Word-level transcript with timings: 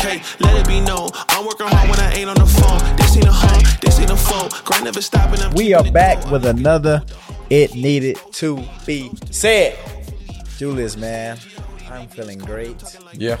okay, 0.00 0.22
let 0.40 0.56
it 0.60 0.66
be 0.66 0.80
known. 0.80 1.08
I'm 1.28 1.46
working 1.46 1.66
hard 1.66 1.88
when 1.90 1.98
I 2.00 2.12
ain't 2.14 2.28
on 2.28 2.36
the 2.36 2.46
phone. 2.46 2.96
This 2.96 3.16
ain't 3.16 3.26
a 3.26 3.32
home, 3.32 3.62
this 3.80 3.98
ain't 4.00 4.10
a 4.10 4.16
phone. 4.16 4.48
Grind 4.64 4.84
never 4.84 5.00
stopping. 5.02 5.40
I'm 5.40 5.52
We 5.54 5.74
are 5.74 5.84
back 5.92 6.30
with 6.30 6.44
another 6.46 7.02
It 7.48 7.74
Needed 7.74 8.18
to 8.32 8.62
Be 8.86 9.10
Said. 9.30 9.78
Julius, 10.58 10.96
man, 10.96 11.38
I'm 11.90 12.08
feeling 12.08 12.38
great. 12.38 12.82
Yeah, 13.14 13.36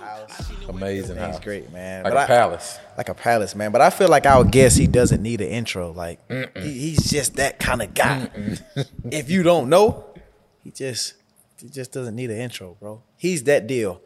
House, 0.00 0.52
amazing 0.68 1.16
Things 1.16 1.34
house. 1.36 1.40
great, 1.40 1.72
man. 1.72 2.04
Like 2.04 2.12
But 2.12 2.18
a 2.18 2.22
I- 2.22 2.26
palace. 2.26 2.78
like 2.98 3.08
a 3.08 3.14
palace, 3.14 3.54
man. 3.54 3.72
But 3.72 3.80
I 3.80 3.90
feel 3.90 4.08
like 4.08 4.26
our 4.26 4.44
guest, 4.44 4.76
he 4.76 4.86
doesn't 4.86 5.22
need 5.22 5.40
an 5.40 5.48
intro. 5.48 5.92
Like 5.92 6.20
he, 6.56 6.72
he's 6.72 7.10
just 7.10 7.36
that 7.36 7.58
kind 7.58 7.80
of 7.82 7.94
guy. 7.94 8.28
if 9.10 9.30
you 9.30 9.42
don't 9.42 9.68
know, 9.70 10.04
he 10.62 10.70
just 10.70 11.14
he 11.60 11.68
just 11.70 11.92
doesn't 11.92 12.14
need 12.14 12.30
an 12.30 12.36
intro, 12.38 12.76
bro. 12.78 13.02
He's 13.16 13.44
that 13.44 13.66
deal. 13.66 14.02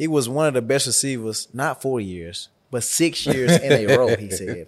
He 0.00 0.08
was 0.08 0.30
one 0.30 0.46
of 0.46 0.54
the 0.54 0.62
best 0.62 0.86
receivers, 0.86 1.46
not 1.52 1.82
four 1.82 2.00
years, 2.00 2.48
but 2.70 2.82
six 2.82 3.26
years 3.26 3.54
in 3.58 3.70
a 3.70 3.98
row. 3.98 4.16
He 4.16 4.30
said, 4.30 4.66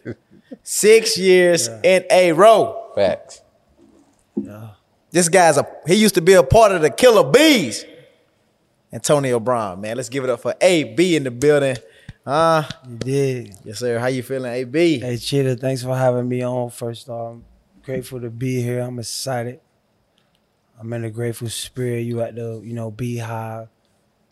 six 0.63 1.17
years 1.31 1.69
in 1.83 2.05
a 2.11 2.33
row. 2.33 2.93
Facts. 2.95 3.41
This 5.11 5.31
guy's 5.31 5.57
a 5.57 5.67
he 5.87 5.95
used 5.95 6.17
to 6.17 6.21
be 6.21 6.35
a 6.35 6.43
part 6.43 6.73
of 6.73 6.83
the 6.83 6.91
Killer 6.91 7.31
Bees. 7.31 7.87
Antonio 8.93 9.41
Brown, 9.41 9.81
man. 9.81 9.97
Let's 9.97 10.11
give 10.11 10.23
it 10.23 10.29
up 10.29 10.41
for 10.41 10.55
AB 10.61 11.17
in 11.17 11.25
the 11.25 11.31
building. 11.31 11.77
Uh, 12.27 12.65
You 12.87 12.97
did. 12.99 13.55
yes, 13.65 13.79
sir. 13.79 13.99
How 13.99 14.09
you 14.09 14.23
feeling, 14.23 14.53
AB? 14.53 14.99
Hey, 14.99 15.17
Cheetah, 15.17 15.57
thanks 15.57 15.83
for 15.83 15.97
having 15.97 16.29
me 16.29 16.43
on. 16.45 16.69
First 16.69 17.09
off, 17.09 17.33
I'm 17.37 17.45
grateful 17.83 18.21
to 18.21 18.29
be 18.29 18.61
here. 18.61 18.81
I'm 18.81 18.99
excited. 18.99 19.61
I'm 20.79 20.93
in 20.93 21.05
a 21.05 21.11
grateful 21.11 21.49
spirit. 21.49 22.01
You 22.01 22.21
at 22.21 22.35
the, 22.35 22.61
you 22.63 22.75
know, 22.75 22.91
beehive. 22.91 23.69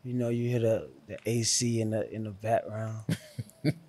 You 0.05 0.15
know, 0.15 0.29
you 0.31 0.49
hear 0.49 0.61
the, 0.61 0.89
the 1.07 1.19
AC 1.27 1.81
in 1.81 1.91
the 1.91 2.11
in 2.13 2.25
the 2.25 2.31
background. 2.31 3.05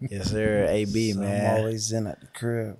Yes, 0.02 0.31
sir. 0.31 0.67
AB, 0.70 1.14
So 1.14 1.22
man. 1.22 1.45
I'm 1.56 1.58
always 1.59 1.94
in 1.94 2.06
at 2.06 2.20
the 2.20 2.28
crib. 2.28 2.78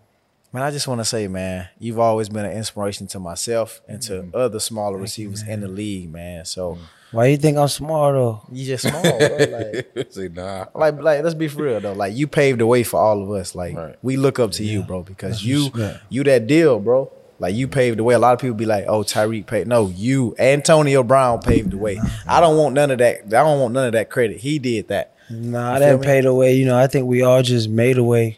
man, 0.52 0.64
I 0.64 0.72
just 0.72 0.90
want 0.90 1.00
to 1.00 1.06
say, 1.06 1.26
man, 1.30 1.70
you've 1.80 2.00
always 2.00 2.28
been 2.28 2.44
an 2.44 2.52
inspiration 2.52 3.08
to 3.08 3.20
myself 3.22 3.80
and 3.88 4.02
to 4.02 4.14
mm-hmm. 4.24 4.36
other 4.36 4.59
smaller 4.59 4.98
receivers 4.98 5.42
in 5.42 5.62
the 5.62 5.70
league, 5.70 6.12
man. 6.12 6.44
So 6.44 6.74
mm-hmm. 6.74 6.84
Why 7.12 7.28
you 7.28 7.38
think 7.38 7.58
I'm 7.58 7.70
smart 7.70 8.16
though? 8.16 8.42
you 8.52 8.66
just 8.66 8.88
small, 8.90 9.02
bro. 9.02 9.38
Like, 9.38 10.12
Say 10.12 10.28
nah. 10.30 10.66
like, 10.76 11.02
like, 11.02 11.24
let's 11.24 11.34
be 11.36 11.48
for 11.48 11.64
real 11.64 11.80
though. 11.80 11.94
Like, 11.94 12.14
you 12.14 12.28
paved 12.28 12.59
the 12.59 12.66
way 12.66 12.84
for 12.84 13.00
all 13.00 13.24
of 13.24 13.32
us. 13.32 13.56
Like, 13.56 13.76
Right. 13.76 13.96
we 14.02 14.18
look 14.18 14.40
up 14.40 14.52
to 14.54 14.64
you, 14.66 14.82
bro, 14.84 15.04
because 15.04 15.36
That's 15.36 15.44
you, 15.46 15.66
respect. 15.66 16.04
you 16.09 16.24
that 16.26 16.48
deal, 16.48 16.80
bro. 16.80 17.09
Like, 17.42 17.56
you 17.56 17.67
paved 17.67 17.97
the 17.97 18.03
way. 18.03 18.14
A 18.14 18.20
lot 18.20 18.34
of 18.34 18.39
people 18.39 18.56
be 18.56 18.67
like, 18.67 18.86
"Oh, 18.88 19.02
Tyreek 19.02 19.47
paved." 19.47 19.67
No, 19.67 19.88
you, 19.88 20.36
Antonio 20.38 21.02
Brown 21.02 21.42
paved 21.42 21.72
the 21.72 21.78
way. 21.78 22.00
I 22.28 22.39
don't 22.39 22.56
want 22.56 22.75
none 22.75 22.92
of 22.92 23.00
that. 23.00 23.22
I 23.25 23.30
don't 23.30 23.59
want 23.59 23.73
none 23.73 23.88
of 23.88 23.94
that 23.94 24.11
credit. 24.11 24.38
He 24.38 24.59
did 24.59 24.89
that. 24.89 25.16
Nah, 25.28 25.73
I 25.73 25.80
didn't 25.80 26.03
pay 26.03 26.22
the 26.22 26.36
way. 26.36 26.53
You 26.53 26.66
know, 26.66 26.78
I 26.78 26.86
think 26.86 27.08
we 27.08 27.23
all 27.23 27.42
just 27.42 27.67
made 27.67 27.97
a 27.97 28.03
way. 28.03 28.38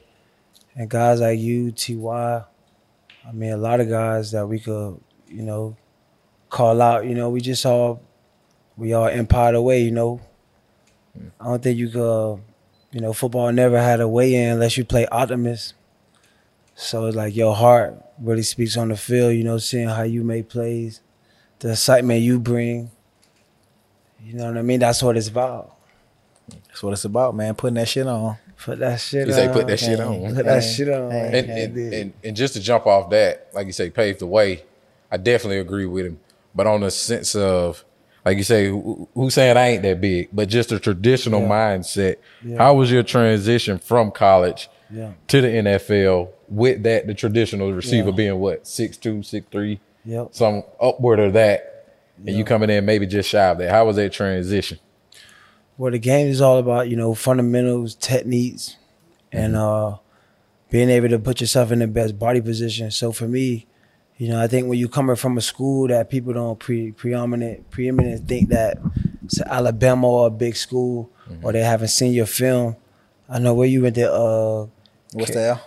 And 0.75 0.89
guys 0.89 1.19
like 1.19 1.37
you, 1.37 1.73
Ty, 1.73 2.45
I 3.27 3.31
mean, 3.33 3.51
a 3.51 3.57
lot 3.57 3.81
of 3.81 3.89
guys 3.89 4.31
that 4.31 4.47
we 4.47 4.59
could, 4.59 5.01
you 5.27 5.43
know, 5.43 5.75
call 6.49 6.81
out. 6.81 7.05
You 7.05 7.13
know, 7.13 7.29
we 7.29 7.41
just 7.41 7.65
all, 7.65 8.01
we 8.77 8.93
all 8.93 9.07
empowered 9.07 9.55
away. 9.55 9.81
You 9.81 9.91
know, 9.91 10.21
I 11.41 11.45
don't 11.45 11.61
think 11.61 11.77
you 11.77 11.89
could, 11.89 12.41
you 12.93 13.01
know, 13.01 13.11
football 13.11 13.51
never 13.51 13.81
had 13.81 13.99
a 13.99 14.07
way 14.07 14.33
in 14.33 14.51
unless 14.53 14.77
you 14.77 14.85
play 14.85 15.05
optimist. 15.07 15.73
So 16.75 17.05
it's 17.05 17.16
like 17.16 17.35
your 17.35 17.55
heart 17.55 17.95
really 18.19 18.43
speaks 18.43 18.77
on 18.77 18.89
the 18.89 18.97
field. 18.97 19.35
You 19.35 19.43
know, 19.43 19.57
seeing 19.57 19.88
how 19.89 20.03
you 20.03 20.23
make 20.23 20.49
plays, 20.49 21.02
the 21.59 21.71
excitement 21.71 22.21
you 22.21 22.39
bring. 22.39 22.89
You 24.23 24.33
know 24.35 24.45
what 24.47 24.57
I 24.57 24.61
mean? 24.61 24.80
That's 24.80 25.03
what 25.03 25.17
it's 25.17 25.27
about. 25.27 25.75
That's 26.67 26.81
what 26.81 26.93
it's 26.93 27.05
about, 27.05 27.35
man. 27.35 27.55
Putting 27.55 27.75
that 27.75 27.88
shit 27.88 28.07
on. 28.07 28.38
Put 28.57 28.80
that 28.80 28.99
shit 29.02 29.27
You 29.27 29.33
on. 29.33 29.39
say 29.39 29.49
put 29.52 29.67
that 29.67 29.80
shit 29.80 29.99
on. 29.99 30.35
Put 30.35 30.45
that 30.45 30.61
shit 30.61 30.87
on. 30.89 31.11
And, 31.11 31.36
and, 31.49 31.77
and, 31.93 32.14
and 32.23 32.36
just 32.36 32.53
to 32.53 32.61
jump 32.61 32.86
off 32.87 33.09
that, 33.09 33.49
like 33.53 33.65
you 33.67 33.73
say, 33.73 33.89
paved 33.89 34.19
the 34.19 34.27
way. 34.27 34.64
I 35.11 35.17
definitely 35.17 35.59
agree 35.59 35.86
with 35.86 36.05
him. 36.05 36.19
But 36.55 36.67
on 36.67 36.81
the 36.81 36.92
sense 36.92 37.36
of, 37.36 37.83
like 38.25 38.37
you 38.37 38.43
say, 38.43 38.67
who, 38.69 39.08
who's 39.14 39.33
saying 39.33 39.58
I 39.58 39.69
ain't 39.69 39.83
that 39.83 39.99
big, 39.99 40.30
but 40.31 40.48
just 40.48 40.71
a 40.71 40.80
traditional 40.80 41.42
Yeah. 41.42 41.49
mindset. 41.49 42.15
Yeah. 42.43 42.58
How 42.58 42.73
was 42.75 42.89
your 42.89 43.03
transition 43.03 43.77
from 43.80 44.11
college 44.11 44.69
Yeah. 44.89 45.11
to 45.27 45.42
the 45.42 45.48
NFL 45.49 46.30
with 46.55 46.83
that, 46.83 47.08
the 47.08 47.14
traditional 47.14 47.71
receiver 47.73 48.09
Yeah. 48.09 48.15
being 48.15 48.39
what, 48.39 48.67
six 48.67 48.97
two, 48.97 49.23
six 49.23 49.47
three, 49.52 49.80
Yep. 50.05 50.30
some 50.31 50.64
upward 50.81 51.19
of 51.19 51.33
that, 51.33 51.87
and 52.25 52.36
you 52.37 52.43
coming 52.43 52.69
in 52.69 52.86
maybe 52.86 53.05
just 53.08 53.30
shy 53.30 53.45
of 53.49 53.58
that. 53.59 53.69
How 53.71 53.86
was 53.86 53.95
that 53.97 54.11
transition? 54.11 54.80
Well, 55.77 55.92
the 55.92 55.99
game 55.99 56.27
is 56.27 56.39
all 56.42 56.58
about 56.58 56.89
you 56.89 56.95
know 56.95 57.13
fundamentals, 57.15 57.95
techniques, 57.95 58.75
and 59.31 59.55
uh, 59.55 59.97
being 60.69 60.89
able 60.89 61.09
to 61.09 61.19
put 61.19 61.42
yourself 61.42 61.71
in 61.71 61.80
the 61.80 61.87
best 61.87 62.19
body 62.19 62.42
position. 62.42 62.92
So 62.92 63.11
for 63.11 63.27
me, 63.27 63.65
you 64.17 64.30
know, 64.30 64.39
I 64.39 64.47
think 64.47 64.67
when 64.67 64.77
you 64.77 64.87
coming 64.87 65.15
from 65.15 65.37
a 65.37 65.42
school 65.42 65.87
that 65.87 66.09
people 66.09 66.33
don't 66.33 66.59
pre 66.59 66.92
preeminent 66.92 67.69
preeminent 67.71 68.27
think 68.27 68.49
that 68.49 68.77
it's 69.25 69.42
Alabama 69.42 70.08
or 70.08 70.27
a 70.27 70.30
big 70.30 70.55
school 70.55 71.09
or 71.42 71.52
they 71.52 71.63
haven't 71.63 71.87
seen 71.87 72.13
your 72.13 72.25
film. 72.27 72.75
I 73.27 73.39
know 73.39 73.53
where 73.55 73.67
you 73.67 73.81
went 73.81 73.95
to. 73.95 74.11
Uh, 74.13 74.67
What's 75.13 75.31
that? 75.33 75.59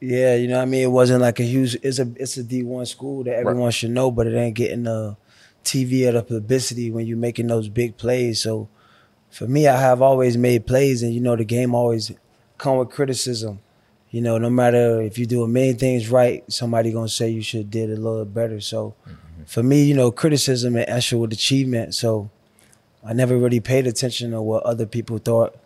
Yeah, 0.00 0.36
you 0.36 0.46
know 0.46 0.56
what 0.56 0.62
I 0.62 0.66
mean? 0.66 0.82
It 0.82 0.90
wasn't 0.92 1.22
like 1.22 1.40
a 1.40 1.44
huge 1.44 1.74
it's 1.82 1.98
a 1.98 2.08
it's 2.16 2.36
a 2.36 2.44
D 2.44 2.62
one 2.62 2.86
school 2.86 3.24
that 3.24 3.34
everyone 3.34 3.72
should 3.72 3.90
know, 3.90 4.10
but 4.10 4.26
it 4.26 4.36
ain't 4.36 4.54
getting 4.54 4.84
the 4.84 5.16
TV 5.64 6.08
or 6.08 6.12
the 6.12 6.22
publicity 6.22 6.90
when 6.90 7.06
you're 7.06 7.16
making 7.16 7.48
those 7.48 7.68
big 7.68 7.96
plays. 7.96 8.42
So 8.42 8.68
for 9.30 9.46
me, 9.46 9.66
I 9.66 9.76
have 9.76 10.00
always 10.00 10.36
made 10.36 10.66
plays 10.66 11.02
and 11.02 11.12
you 11.12 11.20
know 11.20 11.34
the 11.34 11.44
game 11.44 11.74
always 11.74 12.12
come 12.58 12.78
with 12.78 12.90
criticism. 12.90 13.60
You 14.10 14.22
know, 14.22 14.38
no 14.38 14.48
matter 14.48 15.02
if 15.02 15.18
you 15.18 15.26
do 15.26 15.42
a 15.42 15.48
million 15.48 15.76
things 15.76 16.08
right, 16.08 16.44
somebody 16.50 16.92
gonna 16.92 17.08
say 17.08 17.28
you 17.28 17.42
should 17.42 17.70
did 17.70 17.90
a 17.90 17.96
little 17.96 18.24
better. 18.24 18.60
So 18.60 18.94
mm-hmm. 19.02 19.44
for 19.44 19.62
me, 19.62 19.84
you 19.84 19.94
know, 19.94 20.12
criticism 20.12 20.76
and 20.76 20.88
actual 20.88 21.22
with 21.22 21.32
achievement. 21.32 21.94
So 21.94 22.30
I 23.04 23.14
never 23.14 23.36
really 23.36 23.60
paid 23.60 23.86
attention 23.86 24.30
to 24.30 24.40
what 24.40 24.62
other 24.62 24.86
people 24.86 25.18
thought 25.18 25.56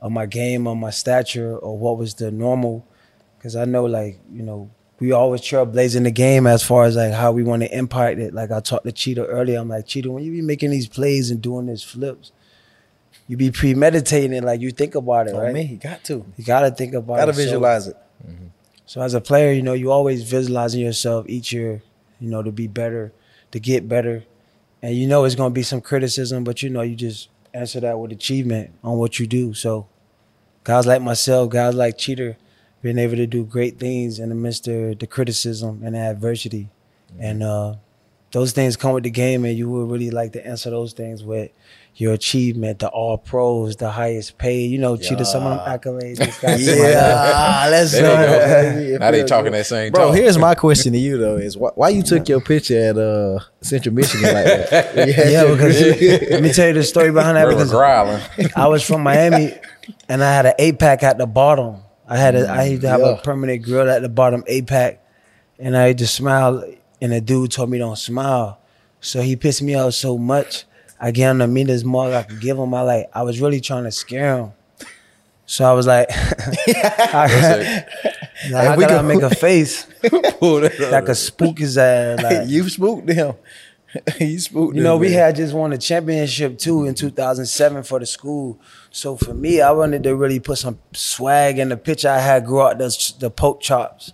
of 0.00 0.12
my 0.12 0.26
game 0.26 0.66
or 0.66 0.76
my 0.76 0.90
stature 0.90 1.56
or 1.56 1.76
what 1.78 1.96
was 1.96 2.14
the 2.14 2.30
normal 2.30 2.86
because 3.38 3.56
I 3.56 3.64
know 3.64 3.84
like 3.84 4.18
you 4.32 4.42
know 4.42 4.70
we 5.00 5.12
always 5.12 5.40
trailblazing 5.40 6.02
the 6.04 6.10
game 6.10 6.46
as 6.46 6.62
far 6.62 6.84
as 6.84 6.96
like 6.96 7.12
how 7.12 7.30
we 7.32 7.44
want 7.44 7.62
to 7.62 7.76
impact 7.76 8.18
it. 8.18 8.34
Like 8.34 8.50
I 8.50 8.60
talked 8.60 8.84
to 8.84 8.92
Cheetah 8.92 9.26
earlier, 9.26 9.58
I'm 9.60 9.68
like 9.68 9.86
Cheetah, 9.86 10.10
when 10.10 10.24
you 10.24 10.32
be 10.32 10.42
making 10.42 10.70
these 10.70 10.88
plays 10.88 11.30
and 11.30 11.40
doing 11.40 11.66
these 11.66 11.82
flips, 11.82 12.32
you 13.28 13.36
be 13.36 13.50
premeditating, 13.50 14.42
like 14.42 14.60
you 14.60 14.70
think 14.72 14.94
about 14.94 15.28
it, 15.28 15.34
On 15.34 15.40
right? 15.42 15.54
me, 15.54 15.62
you 15.62 15.76
got 15.76 16.02
to. 16.04 16.24
You 16.36 16.44
gotta 16.44 16.70
think 16.72 16.94
about 16.94 17.14
it. 17.14 17.18
Gotta 17.18 17.30
it. 17.30 17.34
So- 17.34 17.42
visualize 17.42 17.86
it. 17.88 17.96
Mm-hmm. 18.26 18.46
so 18.84 19.00
as 19.00 19.14
a 19.14 19.20
player, 19.20 19.52
you 19.52 19.62
know, 19.62 19.74
you 19.74 19.92
always 19.92 20.28
visualizing 20.28 20.80
yourself 20.80 21.24
each 21.28 21.52
year, 21.52 21.82
you 22.18 22.28
know, 22.28 22.42
to 22.42 22.50
be 22.50 22.66
better, 22.66 23.12
to 23.52 23.60
get 23.60 23.88
better. 23.88 24.24
And 24.82 24.96
you 24.96 25.06
know 25.06 25.24
it's 25.24 25.36
gonna 25.36 25.50
be 25.54 25.62
some 25.62 25.80
criticism, 25.80 26.42
but 26.42 26.62
you 26.62 26.70
know, 26.70 26.82
you 26.82 26.96
just 26.96 27.28
answer 27.54 27.78
that 27.80 27.98
with 27.98 28.10
achievement 28.10 28.72
on 28.82 28.98
what 28.98 29.20
you 29.20 29.26
do. 29.28 29.54
So 29.54 29.86
guys 30.64 30.86
like 30.86 31.00
myself, 31.02 31.50
guys 31.50 31.74
like 31.76 31.96
Cheetah, 31.96 32.36
being 32.82 32.98
able 32.98 33.16
to 33.16 33.26
do 33.26 33.44
great 33.44 33.78
things 33.78 34.18
in 34.18 34.28
the 34.28 34.34
midst 34.34 34.68
of 34.68 34.98
the 34.98 35.06
criticism 35.06 35.82
and 35.84 35.94
the 35.94 35.98
adversity. 36.00 36.68
And 37.18 37.42
uh 37.42 37.74
those 38.30 38.52
things 38.52 38.76
come 38.76 38.92
with 38.92 39.04
the 39.04 39.10
game 39.10 39.46
and 39.46 39.56
you 39.56 39.70
would 39.70 39.90
really 39.90 40.10
like 40.10 40.32
to 40.34 40.46
answer 40.46 40.68
those 40.68 40.92
things 40.92 41.24
with 41.24 41.50
your 41.94 42.12
achievement, 42.12 42.78
the 42.78 42.88
all 42.88 43.16
pros, 43.16 43.76
the 43.76 43.90
highest 43.90 44.36
paid, 44.36 44.70
you 44.70 44.76
know, 44.78 44.96
Cheetah, 44.98 45.24
some 45.24 45.44
of 45.46 45.58
them 45.58 45.66
accolades. 45.80 46.18
this 46.18 46.38
guy, 46.40 46.56
some 46.58 46.74
of. 46.74 46.78
Yeah, 46.90 47.66
let's 47.70 47.92
they 47.92 48.00
go. 48.02 48.16
go. 48.16 48.96
now 49.00 49.10
they 49.10 49.24
talking 49.24 49.50
that 49.52 49.64
same 49.66 49.92
Bro, 49.92 50.08
talk. 50.08 50.14
here's 50.16 50.36
my 50.38 50.54
question 50.54 50.92
to 50.92 50.98
you 50.98 51.16
though: 51.16 51.36
Is 51.38 51.56
why, 51.56 51.70
why 51.74 51.88
you 51.88 52.02
took 52.02 52.28
your 52.28 52.40
picture 52.40 52.78
at 52.78 52.98
uh 52.98 53.38
Central 53.62 53.94
Michigan 53.94 54.32
like 54.34 54.44
that? 54.44 55.08
Yeah, 55.08 55.50
because 55.50 55.80
let 56.30 56.42
me 56.42 56.52
tell 56.52 56.68
you 56.68 56.74
the 56.74 56.84
story 56.84 57.10
behind 57.10 57.36
that. 57.38 57.44
River 57.44 57.64
Because 57.64 57.70
growling. 57.70 58.22
I 58.54 58.68
was 58.68 58.82
from 58.84 59.02
Miami, 59.02 59.54
and 60.08 60.22
I 60.22 60.32
had 60.32 60.44
an 60.46 60.54
eight 60.58 60.78
pack 60.78 61.02
at 61.02 61.16
the 61.18 61.26
bottom. 61.26 61.78
I 62.08 62.16
had 62.16 62.34
a, 62.34 62.48
I 62.48 62.64
used 62.64 62.82
to 62.82 62.88
have 62.88 63.00
Yeah. 63.00 63.10
a 63.10 63.16
permanent 63.20 63.62
grill 63.62 63.88
at 63.90 64.02
the 64.02 64.08
bottom 64.08 64.42
eight 64.46 64.66
pack, 64.66 65.00
and 65.58 65.76
I 65.76 65.88
used 65.88 65.98
to 65.98 66.06
smile, 66.06 66.64
and 67.00 67.12
the 67.12 67.20
dude 67.20 67.52
told 67.52 67.70
me 67.70 67.78
don't 67.78 67.98
smile, 67.98 68.58
so 69.00 69.20
he 69.20 69.36
pissed 69.36 69.62
me 69.62 69.74
off 69.74 69.94
so 69.94 70.16
much. 70.18 70.64
I 71.00 71.10
gave 71.12 71.28
him 71.30 71.38
the 71.38 71.46
meanest 71.46 71.84
mug 71.84 72.12
I 72.12 72.22
could 72.24 72.40
give 72.40 72.56
him. 72.58 72.72
I 72.74 72.80
like 72.82 73.10
I 73.14 73.22
was 73.22 73.40
really 73.40 73.60
trying 73.60 73.84
to 73.84 73.92
scare 73.92 74.36
him, 74.38 74.52
so 75.46 75.64
I 75.68 75.72
was 75.74 75.86
like, 75.86 76.08
I, 76.12 77.84
like, 78.50 78.66
how 78.66 78.76
we 78.76 78.84
can 78.86 78.98
I 78.98 79.02
make 79.02 79.22
a 79.22 79.30
face 79.34 79.84
that 80.02 81.02
could 81.06 81.16
spook 81.16 81.58
his 81.58 81.76
ass? 81.78 82.22
Like, 82.22 82.48
you 82.48 82.68
spooked 82.68 83.08
him. 83.08 83.34
you 84.20 84.38
spooked 84.38 84.76
You 84.76 84.82
know, 84.82 84.96
we 84.96 85.08
man. 85.08 85.18
had 85.18 85.36
just 85.36 85.54
won 85.54 85.72
a 85.72 85.78
championship 85.78 86.58
too 86.58 86.84
in 86.84 86.94
2007 86.94 87.82
for 87.82 87.98
the 87.98 88.06
school. 88.06 88.60
So 88.90 89.16
for 89.16 89.34
me, 89.34 89.60
I 89.60 89.70
wanted 89.72 90.02
to 90.04 90.14
really 90.14 90.40
put 90.40 90.58
some 90.58 90.78
swag 90.92 91.58
in 91.58 91.70
the 91.70 91.76
picture. 91.76 92.08
I 92.08 92.18
had 92.18 92.44
grew 92.44 92.62
out 92.62 92.78
the, 92.78 93.14
the 93.18 93.30
poke 93.30 93.60
chops. 93.60 94.12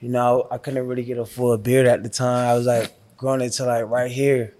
You 0.00 0.10
know, 0.10 0.46
I 0.50 0.58
couldn't 0.58 0.86
really 0.86 1.04
get 1.04 1.18
a 1.18 1.24
full 1.24 1.56
beard 1.56 1.86
at 1.86 2.02
the 2.02 2.08
time. 2.10 2.48
I 2.48 2.54
was 2.54 2.66
like 2.66 2.92
growing 3.16 3.40
it 3.40 3.50
to 3.54 3.64
like 3.64 3.86
right 3.86 4.10
here. 4.10 4.54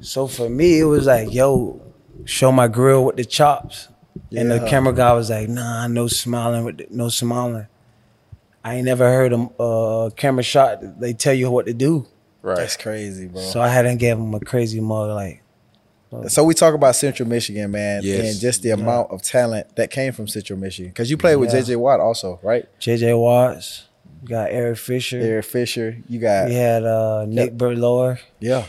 So 0.00 0.26
for 0.26 0.48
me, 0.48 0.80
it 0.80 0.84
was 0.84 1.06
like, 1.06 1.32
yo, 1.32 1.80
show 2.24 2.52
my 2.52 2.68
grill 2.68 3.04
with 3.04 3.16
the 3.16 3.24
chops. 3.24 3.88
And 4.36 4.50
the 4.50 4.60
camera 4.68 4.92
guy 4.92 5.12
was 5.12 5.30
like, 5.30 5.48
"Nah, 5.48 5.86
no 5.88 6.06
smiling, 6.08 6.64
with 6.64 6.78
the, 6.78 6.86
no 6.90 7.08
smiling." 7.08 7.66
I 8.64 8.76
ain't 8.76 8.84
never 8.84 9.04
heard 9.04 9.32
a 9.32 9.36
uh, 9.60 10.10
camera 10.10 10.42
shot. 10.42 11.00
They 11.00 11.12
tell 11.12 11.34
you 11.34 11.50
what 11.50 11.66
to 11.66 11.74
do, 11.74 12.06
Right. 12.44 12.56
That's 12.58 12.76
crazy, 12.76 13.26
bro. 13.26 13.40
so 13.40 13.60
I 13.60 13.68
hadn't 13.68 13.96
gave 13.96 14.18
him 14.18 14.34
a 14.34 14.40
crazy 14.40 14.78
mug. 14.80 15.08
Like, 15.10 15.42
So 16.28 16.44
we 16.44 16.52
talk 16.54 16.74
about 16.74 16.94
Central 16.94 17.26
Michigan, 17.28 17.70
man, 17.70 18.02
Yes. 18.04 18.20
and 18.32 18.38
just 18.40 18.62
the 18.62 18.70
amount 18.70 19.10
of 19.10 19.22
talent 19.22 19.74
that 19.76 19.90
came 19.90 20.12
from 20.12 20.28
Central 20.28 20.58
Michigan. 20.58 20.90
Because 20.90 21.10
you 21.10 21.16
played 21.16 21.36
with 21.36 21.52
Yeah. 21.54 21.60
JJ 21.60 21.76
Watt 21.76 22.00
also, 22.00 22.38
right? 22.42 22.66
JJ 22.78 23.18
Watts, 23.18 23.84
we 24.22 24.28
got 24.28 24.50
Eric 24.50 24.76
Fisher, 24.78 25.18
Eric 25.18 25.44
Fisher. 25.46 25.96
You 26.08 26.18
got 26.20 26.48
we 26.48 26.54
had 26.54 26.84
uh, 26.84 27.24
Nick 27.26 27.56
Bellore, 27.56 28.18
yeah, 28.40 28.64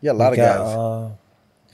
yeah, 0.00 0.10
a 0.10 0.12
lot 0.12 0.32
we 0.32 0.38
of 0.40 0.44
got, 0.44 0.58
guys. 0.58 0.76
Uh, 0.76 1.10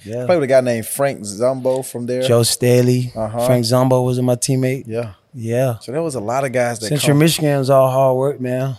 yeah, 0.04 0.26
Played 0.26 0.36
with 0.36 0.44
a 0.44 0.46
guy 0.48 0.60
named 0.60 0.86
Frank 0.86 1.24
Zombo 1.24 1.82
from 1.82 2.04
there. 2.06 2.20
Joe 2.22 2.42
Staley, 2.42 3.12
Uh-huh. 3.16 3.46
Frank 3.46 3.64
Zombo 3.64 4.02
was 4.02 4.20
my 4.20 4.36
teammate. 4.36 4.84
Yeah. 4.86 5.14
Yeah, 5.38 5.78
So 5.80 5.90
there 5.92 6.00
was 6.02 6.14
a 6.14 6.20
lot 6.20 6.44
of 6.44 6.52
guys 6.52 6.78
that. 6.78 6.86
Central 6.88 7.12
come. 7.14 7.18
Michigan 7.18 7.58
was 7.58 7.68
all 7.68 7.90
hard 7.90 8.16
work, 8.16 8.40
man. 8.40 8.76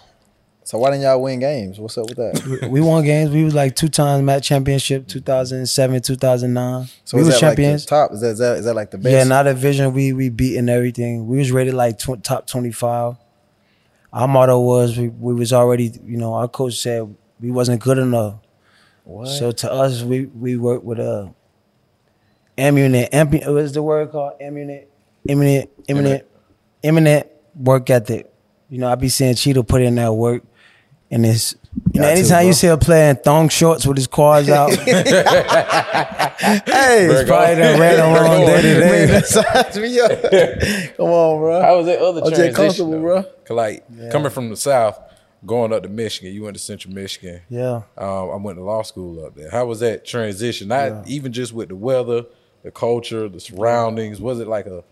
So 0.67 0.77
why 0.77 0.91
didn't 0.91 1.03
y'all 1.03 1.21
win 1.21 1.39
games? 1.39 1.79
What's 1.79 1.97
up 1.97 2.09
with 2.09 2.17
that? 2.17 2.67
We- 2.69 2.81
won 2.81 3.01
games. 3.05 3.31
We 3.31 3.45
was 3.45 3.55
like 3.55 3.73
two 3.73 3.87
times 3.87 4.21
MAC 4.21 4.43
championship, 4.43 5.07
2007, 5.07 6.01
2009. 6.01 6.89
So 7.05 7.15
we 7.15 7.21
is 7.21 7.27
was 7.27 7.39
champions. 7.39 7.83
like 7.83 7.87
top? 7.87 8.11
Is 8.13 8.19
that, 8.19 8.27
is 8.31 8.39
that 8.39 8.57
is 8.57 8.65
that 8.65 8.73
like 8.73 8.91
the 8.91 8.97
best? 8.97 9.13
Yeah, 9.13 9.21
in 9.21 9.31
our 9.31 9.45
division, 9.45 9.93
we 9.93 10.11
we 10.11 10.27
beaten 10.27 10.67
everything. 10.67 11.25
We 11.25 11.37
was 11.37 11.53
rated 11.53 11.73
like 11.73 11.97
tw- 11.97 12.21
top 12.21 12.47
twenty 12.47 12.73
five. 12.73 13.15
Our 14.11 14.27
motto 14.27 14.59
was 14.59 14.97
we, 14.97 15.07
we 15.07 15.35
was 15.35 15.53
already, 15.53 15.93
you 16.03 16.17
know, 16.17 16.33
our 16.33 16.49
coach 16.49 16.73
said 16.73 17.15
we 17.39 17.49
wasn't 17.49 17.81
good 17.81 17.97
enough. 17.97 18.35
What? 19.05 19.27
So 19.27 19.53
to 19.53 19.71
us, 19.71 20.03
we 20.03 20.25
we 20.25 20.57
worked 20.57 20.83
with 20.83 20.99
a 20.99 21.33
eminent, 22.57 23.07
eminent 23.13 23.53
what's 23.53 23.71
the 23.71 23.81
word 23.81 24.11
called? 24.11 24.33
Eminent, 24.41 24.89
eminent, 25.29 25.69
eminent, 25.87 26.25
eminent 26.83 27.27
work 27.55 27.89
ethic. 27.89 28.29
You 28.69 28.79
know, 28.79 28.91
I 28.91 28.95
be 28.95 29.07
seeing 29.07 29.33
Cheetah 29.33 29.63
put 29.63 29.81
in 29.81 29.95
that 29.95 30.13
work, 30.13 30.43
and 31.11 31.25
it's 31.25 31.55
you 31.93 32.01
know, 32.01 32.07
anytime 32.07 32.39
bro. 32.39 32.47
you 32.47 32.53
see 32.53 32.67
a 32.67 32.77
player 32.77 33.11
in 33.11 33.15
thong 33.17 33.49
shorts 33.49 33.85
with 33.85 33.97
his 33.97 34.07
quads 34.07 34.49
out, 34.49 34.71
hey, 34.75 34.87
it's 37.07 37.29
probably 37.29 37.55
done 37.55 37.79
ran 37.79 37.99
a 37.99 38.13
long 38.13 38.45
day 38.45 38.61
today. 38.61 39.05
Man, 39.05 39.23
me 39.81 39.99
up. 39.99 40.11
Come 40.97 41.05
on, 41.07 41.39
bro. 41.39 41.61
How 41.61 41.77
was 41.77 41.85
that 41.87 41.99
other 41.99 42.21
I'm 42.21 42.27
transition, 42.29 42.53
comfortable, 42.53 42.91
though? 42.91 43.01
bro. 43.01 43.23
'Cause, 43.45 43.55
Like 43.55 44.11
coming 44.11 44.29
from 44.31 44.49
the 44.49 44.57
south, 44.57 44.99
going 45.45 45.71
up 45.73 45.83
to 45.83 45.89
Michigan. 45.89 46.33
You 46.33 46.43
went 46.43 46.55
to 46.57 46.61
Central 46.63 46.93
Michigan. 46.93 47.41
Yeah. 47.49 47.81
Um, 47.97 48.29
I 48.31 48.35
went 48.37 48.57
to 48.57 48.63
law 48.63 48.81
school 48.83 49.23
up 49.25 49.35
there. 49.35 49.49
How 49.49 49.65
was 49.65 49.79
that 49.81 50.05
transition? 50.05 50.67
Not 50.69 51.07
even 51.07 51.31
just 51.31 51.53
with 51.53 51.69
the 51.69 51.75
weather, 51.75 52.25
the 52.63 52.71
culture, 52.71 53.29
the 53.29 53.39
surroundings. 53.39 54.19
Was 54.19 54.39
it 54.39 54.47
like 54.47 54.65
a, 54.65 54.79
a 54.79 54.83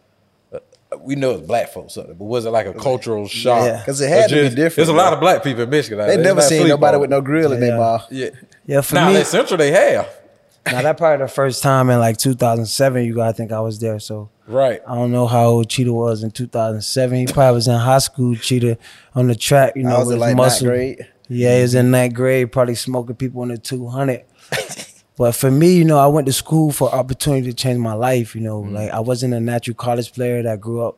we 1.01 1.15
know 1.15 1.31
it's 1.31 1.45
black 1.47 1.69
folks 1.69 1.97
up 1.97 2.05
there, 2.05 2.15
but 2.15 2.25
was 2.25 2.45
it 2.45 2.49
like 2.51 2.65
a 2.67 2.73
cultural 2.73 3.27
shock? 3.27 3.65
Yeah, 3.65 3.77
because 3.79 4.01
it 4.01 4.09
had 4.09 4.31
Or 4.31 4.35
to 4.43 4.49
be 4.49 4.55
different, 4.55 4.75
There's 4.75 4.89
a 4.89 4.93
lot 4.93 5.13
of 5.13 5.19
black 5.19 5.43
people 5.43 5.63
in 5.63 5.69
Michigan. 5.69 5.99
They 6.05 6.17
never 6.17 6.41
seen 6.41 6.67
nobody 6.67 6.97
with 6.97 7.09
no 7.09 7.21
grill 7.21 7.51
in 7.53 7.59
their 7.59 7.77
mouth. 7.77 8.05
Yeah. 8.11 8.29
Yeah, 8.65 8.81
for 8.81 8.95
Now 8.95 9.07
me, 9.09 9.13
that 9.15 9.27
Central 9.27 9.57
they 9.57 9.71
have. 9.71 10.07
now 10.65 10.81
that 10.81 10.97
probably 10.97 11.23
the 11.25 11.31
first 11.31 11.61
time 11.61 11.89
in 11.89 11.99
like 11.99 12.17
2007. 12.17 13.05
You 13.05 13.15
guys 13.15 13.35
think 13.37 13.51
I 13.51 13.59
was 13.59 13.79
there, 13.79 13.99
so 13.99 14.29
Right. 14.47 14.81
I 14.87 14.95
don't 14.95 15.11
know 15.11 15.25
how 15.27 15.45
old 15.45 15.69
Cheetah 15.69 15.91
was 15.93 16.21
in 16.23 16.31
2007. 16.31 17.17
He 17.17 17.25
probably 17.27 17.55
was 17.55 17.67
in 17.67 17.75
high 17.79 17.97
school. 17.99 18.35
Cheetah 18.35 18.77
on 19.15 19.27
the 19.27 19.35
track, 19.35 19.73
you 19.75 19.83
know, 19.83 19.95
I 19.95 19.99
was 19.99 20.07
with 20.07 20.15
in 20.17 20.21
his 20.21 20.21
like 20.21 20.27
ninth 20.35 20.37
muscle. 20.37 20.67
grade. 20.67 21.07
Yeah, 21.27 21.55
he 21.55 21.61
was 21.63 21.73
in 21.75 21.89
ninth 21.91 22.13
grade, 22.13 22.51
probably 22.51 22.75
smoking 22.75 23.15
people 23.15 23.41
in 23.43 23.49
the 23.49 23.57
200. 23.57 24.23
but 25.17 25.33
for 25.33 25.49
me, 25.49 25.75
you 25.75 25.85
know, 25.85 25.97
I 25.97 26.07
went 26.07 26.27
to 26.27 26.33
school 26.33 26.71
for 26.71 26.93
opportunity 26.93 27.47
to 27.47 27.53
change 27.53 27.79
my 27.79 27.93
life. 27.93 28.35
You 28.35 28.41
know, 28.41 28.63
mm. 28.63 28.73
like 28.73 28.91
I 28.91 28.99
wasn't 28.99 29.33
a 29.33 29.39
natural 29.39 29.75
college 29.75 30.13
player 30.13 30.43
that 30.43 30.59
grew 30.59 30.85
up 30.85 30.97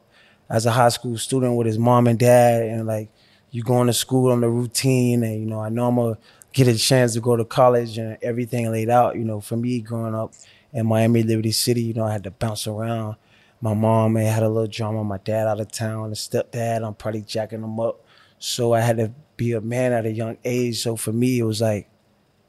as 0.50 0.66
a 0.66 0.72
high 0.72 0.90
school 0.90 1.18
student 1.18 1.56
with 1.56 1.68
his 1.68 1.78
mom 1.78 2.08
and 2.08 2.18
dad, 2.18 2.64
and 2.64 2.88
like 2.88 3.10
you 3.52 3.64
going 3.64 3.88
to 3.88 3.94
school 3.94 4.32
on 4.32 4.42
the 4.42 4.50
routine, 4.50 5.24
and 5.24 5.40
you 5.40 5.46
know, 5.46 5.60
I 5.60 5.70
know 5.70 5.88
I'm 5.88 5.96
gonna 5.96 6.18
get 6.54 6.68
a 6.68 6.78
chance 6.78 7.14
to 7.14 7.20
go 7.20 7.36
to 7.36 7.46
college 7.46 7.98
and 7.98 8.18
everything 8.22 8.72
laid 8.72 8.90
out. 8.90 9.16
You 9.16 9.24
know, 9.24 9.40
for 9.40 9.56
me 9.56 9.80
growing 9.80 10.16
up 10.16 10.34
in 10.74 10.88
Miami 10.88 11.24
Liberty 11.24 11.52
City, 11.52 11.84
you 11.84 11.94
know, 11.94 12.06
I 12.06 12.12
had 12.12 12.24
to 12.24 12.32
bounce 12.32 12.68
around. 12.68 13.16
My 13.62 13.74
mom 13.74 14.14
may 14.14 14.26
had 14.26 14.44
a 14.44 14.50
little 14.50 14.68
drama. 14.68 15.04
My 15.04 15.18
dad 15.18 15.48
out 15.48 15.60
of 15.60 15.72
town. 15.72 16.10
The 16.10 16.16
stepdad, 16.16 16.86
I'm 16.86 16.94
probably 16.94 17.22
jacking 17.22 17.64
him 17.64 17.80
up. 17.80 18.04
So 18.40 18.74
I 18.74 18.82
had 18.82 18.98
to 18.98 19.12
be 19.36 19.54
a 19.54 19.62
man 19.62 19.94
at 19.94 20.06
a 20.06 20.12
young 20.12 20.38
age. 20.44 20.82
So 20.82 20.96
for 20.96 21.12
me, 21.12 21.40
it 21.40 21.44
was 21.44 21.62
like, 21.62 21.90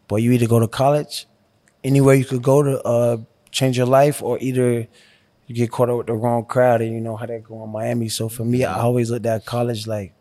boy, 0.07 0.17
you 0.17 0.33
either 0.33 0.47
go 0.47 0.61
to 0.61 0.69
college, 0.69 1.27
anywhere 1.85 2.15
you 2.15 2.25
could 2.25 2.43
go 2.43 2.63
to 2.63 2.83
uh, 2.83 3.17
change 3.51 3.77
your 3.77 3.87
life, 3.87 4.23
or 4.23 4.39
either 4.41 4.87
you 5.47 5.55
get 5.55 5.71
caught 5.71 5.89
up 5.91 5.99
with 5.99 6.07
the 6.09 6.15
wrong 6.15 6.45
crowd, 6.45 6.81
and 6.83 6.93
you 6.93 7.01
know 7.01 7.17
how 7.17 7.27
that 7.27 7.43
go 7.45 7.65
in 7.65 7.71
Miami. 7.71 8.09
So 8.09 8.29
for 8.29 8.45
me, 8.45 8.65
I 8.65 8.81
always 8.81 9.11
looked 9.11 9.27
at 9.27 9.45
college 9.47 9.87
like 9.87 10.13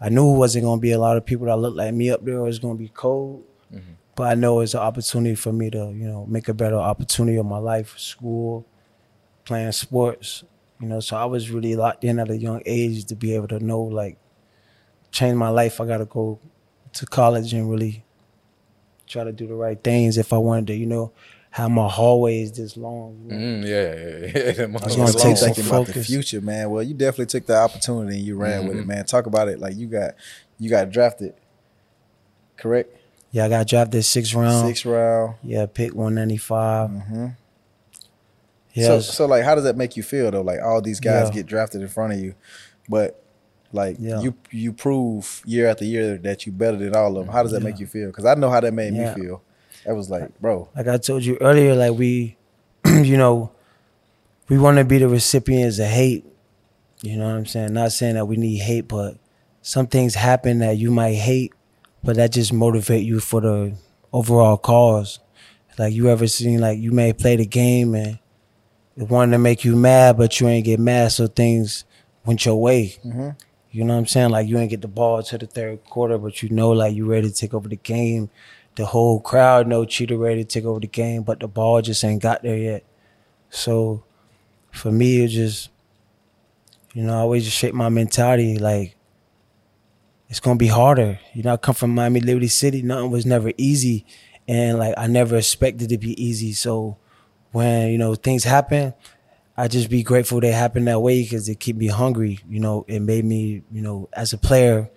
I 0.00 0.08
knew 0.10 0.34
it 0.34 0.38
wasn't 0.38 0.64
gonna 0.64 0.80
be 0.80 0.92
a 0.92 0.98
lot 0.98 1.16
of 1.16 1.24
people 1.24 1.46
that 1.46 1.56
looked 1.56 1.76
like 1.76 1.94
me 1.94 2.10
up 2.10 2.24
there. 2.24 2.36
It 2.36 2.42
was 2.42 2.58
gonna 2.58 2.74
be 2.74 2.88
cold, 2.88 3.44
but 4.14 4.24
I 4.28 4.34
know 4.34 4.60
it's 4.60 4.74
an 4.74 4.80
opportunity 4.80 5.34
for 5.34 5.52
me 5.52 5.70
to 5.70 5.92
you 5.94 6.06
know 6.08 6.26
make 6.26 6.48
a 6.48 6.54
better 6.54 6.76
opportunity 6.76 7.38
of 7.38 7.46
my 7.46 7.58
life, 7.58 7.98
school, 7.98 8.66
playing 9.44 9.72
sports. 9.72 10.44
You 10.80 10.88
know, 10.88 11.00
so 11.00 11.16
I 11.16 11.24
was 11.24 11.50
really 11.50 11.74
locked 11.74 12.04
in 12.04 12.18
at 12.18 12.30
a 12.30 12.36
young 12.36 12.60
age 12.66 13.06
to 13.06 13.16
be 13.16 13.34
able 13.34 13.48
to 13.48 13.58
know 13.60 13.80
like 13.80 14.18
change 15.10 15.34
my 15.36 15.48
life. 15.48 15.80
I 15.80 15.86
got 15.86 15.98
to 15.98 16.04
go 16.04 16.38
to 16.92 17.06
college 17.06 17.54
and 17.54 17.70
really 17.70 18.04
try 19.06 19.24
to 19.24 19.32
do 19.32 19.46
the 19.46 19.54
right 19.54 19.82
things 19.82 20.18
if 20.18 20.32
I 20.32 20.38
wanted 20.38 20.68
to, 20.68 20.74
you 20.74 20.86
know, 20.86 21.12
have 21.50 21.70
my 21.70 21.88
hallways 21.88 22.52
this 22.52 22.76
long. 22.76 23.26
you 23.30 23.34
know. 23.36 23.36
Mm, 23.36 23.62
yeah, 23.66 24.40
yeah, 24.42 24.42
yeah. 24.46 24.52
That 24.56 24.70
must 24.70 24.84
was 24.84 24.96
gonna 24.96 25.12
take 25.12 25.36
some 25.36 25.46
thinking 25.48 25.66
about 25.66 25.86
the 25.86 25.92
focus. 25.94 26.06
future, 26.06 26.40
man. 26.40 26.70
Well, 26.70 26.82
you 26.82 26.92
definitely 26.94 27.26
took 27.26 27.46
the 27.46 27.56
opportunity 27.56 28.18
and 28.18 28.26
you 28.26 28.36
ran 28.36 28.66
with 28.68 28.76
it, 28.78 28.86
man. 28.86 29.04
Talk 29.06 29.26
about 29.26 29.48
it 29.48 29.58
like 29.58 29.76
you 29.76 29.86
got 29.86 30.14
you 30.58 30.68
got 30.70 30.90
drafted, 30.90 31.34
correct? 32.56 32.94
Yeah, 33.30 33.46
I 33.46 33.48
got 33.48 33.66
drafted 33.66 34.04
sixth 34.04 34.34
round. 34.34 34.66
Sixth 34.66 34.84
round. 34.86 35.34
Yeah, 35.42 35.66
pick 35.66 35.94
one 35.94 36.14
ninety 36.14 36.36
five. 36.36 36.90
Mm-hmm. 36.90 37.26
Yeah, 38.74 38.86
so, 38.88 39.00
so 39.00 39.26
like, 39.26 39.42
how 39.42 39.54
does 39.54 39.64
that 39.64 39.76
make 39.76 39.96
you 39.96 40.02
feel 40.02 40.30
though? 40.30 40.42
Like 40.42 40.60
all 40.62 40.82
these 40.82 41.00
guys 41.00 41.28
Yeah. 41.28 41.34
get 41.36 41.46
drafted 41.46 41.80
in 41.80 41.88
front 41.88 42.12
of 42.12 42.20
you, 42.20 42.34
but 42.88 43.22
like 43.76 43.96
Yeah. 44.00 44.20
you 44.20 44.34
you 44.50 44.72
prove 44.72 45.42
year 45.46 45.68
after 45.68 45.84
year 45.84 46.16
that 46.18 46.44
you 46.46 46.52
better 46.52 46.76
than 46.76 46.96
all 46.96 47.16
of 47.16 47.24
them. 47.26 47.32
How 47.32 47.42
does 47.42 47.52
that 47.52 47.62
make 47.62 47.78
you 47.78 47.86
feel? 47.86 48.08
Because 48.08 48.24
I 48.24 48.34
know 48.34 48.50
how 48.50 48.58
that 48.60 48.72
made 48.74 48.94
Yeah. 48.94 49.14
me 49.14 49.22
feel. 49.22 49.42
That 49.84 49.94
was 49.94 50.10
like, 50.10 50.40
bro, 50.40 50.68
like 50.76 50.88
I 50.88 50.96
told 50.98 51.24
you 51.24 51.36
earlier, 51.40 51.74
like 51.76 51.92
we, 51.96 52.36
you 52.86 53.16
know, 53.16 53.52
we 54.48 54.58
want 54.58 54.78
to 54.78 54.84
be 54.84 54.98
the 54.98 55.08
recipients 55.08 55.78
of 55.78 55.86
hate. 55.86 56.24
You 57.02 57.16
know 57.16 57.26
what 57.26 57.36
I'm 57.36 57.46
saying? 57.46 57.72
Not 57.72 57.92
saying 57.92 58.14
that 58.16 58.26
we 58.26 58.36
need 58.36 58.56
hate, 58.58 58.88
but 58.88 59.16
some 59.62 59.86
things 59.86 60.14
happen 60.16 60.58
that 60.58 60.76
you 60.78 60.90
might 60.90 61.14
hate, 61.14 61.52
but 62.02 62.16
that 62.16 62.32
just 62.32 62.52
motivate 62.52 63.04
you 63.04 63.20
for 63.20 63.40
the 63.40 63.74
overall 64.12 64.56
cause. 64.56 65.20
Like 65.78 65.92
you 65.92 66.08
ever 66.08 66.26
seen, 66.26 66.60
like 66.60 66.78
you 66.78 66.90
may 66.90 67.12
play 67.12 67.36
the 67.36 67.44
game 67.46 67.94
and 67.94 68.18
it 68.96 69.08
wanted 69.10 69.32
to 69.32 69.38
make 69.38 69.62
you 69.64 69.76
mad, 69.76 70.16
but 70.16 70.40
you 70.40 70.48
ain't 70.48 70.64
get 70.64 70.80
mad, 70.80 71.12
so 71.12 71.26
things 71.26 71.84
went 72.24 72.44
your 72.46 72.58
way. 72.60 72.96
Mm-hmm. 73.04 73.30
You 73.76 73.84
know 73.84 73.92
what 73.92 74.00
I'm 74.00 74.06
saying? 74.06 74.30
Like 74.30 74.48
you 74.48 74.56
ain't 74.56 74.70
get 74.70 74.80
the 74.80 74.88
ball 74.88 75.22
to 75.22 75.36
the 75.36 75.46
third 75.46 75.84
quarter, 75.84 76.16
but 76.16 76.42
you 76.42 76.48
know, 76.48 76.70
like 76.70 76.94
you 76.94 77.04
ready 77.04 77.28
to 77.28 77.34
take 77.34 77.52
over 77.52 77.68
the 77.68 77.76
game. 77.76 78.30
The 78.76 78.86
whole 78.86 79.20
crowd 79.20 79.66
know 79.66 79.84
Cheetah 79.84 80.16
ready 80.16 80.44
to 80.44 80.48
take 80.48 80.64
over 80.64 80.80
the 80.80 80.86
game, 80.86 81.24
but 81.24 81.40
the 81.40 81.46
ball 81.46 81.82
just 81.82 82.02
ain't 82.02 82.22
got 82.22 82.42
there 82.42 82.56
yet. 82.56 82.84
So 83.50 84.02
for 84.70 84.90
me, 84.90 85.22
it 85.22 85.28
just, 85.28 85.68
you 86.94 87.02
know, 87.02 87.12
I 87.12 87.18
always 87.18 87.44
just 87.44 87.58
shape 87.58 87.74
my 87.74 87.90
mentality 87.90 88.58
like 88.58 88.96
it's 90.30 90.40
gonna 90.40 90.56
be 90.56 90.68
harder. 90.68 91.20
You 91.34 91.42
know, 91.42 91.52
I 91.52 91.58
come 91.58 91.74
from 91.74 91.94
Miami 91.94 92.20
Liberty 92.20 92.48
City. 92.48 92.80
Nothing 92.80 93.10
was 93.10 93.26
never 93.26 93.52
easy, 93.58 94.06
and 94.48 94.78
like 94.78 94.94
I 94.96 95.06
never 95.06 95.36
expected 95.36 95.90
to 95.90 95.98
be 95.98 96.14
easy. 96.22 96.54
So 96.54 96.96
when 97.52 97.90
you 97.90 97.98
know 97.98 98.14
things 98.14 98.44
happen, 98.44 98.94
I 99.56 99.68
just 99.68 99.88
be 99.88 100.02
grateful 100.02 100.40
they 100.40 100.52
happen 100.52 100.84
that 100.84 101.00
way 101.00 101.22
because 101.22 101.48
it 101.48 101.60
keep 101.60 101.76
me 101.76 101.86
hungry. 101.86 102.40
You 102.48 102.60
know, 102.60 102.84
it 102.88 103.00
made 103.00 103.24
me, 103.24 103.62
you 103.72 103.80
know, 103.80 104.08
as 104.12 104.32
a 104.32 104.38
player, 104.38 104.90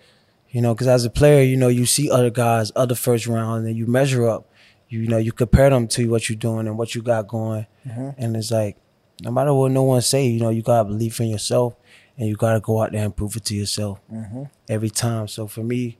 you 0.50 0.60
know, 0.60 0.74
because 0.74 0.88
as 0.88 1.04
a 1.04 1.10
player, 1.10 1.42
you 1.42 1.56
know, 1.56 1.68
you 1.68 1.86
see 1.86 2.10
other 2.10 2.30
guys, 2.30 2.70
other 2.76 2.94
first 2.94 3.26
round, 3.26 3.66
and 3.66 3.76
you 3.76 3.86
measure 3.86 4.28
up. 4.28 4.46
You, 4.88 5.06
know, 5.06 5.18
you 5.18 5.30
compare 5.30 5.70
them 5.70 5.86
to 5.88 6.10
what 6.10 6.28
you're 6.28 6.36
doing 6.36 6.66
and 6.66 6.76
what 6.76 6.96
you 6.96 7.02
got 7.02 7.28
going, 7.28 7.66
mm-hmm. 7.86 8.10
and 8.18 8.36
it's 8.36 8.50
like, 8.50 8.76
no 9.22 9.30
matter 9.30 9.54
what 9.54 9.70
no 9.70 9.84
one 9.84 10.02
say, 10.02 10.26
you 10.26 10.40
know, 10.40 10.50
you 10.50 10.62
gotta 10.62 10.88
believe 10.88 11.20
in 11.20 11.28
yourself, 11.28 11.74
and 12.18 12.26
you 12.26 12.34
gotta 12.34 12.58
go 12.58 12.82
out 12.82 12.90
there 12.90 13.04
and 13.04 13.14
prove 13.14 13.36
it 13.36 13.44
to 13.44 13.54
yourself 13.54 14.00
mm-hmm. 14.12 14.44
every 14.68 14.90
time. 14.90 15.28
So 15.28 15.46
for 15.46 15.62
me, 15.62 15.96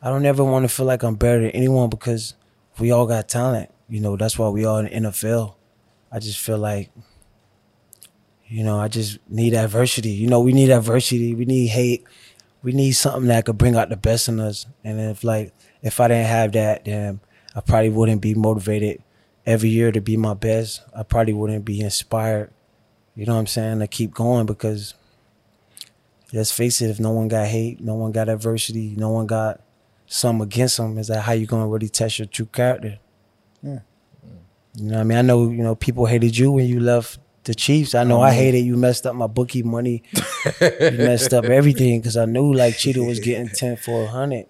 I 0.00 0.10
don't 0.10 0.24
ever 0.24 0.44
want 0.44 0.62
to 0.62 0.68
feel 0.68 0.86
like 0.86 1.02
I'm 1.02 1.16
better 1.16 1.42
than 1.42 1.50
anyone 1.50 1.90
because 1.90 2.34
we 2.78 2.92
all 2.92 3.06
got 3.06 3.28
talent. 3.28 3.70
You 3.88 3.98
know, 3.98 4.16
that's 4.16 4.38
why 4.38 4.48
we 4.48 4.64
all 4.64 4.78
in 4.78 5.02
the 5.02 5.08
NFL. 5.08 5.56
I 6.12 6.20
just 6.20 6.38
feel 6.38 6.58
like 6.58 6.90
you 8.50 8.64
know, 8.64 8.80
I 8.80 8.88
just 8.88 9.18
need 9.28 9.54
adversity. 9.54 10.10
You 10.10 10.26
know, 10.26 10.40
we 10.40 10.52
need 10.52 10.70
adversity. 10.70 11.34
We 11.34 11.44
need 11.44 11.68
hate. 11.68 12.04
We 12.62 12.72
need 12.72 12.92
something 12.92 13.28
that 13.28 13.46
could 13.46 13.56
bring 13.56 13.76
out 13.76 13.88
the 13.88 13.96
best 13.96 14.28
in 14.28 14.40
us. 14.40 14.66
And 14.84 15.00
if 15.00 15.24
like 15.24 15.54
if 15.82 16.00
I 16.00 16.08
didn't 16.08 16.26
have 16.26 16.52
that, 16.52 16.84
then 16.84 17.20
I 17.54 17.60
probably 17.60 17.90
wouldn't 17.90 18.20
be 18.20 18.34
motivated 18.34 19.02
every 19.46 19.68
year 19.68 19.92
to 19.92 20.00
be 20.00 20.16
my 20.16 20.34
best, 20.34 20.82
I 20.94 21.02
probably 21.02 21.32
wouldn't 21.32 21.64
be 21.64 21.80
inspired. 21.80 22.50
You 23.14 23.26
know 23.26 23.34
what 23.34 23.40
I'm 23.40 23.46
saying? 23.46 23.80
To 23.80 23.86
keep 23.86 24.12
going 24.14 24.46
because 24.46 24.94
let's 26.32 26.52
face 26.52 26.80
it, 26.80 26.90
if 26.90 27.00
no 27.00 27.10
one 27.10 27.28
got 27.28 27.46
hate, 27.46 27.80
no 27.80 27.94
one 27.94 28.12
got 28.12 28.28
adversity, 28.28 28.94
no 28.96 29.10
one 29.10 29.26
got 29.26 29.60
something 30.06 30.44
against 30.44 30.76
them, 30.76 30.98
is 30.98 31.08
that 31.08 31.22
how 31.22 31.32
you 31.32 31.46
gonna 31.46 31.68
really 31.68 31.88
test 31.88 32.18
your 32.18 32.26
true 32.26 32.46
character? 32.46 32.98
You 33.62 33.80
know 34.74 34.94
what 34.94 35.00
I 35.00 35.04
mean? 35.04 35.18
I 35.18 35.22
know, 35.22 35.50
you 35.50 35.62
know, 35.62 35.74
people 35.74 36.06
hated 36.06 36.36
you 36.36 36.52
when 36.52 36.66
you 36.66 36.80
left 36.80 37.18
the 37.44 37.54
Chiefs. 37.54 37.94
I 37.94 38.04
know 38.04 38.20
I 38.20 38.32
hated 38.32 38.60
you 38.60 38.76
messed 38.76 39.06
up 39.06 39.14
my 39.14 39.26
bookie 39.26 39.62
money. 39.62 40.02
you 40.60 40.92
messed 40.98 41.32
up 41.32 41.44
everything 41.44 42.00
because 42.00 42.16
I 42.16 42.24
knew 42.26 42.52
like 42.52 42.76
Cheetah 42.76 43.02
was 43.02 43.20
getting 43.20 43.48
10 43.48 43.76
for 43.76 44.02
a 44.02 44.04
100. 44.04 44.46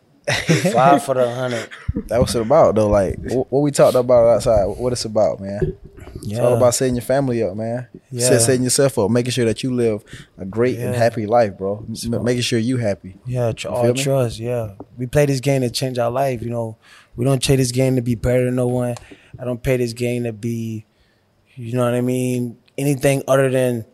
Five 0.73 1.03
for 1.05 1.15
the 1.15 1.25
100. 1.27 1.69
That 2.09 2.21
was 2.21 2.35
it 2.37 2.43
about 2.43 2.75
though. 2.77 2.89
Like 2.89 3.19
what 3.49 3.61
we 3.61 3.71
talked 3.71 3.97
about 3.97 4.29
outside. 4.29 4.65
What 4.65 4.93
it's 4.93 5.05
about, 5.05 5.41
man. 5.41 5.77
It's 6.23 6.39
all 6.39 6.57
about 6.57 6.75
setting 6.75 6.95
your 6.95 7.03
family 7.03 7.43
up, 7.43 7.57
man. 7.57 7.89
Yeah. 8.11 8.29
Set, 8.29 8.41
setting 8.43 8.63
yourself 8.63 8.99
up, 8.99 9.11
making 9.11 9.31
sure 9.33 9.45
that 9.47 9.63
you 9.63 9.73
live 9.75 10.05
a 10.39 10.45
great 10.45 10.79
and 10.79 10.95
happy 10.95 11.27
life, 11.27 11.57
bro. 11.57 11.85
M- 12.05 12.25
making 12.25 12.43
sure 12.43 12.59
you 12.59 12.77
happy. 12.77 13.17
Yeah, 13.27 13.53
tr- 13.53 13.69
all 13.69 13.95
trust. 13.95 14.39
Yeah, 14.39 14.73
we 14.99 15.07
play 15.07 15.27
this 15.27 15.41
game 15.41 15.63
to 15.63 15.71
change 15.71 15.99
our 15.99 16.11
life. 16.11 16.43
You 16.43 16.51
know, 16.51 16.77
we 17.17 17.25
don't 17.25 17.43
play 17.43 17.57
this 17.57 17.73
game 17.73 17.97
to 17.97 18.03
be 18.03 18.15
better 18.15 18.45
than 18.45 18.57
no 18.57 18.67
one. 18.69 18.97
I 19.39 19.45
don't 19.45 19.63
play 19.63 19.79
this 19.79 19.93
game 19.95 20.25
to 20.25 20.33
be, 20.33 20.85
you 21.55 21.73
know 21.75 21.85
what 21.85 21.95
I 21.95 22.03
mean, 22.03 22.59
anything 22.81 23.23
other 23.29 23.51
than 23.51 23.85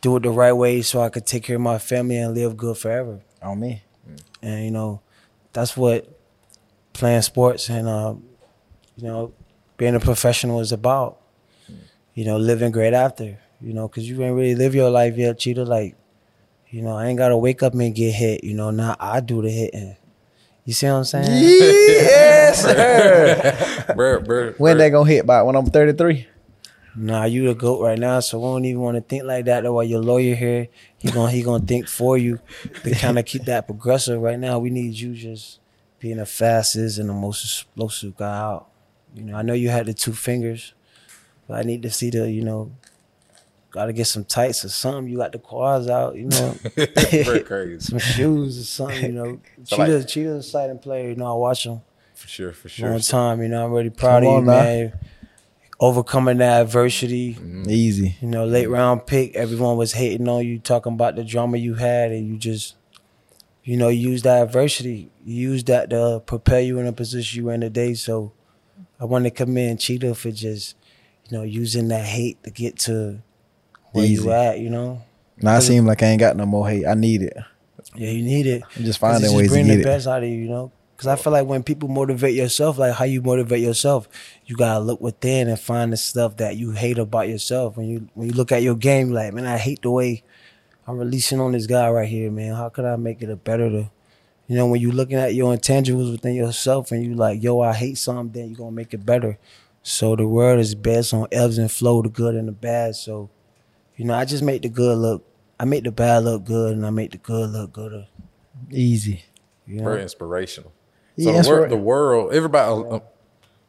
do 0.00 0.16
it 0.16 0.22
the 0.22 0.30
right 0.30 0.52
way 0.52 0.82
so 0.82 1.02
I 1.02 1.08
could 1.10 1.26
take 1.26 1.44
care 1.44 1.56
of 1.56 1.62
my 1.62 1.78
family 1.78 2.16
and 2.16 2.34
live 2.34 2.56
good 2.56 2.76
forever. 2.78 3.20
On 3.42 3.58
me. 3.58 3.82
And 4.42 4.64
you 4.64 4.70
know, 4.70 5.00
that's 5.52 5.76
what 5.76 6.08
playing 6.92 7.22
sports 7.22 7.68
and 7.68 7.88
uh, 7.88 8.14
you 8.96 9.04
know, 9.06 9.32
being 9.76 9.94
a 9.94 10.00
professional 10.00 10.60
is 10.60 10.72
about. 10.72 11.18
You 12.14 12.24
know, 12.24 12.36
living 12.36 12.72
great 12.72 12.92
after. 12.92 13.38
You 13.60 13.72
know, 13.72 13.88
because 13.88 14.08
you 14.08 14.20
ain't 14.22 14.34
really 14.34 14.54
live 14.54 14.74
your 14.74 14.90
life 14.90 15.16
yet, 15.16 15.38
cheetah. 15.38 15.64
Like, 15.64 15.94
you 16.68 16.82
know, 16.82 16.96
I 16.96 17.06
ain't 17.06 17.18
gotta 17.18 17.36
wake 17.36 17.62
up 17.62 17.74
and 17.74 17.94
get 17.94 18.12
hit. 18.12 18.44
You 18.44 18.54
know, 18.54 18.70
now 18.70 18.96
I 18.98 19.20
do 19.20 19.42
the 19.42 19.50
hitting. 19.50 19.96
You 20.64 20.72
see 20.74 20.86
what 20.86 20.92
I'm 20.92 21.04
saying? 21.04 21.26
Yes, 21.30 22.62
sir. 23.86 23.94
Bro, 23.94 24.22
bro, 24.22 24.52
when 24.58 24.78
they 24.78 24.90
gonna 24.90 25.08
hit 25.08 25.26
by 25.26 25.42
when 25.42 25.56
I'm 25.56 25.66
33? 25.66 26.26
Nah, 26.96 27.24
you 27.24 27.46
the 27.46 27.54
goat 27.54 27.80
right 27.82 27.98
now, 27.98 28.20
so 28.20 28.38
we 28.38 28.44
don't 28.44 28.64
even 28.64 28.80
want 28.80 28.96
to 28.96 29.00
think 29.00 29.24
like 29.24 29.44
that. 29.44 29.62
Though, 29.62 29.74
while 29.74 29.84
your 29.84 30.02
lawyer 30.02 30.34
here, 30.34 30.68
he 30.98 31.10
gonna 31.10 31.30
he 31.30 31.42
gonna 31.42 31.64
think 31.64 31.88
for 31.88 32.18
you 32.18 32.40
to 32.82 32.90
kind 32.94 33.18
of 33.18 33.24
keep 33.26 33.44
that 33.44 33.66
progressive. 33.66 34.20
Right 34.20 34.38
now, 34.38 34.58
we 34.58 34.70
need 34.70 34.94
you 34.94 35.14
just 35.14 35.60
being 36.00 36.16
the 36.16 36.26
fastest 36.26 36.98
and 36.98 37.08
the 37.08 37.12
most 37.14 37.44
explosive 37.44 38.16
guy 38.16 38.36
out. 38.38 38.68
You 39.14 39.24
know, 39.24 39.36
I 39.36 39.42
know 39.42 39.52
you 39.54 39.68
had 39.68 39.86
the 39.86 39.94
two 39.94 40.12
fingers, 40.12 40.74
but 41.46 41.58
I 41.58 41.62
need 41.62 41.82
to 41.82 41.90
see 41.90 42.10
the 42.10 42.30
you 42.30 42.42
know, 42.42 42.72
got 43.70 43.86
to 43.86 43.92
get 43.92 44.06
some 44.06 44.24
tights 44.24 44.64
or 44.64 44.68
something. 44.68 45.08
You 45.12 45.18
got 45.18 45.32
the 45.32 45.38
quads 45.38 45.88
out, 45.88 46.16
you 46.16 46.26
know, 46.26 46.56
some 47.78 47.98
shoes 47.98 48.58
or 48.58 48.64
something. 48.64 49.02
You 49.04 49.12
know, 49.12 49.40
So, 49.64 49.76
Cheetah, 49.76 49.98
like- 49.98 50.08
Cheetah's 50.08 50.32
a 50.32 50.38
exciting 50.38 50.78
player. 50.78 51.10
You 51.10 51.16
know, 51.16 51.32
I 51.32 51.36
watch 51.36 51.66
him 51.66 51.80
For 52.14 52.28
sure, 52.28 52.52
for 52.52 52.68
sure. 52.68 52.90
long 52.90 53.00
time. 53.00 53.42
You 53.42 53.48
know, 53.48 53.64
I'm 53.64 53.72
really 53.72 53.90
proud 53.90 54.22
Come 54.24 54.48
of 54.48 54.56
you, 54.74 54.86
now. 54.86 54.92
Man. 55.80 55.88
Overcoming 55.88 56.38
that 56.38 56.62
adversity. 56.62 57.34
Mm-hmm. 57.34 57.70
Easy. 57.70 58.16
You 58.20 58.28
know, 58.28 58.44
late 58.44 58.68
round 58.68 59.06
pick, 59.06 59.34
everyone 59.34 59.76
was 59.76 59.92
hating 59.92 60.28
on 60.28 60.46
you, 60.46 60.58
talking 60.58 60.92
about 60.94 61.16
the 61.16 61.24
drama 61.24 61.56
you 61.58 61.74
had, 61.74 62.12
and 62.12 62.28
you 62.28 62.36
just, 62.36 62.76
you 63.64 63.76
know, 63.76 63.88
use 63.88 64.22
that 64.22 64.42
adversity, 64.42 65.10
use 65.24 65.64
that 65.64 65.90
to 65.90 66.22
propel 66.24 66.60
you 66.60 66.78
in 66.78 66.86
a 66.86 66.92
position 66.92 67.38
you 67.40 67.46
were 67.46 67.54
in 67.54 67.60
today. 67.60 67.94
So 67.94 68.32
I 69.00 69.04
want 69.04 69.24
to 69.24 69.30
commend 69.30 69.80
Cheetah 69.80 70.14
for 70.14 70.30
just, 70.30 70.76
you 71.28 71.36
know, 71.38 71.44
using 71.44 71.88
that 71.88 72.04
hate 72.04 72.42
to 72.44 72.50
get 72.50 72.78
to 72.80 73.22
where 73.92 74.04
Easy. 74.04 74.22
you 74.24 74.30
at, 74.32 74.58
you 74.60 74.70
know? 74.70 75.02
Now 75.42 75.56
I 75.56 75.58
seem 75.60 75.86
like 75.86 76.02
I 76.02 76.06
ain't 76.06 76.20
got 76.20 76.36
no 76.36 76.44
more 76.46 76.68
hate. 76.68 76.86
I 76.86 76.94
need 76.94 77.22
it. 77.22 77.36
Yeah, 77.96 78.10
you 78.10 78.22
need 78.22 78.46
it. 78.46 78.62
I'm 78.76 78.84
just 78.84 79.00
'Cause 79.00 79.12
finding 79.12 79.32
it 79.32 79.36
ways 79.36 79.48
to 79.48 79.54
bring 79.54 79.66
get 79.66 79.76
the 79.76 79.80
it. 79.80 79.84
best 79.84 80.06
out 80.06 80.22
of 80.22 80.28
you, 80.28 80.36
you 80.36 80.48
know? 80.48 80.70
Because 81.00 81.18
I 81.18 81.22
feel 81.22 81.32
like 81.32 81.46
when 81.46 81.62
people 81.62 81.88
motivate 81.88 82.34
yourself, 82.34 82.76
like 82.76 82.92
how 82.92 83.06
you 83.06 83.22
motivate 83.22 83.62
yourself, 83.62 84.06
you 84.44 84.54
gotta 84.54 84.80
look 84.80 85.00
within 85.00 85.48
and 85.48 85.58
find 85.58 85.94
the 85.94 85.96
stuff 85.96 86.36
that 86.36 86.58
you 86.58 86.72
hate 86.72 86.98
about 86.98 87.26
yourself. 87.26 87.78
When 87.78 87.86
you 87.86 88.10
when 88.12 88.28
you 88.28 88.34
look 88.34 88.52
at 88.52 88.62
your 88.62 88.74
game, 88.74 89.06
you're 89.06 89.14
like 89.14 89.32
man, 89.32 89.46
I 89.46 89.56
hate 89.56 89.80
the 89.80 89.90
way 89.90 90.22
I'm 90.86 90.98
releasing 90.98 91.40
on 91.40 91.52
this 91.52 91.66
guy 91.66 91.88
right 91.88 92.06
here, 92.06 92.30
man. 92.30 92.52
How 92.54 92.68
could 92.68 92.84
I 92.84 92.96
make 92.96 93.22
it 93.22 93.30
a 93.30 93.36
better 93.36 93.70
to, 93.70 93.90
you 94.46 94.56
know, 94.56 94.66
when 94.66 94.82
you're 94.82 94.92
looking 94.92 95.16
at 95.16 95.34
your 95.34 95.56
intangibles 95.56 96.12
within 96.12 96.34
yourself 96.34 96.92
and 96.92 97.02
you 97.02 97.14
like, 97.14 97.42
yo, 97.42 97.60
I 97.60 97.72
hate 97.72 97.96
something, 97.96 98.30
then 98.32 98.50
you're 98.50 98.58
gonna 98.58 98.72
make 98.72 98.92
it 98.92 99.06
better. 99.06 99.38
So 99.82 100.14
the 100.16 100.28
world 100.28 100.60
is 100.60 100.74
based 100.74 101.14
on 101.14 101.28
ebbs 101.32 101.56
and 101.56 101.72
flow, 101.72 102.02
the 102.02 102.10
good 102.10 102.34
and 102.34 102.46
the 102.46 102.52
bad. 102.52 102.94
So, 102.94 103.30
you 103.96 104.04
know, 104.04 104.12
I 104.12 104.26
just 104.26 104.42
make 104.42 104.60
the 104.60 104.68
good 104.68 104.98
look. 104.98 105.26
I 105.58 105.64
make 105.64 105.84
the 105.84 105.92
bad 105.92 106.24
look 106.24 106.44
good, 106.44 106.76
and 106.76 106.84
I 106.84 106.90
make 106.90 107.12
the 107.12 107.16
good 107.16 107.48
look 107.48 107.72
gooder. 107.72 108.06
Uh, 108.06 108.66
easy. 108.70 109.24
You 109.66 109.76
know? 109.76 109.84
Very 109.84 110.02
inspirational. 110.02 110.74
Yeah, 111.20 111.42
So 111.42 111.42
the, 111.42 111.48
wor- 111.50 111.66
inspira- 111.66 111.68
the 111.70 111.76
world, 111.76 112.34
everybody, 112.34 112.88
uh, 112.90 113.00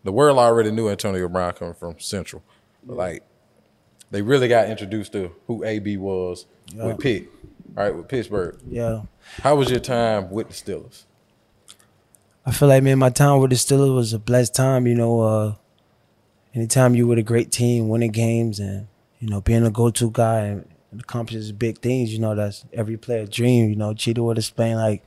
the 0.03 0.11
world 0.11 0.37
already 0.39 0.71
knew 0.71 0.89
Antonio 0.89 1.27
Brown 1.27 1.53
coming 1.53 1.73
from 1.73 1.99
Central, 1.99 2.43
but 2.83 2.97
like 2.97 3.23
they 4.09 4.21
really 4.21 4.47
got 4.47 4.69
introduced 4.69 5.11
to 5.13 5.31
who 5.47 5.63
AB 5.63 5.97
was 5.97 6.45
with 6.75 6.99
Pitt, 6.99 7.29
all 7.77 7.83
right, 7.83 7.95
with 7.95 8.07
Pittsburgh. 8.07 8.57
Yeah. 8.67 9.03
How 9.41 9.55
was 9.55 9.69
your 9.69 9.79
time 9.79 10.29
with 10.31 10.47
the 10.49 10.53
Steelers? 10.53 11.05
I 12.45 12.51
feel 12.51 12.67
like 12.67 12.83
man, 12.83 12.97
my 12.99 13.09
time 13.09 13.39
with 13.39 13.51
the 13.51 13.55
Steelers 13.55 13.93
was 13.95 14.13
a 14.13 14.19
blessed 14.19 14.55
time. 14.55 14.87
You 14.87 14.95
know, 14.95 15.21
uh, 15.21 15.55
anytime 16.55 16.95
you 16.95 17.07
with 17.07 17.19
a 17.19 17.23
great 17.23 17.51
team, 17.51 17.87
winning 17.89 18.11
games, 18.11 18.59
and 18.59 18.87
you 19.19 19.29
know 19.29 19.41
being 19.41 19.65
a 19.65 19.69
go-to 19.69 20.09
guy 20.11 20.39
and, 20.45 20.67
and 20.91 21.01
accomplishes 21.01 21.51
big 21.51 21.77
things. 21.79 22.11
You 22.11 22.19
know, 22.19 22.33
that's 22.33 22.65
every 22.73 22.97
player's 22.97 23.29
dream. 23.29 23.69
You 23.69 23.75
know, 23.75 23.93
Cheetah 23.93 24.23
would 24.23 24.37
explain 24.39 24.75
like 24.77 25.03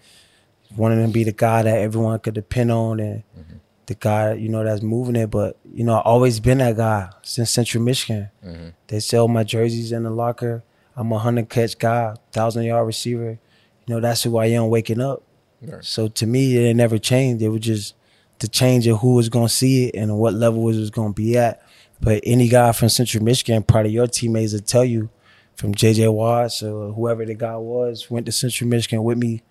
wanting 0.76 1.04
to 1.04 1.12
be 1.12 1.25
the 1.25 1.33
guy 1.33 1.62
that 1.62 1.78
everyone 1.78 2.19
could 2.21 2.35
depend 2.35 2.71
on 2.71 3.00
and 3.00 3.23
mm-hmm. 3.38 3.57
the 3.87 3.95
guy 3.95 4.35
you 4.35 4.49
know 4.49 4.64
that's 4.64 4.83
moving 4.83 5.16
it. 5.16 5.31
But 5.31 5.59
you 5.73 5.85
know, 5.85 5.95
I 5.95 6.00
always 6.00 6.40
been 6.40 6.59
that 6.59 6.76
guy 6.76 7.11
since 7.23 7.50
Central 7.50 7.83
Michigan. 7.83 8.31
Mm-hmm. 8.45 8.69
They 8.88 9.00
sell 9.00 9.28
my 9.28 9.45
jerseys 9.45 9.93
in 9.93 10.02
the 10.02 10.11
locker. 10.11 10.62
I'm 10.97 11.12
a 11.12 11.19
hundred 11.19 11.49
catch 11.49 11.78
guy, 11.78 12.14
thousand 12.33 12.64
yard 12.64 12.87
receiver. 12.87 13.38
You 13.87 13.95
know, 13.95 14.00
that's 14.00 14.23
who 14.23 14.38
I 14.38 14.47
am 14.47 14.69
waking 14.69 15.00
up. 15.00 15.23
Right. 15.61 15.85
So 15.85 16.09
to 16.09 16.26
me, 16.26 16.71
it 16.71 16.75
never 16.75 16.99
changed. 16.99 17.43
It 17.43 17.49
was 17.49 17.61
just 17.61 17.95
the 18.38 18.49
change 18.49 18.87
of 18.87 19.00
who 19.00 19.14
was 19.14 19.28
going 19.28 19.49
to 19.49 19.52
see 19.52 19.87
it 19.87 19.95
and 19.95 20.19
what 20.19 20.35
level 20.35 20.69
it 20.69 20.76
was 20.76 20.90
going 20.90 21.11
to 21.11 21.14
be 21.14 21.37
at. 21.37 21.62
But 22.00 22.23
any 22.26 22.49
guy 22.49 22.73
from 22.73 22.88
Central 22.88 23.25
Michigan, 23.25 23.62
part 23.62 23.87
of 23.87 23.93
your 23.93 24.07
teammates 24.07 24.52
will 24.52 24.61
tell 24.61 24.85
you, 24.85 25.11
from 25.57 25.75
JJ 25.75 26.12
Watts 26.12 26.62
or 26.62 26.93
whoever 26.93 27.25
the 27.25 27.35
guy 27.35 27.57
was, 27.57 28.11
went 28.11 28.26
to 28.26 28.33
Central 28.33 28.69
Michigan 28.69 29.04
with 29.04 29.19
me. 29.19 29.43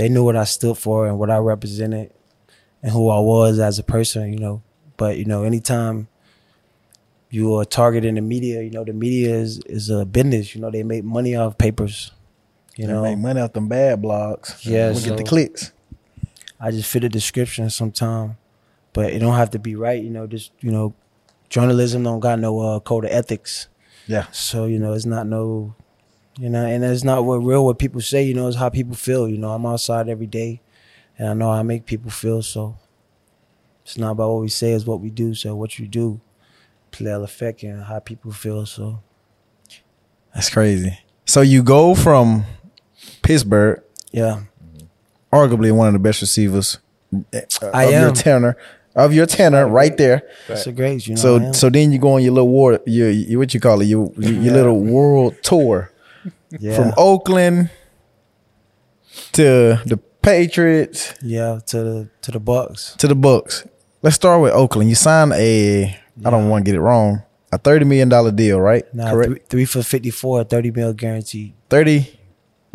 They 0.00 0.08
knew 0.08 0.24
what 0.24 0.34
I 0.34 0.44
stood 0.44 0.78
for 0.78 1.06
and 1.06 1.18
what 1.18 1.28
I 1.28 1.36
represented 1.36 2.10
and 2.82 2.90
who 2.90 3.10
I 3.10 3.20
was 3.20 3.58
as 3.58 3.78
a 3.78 3.82
person, 3.82 4.32
you 4.32 4.38
know. 4.38 4.62
But, 4.96 5.18
you 5.18 5.26
know, 5.26 5.42
anytime 5.42 6.08
you 7.28 7.54
are 7.56 7.66
targeting 7.66 8.14
the 8.14 8.22
media, 8.22 8.62
you 8.62 8.70
know, 8.70 8.82
the 8.82 8.94
media 8.94 9.34
is, 9.34 9.58
is 9.66 9.90
a 9.90 10.06
business. 10.06 10.54
You 10.54 10.62
know, 10.62 10.70
they 10.70 10.84
make 10.84 11.04
money 11.04 11.36
off 11.36 11.58
papers. 11.58 12.12
You 12.76 12.86
You 12.86 12.92
know, 12.94 13.02
make 13.02 13.18
money 13.18 13.42
off 13.42 13.52
them 13.52 13.68
bad 13.68 14.00
blogs. 14.00 14.64
Yeah, 14.64 14.90
we 14.94 15.02
get 15.02 15.18
the 15.18 15.22
clicks. 15.22 15.70
I 16.58 16.70
just 16.70 16.90
fit 16.90 17.04
a 17.04 17.10
description 17.10 17.68
sometime, 17.68 18.38
but 18.94 19.12
it 19.12 19.18
don't 19.18 19.36
have 19.36 19.50
to 19.50 19.58
be 19.58 19.76
right. 19.76 20.02
You 20.02 20.08
know, 20.08 20.26
just 20.26 20.52
you 20.60 20.72
know, 20.72 20.94
journalism 21.50 22.04
don't 22.04 22.20
got 22.20 22.38
no 22.38 22.58
uh, 22.58 22.80
code 22.80 23.04
of 23.04 23.10
ethics. 23.10 23.68
Yeah. 24.06 24.28
So 24.32 24.64
you 24.64 24.78
know, 24.78 24.94
it's 24.94 25.04
not 25.04 25.26
no, 25.26 25.74
you 26.40 26.48
know, 26.48 26.64
and 26.64 26.82
that's 26.82 27.04
not 27.04 27.26
what 27.26 27.36
real 27.36 27.66
what 27.66 27.78
people 27.78 28.00
say. 28.00 28.22
You 28.22 28.32
know, 28.32 28.48
it's 28.48 28.56
how 28.56 28.70
people 28.70 28.96
feel. 28.96 29.28
You 29.28 29.36
know, 29.36 29.50
I'm 29.50 29.66
outside 29.66 30.08
every 30.08 30.26
day, 30.26 30.62
and 31.18 31.28
I 31.28 31.34
know 31.34 31.52
how 31.52 31.58
I 31.58 31.62
make 31.62 31.84
people 31.84 32.10
feel. 32.10 32.40
So 32.40 32.76
it's 33.84 33.98
not 33.98 34.12
about 34.12 34.30
what 34.30 34.40
we 34.40 34.48
say; 34.48 34.72
it's 34.72 34.86
what 34.86 35.00
we 35.00 35.10
do. 35.10 35.34
So 35.34 35.54
what 35.54 35.78
you 35.78 35.86
do, 35.86 36.18
play 36.92 37.10
a 37.10 37.20
effect 37.20 37.62
and 37.62 37.84
how 37.84 37.98
people 37.98 38.32
feel. 38.32 38.64
So 38.64 39.02
That's 40.34 40.48
crazy. 40.48 40.98
So 41.26 41.42
you 41.42 41.62
go 41.62 41.94
from 41.94 42.44
Pittsburgh, 43.20 43.82
yeah, 44.10 44.44
arguably 45.30 45.72
one 45.72 45.88
of 45.88 45.92
the 45.92 45.98
best 45.98 46.22
receivers 46.22 46.78
uh, 47.14 47.40
I 47.74 47.84
of 47.84 47.90
your 47.90 48.08
am. 48.08 48.14
tenor, 48.14 48.56
of 48.96 49.12
your 49.12 49.26
tenor, 49.26 49.68
right 49.68 49.94
there. 49.94 50.22
it's 50.48 50.66
a 50.66 50.72
great. 50.72 51.06
You 51.06 51.16
know, 51.16 51.20
So 51.20 51.52
so 51.52 51.68
then 51.68 51.92
you 51.92 51.98
go 51.98 52.12
on 52.14 52.22
your 52.22 52.32
little 52.32 52.48
war, 52.48 52.80
your, 52.86 53.10
your 53.10 53.40
what 53.40 53.52
you 53.52 53.60
call 53.60 53.82
it, 53.82 53.88
your 53.88 54.10
your, 54.16 54.32
your 54.32 54.54
little 54.54 54.80
world 54.80 55.36
tour 55.42 55.92
yeah, 56.58 56.76
from 56.76 56.92
Oakland 56.96 57.70
to 59.32 59.80
the 59.86 59.98
Patriots 60.22 61.14
yeah, 61.22 61.60
to 61.66 61.82
the 61.82 62.10
to 62.22 62.30
the 62.30 62.40
Bucs. 62.40 62.96
to 62.98 63.08
the 63.08 63.14
Bucs. 63.16 63.68
Let's 64.02 64.16
start 64.16 64.40
with 64.42 64.52
Oakland. 64.52 64.88
You 64.88 64.94
signed 64.94 65.32
a 65.34 65.96
I 66.24 66.30
don't 66.30 66.48
want 66.48 66.64
to 66.64 66.70
get 66.70 66.76
it 66.76 66.80
wrong, 66.80 67.22
a 67.52 67.58
thirty 67.58 67.84
million 67.84 68.08
dollar 68.08 68.32
deal, 68.32 68.60
right? 68.60 68.84
Now 68.94 69.12
Correct. 69.12 69.30
three, 69.50 69.64
three 69.64 69.64
for 69.64 69.82
54, 69.82 70.44
30 70.44 70.70
mil 70.70 70.92
guaranteed. 70.92 71.54
Thirty 71.68 72.18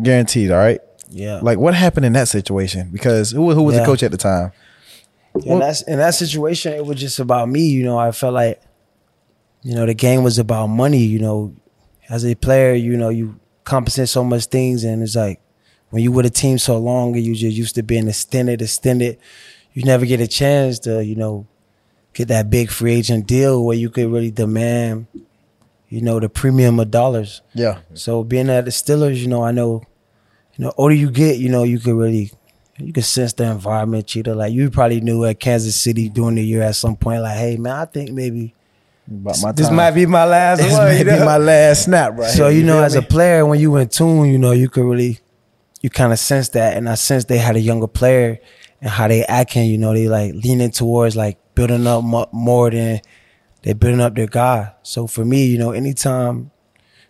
guaranteed. 0.02 0.50
All 0.50 0.58
right. 0.58 0.80
Yeah. 1.08 1.40
Like 1.42 1.58
what 1.58 1.74
happened 1.74 2.06
in 2.06 2.12
that 2.14 2.28
situation? 2.28 2.90
Because 2.92 3.30
who 3.30 3.52
who 3.52 3.62
was 3.62 3.76
the 3.76 3.84
coach 3.84 4.02
at 4.02 4.10
the 4.10 4.16
time? 4.16 4.52
in 5.44 5.58
that 5.58 5.82
in 5.86 5.98
that 5.98 6.14
situation, 6.14 6.72
it 6.72 6.84
was 6.84 6.98
just 6.98 7.18
about 7.18 7.48
me. 7.48 7.68
You 7.68 7.84
know, 7.84 7.98
I 7.98 8.12
felt 8.12 8.34
like, 8.34 8.60
you 9.62 9.74
know, 9.74 9.86
the 9.86 9.94
game 9.94 10.22
was 10.22 10.38
about 10.38 10.68
money. 10.68 11.04
You 11.04 11.18
know, 11.18 11.54
as 12.08 12.24
a 12.24 12.34
player, 12.34 12.74
you 12.74 12.96
know, 12.96 13.08
you 13.08 13.38
compensate 13.66 14.08
so 14.08 14.24
much 14.24 14.46
things, 14.46 14.84
and 14.84 15.02
it's 15.02 15.16
like 15.16 15.40
when 15.90 16.02
you 16.02 16.10
with 16.10 16.24
a 16.24 16.30
team 16.30 16.56
so 16.56 16.78
long 16.78 17.14
and 17.14 17.24
you 17.24 17.34
just 17.34 17.56
used 17.56 17.74
to 17.74 17.82
being 17.82 18.08
extended, 18.08 18.62
extended, 18.62 19.18
you 19.74 19.82
never 19.82 20.06
get 20.06 20.20
a 20.20 20.26
chance 20.26 20.78
to, 20.80 21.04
you 21.04 21.16
know, 21.16 21.46
get 22.14 22.28
that 22.28 22.48
big 22.48 22.70
free 22.70 22.94
agent 22.94 23.26
deal 23.26 23.62
where 23.62 23.76
you 23.76 23.90
could 23.90 24.10
really 24.10 24.30
demand, 24.30 25.06
you 25.90 26.00
know, 26.00 26.18
the 26.18 26.28
premium 26.28 26.80
of 26.80 26.90
dollars. 26.90 27.42
Yeah. 27.52 27.80
So 27.92 28.24
being 28.24 28.48
at 28.48 28.64
the 28.64 28.70
Steelers, 28.70 29.16
you 29.16 29.28
know, 29.28 29.44
I 29.44 29.52
know, 29.52 29.82
you 30.54 30.64
know, 30.64 30.72
older 30.78 30.94
you 30.94 31.10
get, 31.10 31.36
you 31.38 31.50
know, 31.50 31.64
you 31.64 31.78
could 31.78 31.94
really 31.94 32.30
you 32.78 32.92
could 32.92 33.04
sense 33.04 33.32
the 33.32 33.50
environment, 33.50 34.06
Cheetah. 34.06 34.34
Like 34.34 34.52
you 34.52 34.70
probably 34.70 35.00
knew 35.00 35.24
at 35.24 35.40
Kansas 35.40 35.80
City 35.80 36.08
during 36.08 36.36
the 36.36 36.44
year 36.44 36.62
at 36.62 36.76
some 36.76 36.96
point, 36.96 37.22
like, 37.22 37.36
hey 37.36 37.56
man, 37.56 37.74
I 37.74 37.84
think 37.86 38.12
maybe 38.12 38.54
this 39.08 39.70
might 39.70 39.92
be 39.92 40.06
my 40.06 40.24
last 40.24 40.60
This 40.60 40.72
one. 40.72 40.96
you 40.96 41.04
be 41.04 41.10
my 41.10 41.36
last 41.36 41.84
snap 41.84 42.18
right 42.18 42.30
so 42.30 42.48
here, 42.48 42.58
you 42.58 42.66
know, 42.66 42.82
as 42.82 42.94
a 42.94 43.02
player, 43.02 43.46
when 43.46 43.60
you 43.60 43.74
in 43.76 43.88
tune, 43.88 44.26
you 44.30 44.38
know, 44.38 44.52
you 44.52 44.68
could 44.68 44.84
really, 44.84 45.18
you 45.80 45.90
kind 45.90 46.12
of 46.12 46.18
sense 46.18 46.48
that, 46.50 46.76
and 46.76 46.88
I 46.88 46.94
sense 46.94 47.24
they 47.24 47.38
had 47.38 47.56
a 47.56 47.60
younger 47.60 47.86
player 47.86 48.38
and 48.80 48.90
how 48.90 49.08
they 49.08 49.24
acting. 49.24 49.70
You 49.70 49.78
know, 49.78 49.94
they 49.94 50.08
like 50.08 50.34
leaning 50.34 50.70
towards 50.70 51.16
like 51.16 51.38
building 51.54 51.86
up 51.86 52.02
mo- 52.04 52.28
more 52.32 52.70
than 52.70 53.00
they 53.62 53.72
building 53.72 54.00
up 54.00 54.14
their 54.14 54.26
guy. 54.26 54.72
So 54.82 55.06
for 55.06 55.24
me, 55.24 55.46
you 55.46 55.58
know, 55.58 55.70
anytime 55.72 56.50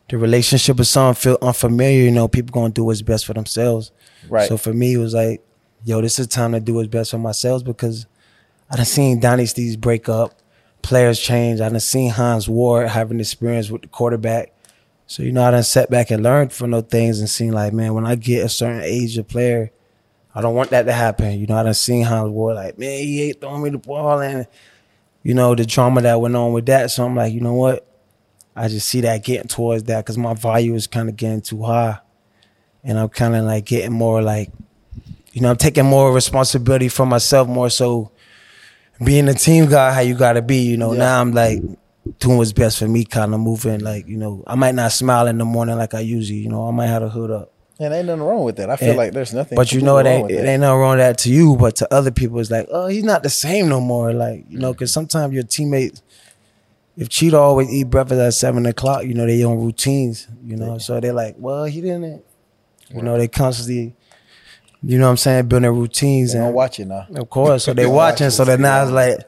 the 0.08 0.18
relationship 0.18 0.76
with 0.78 0.88
someone 0.88 1.14
feel 1.14 1.38
unfamiliar, 1.42 2.04
you 2.04 2.10
know, 2.10 2.28
people 2.28 2.52
gonna 2.52 2.72
do 2.72 2.84
what's 2.84 3.02
best 3.02 3.26
for 3.26 3.34
themselves. 3.34 3.90
Right. 4.28 4.48
So 4.48 4.56
for 4.56 4.72
me, 4.72 4.94
it 4.94 4.98
was 4.98 5.14
like, 5.14 5.42
yo, 5.84 6.00
this 6.00 6.18
is 6.18 6.26
time 6.26 6.52
to 6.52 6.60
do 6.60 6.74
what's 6.74 6.88
best 6.88 7.10
for 7.10 7.18
myself 7.18 7.64
because 7.64 8.06
I 8.70 8.76
done 8.76 8.84
seen 8.84 9.20
dynasties 9.20 9.76
break 9.76 10.08
up, 10.08 10.34
players 10.83 11.21
change. 11.21 11.61
I 11.61 11.68
done 11.68 11.80
seen 11.80 12.11
Hines 12.11 12.49
Ward 12.49 12.88
having 12.88 13.21
experience 13.21 13.71
with 13.71 13.83
the 13.83 13.88
quarterback. 13.88 14.52
So, 15.06 15.23
you 15.23 15.33
know, 15.33 15.45
I 15.45 15.50
done 15.50 15.62
sat 15.62 15.90
back 15.90 16.11
and 16.11 16.23
learned 16.23 16.52
from 16.52 16.73
those 16.73 16.85
things 16.85 17.21
and 17.21 17.30
seen 17.30 17.52
like, 17.52 17.73
man, 17.73 17.95
when 17.95 18.06
I 18.06 18.16
get 18.16 18.45
a 18.45 18.49
certain 18.49 18.83
age 18.83 19.16
of 19.18 19.28
player, 19.28 19.71
I 20.35 20.40
don't 20.40 20.54
want 20.54 20.71
that 20.71 20.83
to 20.85 20.92
happen. 20.92 21.38
You 21.38 21.47
know, 21.47 21.56
I 21.56 21.62
done 21.62 21.75
seen 21.75 22.04
Hines 22.04 22.30
Ward 22.30 22.56
like, 22.56 22.78
man, 22.78 22.99
he 22.99 23.23
ain't 23.25 23.40
throwing 23.40 23.62
me 23.62 23.71
the 23.71 23.78
ball 23.78 24.21
and, 24.21 24.47
you 25.23 25.35
know, 25.35 25.54
the 25.54 25.64
drama 25.64 26.02
that 26.02 26.21
went 26.21 26.37
on 26.37 26.52
with 26.52 26.66
that. 26.66 26.90
So 26.90 27.04
I'm 27.04 27.16
like, 27.16 27.33
you 27.33 27.40
know 27.40 27.54
what? 27.54 27.87
I 28.54 28.68
just 28.68 28.88
see 28.88 29.02
that 29.02 29.25
getting 29.25 29.49
towards 29.49 29.85
that 29.85 30.04
because 30.04 30.16
my 30.16 30.35
value 30.35 30.75
is 30.75 30.87
kind 30.87 31.09
of 31.09 31.16
getting 31.16 31.40
too 31.40 31.62
high. 31.62 31.99
And 32.83 32.99
I'm 32.99 33.09
kind 33.09 33.37
of 33.37 33.45
like 33.45 33.64
getting 33.64 33.92
more 33.92 34.23
like, 34.23 34.50
you 35.33 35.42
know, 35.42 35.50
I'm 35.50 35.56
taking 35.56 35.85
more 35.85 36.12
responsibility 36.12 36.88
for 36.88 37.04
myself 37.04 37.49
more 37.49 37.68
so 37.68 38.12
being 39.04 39.28
a 39.28 39.34
team 39.34 39.66
guy, 39.66 39.92
how 39.92 40.00
you 40.00 40.14
gotta 40.14 40.42
be, 40.42 40.58
you 40.58 40.76
know. 40.76 40.92
Yeah. 40.92 40.98
Now 41.00 41.20
I'm 41.20 41.32
like 41.32 41.60
doing 42.18 42.38
what's 42.38 42.52
best 42.52 42.78
for 42.78 42.88
me, 42.88 43.04
kind 43.04 43.34
of 43.34 43.40
moving. 43.40 43.80
Like, 43.80 44.06
you 44.06 44.16
know, 44.16 44.42
I 44.46 44.54
might 44.54 44.74
not 44.74 44.92
smile 44.92 45.26
in 45.26 45.38
the 45.38 45.44
morning 45.44 45.76
like 45.76 45.94
I 45.94 46.00
usually, 46.00 46.38
you 46.38 46.48
know, 46.48 46.66
I 46.68 46.70
might 46.70 46.86
have 46.86 47.02
a 47.02 47.08
hood 47.08 47.30
up. 47.30 47.52
And 47.78 47.92
ain't 47.92 48.06
nothing 48.06 48.22
wrong 48.22 48.42
with 48.44 48.56
that. 48.56 48.70
I 48.70 48.76
feel 48.76 48.90
And- 48.90 48.96
like 48.98 49.12
there's 49.12 49.34
nothing. 49.34 49.54
But 49.56 49.70
you 49.72 49.82
know, 49.82 49.98
it 49.98 50.06
ain't 50.06 50.30
it 50.30 50.46
ain't 50.46 50.60
nothing 50.62 50.78
wrong 50.80 50.90
with 50.96 51.00
that 51.00 51.18
to 51.18 51.30
you, 51.30 51.56
but 51.56 51.76
to 51.76 51.94
other 51.94 52.10
people, 52.10 52.38
it's 52.40 52.50
like, 52.50 52.66
oh, 52.70 52.86
he's 52.86 53.04
not 53.04 53.22
the 53.22 53.28
same 53.28 53.68
no 53.68 53.80
more. 53.80 54.12
Like, 54.14 54.46
you 54.48 54.58
know, 54.58 54.72
because 54.72 54.92
sometimes 54.92 55.34
your 55.34 55.42
teammates, 55.42 56.00
if 56.96 57.10
Cheetah 57.10 57.36
always 57.36 57.68
eat 57.70 57.90
breakfast 57.90 58.18
at 58.18 58.32
seven 58.32 58.64
o'clock, 58.64 59.04
you 59.04 59.12
know, 59.12 59.26
they 59.26 59.42
on 59.44 59.58
routines, 59.58 60.26
you 60.42 60.56
know, 60.56 60.78
so 60.78 60.98
they're 61.00 61.12
like, 61.12 61.34
well, 61.38 61.64
he 61.64 61.82
didn't, 61.82 62.24
you 62.88 63.02
know, 63.02 63.18
they 63.18 63.28
constantly, 63.28 63.94
you 64.87 64.99
know 64.99 65.07
what 65.07 65.11
I'm 65.11 65.16
saying, 65.16 65.49
building 65.49 65.71
routines 65.71 66.33
They 66.33 66.38
and 66.38 66.47
don't 66.49 66.55
watch 66.55 66.78
it 66.81 66.87
now. 66.87 67.07
of 67.14 67.28
course. 67.28 67.64
So 67.64 67.75
they're 67.75 67.88
watching. 67.88 68.26
watching, 68.26 68.31
So 68.31 68.45
then 68.45 68.59
see 68.59 68.62
now 68.62 68.83
it's 68.83 68.93
like 68.93 69.19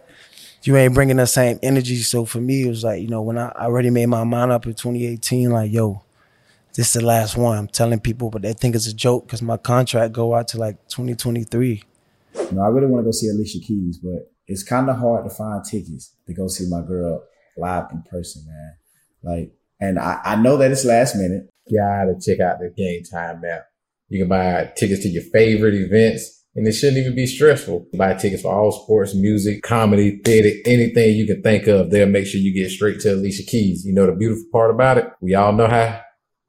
you 0.63 0.77
ain't 0.77 0.95
bringing 0.95 1.17
the 1.17 1.27
same 1.27 1.59
energy. 1.63 1.97
So 1.97 2.25
for 2.25 2.41
me, 2.41 2.63
it 2.67 2.69
was 2.69 2.85
like 2.85 3.03
you 3.03 3.09
know 3.09 3.23
when 3.23 3.39
I, 3.39 3.49
already 3.51 3.91
made 3.91 4.07
my 4.07 4.25
mind 4.25 4.53
up 4.53 4.67
in 4.67 4.75
2018, 4.75 5.51
like 5.51 5.73
yo, 5.73 6.03
this 6.75 6.89
is 6.89 6.93
the 7.01 7.05
last 7.05 7.37
one. 7.37 7.59
I'm 7.59 7.67
telling 7.69 8.01
people, 8.01 8.31
but 8.31 8.43
they 8.43 8.53
think 8.53 8.75
it's 8.75 8.87
a 8.87 8.95
joke 8.95 9.27
because 9.27 9.43
my 9.43 9.57
contract 9.57 10.13
go 10.13 10.35
out 10.35 10.49
to 10.49 10.59
like 10.59 10.77
2023. 10.89 11.83
No, 12.53 12.63
I 12.63 12.69
really 12.69 12.87
want 12.87 13.03
to 13.03 13.05
go 13.05 13.11
see 13.11 13.29
Alicia 13.29 13.59
Keys, 13.67 13.99
but 13.99 14.31
it's 14.47 14.63
kind 14.63 14.89
of 14.89 14.97
hard 14.99 15.29
to 15.29 15.35
find 15.35 15.65
tickets 15.65 16.15
to 16.27 16.35
go 16.35 16.47
see 16.49 16.67
my 16.69 16.81
girl 16.83 17.25
live 17.57 17.87
in 17.93 18.03
person, 18.11 18.45
man. 18.47 18.77
Like, 19.23 19.53
and 19.81 19.99
I, 19.99 20.21
I 20.25 20.37
know 20.37 20.57
that 20.57 20.71
it's 20.71 20.85
last 20.85 21.17
minute. 21.17 21.51
You 21.67 21.81
gotta 21.81 22.15
check 22.21 22.41
out 22.41 22.59
the 22.59 22.71
game 22.75 23.03
time 23.05 23.43
app. 23.45 23.67
You 24.09 24.21
can 24.21 24.29
buy 24.29 24.73
tickets 24.77 25.03
to 25.03 25.09
your 25.09 25.23
favorite 25.23 25.75
events, 25.75 26.45
and 26.55 26.67
it 26.67 26.73
shouldn't 26.73 26.99
even 26.99 27.15
be 27.15 27.27
stressful. 27.27 27.87
Buy 27.95 28.15
tickets 28.15 28.43
for 28.43 28.53
all 28.53 28.73
sports, 28.73 29.15
music, 29.15 29.63
comedy, 29.63 30.21
theater, 30.25 30.51
anything 30.65 31.17
you 31.17 31.27
can 31.27 31.43
think 31.43 31.67
of. 31.67 31.91
They'll 31.91 32.07
make 32.07 32.27
sure 32.27 32.41
you 32.41 32.55
get 32.55 32.71
straight 32.71 33.01
to 33.01 33.15
Alicia 33.15 33.45
Keys. 33.45 33.85
You 33.85 33.95
know 33.95 34.07
the 34.07 34.13
beautiful 34.13 34.47
part 34.51 34.71
about 34.71 34.99
it? 34.99 35.09
We 35.21 35.35
all 35.35 35.53
know 35.53 35.69
how 35.69 36.01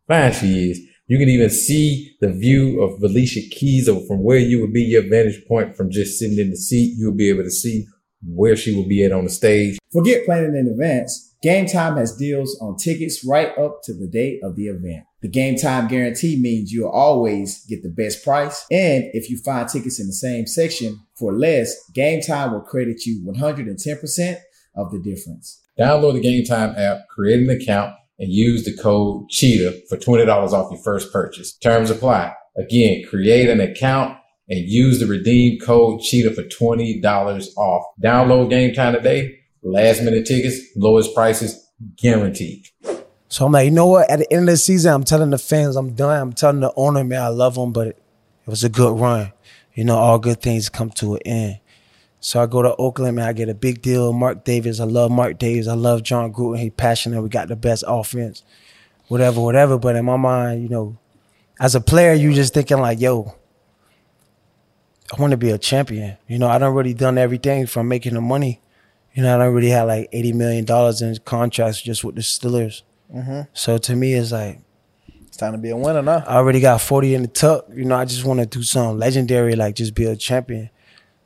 fine 0.07 0.31
she 0.31 0.71
is. 0.71 0.79
You 1.07 1.17
can 1.17 1.27
even 1.29 1.49
see 1.49 2.15
the 2.21 2.31
view 2.31 2.81
of 2.81 3.01
Alicia 3.01 3.41
Keys 3.49 3.89
from 4.07 4.23
where 4.23 4.37
you 4.37 4.61
would 4.61 4.71
be 4.71 4.83
your 4.83 5.09
vantage 5.09 5.43
point 5.47 5.75
from 5.75 5.89
just 5.89 6.19
sitting 6.19 6.37
in 6.37 6.51
the 6.51 6.55
seat. 6.55 6.95
You'll 6.97 7.15
be 7.15 7.29
able 7.29 7.43
to 7.43 7.51
see 7.51 7.85
where 8.23 8.55
she 8.55 8.75
will 8.75 8.87
be 8.87 9.03
at 9.03 9.11
on 9.11 9.23
the 9.23 9.29
stage. 9.29 9.79
Forget 9.91 10.25
planning 10.25 10.55
in 10.55 10.67
advance. 10.67 11.35
Game 11.41 11.65
Time 11.65 11.97
has 11.97 12.15
deals 12.15 12.57
on 12.61 12.75
tickets 12.77 13.25
right 13.25 13.57
up 13.57 13.79
to 13.83 13.93
the 13.93 14.07
day 14.07 14.39
of 14.43 14.55
the 14.55 14.67
event. 14.67 15.05
The 15.21 15.27
Game 15.27 15.57
Time 15.57 15.87
guarantee 15.87 16.39
means 16.39 16.71
you'll 16.71 16.89
always 16.89 17.65
get 17.65 17.83
the 17.83 17.89
best 17.89 18.23
price. 18.23 18.65
And 18.71 19.05
if 19.13 19.29
you 19.29 19.37
find 19.37 19.67
tickets 19.67 19.99
in 19.99 20.07
the 20.07 20.13
same 20.13 20.47
section 20.47 20.99
for 21.17 21.33
less, 21.33 21.75
Game 21.93 22.21
Time 22.21 22.53
will 22.53 22.61
credit 22.61 23.05
you 23.05 23.21
110% 23.25 24.37
of 24.75 24.91
the 24.91 24.99
difference. 24.99 25.61
Download 25.77 26.13
the 26.13 26.21
Game 26.21 26.45
Time 26.45 26.73
app, 26.77 26.99
create 27.09 27.41
an 27.41 27.49
account, 27.49 27.93
and 28.17 28.31
use 28.31 28.63
the 28.63 28.75
code 28.75 29.29
CHEETAH 29.29 29.87
for 29.89 29.97
$20 29.97 30.27
off 30.27 30.71
your 30.71 30.81
first 30.81 31.11
purchase. 31.11 31.53
Terms 31.57 31.89
apply. 31.89 32.33
Again, 32.57 33.03
create 33.09 33.49
an 33.49 33.59
account 33.59 34.17
and 34.49 34.67
use 34.67 34.99
the 34.99 35.05
redeem 35.05 35.59
code 35.59 36.01
CHEETAH 36.01 36.35
for 36.35 36.43
$20 36.43 37.57
off. 37.57 37.85
Download 38.01 38.49
Game 38.49 38.73
Time 38.73 38.93
today. 38.93 39.37
Last 39.63 40.01
minute 40.01 40.25
tickets, 40.25 40.59
lowest 40.77 41.13
prices 41.13 41.65
guaranteed. 41.97 42.65
So 43.29 43.45
I'm 43.45 43.51
like, 43.51 43.65
you 43.65 43.71
know 43.71 43.85
what? 43.85 44.09
At 44.09 44.19
the 44.19 44.33
end 44.33 44.49
of 44.49 44.53
the 44.53 44.57
season, 44.57 44.91
I'm 44.91 45.03
telling 45.03 45.29
the 45.29 45.37
fans 45.37 45.75
I'm 45.75 45.93
done. 45.93 46.19
I'm 46.19 46.33
telling 46.33 46.61
the 46.61 46.73
owner, 46.75 47.03
man, 47.03 47.21
I 47.21 47.27
love 47.27 47.55
him, 47.55 47.71
but 47.71 47.87
it, 47.87 48.03
it 48.45 48.49
was 48.49 48.63
a 48.63 48.69
good 48.69 48.99
run. 48.99 49.31
You 49.75 49.83
know, 49.85 49.97
all 49.97 50.17
good 50.17 50.41
things 50.41 50.67
come 50.67 50.89
to 50.91 51.15
an 51.15 51.21
end. 51.25 51.59
So 52.19 52.41
I 52.41 52.47
go 52.47 52.63
to 52.63 52.75
Oakland, 52.75 53.15
man. 53.15 53.27
I 53.27 53.33
get 53.33 53.47
a 53.47 53.53
big 53.53 53.83
deal. 53.83 54.11
Mark 54.13 54.43
Davis, 54.43 54.79
I 54.79 54.85
love 54.85 55.11
Mark 55.11 55.37
Davis. 55.37 55.67
I 55.67 55.75
love 55.75 56.01
Jon 56.01 56.33
Gruden. 56.33 56.59
He 56.59 56.71
passionate. 56.71 57.21
We 57.21 57.29
got 57.29 57.47
the 57.47 57.55
best 57.55 57.83
offense, 57.87 58.43
whatever, 59.07 59.39
whatever. 59.39 59.77
But 59.77 59.95
in 59.95 60.05
my 60.05 60.17
mind, 60.17 60.63
you 60.63 60.69
know, 60.69 60.97
as 61.59 61.75
a 61.75 61.81
player, 61.81 62.13
you 62.13 62.33
just 62.33 62.55
thinking 62.55 62.79
like, 62.79 62.99
yo, 62.99 63.35
I 65.15 65.21
want 65.21 65.31
to 65.31 65.37
be 65.37 65.51
a 65.51 65.57
champion. 65.57 66.17
You 66.27 66.39
know, 66.39 66.47
I 66.47 66.57
don't 66.57 66.75
really 66.75 66.95
done 66.95 67.19
everything 67.19 67.67
from 67.67 67.87
making 67.87 68.15
the 68.15 68.21
money. 68.21 68.59
You 69.13 69.23
know, 69.23 69.35
I 69.35 69.37
don't 69.37 69.53
really 69.53 69.69
had 69.69 69.83
like 69.83 70.09
eighty 70.11 70.33
million 70.33 70.65
dollars 70.65 71.01
in 71.01 71.15
contracts 71.25 71.81
just 71.81 72.03
with 72.03 72.15
the 72.15 72.21
Steelers. 72.21 72.81
Mm-hmm. 73.13 73.41
So 73.53 73.77
to 73.77 73.95
me, 73.95 74.13
it's 74.13 74.31
like 74.31 74.61
It's 75.27 75.37
time 75.37 75.53
to 75.53 75.57
be 75.57 75.69
a 75.69 75.77
winner 75.77 76.01
now. 76.01 76.23
I 76.27 76.35
already 76.35 76.59
got 76.59 76.81
40 76.81 77.15
in 77.15 77.21
the 77.23 77.27
tuck. 77.27 77.65
You 77.73 77.85
know, 77.85 77.95
I 77.95 78.05
just 78.05 78.23
want 78.25 78.39
to 78.39 78.45
do 78.45 78.63
something 78.63 78.99
legendary, 78.99 79.55
like 79.55 79.75
just 79.75 79.95
be 79.95 80.05
a 80.05 80.15
champion. 80.15 80.69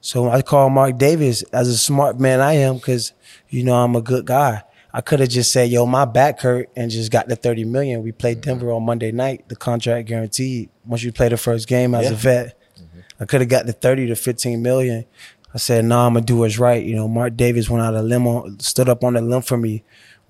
So 0.02 0.30
I 0.30 0.42
called 0.42 0.74
Mark 0.74 0.98
Davis 0.98 1.44
as 1.44 1.70
a 1.70 1.78
smart 1.78 2.20
man 2.20 2.42
I 2.42 2.54
am, 2.54 2.76
because 2.76 3.14
you 3.50 3.64
know 3.64 3.76
I'm 3.76 3.96
a 3.96 4.02
good 4.02 4.26
guy. 4.26 4.64
I 4.94 5.02
could 5.02 5.22
have 5.22 5.30
just 5.30 5.52
said, 5.52 5.70
"Yo, 5.70 5.86
my 5.86 6.06
back 6.06 6.42
hurt," 6.42 6.70
and 6.76 6.92
just 6.92 7.10
got 7.12 7.28
the 7.28 7.36
30 7.36 7.64
million. 7.64 8.04
We 8.04 8.12
played 8.12 8.42
mm-hmm. 8.42 8.50
Denver 8.50 8.72
on 8.72 8.84
Monday 8.84 9.12
night. 9.12 9.48
The 9.48 9.56
contract 9.56 10.08
guaranteed. 10.08 10.70
Once 10.86 11.04
you 11.04 11.12
play 11.12 11.30
the 11.30 11.38
first 11.38 11.68
game 11.68 11.96
as 11.96 12.08
a 12.08 12.10
Yeah. 12.12 12.16
vet, 12.18 12.60
mm-hmm. 12.78 13.00
I 13.20 13.26
could 13.26 13.42
have 13.42 13.50
got 13.50 13.66
the 13.66 13.74
30 13.74 14.08
to 14.08 14.16
15 14.16 14.62
million. 14.62 15.06
I 15.54 15.58
said, 15.58 15.86
"No, 15.86 15.96
nah, 15.96 16.08
I'm 16.08 16.14
gonna 16.14 16.26
do 16.26 16.38
what's 16.38 16.60
right." 16.60 16.84
You 16.84 16.96
know, 16.96 17.08
Mark 17.08 17.38
Davis 17.38 17.70
went 17.70 17.84
out 17.84 17.96
a 17.96 18.02
limo, 18.02 18.56
stood 18.60 18.90
up 18.90 19.04
on 19.04 19.14
the 19.14 19.22
limb 19.22 19.42
for 19.42 19.58
me 19.58 19.84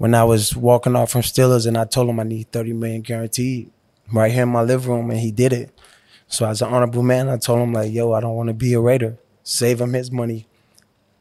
when 0.04 0.13
I 0.13 0.26
was 0.26 0.54
walking 0.54 0.98
off 0.98 1.12
from 1.12 1.22
Steelers, 1.22 1.66
and 1.66 1.78
I 1.78 1.86
told 1.86 2.10
him 2.10 2.20
I 2.20 2.24
need 2.24 2.52
30 2.52 2.74
million 2.74 3.04
guaranteed 3.04 3.72
right 4.12 4.30
here 4.30 4.44
in 4.44 4.50
my 4.50 4.62
living 4.62 4.89
room, 4.92 5.10
and 5.10 5.18
he 5.18 5.32
did 5.32 5.54
it. 5.54 5.72
So 6.28 6.46
as 6.46 6.62
an 6.62 6.68
honorable 6.74 7.04
man, 7.04 7.30
I 7.30 7.38
told 7.38 7.62
him 7.62 7.72
like, 7.72 7.89
"Yo, 7.94 8.12
I 8.12 8.20
don't 8.20 8.36
want 8.36 8.50
to 8.50 8.54
be 8.54 8.74
a 8.74 8.82
Raider. 8.82 9.18
Save 9.44 9.80
him 9.80 9.94
his 9.94 10.12
money," 10.12 10.46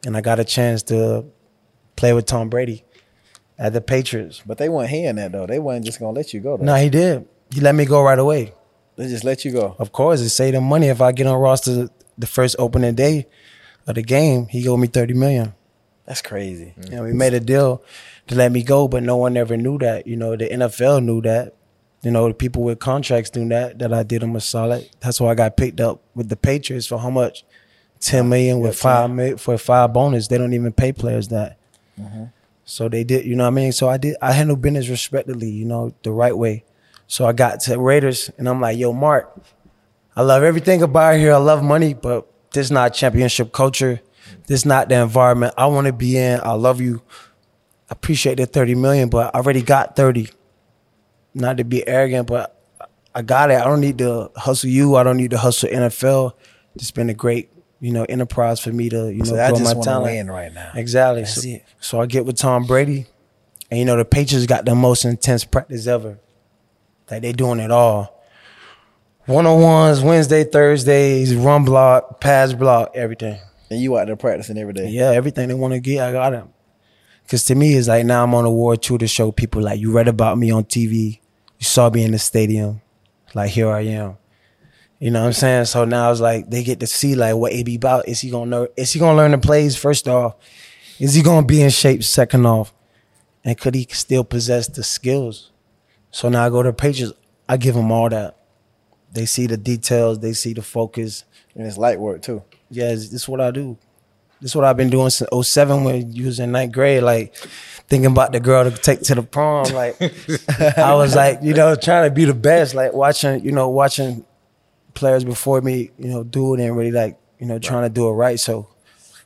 and 0.05 0.17
I 0.17 0.19
got 0.19 0.41
a 0.41 0.43
chance 0.43 0.83
to 0.91 1.23
play 1.95 2.11
with 2.11 2.25
Tom 2.25 2.49
Brady 2.49 2.83
at 3.57 3.71
the 3.71 3.79
Patriots. 3.79 4.43
But 4.45 4.57
they 4.57 4.67
weren't 4.67 4.89
hearing 4.89 5.15
that 5.15 5.31
though. 5.31 5.47
They 5.47 5.59
weren't 5.59 5.85
just 5.85 6.01
gonna 6.01 6.11
let 6.11 6.33
you 6.33 6.41
go. 6.41 6.57
Though. 6.57 6.65
No, 6.65 6.75
he 6.75 6.89
did. 6.89 7.25
He 7.53 7.61
let 7.61 7.75
me 7.75 7.85
go 7.85 8.03
right 8.03 8.19
away. 8.19 8.51
They 8.97 9.07
just 9.07 9.23
let 9.23 9.45
you 9.45 9.53
go. 9.53 9.77
Of 9.79 9.93
course, 9.93 10.19
it 10.19 10.27
saved 10.27 10.57
him 10.57 10.65
money. 10.65 10.87
If 10.87 10.99
I 10.99 11.13
get 11.13 11.25
on 11.25 11.39
roster 11.39 11.87
the 12.17 12.27
first 12.27 12.57
opening 12.59 12.95
day 12.95 13.27
of 13.87 13.95
the 13.95 14.03
game, 14.03 14.47
he 14.47 14.67
owed 14.67 14.81
me 14.81 14.87
30 14.87 15.13
million. 15.13 15.53
That's 16.05 16.21
crazy. 16.21 16.73
Mm. 16.79 16.91
And 16.91 17.03
we 17.03 17.13
made 17.13 17.33
a 17.33 17.39
deal 17.39 17.83
to 18.27 18.35
let 18.35 18.51
me 18.51 18.63
go, 18.63 18.87
but 18.87 19.03
no 19.03 19.17
one 19.17 19.37
ever 19.37 19.55
knew 19.57 19.77
that. 19.79 20.05
You 20.07 20.17
know, 20.17 20.35
the 20.35 20.47
NFL 20.47 21.03
knew 21.03 21.21
that. 21.21 21.55
You 22.01 22.11
know, 22.11 22.27
the 22.27 22.33
people 22.33 22.63
with 22.63 22.79
contracts 22.79 23.33
knew 23.33 23.47
that, 23.49 23.79
that 23.79 23.93
I 23.93 24.03
did 24.03 24.21
them 24.21 24.35
a 24.35 24.41
solid. 24.41 24.89
That's 24.99 25.21
why 25.21 25.31
I 25.31 25.35
got 25.35 25.55
picked 25.55 25.79
up 25.79 26.01
with 26.13 26.27
the 26.27 26.35
Patriots 26.35 26.87
for 26.87 26.99
how 26.99 27.09
much? 27.09 27.45
ten 28.03 28.29
million 28.29 28.59
with 28.59 28.77
five 28.77 29.09
mi- 29.09 29.37
for 29.37 29.57
five 29.57 29.93
bonus. 29.93 30.27
They 30.27 30.37
don't 30.37 30.53
even 30.53 30.73
pay 30.73 30.91
players 30.91 31.29
that. 31.29 31.57
Mm-hmm. 31.99 32.25
So 32.65 32.87
they 32.89 33.03
did, 33.03 33.25
you 33.25 33.35
know 33.35 33.43
what 33.43 33.47
I 33.47 33.51
mean. 33.51 33.71
So 33.71 33.89
I 33.89 33.97
did. 33.97 34.15
I 34.21 34.33
handled 34.33 34.61
business 34.61 34.89
respectfully, 34.89 35.49
you 35.49 35.65
know, 35.65 35.93
the 36.03 36.11
right 36.11 36.37
way. 36.37 36.63
So 37.07 37.25
I 37.25 37.33
got 37.33 37.59
to 37.61 37.79
Raiders, 37.79 38.29
and 38.37 38.47
I'm 38.47 38.61
like, 38.61 38.77
"Yo, 38.77 38.93
Mark, 38.93 39.33
I 40.15 40.21
love 40.21 40.43
everything 40.43 40.81
about 40.81 41.17
here. 41.17 41.33
I 41.33 41.37
love 41.37 41.63
money, 41.63 41.93
but 41.93 42.27
this 42.51 42.67
is 42.67 42.71
not 42.71 42.93
championship 42.93 43.51
culture. 43.51 44.01
This 44.47 44.65
not 44.65 44.89
the 44.89 45.01
environment 45.01 45.53
I 45.57 45.67
want 45.67 45.87
to 45.87 45.93
be 45.93 46.17
in. 46.17 46.39
I 46.43 46.53
love 46.53 46.81
you. 46.81 47.01
I 47.89 47.93
appreciate 47.93 48.35
the 48.35 48.45
30 48.45 48.75
million, 48.75 49.09
but 49.09 49.33
I 49.33 49.39
already 49.39 49.61
got 49.61 49.95
30. 49.95 50.29
Not 51.33 51.57
to 51.57 51.63
be 51.63 51.87
arrogant, 51.87 52.27
but 52.27 52.59
I 53.15 53.21
got 53.21 53.51
it. 53.51 53.59
I 53.59 53.63
don't 53.63 53.81
need 53.81 53.97
to 53.99 54.31
hustle 54.35 54.69
you. 54.69 54.95
I 54.95 55.03
don't 55.03 55.17
need 55.17 55.31
to 55.31 55.37
hustle 55.37 55.69
NFL. 55.69 56.33
It's 56.75 56.91
been 56.91 57.09
a 57.09 57.13
great, 57.13 57.49
you 57.79 57.91
know, 57.91 58.03
enterprise 58.03 58.59
for 58.59 58.71
me 58.71 58.89
to, 58.89 59.11
you 59.11 59.19
know, 59.19 59.25
So 59.25 59.41
I 59.43 59.49
just 59.51 59.75
my 59.77 59.83
talent. 59.83 60.05
win 60.05 60.31
right 60.31 60.53
now. 60.53 60.71
Exactly. 60.75 61.21
That's 61.21 61.41
so, 61.41 61.49
it. 61.49 61.63
so 61.79 62.01
I 62.01 62.05
get 62.05 62.25
with 62.25 62.37
Tom 62.37 62.65
Brady, 62.65 63.05
and 63.69 63.79
you 63.79 63.85
know 63.85 63.95
the 63.97 64.05
Patriots 64.05 64.45
got 64.45 64.65
the 64.65 64.75
most 64.75 65.05
intense 65.05 65.45
practice 65.45 65.87
ever. 65.87 66.19
Like 67.09 67.21
they 67.21 67.31
doing 67.31 67.59
it 67.59 67.71
all. 67.71 68.23
One 69.25 69.45
on 69.45 69.61
ones, 69.61 70.01
Wednesday, 70.01 70.43
Thursdays, 70.43 71.35
run 71.35 71.63
block, 71.63 72.19
pass 72.19 72.53
block, 72.53 72.91
everything. 72.93 73.39
And 73.69 73.79
you 73.79 73.97
out 73.97 74.07
there 74.07 74.15
practicing 74.15 74.57
every 74.57 74.73
day. 74.73 74.89
Yeah, 74.89 75.11
everything 75.11 75.47
they 75.47 75.53
want 75.53 75.73
to 75.73 75.79
get, 75.79 76.07
I 76.07 76.11
got 76.11 76.31
them. 76.31 76.49
Cause 77.27 77.45
to 77.45 77.55
me, 77.55 77.75
it's 77.75 77.87
like 77.87 78.05
now 78.05 78.23
I'm 78.23 78.35
on 78.35 78.45
a 78.45 78.51
war 78.51 78.75
tour 78.75 78.97
to 78.97 79.07
show 79.07 79.31
people 79.31 79.61
like 79.61 79.79
you 79.79 79.91
read 79.91 80.07
about 80.07 80.37
me 80.37 80.51
on 80.51 80.65
TV, 80.65 81.19
you 81.57 81.65
saw 81.65 81.89
me 81.89 82.03
in 82.03 82.11
the 82.11 82.19
stadium, 82.19 82.81
like 83.33 83.51
here 83.51 83.69
I 83.69 83.81
am. 83.81 84.17
You 84.99 85.11
know 85.11 85.21
what 85.21 85.27
I'm 85.27 85.33
saying? 85.33 85.65
So 85.65 85.85
now 85.85 86.11
it's 86.11 86.21
like 86.21 86.49
they 86.49 86.63
get 86.63 86.79
to 86.81 86.87
see 86.87 87.15
like 87.15 87.35
what 87.35 87.51
AB 87.51 87.75
about. 87.75 88.07
Is 88.07 88.21
he 88.21 88.29
gonna 88.29 88.51
learn? 88.51 88.67
Is 88.77 88.93
he 88.93 88.99
gonna 88.99 89.17
learn 89.17 89.31
the 89.31 89.37
plays 89.37 89.75
first 89.75 90.07
off? 90.07 90.35
Is 90.99 91.13
he 91.13 91.21
gonna 91.21 91.45
be 91.45 91.61
in 91.61 91.69
shape 91.71 92.03
second 92.03 92.45
off? 92.45 92.73
And 93.43 93.57
could 93.57 93.75
he 93.75 93.85
still 93.91 94.23
possess 94.23 94.67
the 94.67 94.83
skills? 94.83 95.51
So 96.11 96.29
now 96.29 96.45
I 96.45 96.49
go 96.49 96.63
to 96.63 96.69
the 96.69 96.73
Patriots. 96.73 97.13
I 97.49 97.57
give 97.57 97.75
them 97.75 97.91
all 97.91 98.07
that. 98.09 98.37
They 99.11 99.25
see 99.25 99.47
the 99.47 99.57
details. 99.57 100.19
They 100.19 100.33
see 100.33 100.53
the 100.53 100.61
focus. 100.61 101.25
And 101.55 101.67
it's 101.67 101.77
light 101.77 101.99
work 101.99 102.21
too. 102.21 102.43
Yeah, 102.73 102.89
this 102.89 103.13
is 103.13 103.27
what 103.27 103.41
I 103.41 103.51
do. 103.51 103.77
This 104.41 104.51
is 104.51 104.55
what 104.55 104.65
I've 104.65 104.77
been 104.77 104.89
doing 104.89 105.09
since 105.09 105.29
07 105.47 105.83
when 105.83 106.11
you 106.11 106.25
was 106.25 106.39
in 106.39 106.51
ninth 106.51 106.73
grade. 106.73 107.03
Like 107.03 107.35
thinking 107.87 108.11
about 108.11 108.31
the 108.31 108.39
girl 108.39 108.69
to 108.69 108.75
take 108.75 109.01
to 109.03 109.15
the 109.15 109.23
prom. 109.23 109.65
Like 109.73 109.95
I 110.77 110.95
was 110.95 111.15
like, 111.15 111.39
you 111.41 111.53
know, 111.53 111.75
trying 111.75 112.09
to 112.09 112.13
be 112.13 112.25
the 112.25 112.33
best. 112.33 112.75
Like 112.75 112.93
watching, 112.93 113.43
you 113.43 113.51
know, 113.51 113.69
watching 113.69 114.25
players 114.93 115.23
before 115.23 115.61
me, 115.61 115.91
you 115.97 116.09
know, 116.09 116.23
do 116.23 116.53
it 116.55 116.59
and 116.59 116.75
really 116.75 116.91
like, 116.91 117.17
you 117.39 117.45
know, 117.45 117.59
trying 117.59 117.83
to 117.83 117.89
do 117.89 118.07
it 118.07 118.11
right. 118.11 118.39
So 118.39 118.67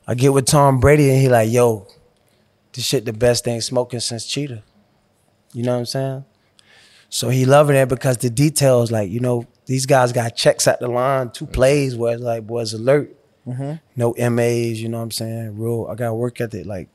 I 0.08 0.16
get 0.16 0.34
with 0.34 0.46
Tom 0.46 0.80
Brady 0.80 1.10
and 1.10 1.20
he 1.20 1.30
like, 1.30 1.52
yo, 1.52 1.88
this 2.74 2.86
shit 2.86 3.06
the 3.06 3.14
best 3.14 3.44
thing 3.44 3.60
smoking 3.62 4.00
since 4.00 4.26
Cheetah. 4.26 4.64
You 5.54 5.64
know 5.64 5.74
what 5.74 5.80
I'm 5.80 5.86
saying? 5.86 6.26
So 7.10 7.30
he 7.30 7.46
loving 7.46 7.76
it 7.76 7.90
because 7.90 8.18
the 8.18 8.30
details, 8.30 8.92
like, 8.92 9.10
you 9.10 9.20
know, 9.20 9.46
these 9.66 9.86
guys 9.86 10.14
got 10.14 10.36
checks 10.36 10.68
at 10.68 10.80
the 10.80 10.88
line, 10.88 11.32
two 11.32 11.46
plays 11.46 11.96
where 11.96 12.14
it's 12.14 12.22
like 12.22 12.44
was 12.50 12.74
alert. 12.74 13.17
Mm-hmm. 13.48 13.74
No 13.96 14.14
MAs, 14.30 14.82
you 14.82 14.90
know 14.90 14.98
what 14.98 15.04
I'm 15.04 15.12
saying? 15.12 15.58
Real 15.58 15.88
I 15.90 15.96
got 15.96 16.16
work 16.16 16.42
ethic, 16.42 16.66
like 16.66 16.90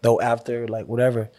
though 0.00 0.20
after, 0.20 0.66
like 0.66 0.86
whatever. 0.86 1.30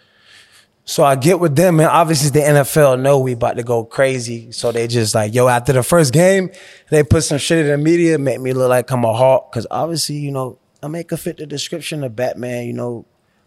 So 0.86 1.04
I 1.04 1.16
get 1.16 1.40
with 1.40 1.56
them, 1.56 1.80
and 1.80 1.88
obviously 1.88 2.32
the 2.32 2.46
NFL 2.46 3.00
know 3.02 3.20
we 3.20 3.34
about 3.34 3.58
to 3.58 3.64
go 3.64 3.84
crazy. 3.84 4.52
So 4.52 4.72
they 4.72 4.88
just 4.88 5.14
like, 5.14 5.36
yo, 5.36 5.48
after 5.48 5.72
the 5.72 5.84
first 5.84 6.14
game, 6.14 6.50
they 6.90 7.04
put 7.04 7.24
some 7.24 7.38
shit 7.38 7.60
in 7.60 7.68
the 7.68 7.78
media, 7.78 8.18
make 8.18 8.42
me 8.42 8.54
look 8.54 8.70
like 8.70 8.90
I'm 8.90 9.06
a 9.06 9.14
hawk. 9.14 9.52
Cause 9.52 9.68
obviously, 9.70 10.16
you 10.16 10.32
know, 10.32 10.58
I 10.82 10.88
make 10.88 11.12
a 11.12 11.18
fit 11.18 11.38
the 11.38 11.46
description 11.46 12.04
of 12.04 12.16
Batman, 12.16 12.66
you 12.66 12.74
know, 12.74 13.06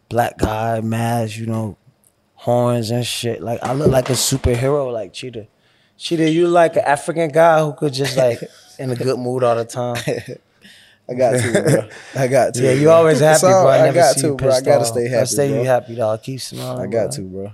black 0.09 0.39
guy, 0.39 0.81
mask, 0.83 1.37
you 1.37 1.47
know, 1.47 1.77
horns 2.35 2.91
and 2.91 3.05
shit. 3.05 3.43
Like 3.43 3.61
I 3.63 3.73
look 3.73 3.91
like 3.91 4.11
a 4.11 4.15
superhero, 4.15 4.93
like 4.93 5.13
Cheetah. 5.13 5.49
Cheetah, 5.97 6.31
you 6.31 6.47
like 6.47 6.77
an 6.77 6.85
African 6.85 7.31
guy 7.31 7.61
who 7.61 7.73
could 7.75 7.93
just 7.93 8.17
like 8.17 8.39
in 8.79 8.91
a 8.91 8.95
good 8.95 9.19
mood 9.19 9.43
all 9.43 9.57
the 9.57 9.65
time. 9.65 9.97
I 11.09 11.15
got 11.15 11.31
to, 11.33 11.53
bro. 11.53 11.89
I 12.23 12.27
got 12.29 12.55
to. 12.55 12.63
Yeah, 12.63 12.73
you 12.73 12.85
bro. 12.85 12.95
always 12.95 13.21
happy, 13.21 13.41
bro. 13.41 13.67
I, 13.67 13.79
I 13.79 13.83
never 13.83 13.95
got 13.95 14.15
see 14.15 14.23
to, 14.23 14.35
bro. 14.35 14.51
I 14.51 14.61
gotta 14.61 14.85
stay 14.85 15.07
I 15.07 15.11
happy. 15.11 15.27
stay 15.27 15.49
bro. 15.49 15.59
you 15.59 15.67
happy, 15.67 15.95
dog. 15.95 16.23
Keep 16.23 16.41
smiling. 16.41 16.81
I 16.81 16.87
got 16.87 17.07
bro. 17.07 17.17
to, 17.17 17.23
bro. 17.23 17.53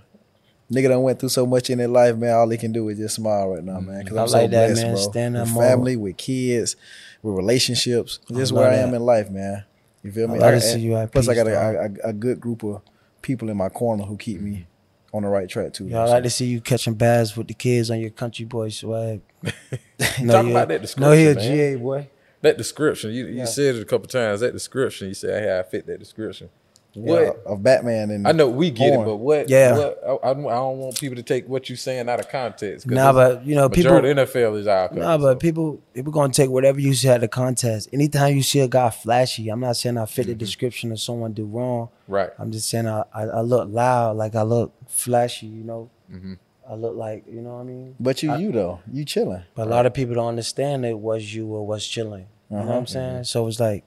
Nigga 0.71 0.89
done 0.89 1.03
went 1.03 1.19
through 1.19 1.31
so 1.31 1.47
much 1.47 1.71
in 1.71 1.79
their 1.79 1.89
life, 1.89 2.15
man. 2.17 2.35
All 2.35 2.47
they 2.47 2.59
can 2.59 2.73
do 2.73 2.89
is 2.91 2.99
just 2.99 3.15
smile 3.15 3.49
right 3.49 3.65
now, 3.65 3.81
man. 3.81 4.05
Because 4.05 4.11
mm-hmm. 4.11 4.19
I 4.19 4.23
I'm 4.23 4.29
so 4.29 4.39
like 4.39 4.51
that, 4.51 4.67
blessed, 4.67 4.83
man. 4.83 4.93
bro. 4.93 5.03
Stand 5.03 5.35
with 5.35 5.55
family, 5.55 5.97
with 5.97 6.17
kids, 6.19 6.77
with 7.23 7.35
relationships. 7.35 8.21
Just 8.31 8.53
where 8.53 8.71
I 8.71 8.77
am 8.77 8.91
that. 8.91 8.97
in 8.99 9.03
life, 9.03 9.31
man. 9.31 9.65
You 10.03 10.13
feel 10.13 10.29
me? 10.29 10.41
I 10.41 10.55
I- 10.55 10.59
see 10.59 10.81
you 10.81 10.97
at 10.97 11.11
Plus, 11.11 11.29
I 11.29 11.35
got 11.35 11.47
a, 11.47 11.91
a, 12.05 12.09
a 12.11 12.13
good 12.13 12.41
group 12.41 12.63
of 12.65 12.83
people 13.23 13.49
in 13.49 13.57
my 13.57 13.71
corner 13.71 14.05
who 14.05 14.17
keep 14.17 14.41
me 14.41 14.51
mm-hmm. 14.51 15.17
on 15.17 15.23
the 15.23 15.29
right 15.29 15.49
track 15.49 15.73
too. 15.73 15.87
Yeah, 15.87 16.01
I 16.01 16.05
like 16.05 16.23
to 16.25 16.31
see 16.31 16.47
you 16.47 16.61
catching 16.61 16.95
baths 16.95 17.37
with 17.37 17.49
the 17.49 17.55
kids 17.55 17.91
on 17.91 17.99
your 17.99 18.11
country 18.11 18.45
boy 18.45 18.69
swag. 18.69 19.23
Talk 19.43 20.47
about 20.47 20.69
that 20.69 20.95
No, 20.99 21.13
he 21.13 21.27
a. 21.27 21.35
GA 21.35 21.77
boy. 21.77 22.09
That 22.43 22.57
description, 22.57 23.11
you, 23.13 23.27
you 23.27 23.39
Yeah. 23.39 23.45
said 23.47 23.75
it 23.75 23.83
a 23.83 23.85
couple 23.85 24.07
times. 24.09 24.41
That 24.41 24.53
description, 24.53 25.09
you 25.09 25.15
said, 25.15 25.43
"Hey, 25.43 25.59
I 25.59 25.63
fit 25.65 25.87
that 25.87 25.99
description." 25.99 26.51
Yeah, 26.95 27.03
What? 27.13 27.43
of 27.47 27.63
Batman 27.63 28.11
and 28.11 28.27
I 28.27 28.33
know 28.33 28.49
we 28.49 28.71
get 28.71 28.95
Born. 28.95 29.03
it, 29.07 29.11
but 29.11 29.17
what? 29.17 29.49
Yeah. 29.51 29.77
What, 29.77 30.01
I, 30.05 30.31
I 30.31 30.35
don't 30.35 30.47
I 30.47 30.55
don't 30.55 30.79
want 30.79 30.99
people 30.99 31.17
to 31.17 31.23
take 31.23 31.47
what 31.47 31.69
you're 31.69 31.77
saying 31.77 32.09
out 32.09 32.19
of 32.19 32.29
context. 32.29 32.89
'cause 32.89 32.95
Nah, 32.95 33.13
but 33.13 33.45
you 33.47 33.55
know, 33.55 33.69
people. 33.69 33.93
majority 33.93 34.21
of 34.21 34.29
NFL 34.29 34.57
is 34.59 34.67
our 34.67 34.89
country. 34.89 35.05
Nah, 35.05 35.19
but 35.19 35.35
so. 35.35 35.37
people 35.37 35.81
people 35.95 36.13
gonna 36.13 36.33
take 36.33 36.51
whatever 36.51 36.81
you 36.81 36.95
see 36.95 37.09
at 37.09 37.21
the 37.21 37.29
contest. 37.29 37.89
Anytime 37.93 38.35
you 38.35 38.43
see 38.43 38.61
a 38.61 38.69
guy 38.69 38.89
flashy, 38.91 39.49
I'm 39.51 39.61
not 39.61 39.77
saying 39.77 39.99
I 39.99 40.07
fit 40.07 40.27
the 40.27 40.33
mm-hmm. 40.33 40.39
description 40.39 40.91
of 40.91 40.99
someone 40.99 41.35
do 41.35 41.45
wrong. 41.45 41.91
right. 42.09 42.31
I'm 42.39 42.51
just 42.51 42.69
saying 42.69 42.89
I, 42.89 43.05
I, 43.13 43.25
I 43.25 43.41
look 43.43 43.69
loud, 43.71 44.17
like 44.17 44.35
I 44.35 44.43
look 44.43 44.73
flashy, 44.89 45.47
you 45.47 45.65
know. 45.65 45.91
Mm-hmm. 46.13 46.35
I 46.69 46.75
look 46.75 46.97
like 46.97 47.25
you 47.27 47.41
know 47.41 47.55
what 47.55 47.61
I 47.61 47.65
mean. 47.65 47.97
But 47.99 48.23
you, 48.23 48.37
you 48.37 48.53
though, 48.53 48.81
you 48.93 49.05
chilling. 49.05 49.43
But 49.55 49.67
a 49.67 49.71
lot 49.71 49.87
of 49.87 49.95
people 49.95 50.15
don't 50.15 50.29
understand 50.29 50.85
it 50.85 50.99
was 50.99 51.35
you 51.35 51.47
or 51.47 51.67
was 51.67 51.87
chilling. 51.87 52.27
You 52.51 52.57
know 52.57 52.63
what 52.65 52.71
I'm 52.71 52.77
uh-huh. 52.79 52.87
saying? 52.87 53.25
So 53.25 53.47
it's 53.47 53.59
like 53.59 53.85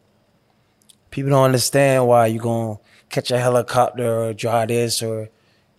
people 1.12 1.30
don't 1.30 1.44
understand 1.44 2.08
why 2.08 2.28
you 2.28 2.40
gonna 2.40 2.80
catch 3.10 3.30
a 3.30 3.38
helicopter 3.38 4.24
or 4.24 4.34
drive 4.34 4.70
this 4.70 5.04
or 5.04 5.30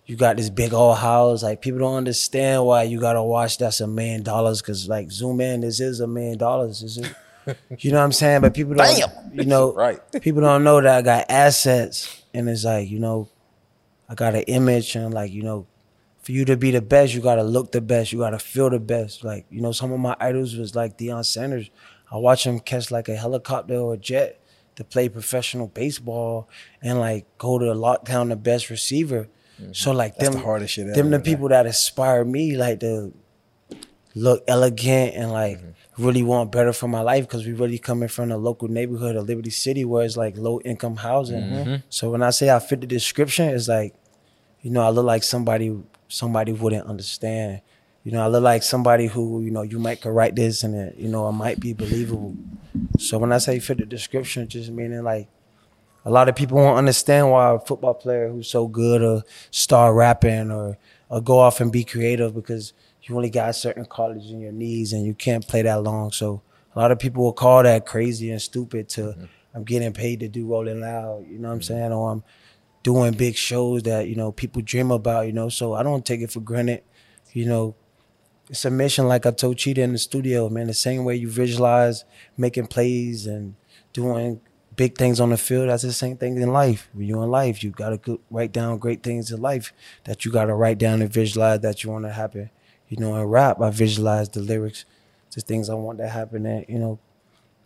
you 0.05 0.15
got 0.15 0.37
this 0.37 0.49
big 0.49 0.73
old 0.73 0.97
house. 0.97 1.43
Like 1.43 1.61
people 1.61 1.79
don't 1.79 1.95
understand 1.95 2.65
why 2.65 2.83
you 2.83 2.99
gotta 2.99 3.23
watch 3.23 3.57
that's 3.57 3.81
a 3.81 3.87
million 3.87 4.23
dollars 4.23 4.61
because 4.61 4.87
like 4.87 5.11
zoom 5.11 5.41
in, 5.41 5.61
this 5.61 5.81
is 5.81 5.99
a 5.99 6.07
million 6.07 6.37
dollars, 6.37 6.81
is 6.81 6.97
it? 6.99 7.13
You 7.77 7.91
know 7.91 7.97
what 7.97 8.05
I'm 8.05 8.13
saying? 8.13 8.39
But 8.39 8.53
people 8.53 8.73
don't 8.73 9.03
you 9.33 9.43
know 9.43 9.73
Right. 9.75 9.99
people 10.21 10.39
don't 10.39 10.63
know 10.63 10.79
that 10.79 10.99
I 10.99 11.01
got 11.01 11.25
assets 11.27 12.23
and 12.33 12.47
it's 12.47 12.63
like, 12.63 12.89
you 12.89 12.99
know, 12.99 13.27
I 14.07 14.15
got 14.15 14.33
an 14.33 14.43
image 14.43 14.95
and 14.95 15.13
like, 15.13 15.29
you 15.33 15.43
know, 15.43 15.67
for 16.23 16.31
you 16.31 16.45
to 16.45 16.55
be 16.55 16.71
the 16.71 16.81
best, 16.81 17.13
you 17.13 17.21
gotta 17.21 17.43
look 17.43 17.73
the 17.73 17.81
best, 17.81 18.13
you 18.13 18.19
gotta 18.19 18.39
feel 18.39 18.69
the 18.69 18.79
best. 18.79 19.23
Like, 19.23 19.45
you 19.49 19.61
know, 19.61 19.73
some 19.73 19.91
of 19.91 19.99
my 19.99 20.15
idols 20.19 20.55
was 20.55 20.73
like 20.73 20.97
Deion 20.97 21.25
Sanders. 21.25 21.69
I 22.11 22.17
watch 22.17 22.45
him 22.45 22.59
catch 22.59 22.91
like 22.91 23.09
a 23.09 23.15
helicopter 23.15 23.75
or 23.75 23.95
a 23.95 23.97
jet 23.97 24.39
to 24.75 24.83
play 24.83 25.09
professional 25.09 25.67
baseball 25.67 26.49
and 26.81 26.99
like 26.99 27.25
go 27.37 27.59
to 27.59 27.73
lock 27.73 28.05
down 28.05 28.29
the 28.29 28.37
best 28.37 28.69
receiver. 28.69 29.27
Mm-hmm. 29.61 29.73
So 29.73 29.91
like 29.91 30.15
That's 30.15 30.29
them 30.29 30.39
the 30.39 30.45
hardest 30.45 30.73
shit 30.73 30.87
ever, 30.87 30.95
them 30.95 31.11
the 31.11 31.19
people 31.19 31.49
that 31.49 31.65
inspire 31.65 32.23
me 32.23 32.55
like 32.55 32.79
to 32.79 33.13
look 34.15 34.43
elegant 34.47 35.15
and 35.15 35.31
like 35.31 35.57
mm-hmm. 35.57 36.03
really 36.03 36.23
want 36.23 36.51
better 36.51 36.71
for 36.71 36.87
my 36.87 37.01
life 37.01 37.27
because 37.27 37.45
we 37.45 37.51
really 37.51 37.79
coming 37.79 38.07
from 38.07 38.31
a 38.31 38.37
local 38.37 38.69
neighborhood 38.69 39.17
of 39.17 39.27
Liberty 39.27 39.49
City 39.49 39.83
where 39.83 40.05
it's 40.05 40.15
like 40.15 40.37
low 40.37 40.61
income 40.61 40.95
housing. 40.95 41.41
Mm-hmm. 41.41 41.75
So 41.89 42.11
when 42.11 42.23
I 42.23 42.29
say 42.29 42.49
I 42.49 42.59
fit 42.59 42.81
the 42.81 42.87
description, 42.87 43.49
it's 43.49 43.67
like, 43.67 43.93
you 44.61 44.71
know, 44.71 44.81
I 44.81 44.89
look 44.89 45.05
like 45.05 45.23
somebody 45.23 45.75
somebody 46.13 46.53
wouldn't 46.53 46.87
understand. 46.87 47.61
You 48.03 48.11
know, 48.11 48.23
I 48.23 48.27
look 48.27 48.43
like 48.43 48.63
somebody 48.63 49.07
who, 49.07 49.41
you 49.41 49.51
know, 49.51 49.61
you 49.61 49.79
might 49.79 50.01
could 50.01 50.11
write 50.11 50.35
this 50.35 50.63
and 50.63 50.75
it, 50.75 50.97
you 50.97 51.09
know, 51.09 51.27
it 51.27 51.33
might 51.33 51.59
be 51.59 51.73
believable. 51.73 52.35
So 52.99 53.17
when 53.17 53.31
I 53.31 53.37
say 53.37 53.59
fit 53.59 53.77
the 53.79 53.85
description, 53.85 54.47
just 54.47 54.69
meaning 54.69 55.03
like 55.03 55.27
a 56.05 56.11
lot 56.11 56.29
of 56.29 56.35
people 56.35 56.57
won't 56.57 56.77
understand 56.77 57.31
why 57.31 57.53
a 57.53 57.59
football 57.59 57.93
player 57.93 58.29
who's 58.29 58.49
so 58.49 58.67
good 58.67 59.01
or 59.01 59.23
start 59.51 59.95
rapping 59.95 60.51
or 60.51 60.77
or 61.09 61.21
go 61.21 61.39
off 61.39 61.61
and 61.61 61.71
be 61.71 61.83
creative 61.83 62.33
because 62.33 62.73
you 63.03 63.15
only 63.15 63.29
got 63.29 63.55
certain 63.55 63.85
college 63.85 64.29
in 64.29 64.39
your 64.39 64.51
knees 64.51 64.93
and 64.93 65.05
you 65.05 65.13
can't 65.13 65.47
play 65.47 65.61
that 65.61 65.83
long. 65.83 66.11
So 66.11 66.41
a 66.75 66.79
lot 66.79 66.91
of 66.91 66.99
people 66.99 67.23
will 67.23 67.33
call 67.33 67.63
that 67.63 67.85
crazy 67.85 68.31
and 68.31 68.41
stupid 68.41 68.89
to 68.89 69.01
mm-hmm. 69.01 69.25
I'm 69.55 69.63
getting 69.63 69.93
paid 69.93 70.21
to 70.21 70.27
do 70.27 70.47
rolling 70.47 70.81
loud, 70.81 71.27
you 71.27 71.37
know 71.37 71.49
what 71.49 71.53
I'm 71.53 71.59
mm-hmm. 71.59 71.73
saying? 71.73 71.91
Or 71.91 72.11
I'm 72.11 72.23
doing 72.83 73.13
big 73.13 73.35
shows 73.35 73.83
that, 73.83 74.07
you 74.07 74.15
know, 74.15 74.31
people 74.31 74.61
dream 74.61 74.91
about, 74.91 75.25
you 75.25 75.33
know. 75.33 75.49
So 75.49 75.73
I 75.73 75.83
don't 75.83 76.05
take 76.05 76.21
it 76.21 76.31
for 76.31 76.41
granted, 76.41 76.83
you 77.31 77.45
know. 77.45 77.75
It's 78.49 78.65
a 78.65 78.69
mission 78.69 79.07
like 79.07 79.25
I 79.25 79.31
told 79.31 79.57
Cheetah 79.57 79.81
in 79.81 79.93
the 79.93 79.97
studio, 79.97 80.49
man. 80.49 80.67
The 80.67 80.73
same 80.73 81.05
way 81.05 81.15
you 81.15 81.29
visualize 81.29 82.03
making 82.37 82.67
plays 82.67 83.25
and 83.25 83.55
doing 83.93 84.41
big 84.75 84.97
things 84.97 85.19
on 85.19 85.29
the 85.29 85.37
field, 85.37 85.69
that's 85.69 85.83
the 85.83 85.93
same 85.93 86.17
thing 86.17 86.37
in 86.41 86.51
life. 86.51 86.89
When 86.93 87.07
you're 87.07 87.23
in 87.23 87.29
life, 87.31 87.63
you 87.63 87.71
gotta 87.71 87.97
go- 87.97 88.19
write 88.29 88.51
down 88.51 88.77
great 88.79 89.03
things 89.03 89.31
in 89.31 89.41
life 89.41 89.73
that 90.03 90.25
you 90.25 90.31
gotta 90.31 90.53
write 90.53 90.77
down 90.77 91.01
and 91.01 91.11
visualize 91.11 91.59
that 91.61 91.83
you 91.83 91.91
want 91.91 92.05
to 92.05 92.11
happen. 92.11 92.49
You 92.89 92.97
know, 92.97 93.15
in 93.15 93.23
rap, 93.23 93.61
I 93.61 93.69
visualize 93.69 94.29
the 94.29 94.41
lyrics, 94.41 94.85
just 95.31 95.47
things 95.47 95.69
I 95.69 95.75
want 95.75 95.99
to 95.99 96.09
happen. 96.09 96.45
And 96.45 96.65
you 96.67 96.79
know, 96.79 96.99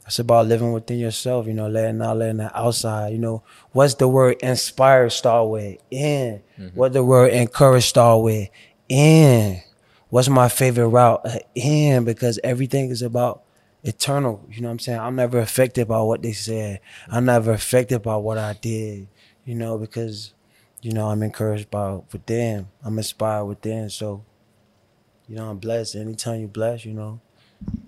It's 0.08 0.20
about 0.20 0.48
living 0.48 0.72
within 0.72 1.00
yourself, 1.00 1.48
you 1.48 1.54
know, 1.54 1.68
letting 1.68 2.02
out, 2.02 2.16
letting 2.16 2.38
that 2.38 2.56
outside. 2.56 3.12
You 3.12 3.20
know, 3.20 3.44
what's 3.74 3.96
the 3.96 4.08
word 4.08 4.38
inspire 4.42 5.10
start 5.10 5.50
with? 5.50 5.80
In. 5.92 6.42
Mm-hmm. 6.58 6.78
What 6.78 6.94
the 6.94 7.04
word 7.04 7.34
encourage 7.34 7.88
start 7.88 8.24
with? 8.24 8.48
In. 8.88 9.62
What's 10.08 10.30
my 10.30 10.48
favorite 10.48 10.88
route? 10.88 11.28
In 11.56 12.06
because 12.06 12.40
everything 12.42 12.90
is 12.90 13.02
about 13.02 13.44
eternal. 13.84 14.46
You 14.50 14.62
know 14.62 14.70
what 14.70 14.74
I'm 14.74 14.80
saying? 14.80 15.00
I'm 15.00 15.18
never 15.18 15.40
affected 15.40 15.90
by 15.90 16.00
what 16.00 16.22
they 16.22 16.32
said. 16.32 16.80
I'm 17.10 17.26
never 17.26 17.52
affected 17.52 18.02
by 18.02 18.16
what 18.16 18.38
I 18.38 18.54
did. 18.54 19.10
You 19.44 19.56
know, 19.56 19.78
because 19.78 20.34
you 20.82 20.94
know 20.94 21.10
I'm 21.10 21.22
encouraged 21.22 21.70
by 21.70 22.00
within. 22.14 22.70
I'm 22.82 22.98
inspired 22.98 23.44
within. 23.44 23.90
So, 23.90 24.24
you 25.28 25.36
know, 25.36 25.50
I'm 25.50 25.58
blessed. 25.58 25.98
Anytime 25.98 26.40
you're 26.40 26.48
blessed, 26.48 26.86
you 26.86 26.94
know, 26.94 27.20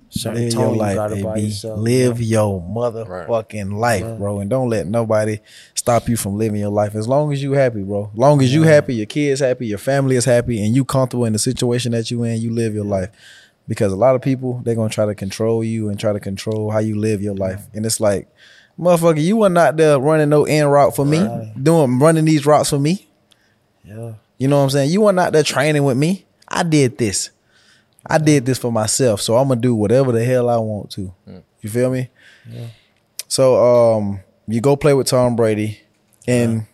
certain 0.09 0.43
Live 0.43 0.53
tone 0.53 0.61
your 0.63 0.73
you 0.73 0.79
life, 0.79 0.95
got 0.95 1.11
about 1.17 1.35
baby. 1.35 1.47
yourself. 1.47 1.79
Live 1.79 2.21
you 2.21 2.35
know? 2.35 2.51
your 2.51 2.61
motherfucking 2.61 3.73
life, 3.77 4.17
bro, 4.17 4.39
and 4.39 4.49
don't 4.49 4.69
let 4.69 4.87
nobody 4.87 5.39
stop 5.75 6.09
you 6.09 6.17
from 6.17 6.37
living 6.37 6.59
your 6.59 6.69
life. 6.71 6.95
As 6.95 7.07
long 7.07 7.31
as 7.31 7.41
you 7.43 7.51
happy, 7.53 7.81
bro. 7.83 8.09
As 8.13 8.17
long 8.17 8.41
as 8.41 8.53
you 8.53 8.63
happy, 8.63 8.95
your 8.95 9.05
kids 9.05 9.39
happy, 9.41 9.67
your 9.67 9.77
family 9.77 10.15
is 10.15 10.25
happy, 10.25 10.63
and 10.63 10.75
you 10.75 10.83
comfortable 10.85 11.25
in 11.25 11.33
the 11.33 11.39
situation 11.39 11.91
that 11.93 12.09
you 12.11 12.23
in, 12.23 12.41
you 12.41 12.51
live 12.51 12.73
your 12.73 12.85
life. 12.85 13.09
Because 13.67 13.93
a 13.93 13.95
lot 13.95 14.15
of 14.15 14.21
people 14.21 14.61
they're 14.63 14.73
gonna 14.75 14.89
try 14.89 15.05
to 15.05 15.13
control 15.15 15.63
you 15.63 15.89
and 15.89 15.99
try 15.99 16.11
to 16.11 16.19
control 16.19 16.71
how 16.71 16.79
you 16.79 16.95
live 16.97 17.21
your 17.21 17.35
life, 17.35 17.67
and 17.73 17.85
it's 17.85 17.99
like, 17.99 18.27
motherfucker, 18.79 19.21
you 19.21 19.37
were 19.37 19.49
not 19.49 19.77
there 19.77 19.99
running 19.99 20.29
no 20.29 20.45
end 20.45 20.71
route 20.71 20.95
for 20.95 21.05
me, 21.05 21.19
Right. 21.19 21.53
doing 21.63 21.99
running 21.99 22.25
these 22.25 22.45
routes 22.47 22.69
for 22.71 22.79
me. 22.79 23.07
Yeah. 23.83 24.13
You 24.39 24.47
know 24.47 24.57
what 24.57 24.63
I'm 24.63 24.69
saying? 24.71 24.89
You 24.91 25.01
were 25.01 25.13
not 25.13 25.33
there 25.33 25.43
training 25.43 25.83
with 25.83 25.97
me. 25.97 26.25
I 26.47 26.63
did 26.63 26.97
this. 26.97 27.29
I 28.09 28.17
did 28.17 28.45
this 28.45 28.57
for 28.57 28.71
myself. 28.71 29.21
So 29.21 29.37
I'm 29.37 29.47
gonna 29.49 29.61
do 29.61 29.75
whatever 29.75 30.11
the 30.11 30.23
hell 30.25 30.49
I 30.49 30.57
want 30.57 30.89
to. 30.91 31.13
You 31.61 31.69
feel 31.69 31.91
me? 31.91 32.09
So 33.27 33.95
um 33.97 34.21
you 34.47 34.61
go 34.61 34.75
play 34.75 34.93
with 34.93 35.07
Tom 35.07 35.35
Brady 35.35 35.79
in 36.27 36.65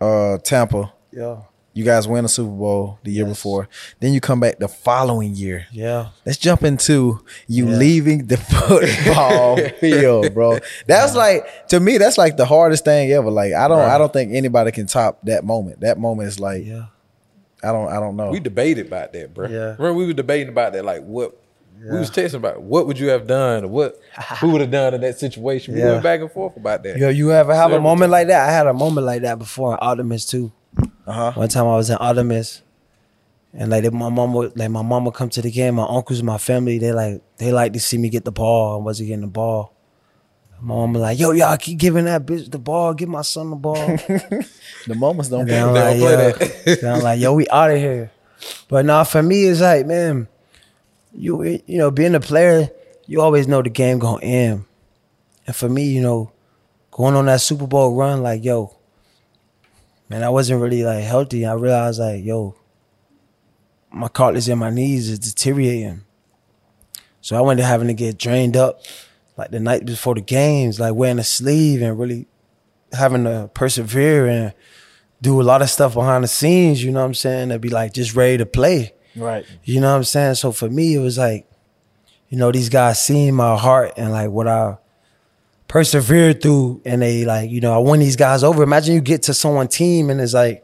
uh 0.00 0.38
Tampa. 0.38 0.92
Yeah. 1.12 1.42
You 1.76 1.82
guys 1.84 2.06
win 2.06 2.24
a 2.24 2.28
Super 2.28 2.50
Bowl 2.50 3.00
the 3.02 3.10
year 3.10 3.26
Yes. 3.26 3.36
before. 3.36 3.68
Then 3.98 4.12
you 4.12 4.20
come 4.20 4.38
back 4.38 4.60
the 4.60 4.68
following 4.68 5.34
year. 5.34 5.66
Yeah. 5.72 6.10
Let's 6.24 6.38
jump 6.38 6.62
into 6.62 7.20
you 7.48 7.68
Yeah. 7.68 7.76
leaving 7.76 8.26
the 8.28 8.36
football 8.52 9.56
field, 9.80 10.32
bro. 10.34 10.60
That's 10.86 11.16
like 11.16 11.66
to 11.68 11.80
me, 11.80 11.98
that's 11.98 12.16
like 12.16 12.36
the 12.36 12.44
hardest 12.46 12.84
thing 12.84 13.10
ever. 13.10 13.28
Like 13.30 13.52
I 13.54 13.66
don't, 13.66 13.80
I 13.80 13.98
don't 13.98 14.12
think 14.12 14.32
anybody 14.34 14.70
can 14.70 14.86
top 14.86 15.18
that 15.24 15.44
moment. 15.44 15.80
That 15.80 15.98
moment 15.98 16.28
is 16.28 16.38
like 16.38 16.64
Yeah. 16.64 16.84
I 17.64 17.72
don't, 17.72 17.88
I 17.88 18.00
don't 18.00 18.16
know. 18.16 18.30
We 18.30 18.40
debated 18.40 18.86
about 18.86 19.12
that, 19.12 19.34
bro. 19.34 19.48
Yeah. 19.48 19.58
Remember 19.78 19.94
we 19.94 20.06
were 20.06 20.12
debating 20.12 20.48
about 20.48 20.72
that, 20.74 20.84
like 20.84 21.02
what 21.02 21.40
we 21.76 21.98
was 21.98 22.10
texting 22.10 22.34
about. 22.34 22.62
What 22.62 22.86
would 22.86 22.98
you 22.98 23.08
have 23.08 23.26
done? 23.26 23.64
Or 23.64 23.68
what 23.68 24.00
who 24.40 24.50
would 24.50 24.60
have 24.60 24.70
done 24.70 24.94
in 24.94 25.00
that 25.02 25.18
situation? 25.18 25.74
We 25.74 25.80
Yeah. 25.80 25.92
went 25.92 26.02
back 26.02 26.20
and 26.20 26.30
forth 26.30 26.56
about 26.56 26.82
that. 26.84 26.96
Yo, 26.96 27.08
you 27.08 27.32
ever 27.32 27.54
have 27.54 27.70
a 27.70 27.74
Several 27.74 27.82
moment 27.82 28.10
like 28.10 28.28
that? 28.28 28.48
I 28.48 28.52
had 28.52 28.66
a 28.66 28.72
moment 28.72 29.06
like 29.06 29.22
that 29.22 29.38
before 29.38 29.72
in 29.72 29.78
Artemis 29.80 30.24
too. 30.26 30.52
Uh-huh. 31.06 31.32
One 31.32 31.48
time 31.48 31.66
I 31.66 31.76
was 31.76 31.90
in 31.90 31.96
Artemis, 31.96 32.62
and 33.52 33.70
like 33.70 33.90
my 33.92 34.08
mom 34.08 34.32
would 34.34 34.56
like 34.58 34.70
my 34.70 34.82
mom 34.82 35.04
would 35.04 35.14
come 35.14 35.28
to 35.30 35.42
the 35.42 35.50
game. 35.50 35.74
My 35.74 35.86
uncles, 35.88 36.22
my 36.22 36.38
family, 36.38 36.78
they 36.78 36.92
like 36.92 37.20
they 37.36 37.52
like 37.52 37.72
to 37.74 37.80
see 37.80 37.98
me 37.98 38.08
get 38.08 38.24
the 38.24 38.32
ball. 38.32 38.80
I 38.80 38.82
wasn't 38.82 39.08
getting 39.08 39.20
the 39.22 39.26
ball. 39.28 39.72
My 40.64 40.68
mom 40.74 40.94
was 40.94 41.02
like, 41.02 41.18
"Yo, 41.18 41.32
y'all 41.32 41.58
keep 41.58 41.78
giving 41.78 42.06
that 42.06 42.24
bitch 42.24 42.50
the 42.50 42.58
ball. 42.58 42.94
Give 42.94 43.08
my 43.08 43.20
son 43.20 43.50
the 43.50 43.56
ball." 43.56 43.74
the 44.86 44.94
moments 44.96 45.28
don't 45.28 45.44
then 45.44 45.68
I'm 45.68 45.74
like, 45.74 45.98
play 45.98 46.64
yo, 46.64 46.74
then 46.76 46.94
I'm 46.94 47.02
like, 47.02 47.20
yo, 47.20 47.34
we 47.34 47.46
out 47.48 47.70
of 47.70 47.76
here. 47.76 48.10
But 48.68 48.86
now 48.86 49.04
for 49.04 49.22
me, 49.22 49.44
it's 49.44 49.60
like, 49.60 49.84
man, 49.84 50.26
you 51.12 51.42
you 51.66 51.76
know, 51.76 51.90
being 51.90 52.14
a 52.14 52.20
player, 52.20 52.70
you 53.04 53.20
always 53.20 53.46
know 53.46 53.60
the 53.60 53.68
game 53.68 53.98
gonna 53.98 54.24
end. 54.24 54.64
And 55.46 55.54
for 55.54 55.68
me, 55.68 55.84
you 55.84 56.00
know, 56.00 56.32
going 56.90 57.14
on 57.14 57.26
that 57.26 57.42
Super 57.42 57.66
Bowl 57.66 57.94
run, 57.94 58.22
like, 58.22 58.42
yo, 58.42 58.74
man, 60.08 60.22
I 60.22 60.30
wasn't 60.30 60.62
really 60.62 60.82
like 60.82 61.04
healthy. 61.04 61.44
I 61.44 61.52
realized 61.52 62.00
like, 62.00 62.24
yo, 62.24 62.56
my 63.90 64.08
cartilage 64.08 64.48
in 64.48 64.58
my 64.58 64.70
knees 64.70 65.10
is 65.10 65.18
deteriorating. 65.18 66.04
So 67.20 67.36
I 67.36 67.42
went 67.42 67.58
to 67.58 67.66
having 67.66 67.88
to 67.88 67.94
get 67.94 68.16
drained 68.16 68.56
up 68.56 68.80
like 69.36 69.50
the 69.50 69.60
night 69.60 69.84
before 69.84 70.14
the 70.14 70.20
games, 70.20 70.78
like 70.78 70.94
wearing 70.94 71.18
a 71.18 71.24
sleeve 71.24 71.82
and 71.82 71.98
really 71.98 72.26
having 72.92 73.24
to 73.24 73.50
persevere 73.54 74.26
and 74.26 74.54
do 75.20 75.40
a 75.40 75.42
lot 75.42 75.62
of 75.62 75.70
stuff 75.70 75.94
behind 75.94 76.22
the 76.22 76.28
scenes, 76.28 76.84
you 76.84 76.90
know 76.92 77.00
what 77.00 77.06
I'm 77.06 77.14
saying? 77.14 77.48
To 77.48 77.58
be 77.58 77.68
like 77.68 77.92
just 77.92 78.14
ready 78.14 78.38
to 78.38 78.46
play. 78.46 78.94
right. 79.16 79.44
You 79.64 79.80
know 79.80 79.90
what 79.90 79.96
I'm 79.96 80.04
saying? 80.04 80.34
So 80.36 80.52
for 80.52 80.68
me, 80.68 80.94
it 80.94 81.00
was 81.00 81.18
like, 81.18 81.50
you 82.28 82.38
know, 82.38 82.52
these 82.52 82.68
guys 82.68 83.04
seeing 83.04 83.34
my 83.34 83.56
heart 83.56 83.94
and 83.96 84.10
like 84.12 84.30
what 84.30 84.48
I 84.48 84.78
persevered 85.68 86.42
through, 86.42 86.82
and 86.84 87.02
they 87.02 87.24
like, 87.24 87.50
you 87.50 87.60
know, 87.60 87.72
I 87.74 87.78
won 87.78 87.98
these 87.98 88.16
guys 88.16 88.44
over. 88.44 88.62
Imagine 88.62 88.94
you 88.94 89.00
get 89.00 89.22
to 89.24 89.34
someone's 89.34 89.74
team 89.74 90.10
and 90.10 90.20
it's 90.20 90.34
like, 90.34 90.63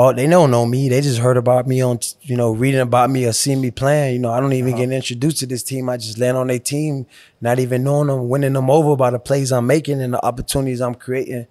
oh, 0.00 0.12
they 0.12 0.28
don't 0.28 0.52
know 0.52 0.64
me. 0.64 0.88
They 0.88 1.00
just 1.00 1.18
heard 1.18 1.36
about 1.36 1.66
me 1.66 1.82
on, 1.82 1.98
you 2.22 2.36
know, 2.36 2.52
reading 2.52 2.78
about 2.78 3.10
me 3.10 3.26
or 3.26 3.32
seeing 3.32 3.60
me 3.60 3.72
playing. 3.72 4.12
You 4.12 4.20
know, 4.20 4.30
I 4.30 4.38
don't 4.38 4.52
even 4.52 4.74
uh-huh. 4.74 4.84
get 4.84 4.92
introduced 4.92 5.38
to 5.38 5.46
this 5.46 5.64
team. 5.64 5.88
I 5.88 5.96
just 5.96 6.18
land 6.18 6.36
on 6.36 6.46
their 6.46 6.60
team, 6.60 7.04
not 7.40 7.58
even 7.58 7.82
knowing 7.82 8.06
them, 8.06 8.28
winning 8.28 8.52
them 8.52 8.70
over 8.70 8.94
by 8.94 9.10
the 9.10 9.18
plays 9.18 9.50
I'm 9.50 9.66
making 9.66 10.00
and 10.00 10.14
the 10.14 10.24
opportunities 10.24 10.80
I'm 10.80 10.94
creating. 10.94 11.48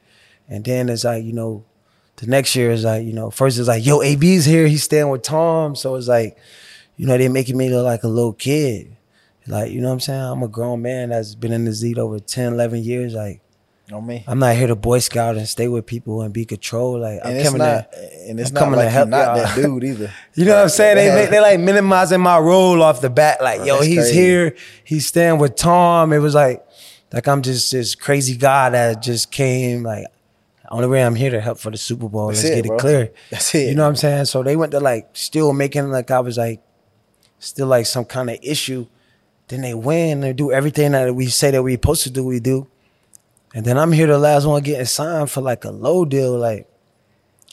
And 0.47 0.63
then 0.63 0.87
it's 0.87 1.03
like, 1.03 1.25
you 1.25 1.33
know, 1.33 1.65
the 2.15 2.27
next 2.27 2.55
year 2.55 2.71
is 2.71 2.85
like, 2.85 3.05
you 3.05 3.11
know, 3.11 3.29
first 3.29 3.59
it's 3.59 3.67
like, 3.67 3.85
yo, 3.85 4.01
AB's 4.01 4.45
here, 4.45 4.65
he's 4.67 4.83
staying 4.83 5.09
with 5.09 5.23
Tom. 5.23 5.75
So 5.75 5.95
it's 5.95 6.07
like, 6.07 6.37
you 6.95 7.05
know, 7.05 7.17
they're 7.17 7.29
making 7.29 7.57
me 7.57 7.69
look 7.69 7.83
like 7.83 8.03
a 8.03 8.07
little 8.07 8.31
kid. 8.31 8.95
Like, 9.45 9.73
you 9.73 9.81
know 9.81 9.87
what 9.87 9.95
I'm 9.95 9.99
saying? 9.99 10.21
I'm 10.21 10.43
a 10.43 10.47
grown 10.47 10.81
man 10.81 11.09
that's 11.09 11.35
been 11.35 11.51
in 11.51 11.65
the 11.65 11.73
Z 11.73 11.95
over 11.95 12.19
10, 12.19 12.53
11 12.53 12.81
years. 12.81 13.13
Like, 13.13 13.41
On 13.93 14.05
me. 14.05 14.23
I'm 14.27 14.39
not 14.39 14.53
here 14.55 14.67
to 14.67 14.75
Boy 14.75 14.99
Scout 14.99 15.37
and 15.37 15.47
stay 15.47 15.69
with 15.69 15.85
people 15.85 16.21
and 16.21 16.33
be 16.33 16.43
controlled. 16.43 17.01
Like, 17.01 17.21
And 17.23 17.37
I'm 17.37 17.43
coming 17.45 17.59
not 17.59 17.89
there. 17.91 18.09
and 18.27 18.37
it's 18.39 18.49
I'm 18.49 18.53
not 18.55 18.59
coming 18.59 18.73
to 18.73 18.77
like 18.77 18.83
you're 18.85 18.91
help 18.91 19.09
not 19.09 19.25
y'all. 19.25 19.35
that 19.37 19.55
dude 19.55 19.83
either. 19.85 20.13
You 20.35 20.45
know 20.45 20.55
what 20.55 20.63
I'm 20.63 20.69
saying? 20.69 20.95
They 20.97 21.25
they 21.27 21.39
like 21.39 21.59
minimizing 21.61 22.19
my 22.19 22.37
role 22.37 22.83
off 22.83 22.99
the 22.99 23.09
bat. 23.09 23.41
Like, 23.41 23.65
yo, 23.65 23.79
he's 23.81 23.95
crazy. 23.99 24.13
here. 24.13 24.55
He's 24.83 25.05
staying 25.07 25.37
with 25.39 25.55
Tom. 25.55 26.11
It 26.11 26.19
was 26.19 26.35
like, 26.35 26.65
like 27.13 27.27
I'm 27.29 27.41
just 27.41 27.71
this 27.71 27.95
crazy 27.95 28.35
guy 28.35 28.69
that 28.71 29.01
just 29.01 29.31
came. 29.31 29.83
Like, 29.83 30.07
only 30.69 30.87
way 30.89 31.01
I'm 31.01 31.15
here 31.15 31.31
to 31.31 31.39
help 31.39 31.57
for 31.57 31.71
the 31.71 31.77
Super 31.77 32.09
Bowl. 32.09 32.27
That's 32.27 32.43
Let's 32.43 32.57
it, 32.57 32.63
get 32.65 32.73
it 32.73 32.79
clear. 32.79 33.11
That's 33.31 33.55
it. 33.55 33.69
You 33.69 33.75
know 33.75 33.83
what 33.83 33.89
I'm 33.89 33.95
saying? 33.95 34.25
So 34.25 34.43
they 34.43 34.57
went 34.57 34.73
to 34.73 34.81
like 34.81 35.07
still 35.13 35.53
making 35.53 35.89
like 35.91 36.11
I 36.11 36.19
was 36.19 36.37
like 36.37 36.61
still 37.39 37.67
like 37.67 37.85
some 37.85 38.03
kind 38.03 38.29
of 38.29 38.37
issue. 38.43 38.85
Then 39.47 39.61
they 39.61 39.73
win. 39.73 40.19
They 40.19 40.33
do 40.33 40.51
everything 40.51 40.91
that 40.91 41.15
we 41.15 41.27
say 41.27 41.51
that 41.51 41.63
we're 41.63 41.75
supposed 41.77 42.03
to 42.03 42.09
do. 42.09 42.25
We 42.25 42.41
do. 42.41 42.67
And 43.55 43.65
then 43.65 43.77
I'm 43.77 43.91
here 43.91 44.07
the 44.07 44.17
last 44.19 44.45
one 44.45 44.61
getting 44.61 44.85
signed 44.85 45.31
for 45.31 45.41
like 45.41 45.63
a 45.65 45.71
low 45.71 46.05
deal. 46.05 46.37
Like 46.37 46.67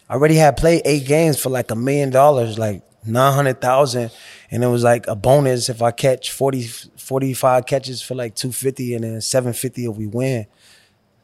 I 0.09 0.15
already 0.15 0.35
had 0.37 0.57
played 0.57 0.83
eight 0.85 1.07
games 1.07 1.41
for 1.41 1.51
like 1.51 1.71
a 1.71 1.77
million 1.77 2.11
dollars, 2.11 2.59
like 2.59 2.83
nine 3.07 3.33
hundred 3.33 3.61
thousand, 3.61 4.11
and 4.51 4.63
it 4.65 4.67
was 4.67 4.83
like 4.83 5.07
a 5.07 5.15
bonus 5.17 5.69
if 5.69 5.81
I 5.83 5.91
catch 5.93 6.31
40, 6.33 6.63
45 6.97 7.67
catches 7.67 8.03
for 8.03 8.15
like 8.15 8.35
two 8.35 8.53
fifty, 8.53 8.95
and 8.95 9.05
then 9.05 9.21
seven 9.21 9.53
fifty 9.53 9.85
if 9.87 9.97
we 9.97 10.07
win. 10.07 10.47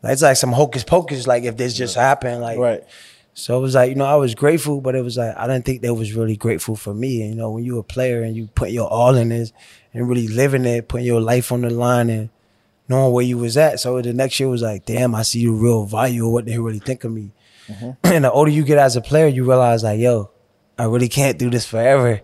Like, 0.02 0.14
it's 0.14 0.22
like 0.22 0.36
some 0.36 0.52
hocus 0.52 0.84
pocus. 0.84 1.26
Like 1.26 1.44
if 1.44 1.56
this 1.56 1.74
just 1.74 1.94
happened, 1.94 2.40
like 2.40 2.58
Right. 2.58 2.82
so 3.34 3.58
it 3.58 3.60
was 3.60 3.74
like, 3.74 3.90
you 3.90 3.96
know, 3.96 4.06
I 4.06 4.14
was 4.14 4.34
grateful, 4.34 4.80
but 4.80 4.94
it 4.94 5.02
was 5.04 5.18
like 5.18 5.36
I 5.36 5.46
didn't 5.46 5.66
think 5.66 5.82
they 5.82 5.90
was 5.90 6.14
really 6.14 6.36
grateful 6.36 6.74
for 6.76 6.94
me. 6.94 7.20
And, 7.22 7.30
you 7.32 7.36
know, 7.36 7.50
when 7.50 7.64
you're 7.64 7.80
a 7.80 7.84
player 7.84 8.22
and 8.22 8.34
you 8.34 8.46
put 8.54 8.70
your 8.70 8.88
all 8.88 9.14
in 9.16 9.28
this 9.28 9.52
and 9.92 10.08
really 10.08 10.28
living 10.28 10.64
it, 10.64 10.88
putting 10.88 11.06
your 11.06 11.20
life 11.20 11.52
on 11.52 11.60
the 11.62 11.70
line 11.70 12.08
and 12.08 12.30
knowing 12.90 13.12
where 13.12 13.24
you 13.24 13.38
was 13.38 13.56
at. 13.56 13.78
So 13.78 14.02
the 14.02 14.12
next 14.12 14.38
year 14.40 14.48
was 14.48 14.62
like, 14.62 14.84
damn, 14.84 15.14
I 15.14 15.22
see 15.22 15.46
the 15.46 15.52
real 15.52 15.84
value 15.84 16.26
of 16.26 16.32
what 16.32 16.44
they 16.44 16.58
really 16.58 16.80
think 16.80 17.04
of 17.04 17.12
me. 17.12 17.32
Mm-hmm. 17.68 17.90
and 18.04 18.24
the 18.24 18.32
older 18.32 18.50
you 18.50 18.64
get 18.64 18.78
as 18.78 18.96
a 18.96 19.00
player, 19.00 19.28
you 19.28 19.44
realize 19.44 19.84
like, 19.84 20.00
yo, 20.00 20.30
I 20.76 20.84
really 20.84 21.08
can't 21.08 21.38
do 21.38 21.50
this 21.50 21.64
forever. 21.64 22.20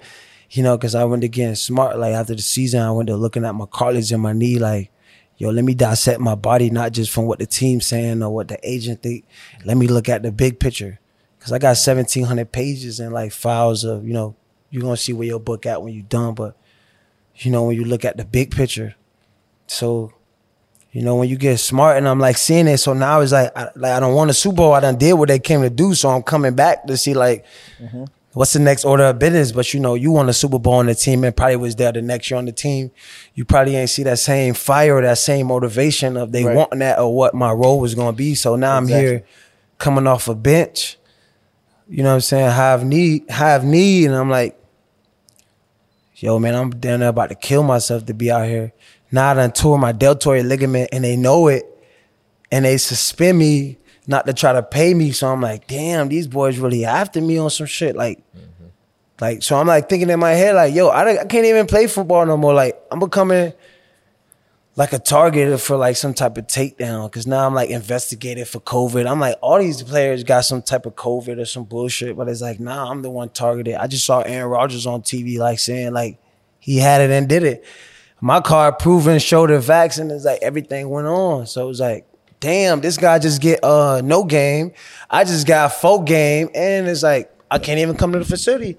You 0.51 0.65
know, 0.65 0.77
because 0.77 0.95
I 0.95 1.05
went 1.05 1.23
to 1.23 1.29
getting 1.29 1.55
smart. 1.55 1.99
Like 1.99 2.15
after 2.15 2.35
the 2.35 2.43
season, 2.43 2.83
I 2.83 2.91
went 2.91 3.09
to 3.09 3.17
looking 3.17 3.45
at 3.45 3.55
my 3.55 3.67
cartilage 3.67 4.13
in 4.13 4.21
my 4.21 4.33
knee, 4.33 4.59
like, 4.59 4.91
yo, 5.37 5.51
let 5.51 5.65
me 5.65 5.75
dissect 5.75 6.21
my 6.21 6.35
body, 6.35 6.69
not 6.69 6.93
just 6.93 7.13
from 7.13 7.27
what 7.27 7.39
the 7.39 7.47
team's 7.47 7.87
saying 7.87 8.23
or 8.23 8.35
what 8.35 8.49
the 8.49 8.59
agent 8.69 9.03
think. 9.03 9.25
Let 9.65 9.77
me 9.77 9.87
look 9.87 10.09
at 10.09 10.23
the 10.23 10.33
big 10.33 10.59
picture. 10.59 10.99
Cause 11.39 11.53
I 11.53 11.59
got 11.59 11.77
seventeen 11.77 12.25
hundred 12.25 12.51
pages 12.51 12.99
and 12.99 13.13
like 13.13 13.31
files 13.31 13.85
of, 13.85 14.05
you 14.05 14.13
know, 14.13 14.35
you're 14.71 14.83
gonna 14.83 14.97
see 14.97 15.13
where 15.13 15.29
your 15.29 15.39
book 15.39 15.65
at 15.65 15.81
when 15.81 15.95
you're 15.95 16.03
done, 16.03 16.35
but 16.35 16.57
you 17.37 17.53
know, 17.53 17.65
when 17.65 17.77
you 17.77 17.85
look 17.85 18.05
at 18.05 18.17
the 18.17 18.25
big 18.25 18.51
picture. 18.51 18.97
So, 19.69 20.13
you 20.97 21.03
know, 21.03 21.17
when 21.17 21.29
you 21.29 21.37
get 21.37 21.59
smart 21.59 21.99
and 21.99 22.09
I'm 22.09 22.19
like 22.19 22.39
seeing 22.39 22.67
it, 22.67 22.79
so 22.79 22.95
now 22.95 23.21
it's 23.21 23.31
like 23.31 23.55
I, 23.55 23.69
like 23.77 23.93
I 23.93 24.01
don't 24.01 24.15
want 24.15 24.31
a 24.31 24.33
Super 24.33 24.57
Bowl. 24.57 24.73
I 24.73 24.81
done 24.81 24.97
did 24.97 25.13
what 25.13 25.29
they 25.29 25.39
came 25.39 25.61
to 25.61 25.69
do, 25.69 25.95
so 25.95 26.09
I'm 26.09 26.23
coming 26.23 26.55
back 26.55 26.87
to 26.87 26.97
see 26.97 27.13
like 27.13 27.45
mm-hmm. 27.79 28.05
what's 28.33 28.55
the 28.55 28.61
next 28.61 28.87
order 28.87 29.05
of 29.05 29.19
business. 29.19 29.53
But 29.53 29.75
you 29.75 29.81
know, 29.81 29.93
you 29.93 30.11
won 30.11 30.27
a 30.31 30.33
Super 30.33 30.59
Bowl 30.59 30.77
on 30.77 30.87
the 30.87 30.95
team 30.95 31.23
and 31.25 31.37
probably 31.37 31.57
was 31.57 31.77
there 31.77 31.93
the 31.93 32.01
next 32.01 32.31
year 32.31 32.39
on 32.39 32.47
the 32.47 32.53
team. 32.53 32.93
You 33.35 33.45
probably 33.45 33.77
ain't 33.77 33.91
see 33.91 34.05
that 34.05 34.19
same 34.21 34.55
fire 34.55 34.97
or 34.97 35.03
that 35.03 35.19
same 35.19 35.49
motivation 35.49 36.17
of 36.17 36.33
they 36.33 36.45
Right. 36.45 36.57
wanting 36.57 36.79
that 36.79 36.99
or 36.99 37.15
what 37.15 37.35
my 37.35 37.53
role 37.53 37.79
was 37.79 37.95
gonna 37.95 38.15
be. 38.15 38.35
So 38.35 38.57
now 38.57 38.79
I'm 38.79 38.89
here 38.89 39.23
coming 39.77 40.07
off 40.07 40.29
a 40.29 40.35
bench. 40.35 40.97
You 41.91 42.05
know 42.05 42.09
what 42.09 42.15
I'm 42.15 42.21
saying? 42.23 42.51
Have 42.53 42.87
need, 42.87 43.29
have 43.29 43.65
need, 43.65 44.07
and 44.07 44.15
I'm 44.15 44.31
like, 44.31 44.59
yo, 46.17 46.39
man, 46.39 46.55
I'm 46.55 46.71
down 46.71 47.01
there 47.01 47.09
about 47.09 47.29
to 47.29 47.35
kill 47.35 47.63
myself 47.63 48.07
to 48.07 48.15
be 48.15 48.31
out 48.31 48.47
here. 48.47 48.73
Now 49.13 49.31
I 49.31 49.35
done 49.35 49.53
tore 49.53 49.79
my 49.79 49.93
deltoid 49.93 50.47
ligament 50.47 50.91
and 50.93 51.05
they 51.05 51.17
know 51.17 51.49
it 51.49 51.65
and 52.51 52.65
they 52.65 52.79
suspend 52.79 53.39
me 53.39 53.79
not 54.07 54.27
to 54.27 54.33
try 54.33 54.53
to 54.53 54.63
pay 54.63 54.95
me. 54.95 55.13
So 55.13 55.29
I'm 55.29 55.41
like, 55.41 55.67
damn, 55.67 56.09
these 56.09 56.27
boys 56.27 56.59
really 56.59 56.85
after 56.85 57.21
me 57.21 57.39
on 57.39 57.51
some 57.51 57.67
shit. 57.67 57.97
Like, 57.97 58.19
mm-hmm. 58.37 58.67
like 59.21 59.43
so 59.43 59.57
I'm 59.57 59.67
like 59.67 59.89
thinking 59.89 60.11
in 60.11 60.19
my 60.19 60.33
head, 60.33 60.55
like, 60.55 60.75
yo, 60.75 60.89
I, 60.89 61.21
I 61.21 61.25
can't 61.25 61.47
even 61.47 61.67
play 61.67 61.87
football 61.87 62.25
no 62.27 62.37
more. 62.37 62.55
Like, 62.55 62.81
I'm 62.91 62.99
becoming 62.99 63.53
like 64.77 64.93
a 64.93 64.99
target 64.99 65.59
for 65.59 65.77
like 65.77 65.97
some 65.97 66.13
type 66.13 66.37
of 66.37 66.47
takedown 66.47 67.11
because 67.11 67.27
now 67.27 67.47
I'm 67.47 67.55
like 67.55 67.71
investigated 67.71 68.47
for 68.47 68.61
COVID. 68.61 69.11
I'm 69.11 69.19
like, 69.19 69.37
all 69.41 69.59
these 69.59 69.83
players 69.83 70.23
got 70.23 70.45
some 70.45 70.61
type 70.61 70.85
of 70.85 70.95
COVID 70.95 71.41
or 71.41 71.47
some 71.47 71.65
bullshit, 71.65 72.15
but 72.15 72.29
it's 72.29 72.43
like, 72.43 72.61
nah, 72.61 72.91
I'm 72.91 73.01
the 73.01 73.09
one 73.09 73.31
targeted. 73.31 73.75
I 73.75 73.87
just 73.87 74.05
saw 74.05 74.21
Aaron 74.21 74.51
Rodgers 74.51 74.87
on 74.87 75.01
TV 75.01 75.39
like 75.39 75.59
saying 75.59 75.95
like 75.95 76.19
he 76.61 76.77
had 76.77 77.01
it 77.01 77.11
and 77.11 77.27
did 77.27 77.43
it. 77.43 77.65
My 78.21 78.41
card 78.41 78.79
proven 78.79 79.19
showed 79.19 79.49
the 79.49 79.59
vaccine. 79.61 80.11
It's 80.11 80.27
like 80.27 80.43
everything 80.43 80.91
went 80.91 81.07
on. 81.07 81.47
So 81.47 81.65
it 81.65 81.69
was 81.69 81.81
like, 81.81 82.07
damn, 82.41 82.83
this 82.83 82.99
guy 82.99 83.19
just 83.19 83.41
get 83.41 83.65
uh 83.65 84.03
no 84.05 84.25
game. 84.25 84.73
I 85.09 85.25
just 85.25 85.47
got 85.47 85.73
full 85.73 86.03
game, 86.03 86.51
and 86.55 86.87
it's 86.87 87.03
like 87.03 87.33
I 87.51 87.59
can't 87.59 87.79
even 87.79 87.97
come 87.97 88.13
to 88.13 88.19
the 88.19 88.25
facility. 88.27 88.77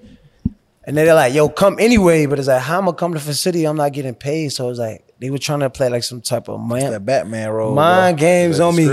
And 0.84 0.96
they're 0.96 1.12
like, 1.12 1.34
yo, 1.34 1.48
come 1.48 1.76
anyway. 1.80 2.26
But 2.26 2.38
it's 2.38 2.48
like, 2.48 2.62
how 2.62 2.78
am 2.78 2.88
I 2.88 2.92
come 2.92 3.12
to 3.12 3.18
the 3.18 3.24
facility? 3.24 3.66
I'm 3.66 3.76
not 3.76 3.92
getting 3.92 4.14
paid. 4.14 4.52
So 4.52 4.70
it's 4.70 4.78
like 4.78 5.07
they 5.20 5.30
were 5.30 5.38
trying 5.38 5.60
to 5.60 5.70
play 5.70 5.88
like 5.88 6.04
some 6.04 6.20
type 6.20 6.48
of 6.48 6.60
man, 6.60 6.92
That 6.92 7.04
Batman 7.04 7.50
role. 7.50 7.74
mind 7.74 8.16
bro. 8.18 8.20
games 8.26 8.60
on 8.60 8.76
me. 8.76 8.84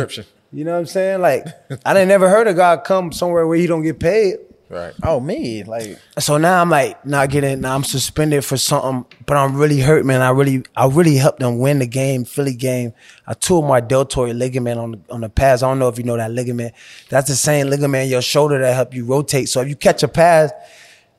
You 0.52 0.64
know 0.64 0.72
what 0.74 0.80
I'm 0.80 0.86
saying? 0.86 1.22
Like 1.22 1.46
I 1.86 1.94
didn't 1.94 2.08
never 2.08 2.30
heard 2.30 2.48
a 2.48 2.54
guy 2.54 2.78
come 2.78 3.12
somewhere 3.12 3.46
where 3.48 3.58
he 3.58 3.68
don't 3.68 3.84
get 3.84 4.00
paid. 4.00 4.38
Right. 4.68 4.94
Oh 5.04 5.20
me, 5.20 5.64
like 5.64 6.00
So 6.18 6.38
now 6.38 6.60
I'm 6.60 6.72
like 6.72 7.06
not 7.06 7.30
getting. 7.30 7.62
Now 7.62 7.76
I'm 7.76 7.84
suspended 7.84 8.44
for 8.44 8.58
something, 8.58 9.06
but 9.28 9.38
I'm 9.38 9.56
really 9.56 9.80
hurt, 9.80 10.06
man. 10.08 10.24
I 10.24 10.32
really, 10.32 10.64
I 10.76 10.88
really 10.88 11.18
helped 11.18 11.40
them 11.40 11.60
win 11.60 11.78
the 11.80 11.86
game, 11.86 12.26
Philly 12.26 12.56
game. 12.56 12.94
I 13.28 13.36
tore 13.36 13.62
my 13.62 13.80
deltoid 13.80 14.36
ligament 14.36 14.80
on 14.80 14.92
the 14.94 15.00
on 15.12 15.22
the 15.22 15.30
pass. 15.30 15.62
I 15.62 15.68
don't 15.68 15.78
know 15.78 15.88
if 15.88 16.00
you 16.00 16.04
know 16.04 16.18
that 16.18 16.32
ligament. 16.32 16.74
That's 17.10 17.28
the 17.30 17.36
same 17.36 17.68
ligament 17.68 18.06
in 18.06 18.10
your 18.10 18.24
shoulder 18.24 18.58
that 18.60 18.74
help 18.74 18.96
you 18.96 19.06
rotate. 19.06 19.50
So 19.50 19.62
if 19.62 19.68
you 19.70 19.76
catch 19.76 20.02
a 20.02 20.08
pass, 20.08 20.52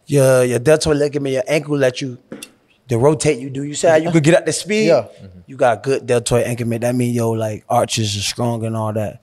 your 0.07 0.43
your 0.43 0.59
deltoid 0.59 0.97
ligament, 0.97 1.33
your 1.35 1.45
ankle 1.47 1.77
let 1.79 2.01
you 2.01 2.19
the 2.89 2.99
rotate 2.99 3.39
you 3.39 3.51
do. 3.51 3.63
You 3.63 3.75
say 3.75 3.91
how 3.91 3.97
you 3.97 4.11
could 4.11 4.23
get 4.23 4.35
up 4.35 4.47
the 4.47 4.53
speed. 4.53 4.87
Yeah. 4.87 5.07
Mm-hmm. 5.21 5.41
You 5.47 5.57
got 5.57 5.83
good 5.83 6.07
deltoid 6.07 6.47
ligament. 6.47 6.83
That 6.83 6.95
mean 6.95 7.15
yo 7.15 7.31
like 7.31 7.65
arches 7.69 8.17
are 8.17 8.21
strong 8.21 8.65
and 8.65 8.77
all 8.77 8.93
that. 8.93 9.23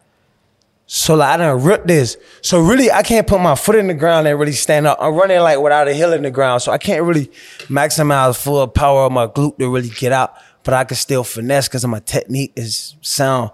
So 0.85 1.15
like 1.15 1.29
I 1.29 1.37
done 1.37 1.63
ripped 1.63 1.87
this. 1.87 2.17
So 2.41 2.59
really 2.59 2.91
I 2.91 3.03
can't 3.03 3.25
put 3.25 3.39
my 3.39 3.55
foot 3.55 3.75
in 3.75 3.87
the 3.87 3.93
ground 3.93 4.27
and 4.27 4.37
really 4.39 4.51
stand 4.51 4.85
up. 4.85 4.97
I'm 5.01 5.15
running 5.15 5.39
like 5.39 5.59
without 5.59 5.87
a 5.87 5.93
heel 5.93 6.13
in 6.13 6.23
the 6.23 6.31
ground. 6.31 6.61
So 6.61 6.71
I 6.71 6.77
can't 6.77 7.03
really 7.03 7.27
maximize 7.67 8.41
full 8.41 8.67
power 8.67 9.05
of 9.05 9.11
my 9.11 9.27
glute 9.27 9.57
to 9.59 9.69
really 9.69 9.89
get 9.89 10.11
out. 10.11 10.35
But 10.63 10.73
I 10.73 10.83
can 10.83 10.95
still 10.95 11.23
finesse 11.23 11.67
because 11.67 11.85
my 11.85 11.99
technique 11.99 12.53
is 12.55 12.95
sound. 13.01 13.51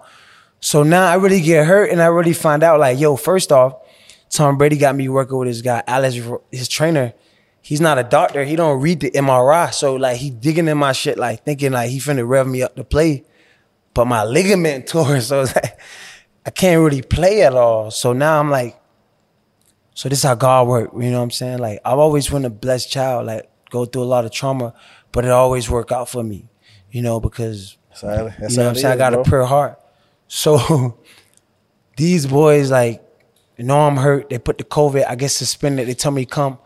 So 0.60 0.82
now 0.82 1.06
I 1.06 1.14
really 1.14 1.40
get 1.40 1.66
hurt 1.66 1.90
and 1.90 2.02
I 2.02 2.06
really 2.06 2.34
find 2.34 2.62
out 2.62 2.78
like, 2.78 3.00
yo, 3.00 3.16
first 3.16 3.50
off, 3.50 3.76
Tom 4.28 4.58
Brady 4.58 4.76
got 4.76 4.94
me 4.94 5.08
working 5.08 5.36
with 5.38 5.48
this 5.48 5.60
guy, 5.60 5.82
Alex, 5.86 6.16
his 6.52 6.68
trainer. 6.68 7.14
He's 7.62 7.80
not 7.80 7.98
a 7.98 8.02
doctor. 8.02 8.44
He 8.44 8.56
don't 8.56 8.80
read 8.80 9.00
the 9.00 9.10
MRI. 9.10 9.72
So 9.72 9.94
like 9.94 10.16
he 10.16 10.30
digging 10.30 10.68
in 10.68 10.78
my 10.78 10.92
shit, 10.92 11.18
like 11.18 11.44
thinking 11.44 11.72
like 11.72 11.90
he 11.90 11.98
finna 11.98 12.26
rev 12.26 12.46
me 12.46 12.62
up 12.62 12.76
to 12.76 12.84
play. 12.84 13.24
But 13.94 14.06
my 14.06 14.24
ligament 14.24 14.86
tore. 14.88 15.20
So 15.20 15.42
it's 15.42 15.54
like 15.54 15.78
I 16.46 16.50
can't 16.50 16.82
really 16.82 17.02
play 17.02 17.42
at 17.42 17.54
all. 17.54 17.90
So 17.90 18.12
now 18.12 18.40
I'm 18.40 18.50
like, 18.50 18.80
so 19.94 20.08
this 20.08 20.20
is 20.20 20.24
how 20.24 20.34
God 20.34 20.68
work. 20.68 20.90
You 20.94 21.10
know 21.10 21.18
what 21.18 21.24
I'm 21.24 21.30
saying? 21.30 21.58
Like 21.58 21.80
I've 21.84 21.98
always 21.98 22.28
been 22.28 22.44
a 22.44 22.50
blessed 22.50 22.90
child, 22.90 23.26
like 23.26 23.50
go 23.70 23.84
through 23.84 24.02
a 24.02 24.04
lot 24.04 24.24
of 24.24 24.32
trauma, 24.32 24.74
but 25.12 25.24
it 25.24 25.30
always 25.30 25.68
work 25.68 25.92
out 25.92 26.08
for 26.08 26.22
me. 26.22 26.48
You 26.90 27.02
know, 27.02 27.20
because 27.20 27.76
that's 27.90 28.00
that's 28.00 28.52
you 28.52 28.58
know 28.58 28.64
what 28.64 28.70
I'm 28.70 28.74
saying? 28.76 28.94
I 28.94 28.96
got 28.96 29.12
bro. 29.12 29.22
a 29.22 29.24
pure 29.24 29.44
heart. 29.44 29.80
So 30.26 30.98
these 31.96 32.26
boys, 32.26 32.70
like, 32.70 33.02
you 33.56 33.64
know 33.64 33.80
I'm 33.80 33.96
hurt. 33.96 34.30
They 34.30 34.38
put 34.38 34.58
the 34.58 34.64
COVID, 34.64 35.04
I 35.06 35.16
guess 35.16 35.34
suspended. 35.34 35.86
They 35.86 35.94
tell 35.94 36.12
me 36.12 36.24
come. 36.24 36.58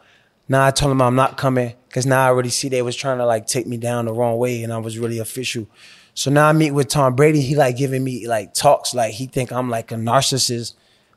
Now 0.48 0.66
I 0.66 0.70
told 0.70 0.90
them 0.90 1.00
I'm 1.00 1.14
not 1.14 1.36
coming 1.36 1.74
because 1.88 2.06
now 2.06 2.24
I 2.24 2.28
already 2.28 2.50
see 2.50 2.68
they 2.68 2.82
was 2.82 2.96
trying 2.96 3.18
to 3.18 3.26
like 3.26 3.46
take 3.46 3.66
me 3.66 3.76
down 3.76 4.04
the 4.04 4.12
wrong 4.12 4.38
way 4.38 4.62
and 4.62 4.72
I 4.72 4.78
was 4.78 4.98
really 4.98 5.18
official. 5.18 5.66
So 6.12 6.30
now 6.30 6.48
I 6.48 6.52
meet 6.52 6.72
with 6.72 6.88
Tom 6.88 7.16
Brady. 7.16 7.40
He 7.40 7.56
like 7.56 7.76
giving 7.76 8.04
me 8.04 8.28
like 8.28 8.54
talks 8.54 8.94
like 8.94 9.14
he 9.14 9.26
think 9.26 9.52
I'm 9.52 9.70
like 9.70 9.90
a 9.90 9.96
narcissist. 9.96 10.74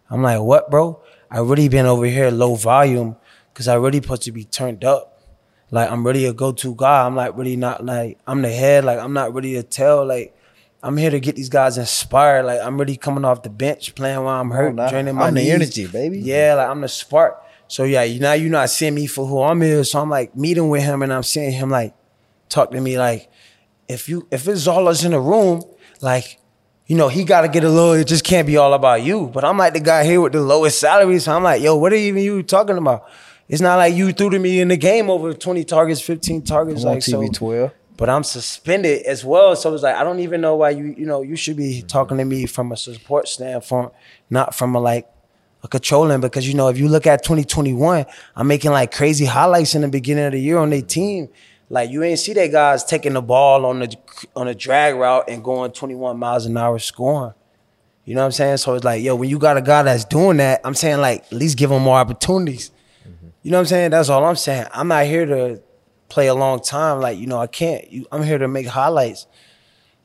I'm 0.10 0.22
like, 0.24 0.40
what, 0.40 0.72
bro? 0.72 1.02
I 1.30 1.40
really 1.40 1.68
been 1.68 1.86
over 1.86 2.06
here 2.06 2.32
low 2.32 2.56
volume 2.56 3.18
because 3.54 3.68
I 3.68 3.76
really 3.76 4.02
supposed 4.02 4.24
to 4.24 4.32
be 4.32 4.46
turned 4.46 4.86
up. 4.86 5.22
Like 5.72 5.92
I'm 5.92 6.06
really 6.06 6.26
a 6.26 6.34
go-to 6.34 6.74
guy. 6.76 7.06
I'm 7.06 7.16
like 7.16 7.38
really 7.38 7.58
not 7.58 7.86
like 7.86 8.18
I'm 8.26 8.42
the 8.42 8.50
head. 8.50 8.86
Like 8.86 9.00
I'm 9.00 9.14
not 9.14 9.34
really 9.34 9.54
to 9.54 9.64
tell. 9.64 10.06
Like 10.06 10.34
I'm 10.82 10.96
here 10.96 11.10
to 11.10 11.20
get 11.20 11.36
these 11.36 11.50
guys 11.50 11.78
inspired. 11.78 12.44
Like 12.44 12.62
I'm 12.62 12.78
really 12.78 12.96
coming 12.96 13.26
off 13.26 13.44
the 13.44 13.50
bench 13.50 13.94
playing 13.94 14.24
while 14.24 14.40
I'm 14.40 14.52
hurt, 14.52 14.70
oh, 14.70 14.76
nah. 14.76 14.90
draining 14.90 15.16
my 15.16 15.28
I'm 15.28 15.34
the 15.34 15.52
energy, 15.52 15.86
baby. 15.86 16.20
Yeah, 16.20 16.54
like 16.56 16.70
I'm 16.70 16.82
the 16.82 16.88
spark. 16.88 17.44
So 17.68 17.84
yeah, 17.84 18.04
you 18.04 18.20
now 18.20 18.34
you're 18.34 18.50
not 18.50 18.70
seeing 18.70 18.96
me 18.96 19.08
for 19.08 19.26
who 19.26 19.42
I'm 19.42 19.62
is. 19.62 19.92
So 19.92 20.00
I'm 20.02 20.10
like 20.10 20.36
meeting 20.36 20.70
with 20.70 20.84
him 20.84 21.02
and 21.02 21.12
I'm 21.12 21.24
seeing 21.24 21.52
him 21.52 21.70
like 21.70 21.94
talk 22.50 22.72
to 22.72 22.80
me 22.80 22.98
like 22.98 23.30
if 23.88 24.10
you 24.10 24.28
if 24.32 24.48
it's 24.48 24.68
all 24.68 24.88
us 24.88 25.04
in 25.04 25.12
the 25.12 25.20
room, 25.20 25.64
like 26.02 26.40
you 26.88 26.96
know, 26.96 27.10
he 27.10 27.26
got 27.26 27.42
to 27.42 27.50
get 27.50 27.66
a 27.66 27.70
little. 27.70 27.94
It 27.94 28.08
just 28.08 28.24
can't 28.24 28.48
be 28.48 28.56
all 28.56 28.74
about 28.74 29.04
you. 29.04 29.28
But 29.28 29.44
I'm 29.44 29.58
like 29.58 29.74
the 29.74 29.82
guy 29.82 30.06
here 30.06 30.22
with 30.22 30.32
the 30.32 30.42
lowest 30.42 30.80
salary, 30.80 31.20
so 31.20 31.36
I'm 31.36 31.44
like, 31.44 31.62
yo, 31.62 31.76
what 31.76 31.92
are 31.92 31.98
even 31.98 32.24
you 32.24 32.44
talking 32.44 32.78
about? 32.78 33.10
It's 33.50 33.62
not 33.62 33.76
like 33.76 33.94
you 33.94 34.12
threw 34.14 34.30
to 34.30 34.40
me 34.40 34.60
in 34.60 34.70
the 34.70 34.78
game 34.78 35.10
over 35.10 35.34
20 35.34 35.64
targets, 35.64 36.02
15 36.02 36.44
targets, 36.44 36.84
I'm 36.84 36.94
like 36.94 37.04
so. 37.04 37.26
Twelve. 37.28 37.72
But 37.96 38.10
I'm 38.10 38.24
suspended 38.24 39.04
as 39.04 39.26
well, 39.26 39.56
so 39.56 39.74
it's 39.74 39.84
like 39.84 39.96
I 39.96 40.04
don't 40.04 40.20
even 40.20 40.40
know 40.40 40.56
why 40.56 40.70
you 40.70 40.94
you 40.98 41.06
know 41.06 41.24
you 41.24 41.36
should 41.36 41.58
be 41.58 41.82
talking 41.82 42.18
to 42.18 42.26
me 42.26 42.46
from 42.46 42.72
a 42.72 42.78
support 42.78 43.28
standpoint, 43.28 43.92
not 44.30 44.54
from 44.54 44.76
a 44.76 44.80
like 44.80 45.10
controlling. 45.70 46.22
Because 46.22 46.48
you 46.48 46.54
know 46.54 46.70
if 46.70 46.78
you 46.78 46.88
look 46.88 47.08
at 47.08 47.24
2021, 47.24 48.06
I'm 48.36 48.48
making 48.48 48.72
like 48.72 48.92
crazy 48.92 49.26
highlights 49.26 49.76
in 49.76 49.82
the 49.82 49.88
beginning 49.88 50.26
of 50.26 50.32
the 50.34 50.40
year 50.40 50.58
on 50.58 50.70
their 50.70 50.82
team. 50.82 51.30
Like 51.70 51.90
you 51.90 52.04
ain't 52.04 52.20
see 52.20 52.34
that 52.34 52.52
guys 52.52 52.84
taking 52.84 53.14
the 53.14 53.22
ball 53.22 53.66
on 53.66 53.80
the 53.80 53.96
on 54.36 54.48
a 54.48 54.56
drag 54.56 54.96
route 54.96 55.26
and 55.28 55.44
going 55.44 55.72
21 55.72 56.18
miles 56.18 56.46
an 56.46 56.56
hour 56.58 56.80
scoring. 56.80 57.34
You 58.06 58.16
know 58.16 58.22
what 58.22 58.28
I'm 58.28 58.32
saying? 58.32 58.58
So 58.58 58.74
it's 58.76 58.86
like, 58.86 59.04
yo, 59.04 59.16
when 59.16 59.30
you 59.30 59.38
got 59.38 59.58
a 59.58 59.62
guy 59.62 59.84
that's 59.84 60.06
doing 60.06 60.38
that, 60.38 60.62
I'm 60.64 60.76
saying 60.76 61.02
like 61.02 61.26
at 61.26 61.34
least 61.34 61.58
give 61.58 61.72
him 61.72 61.82
more 61.82 61.98
opportunities. 61.98 62.72
Mm-hmm. 63.02 63.28
You 63.44 63.52
know 63.52 63.58
what 63.58 63.62
I'm 63.62 63.66
saying? 63.68 63.92
That's 63.92 64.08
all 64.08 64.24
I'm 64.24 64.38
saying. 64.38 64.68
I'm 64.72 64.88
not 64.88 65.06
here 65.06 65.26
to 65.26 65.62
play 66.10 66.28
a 66.28 66.34
long 66.34 66.62
time. 66.62 67.02
Like, 67.02 67.18
you 67.18 67.28
know, 67.28 67.40
I 67.40 67.48
can't. 67.48 67.92
You, 67.92 68.06
I'm 68.12 68.24
here 68.24 68.38
to 68.38 68.48
make 68.48 68.68
highlights. 68.68 69.28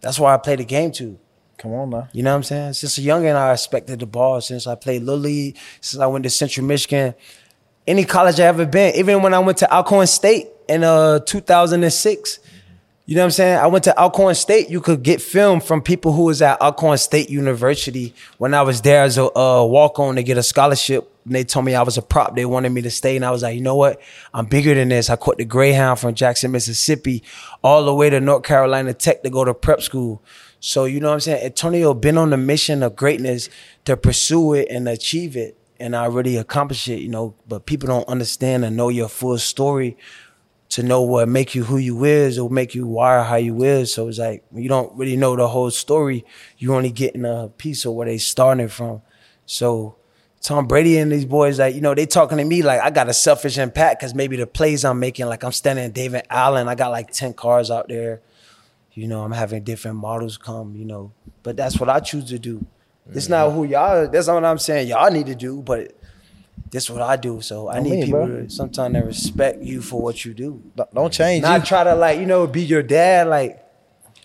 That's 0.01 0.19
why 0.19 0.35
I 0.35 0.37
play 0.39 0.57
the 0.57 0.65
game 0.65 0.91
too. 0.91 1.19
Come 1.63 1.75
on 1.75 1.91
now. 1.91 2.09
You 2.13 2.25
know 2.25 2.33
what 2.33 2.39
I'm 2.39 2.43
saying? 2.43 2.73
Since 2.73 2.99
a 2.99 3.03
youngin, 3.03 3.37
I 3.37 3.53
expected 3.53 4.01
the 4.01 4.07
ball. 4.07 4.41
Since 4.41 4.67
I 4.67 4.75
played 4.75 5.05
Little 5.05 5.21
League, 5.21 5.57
since 5.81 6.01
I 6.01 6.07
went 6.07 6.25
to 6.25 6.31
Central 6.31 6.67
Michigan, 6.67 7.15
any 7.87 8.05
college 8.05 8.41
I 8.41 8.47
ever 8.47 8.67
been, 8.67 8.97
even 8.97 9.23
when 9.23 9.33
I 9.33 9.39
went 9.39 9.59
to 9.59 9.73
Alcorn 9.73 10.09
State 10.09 10.49
in 10.69 10.83
uh 10.83 11.21
2006. 11.21 12.41
You 13.07 13.15
know 13.15 13.23
what 13.23 13.27
I'm 13.27 13.31
saying? 13.31 13.59
I 13.59 13.67
went 13.69 13.85
to 13.85 13.97
Alcorn 13.97 14.35
State. 14.35 14.71
You 14.71 14.81
could 14.81 15.05
get 15.05 15.23
film 15.23 15.61
from 15.61 15.83
people 15.83 16.13
who 16.13 16.25
was 16.25 16.43
at 16.43 16.61
Alcorn 16.61 16.99
State 16.99 17.31
University 17.31 18.13
when 18.39 18.55
I 18.55 18.63
was 18.63 18.81
there 18.81 19.05
as 19.05 19.17
a 19.17 19.27
uh, 19.39 19.65
walk 19.65 20.01
on 20.01 20.17
to 20.17 20.23
get 20.25 20.39
a 20.39 20.43
scholarship. 20.43 21.09
And 21.25 21.35
they 21.35 21.45
told 21.45 21.65
me 21.65 21.77
I 21.77 21.83
was 21.83 21.97
a 21.97 22.03
prop. 22.03 22.35
They 22.35 22.45
wanted 22.45 22.71
me 22.71 22.83
to 22.83 22.91
stay. 22.91 23.15
And 23.15 23.25
I 23.25 23.31
was 23.31 23.43
like, 23.43 23.55
you 23.55 23.61
know 23.61 23.77
what? 23.77 24.01
I'm 24.35 24.47
bigger 24.47 24.75
than 24.75 24.89
this. 24.89 25.11
I 25.11 25.17
caught 25.17 25.39
the 25.39 25.45
Greyhound 25.45 26.01
from 26.01 26.15
Jackson, 26.15 26.51
Mississippi, 26.51 27.23
all 27.63 27.85
the 27.85 27.95
way 27.95 28.11
to 28.11 28.21
North 28.21 28.43
Carolina 28.43 28.95
Tech 28.95 29.23
to 29.23 29.31
go 29.31 29.45
to 29.45 29.55
prep 29.55 29.81
school. 29.83 30.23
So, 30.65 30.85
you 30.85 31.01
know 31.01 31.09
what 31.09 31.15
I'm 31.15 31.21
saying? 31.21 31.45
Antonio 31.45 31.93
been 31.93 32.17
on 32.17 32.31
the 32.31 32.37
mission 32.37 32.85
of 32.85 32.95
greatness 32.95 33.51
to 33.85 33.97
pursue 33.97 34.55
it 34.55 34.69
and 34.71 34.89
achieve 34.89 35.37
it. 35.37 35.59
And 35.81 35.97
I 35.97 36.05
already 36.05 36.37
accomplished 36.37 36.87
it, 36.87 37.01
you 37.01 37.09
know, 37.09 37.35
but 37.49 37.67
people 37.67 37.89
don't 37.89 38.09
understand 38.09 38.65
and 38.65 38.77
know 38.77 38.89
your 38.89 39.09
full 39.09 39.39
story 39.39 39.97
to 40.69 40.85
know 40.85 41.03
what 41.03 41.29
make 41.29 41.57
you 41.57 41.65
who 41.65 41.79
you 41.79 42.05
is 42.05 42.39
or 42.39 42.49
make 42.49 42.77
you 42.77 42.87
wire 42.87 43.25
how 43.25 43.35
you 43.35 43.65
is. 43.65 43.93
So 43.93 44.07
it's 44.07 44.19
like 44.19 44.45
you 44.55 44.69
don't 44.69 44.97
really 44.97 45.17
know 45.17 45.35
the 45.35 45.49
whole 45.49 45.73
story, 45.73 46.25
you 46.59 46.73
only 46.73 46.93
getting 46.93 47.25
a 47.25 47.49
piece 47.49 47.85
of 47.85 47.95
where 47.95 48.07
they 48.07 48.19
starting 48.19 48.69
from. 48.69 49.03
So 49.45 49.97
Tom 50.43 50.69
Brady 50.69 50.97
and 50.97 51.11
these 51.11 51.25
boys, 51.25 51.59
like, 51.59 51.75
you 51.75 51.81
know, 51.81 51.93
they 51.93 52.07
talking 52.07 52.39
to 52.39 52.45
me 52.45 52.63
like 52.63 52.81
I 52.81 52.91
got 52.91 53.09
a 53.09 53.15
selfish 53.15 53.59
impact 53.59 53.99
because 53.99 54.15
maybe 54.15 54.37
the 54.37 54.47
plays 54.47 54.85
I'm 54.85 55.01
making, 55.01 55.27
like 55.27 55.43
I'm 55.43 55.51
standing 55.51 55.91
David 55.91 56.23
Allen, 56.31 56.69
I 56.69 56.77
got 56.77 56.93
like 56.93 57.11
10 57.11 57.35
cars 57.35 57.69
out 57.69 57.89
there. 57.89 58.23
You 58.95 59.09
know, 59.09 59.23
I'm 59.23 59.33
having 59.33 59.65
different 59.65 59.97
models 59.97 60.37
come, 60.37 60.77
you 60.77 60.85
know. 60.85 61.13
But 61.43 61.57
that's 61.57 61.81
what 61.81 61.89
I 61.89 62.01
choose 62.01 62.27
to 62.27 62.39
do. 62.39 62.65
It's 63.11 63.29
not 63.29 63.49
mm-hmm. 63.49 63.57
who 63.57 63.65
y'all, 63.65 64.09
that's 64.09 64.27
not 64.29 64.35
what 64.35 64.45
I'm 64.45 64.59
saying 64.59 64.89
y'all 64.89 65.11
need 65.11 65.27
to 65.27 65.35
do, 65.35 65.61
but 65.61 65.93
this 66.71 66.85
is 66.85 66.91
what 66.91 67.03
I 67.03 67.17
do. 67.17 67.41
So 67.41 67.69
I 67.69 67.81
need 67.81 67.91
me, 67.91 68.05
people 68.05 68.27
bro. 68.27 68.43
to 68.45 68.51
sometimes 68.51 68.95
they 68.95 69.01
respect 69.01 69.63
you 69.63 69.83
for 69.83 70.01
what 70.01 70.25
you 70.25 70.35
do. 70.35 70.63
Don't- 70.77 70.95
Don't 70.95 71.13
change 71.13 71.43
Not 71.43 71.61
you. 71.61 71.67
try 71.67 71.85
to 71.85 71.95
like, 71.95 72.21
you 72.21 72.27
know, 72.27 72.47
be 72.47 72.63
your 72.63 72.83
dad. 72.83 73.29
Like 73.29 73.63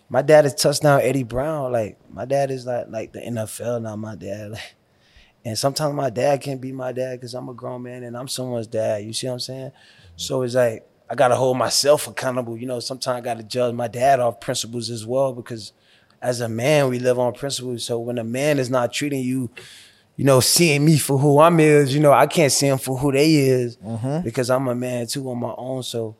my 0.08 0.22
dad 0.22 0.46
is 0.46 0.54
touchdown 0.54 1.00
Eddie 1.02 1.24
Brown. 1.24 1.72
Like 1.72 1.98
my 2.10 2.24
dad 2.24 2.50
is 2.50 2.66
like 2.66 2.86
like 2.88 3.12
the 3.12 3.20
NFL, 3.20 3.82
not 3.82 3.98
my 3.98 4.14
dad. 4.14 4.52
Like, 4.58 4.74
and 5.44 5.56
sometimes 5.56 5.94
my 5.94 6.10
dad 6.10 6.42
can't 6.42 6.60
be 6.60 6.72
my 6.72 6.92
dad 6.92 7.20
because 7.20 7.32
I'm 7.32 7.48
a 7.48 7.54
grown 7.54 7.84
man 7.84 8.02
and 8.02 8.16
I'm 8.16 8.28
someone's 8.28 8.66
dad. 8.66 9.04
You 9.04 9.12
see 9.12 9.28
what 9.28 9.34
I'm 9.34 9.38
saying? 9.38 9.72
So 10.16 10.42
it's 10.42 10.56
like 10.56 10.87
I 11.10 11.14
gotta 11.14 11.36
hold 11.36 11.56
myself 11.56 12.06
accountable. 12.06 12.56
You 12.56 12.66
know, 12.66 12.80
sometimes 12.80 13.18
I 13.18 13.20
gotta 13.20 13.42
judge 13.42 13.74
my 13.74 13.88
dad 13.88 14.20
off 14.20 14.40
principles 14.40 14.90
as 14.90 15.06
well 15.06 15.32
because 15.32 15.72
as 16.20 16.40
a 16.40 16.48
man, 16.48 16.88
we 16.88 16.98
live 16.98 17.18
on 17.18 17.32
principles. 17.32 17.84
So 17.84 17.98
when 17.98 18.18
a 18.18 18.24
man 18.24 18.58
is 18.58 18.70
not 18.70 18.92
treating 18.92 19.22
you, 19.22 19.50
you 20.16 20.24
know, 20.24 20.40
seeing 20.40 20.84
me 20.84 20.98
for 20.98 21.18
who 21.18 21.40
I'm 21.40 21.60
is, 21.60 21.94
you 21.94 22.00
know, 22.00 22.12
I 22.12 22.26
can't 22.26 22.52
see 22.52 22.66
him 22.66 22.78
for 22.78 22.98
who 22.98 23.12
they 23.12 23.36
is 23.36 23.76
mm-hmm. 23.76 24.22
because 24.22 24.50
I'm 24.50 24.68
a 24.68 24.74
man 24.74 25.06
too 25.06 25.30
on 25.30 25.38
my 25.38 25.54
own. 25.56 25.82
So 25.82 26.16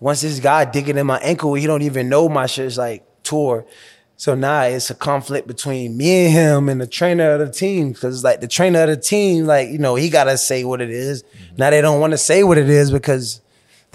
once 0.00 0.20
this 0.22 0.40
guy 0.40 0.64
digging 0.64 0.98
in 0.98 1.06
my 1.06 1.18
ankle, 1.18 1.54
he 1.54 1.66
don't 1.66 1.82
even 1.82 2.08
know 2.08 2.28
my 2.28 2.46
shit 2.46 2.66
shit's 2.66 2.78
like 2.78 3.04
tore. 3.22 3.64
So 4.18 4.34
now 4.34 4.62
it's 4.62 4.90
a 4.90 4.94
conflict 4.94 5.46
between 5.46 5.96
me 5.96 6.26
and 6.26 6.32
him 6.32 6.68
and 6.68 6.80
the 6.80 6.86
trainer 6.86 7.32
of 7.32 7.40
the 7.40 7.52
team 7.52 7.92
because 7.92 8.24
like 8.24 8.40
the 8.40 8.48
trainer 8.48 8.82
of 8.82 8.88
the 8.88 8.96
team, 8.96 9.44
like 9.44 9.68
you 9.68 9.78
know, 9.78 9.94
he 9.94 10.10
gotta 10.10 10.36
say 10.38 10.64
what 10.64 10.80
it 10.80 10.90
is. 10.90 11.22
Mm-hmm. 11.22 11.56
Now 11.58 11.70
they 11.70 11.80
don't 11.80 12.00
want 12.00 12.12
to 12.12 12.18
say 12.18 12.42
what 12.42 12.58
it 12.58 12.68
is 12.68 12.90
because 12.90 13.40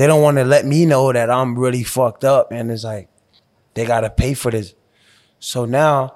they 0.01 0.07
don't 0.07 0.23
want 0.23 0.37
to 0.37 0.43
let 0.43 0.65
me 0.65 0.83
know 0.87 1.13
that 1.13 1.29
I'm 1.29 1.55
really 1.55 1.83
fucked 1.83 2.23
up, 2.23 2.51
and 2.51 2.71
it's 2.71 2.83
like 2.83 3.07
they 3.75 3.85
gotta 3.85 4.09
pay 4.09 4.33
for 4.33 4.49
this. 4.49 4.73
So 5.37 5.65
now 5.65 6.15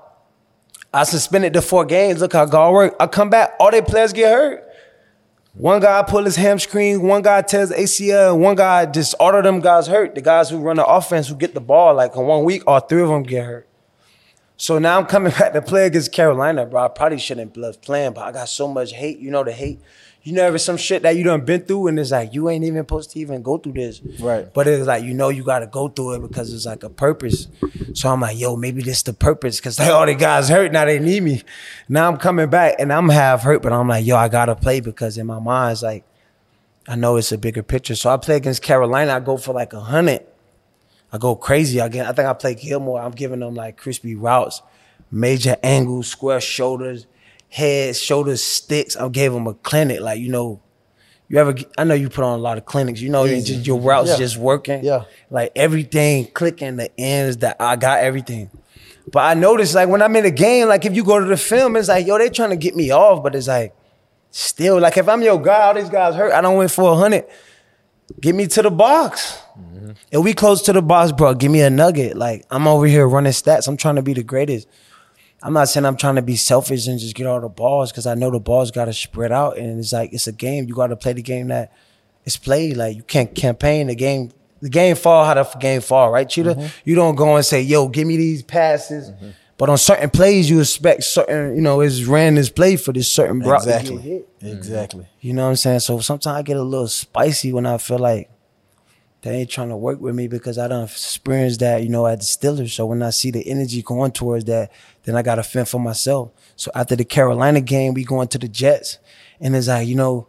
I 0.92 1.04
suspended 1.04 1.54
the 1.54 1.62
four 1.62 1.86
games. 1.86 2.20
Look 2.20 2.34
how 2.34 2.46
God 2.46 2.74
work. 2.74 2.96
I 3.00 3.06
come 3.06 3.30
back, 3.30 3.54
all 3.60 3.70
their 3.70 3.84
players 3.84 4.12
get 4.12 4.32
hurt. 4.34 4.64
One 5.54 5.82
guy 5.82 6.02
pull 6.02 6.24
his 6.24 6.36
hamstring, 6.36 7.04
one 7.04 7.22
guy 7.22 7.44
tears 7.44 7.70
ACL, 7.70 8.36
one 8.40 8.56
guy 8.56 8.88
just 8.88 9.14
all 9.20 9.36
of 9.36 9.44
them 9.44 9.60
guys 9.60 9.86
hurt. 9.86 10.16
The 10.16 10.22
guys 10.22 10.50
who 10.50 10.58
run 10.58 10.78
the 10.78 10.86
offense 10.88 11.28
who 11.28 11.36
get 11.36 11.54
the 11.54 11.62
ball, 11.62 11.94
like 11.94 12.16
in 12.16 12.26
one 12.26 12.44
week, 12.44 12.64
all 12.66 12.80
three 12.80 13.04
of 13.04 13.10
them 13.10 13.22
get 13.22 13.46
hurt. 13.46 13.70
So 14.58 14.80
now 14.80 14.98
I'm 14.98 15.06
coming 15.06 15.32
back 15.38 15.54
to 15.54 15.62
play 15.62 15.86
against 15.86 16.12
Carolina, 16.12 16.66
bro. 16.66 16.86
I 16.86 16.88
probably 16.88 17.20
shouldn't 17.20 17.56
have 17.56 17.82
playing, 17.84 18.14
but 18.14 18.22
I 18.22 18.32
got 18.32 18.50
so 18.50 18.68
much 18.68 18.94
hate. 18.94 19.20
You 19.20 19.30
know 19.30 19.44
the 19.44 19.52
hate. 19.52 19.80
You 20.26 20.34
know, 20.34 20.43
ever 20.43 20.57
some 20.57 20.78
shit 20.78 21.03
that 21.03 21.15
you 21.15 21.23
done 21.23 21.45
been 21.45 21.61
through, 21.61 21.86
and 21.86 21.99
it's 21.99 22.09
like 22.09 22.34
you 22.34 22.49
ain't 22.49 22.63
even 22.63 22.80
supposed 22.80 23.11
to 23.11 23.19
even 23.19 23.43
go 23.43 23.59
through 23.59 23.73
this. 23.73 24.01
Right. 24.19 24.51
But 24.51 24.67
it's 24.67 24.88
like 24.88 25.03
you 25.03 25.13
know 25.13 25.30
you 25.30 25.43
got 25.43 25.59
to 25.59 25.67
go 25.67 25.88
through 25.88 26.15
it 26.15 26.21
because 26.23 26.51
it's 26.51 26.65
like 26.65 26.82
a 26.82 26.89
purpose. 26.89 27.47
So 27.93 28.09
I'm 28.09 28.21
like, 28.21 28.39
yo, 28.39 28.55
maybe 28.55 28.82
this 28.82 29.03
the 29.03 29.13
purpose 29.13 29.59
because 29.59 29.78
like 29.78 29.89
all 29.91 30.07
the 30.07 30.15
guys 30.15 30.49
hurt 30.49 30.71
now 30.71 30.86
they 30.86 30.97
need 30.97 31.21
me. 31.21 31.43
Now 31.88 32.09
I'm 32.09 32.17
coming 32.17 32.49
back 32.49 32.78
and 32.80 32.91
I'm 32.91 33.07
half 33.07 33.43
hurt, 33.43 33.61
but 33.61 33.71
I'm 33.71 33.88
like, 33.88 34.03
yo, 34.03 34.15
I 34.15 34.28
gotta 34.28 34.55
play 34.55 34.80
because 34.80 35.19
in 35.19 35.28
my 35.28 35.38
mind 35.38 35.73
it's 35.73 35.84
like 35.84 36.03
I 36.88 36.95
know 36.95 37.17
it's 37.17 37.32
a 37.32 37.38
bigger 37.38 37.61
picture. 37.61 37.93
So 37.93 38.09
I 38.09 38.17
play 38.17 38.38
against 38.38 38.63
Carolina. 38.63 39.13
I 39.13 39.19
go 39.19 39.38
for 39.38 39.53
like 39.53 39.73
a 39.73 39.80
hundred. 39.80 40.26
I 41.13 41.19
go 41.19 41.36
crazy. 41.36 41.80
I 41.80 41.88
get. 41.88 42.07
I 42.07 42.13
think 42.13 42.28
I 42.28 42.34
play 42.34 42.55
Gilmore. 42.55 42.99
I'm 42.99 43.11
giving 43.11 43.41
them 43.41 43.53
like 43.53 43.78
crispy 43.78 44.15
routes, 44.15 44.63
major 45.11 45.55
angles, 45.61 46.07
square 46.07 46.41
shoulders, 46.41 47.05
head, 47.56 47.95
shoulders, 47.95 48.43
sticks. 48.43 48.97
I 48.97 49.08
gave 49.10 49.32
them 49.32 49.47
a 49.47 49.53
clinic. 49.53 50.01
Like 50.01 50.20
you 50.20 50.30
know, 50.30 50.62
you 51.30 51.38
ever? 51.39 51.56
I 51.78 51.86
know 51.86 51.93
you 51.93 52.10
put 52.10 52.24
on 52.26 52.38
a 52.38 52.41
lot 52.41 52.58
of 52.58 52.66
clinics. 52.66 52.99
You 53.01 53.10
know, 53.10 53.26
just 53.28 53.66
your 53.66 53.80
routes 53.80 54.10
Yeah. 54.10 54.18
just 54.18 54.38
working. 54.38 54.84
Yeah. 54.84 55.06
Like 55.30 55.51
everything 55.56 56.26
clicking. 56.28 56.76
The 56.76 56.91
ends 56.99 57.38
that 57.38 57.58
I 57.60 57.78
got 57.78 57.99
everything. 57.99 58.49
But 59.12 59.20
I 59.24 59.34
noticed 59.36 59.74
like 59.76 59.88
when 59.88 60.01
I'm 60.01 60.16
in 60.16 60.26
a 60.26 60.32
game, 60.32 60.68
like 60.68 60.86
if 60.86 60.95
you 60.95 61.03
go 61.03 61.20
to 61.20 61.26
the 61.26 61.38
film, 61.38 61.76
it's 61.78 61.88
like 61.88 62.06
yo, 62.06 62.18
they 62.18 62.30
trying 62.30 62.49
to 62.49 62.56
get 62.58 62.76
me 62.76 62.91
off, 62.91 63.24
but 63.24 63.36
it's 63.36 63.47
like 63.47 63.74
still 64.32 64.80
like 64.80 64.97
if 64.97 65.08
I'm 65.08 65.22
your 65.22 65.41
guy, 65.41 65.62
all 65.68 65.74
these 65.74 65.89
guys 65.89 66.16
hurt. 66.16 66.34
I 66.34 66.41
don't 66.41 66.58
win 66.58 66.68
for 66.68 66.91
a 66.91 66.95
hundred. 66.95 67.26
Get 68.20 68.36
me 68.36 68.47
to 68.47 68.62
the 68.62 68.70
box. 68.72 69.39
Mm-hmm. 69.60 69.91
If 70.12 70.24
we 70.24 70.34
close 70.34 70.62
to 70.64 70.74
the 70.74 70.82
box, 70.82 71.12
bro, 71.12 71.34
give 71.34 71.51
me 71.51 71.62
a 71.62 71.70
nugget. 71.70 72.18
Like 72.18 72.45
I'm 72.51 72.68
over 72.68 72.86
here 72.86 73.08
running 73.08 73.32
stats. 73.32 73.68
I'm 73.68 73.78
trying 73.78 73.95
to 73.95 74.01
be 74.03 74.14
the 74.14 74.24
greatest. 74.24 74.68
I'm 75.46 75.54
not 75.54 75.70
saying 75.70 75.86
I'm 75.86 75.96
trying 75.96 76.16
to 76.16 76.24
be 76.24 76.36
selfish 76.36 76.88
and 76.88 76.98
just 77.00 77.14
get 77.14 77.28
all 77.28 77.39
the 77.39 77.50
balls 77.50 77.91
because 77.91 78.08
I 78.08 78.16
know 78.16 78.32
the 78.32 78.39
balls 78.39 78.72
got 78.72 78.86
to 78.86 78.93
spread 78.93 79.32
out 79.32 79.60
and 79.60 79.80
it's 79.80 79.93
like 79.93 80.12
it's 80.12 80.26
a 80.26 80.32
game. 80.32 80.68
You 80.68 80.74
got 80.74 80.88
to 80.88 80.96
play 80.96 81.14
the 81.14 81.22
game 81.22 81.50
that 81.50 81.72
it's 82.26 82.36
played. 82.36 82.78
Like 82.78 82.98
you 82.98 83.04
can't 83.04 83.34
campaign 83.36 83.86
the 83.86 83.96
game. 83.96 84.32
The 84.62 84.70
game 84.70 84.96
fall 84.96 85.24
how 85.24 85.36
the 85.36 85.43
game 85.60 85.82
fall, 85.82 86.10
right, 86.10 86.28
Cheetah? 86.28 86.56
Mm-hmm. 86.56 86.68
You 86.84 86.96
don't 86.96 87.14
go 87.14 87.36
and 87.36 87.46
say, 87.46 87.62
"Yo, 87.62 87.88
give 87.88 88.08
me 88.08 88.18
these 88.18 88.41
passes." 88.41 89.12
Mm-hmm. 89.12 89.30
But 89.58 89.70
on 89.70 89.78
certain 89.78 90.10
plays, 90.10 90.50
you 90.50 90.60
expect 90.60 91.04
certain, 91.04 91.56
you 91.56 91.62
know, 91.62 91.80
it's 91.82 92.04
ran 92.04 92.36
this 92.36 92.50
play 92.50 92.76
for 92.76 92.91
this 92.91 93.10
certain 93.10 93.39
get 93.39 93.54
Exactly. 93.54 93.98
hit. 93.98 94.39
Mm-hmm. 94.39 94.58
Exactly. 94.58 95.08
You 95.22 95.34
know 95.34 95.43
what 95.43 95.52
I'm 95.52 95.56
saying? 95.58 95.80
So 95.82 96.00
sometimes 96.00 96.39
I 96.39 96.41
get 96.41 96.58
a 96.58 96.64
little 96.64 96.88
spicy 96.88 97.54
when 97.54 97.68
I 97.68 97.78
feel 97.78 98.00
like 98.00 98.30
they 99.22 99.32
ain't 99.38 99.50
trying 99.50 99.70
to 99.70 99.78
work 99.78 100.00
with 100.00 100.14
me 100.14 100.28
because 100.28 100.60
I 100.60 100.68
don't 100.68 100.84
experience 100.84 101.58
that, 101.58 101.82
you 101.82 101.89
know, 101.89 102.06
at 102.06 102.20
the 102.20 102.26
Steelers. 102.26 102.72
So 102.72 102.86
when 102.86 103.02
I 103.02 103.10
see 103.10 103.32
the 103.32 103.48
energy 103.48 103.82
going 103.82 104.12
towards 104.12 104.46
that, 104.46 104.72
then 105.06 105.16
I 105.16 105.22
got 105.22 105.36
to 105.36 105.43
fend 105.43 105.68
for 105.70 105.80
myself. 105.80 106.32
So 106.56 106.72
after 106.76 106.95
the 106.95 107.06
Carolina 107.06 107.62
game, 107.62 107.93
we 107.93 108.03
going 108.03 108.28
to 108.30 108.38
the 108.38 108.47
Jets. 108.47 108.97
And 109.39 109.56
it's 109.56 109.68
like, 109.68 109.88
you 109.88 109.95
know, 109.95 110.28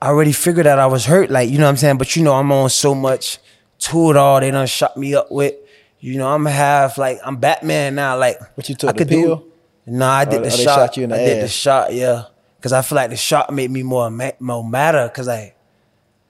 I 0.00 0.08
already 0.08 0.32
figured 0.32 0.66
that 0.66 0.78
I 0.78 0.86
was 0.86 1.06
hurt. 1.06 1.30
Like, 1.30 1.50
you 1.50 1.58
know 1.58 1.64
what 1.64 1.70
I'm 1.70 1.76
saying? 1.76 1.98
But 1.98 2.14
you 2.16 2.22
know, 2.22 2.34
I'm 2.34 2.50
on 2.52 2.70
so 2.70 2.94
much 2.94 3.38
to 3.80 4.10
it 4.10 4.16
all. 4.16 4.40
They 4.40 4.50
done 4.50 4.66
shot 4.66 4.96
me 4.96 5.14
up 5.14 5.30
with. 5.30 5.54
You 6.00 6.18
know, 6.18 6.28
I'm 6.28 6.44
half 6.44 6.98
like, 6.98 7.18
I'm 7.24 7.36
Batman 7.36 7.94
now. 7.94 8.18
Like, 8.18 8.38
What 8.56 8.68
you 8.68 8.74
took, 8.74 8.90
I 8.90 8.92
the 8.92 8.98
could 8.98 9.08
do-? 9.08 9.50
No, 9.86 10.06
I 10.06 10.24
did 10.24 10.40
Or- 10.40 10.44
the 10.44 10.50
oh, 10.50 10.54
or 10.54 10.56
shot. 10.56 10.74
shot 10.76 10.96
you 10.96 11.04
in 11.04 11.10
the 11.10 11.16
I 11.16 11.24
did 11.24 11.42
the 11.42 11.48
shot, 11.48 11.92
yeah. 11.94 12.24
Cause 12.60 12.72
I 12.72 12.80
feel 12.82 12.96
like 12.96 13.10
the 13.10 13.16
shot 13.16 13.52
made 13.52 13.70
me 13.70 13.82
more 13.82 14.10
ma- 14.10 14.30
more 14.40 14.66
matter. 14.66 15.10
Cause 15.14 15.28
I, 15.28 15.52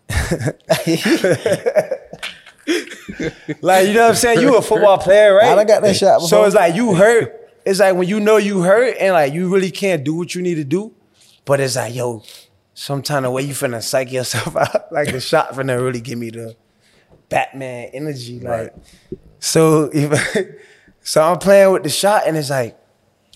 like 3.60 3.86
you 3.86 3.94
know 3.94 4.02
what 4.02 4.08
I'm 4.10 4.14
saying. 4.14 4.40
You 4.40 4.56
a 4.56 4.62
football 4.62 4.98
player, 4.98 5.34
right? 5.34 5.52
I 5.52 5.54
done 5.54 5.66
got 5.66 5.82
that 5.82 5.96
shot 5.96 6.20
So 6.22 6.44
it's 6.44 6.54
like 6.54 6.74
you 6.74 6.94
hurt. 6.94 7.43
It's 7.64 7.80
like 7.80 7.94
when 7.94 8.08
you 8.08 8.20
know 8.20 8.36
you 8.36 8.62
hurt 8.62 8.96
and 8.98 9.14
like 9.14 9.32
you 9.32 9.52
really 9.52 9.70
can't 9.70 10.04
do 10.04 10.14
what 10.14 10.34
you 10.34 10.42
need 10.42 10.56
to 10.56 10.64
do, 10.64 10.94
but 11.44 11.60
it's 11.60 11.76
like 11.76 11.94
yo, 11.94 12.22
sometime 12.74 13.22
the 13.22 13.30
way 13.30 13.42
you 13.42 13.54
finna 13.54 13.82
psych 13.82 14.12
yourself 14.12 14.56
out, 14.56 14.92
like 14.92 15.10
the 15.10 15.20
shot 15.20 15.50
finna 15.50 15.82
really 15.82 16.00
give 16.00 16.18
me 16.18 16.30
the 16.30 16.56
Batman 17.28 17.90
energy, 17.92 18.40
like. 18.40 18.50
right. 18.50 18.70
So 19.38 19.90
if 19.92 20.60
so, 21.02 21.22
I'm 21.22 21.38
playing 21.38 21.72
with 21.72 21.82
the 21.82 21.90
shot 21.90 22.24
and 22.26 22.36
it's 22.36 22.50
like. 22.50 22.78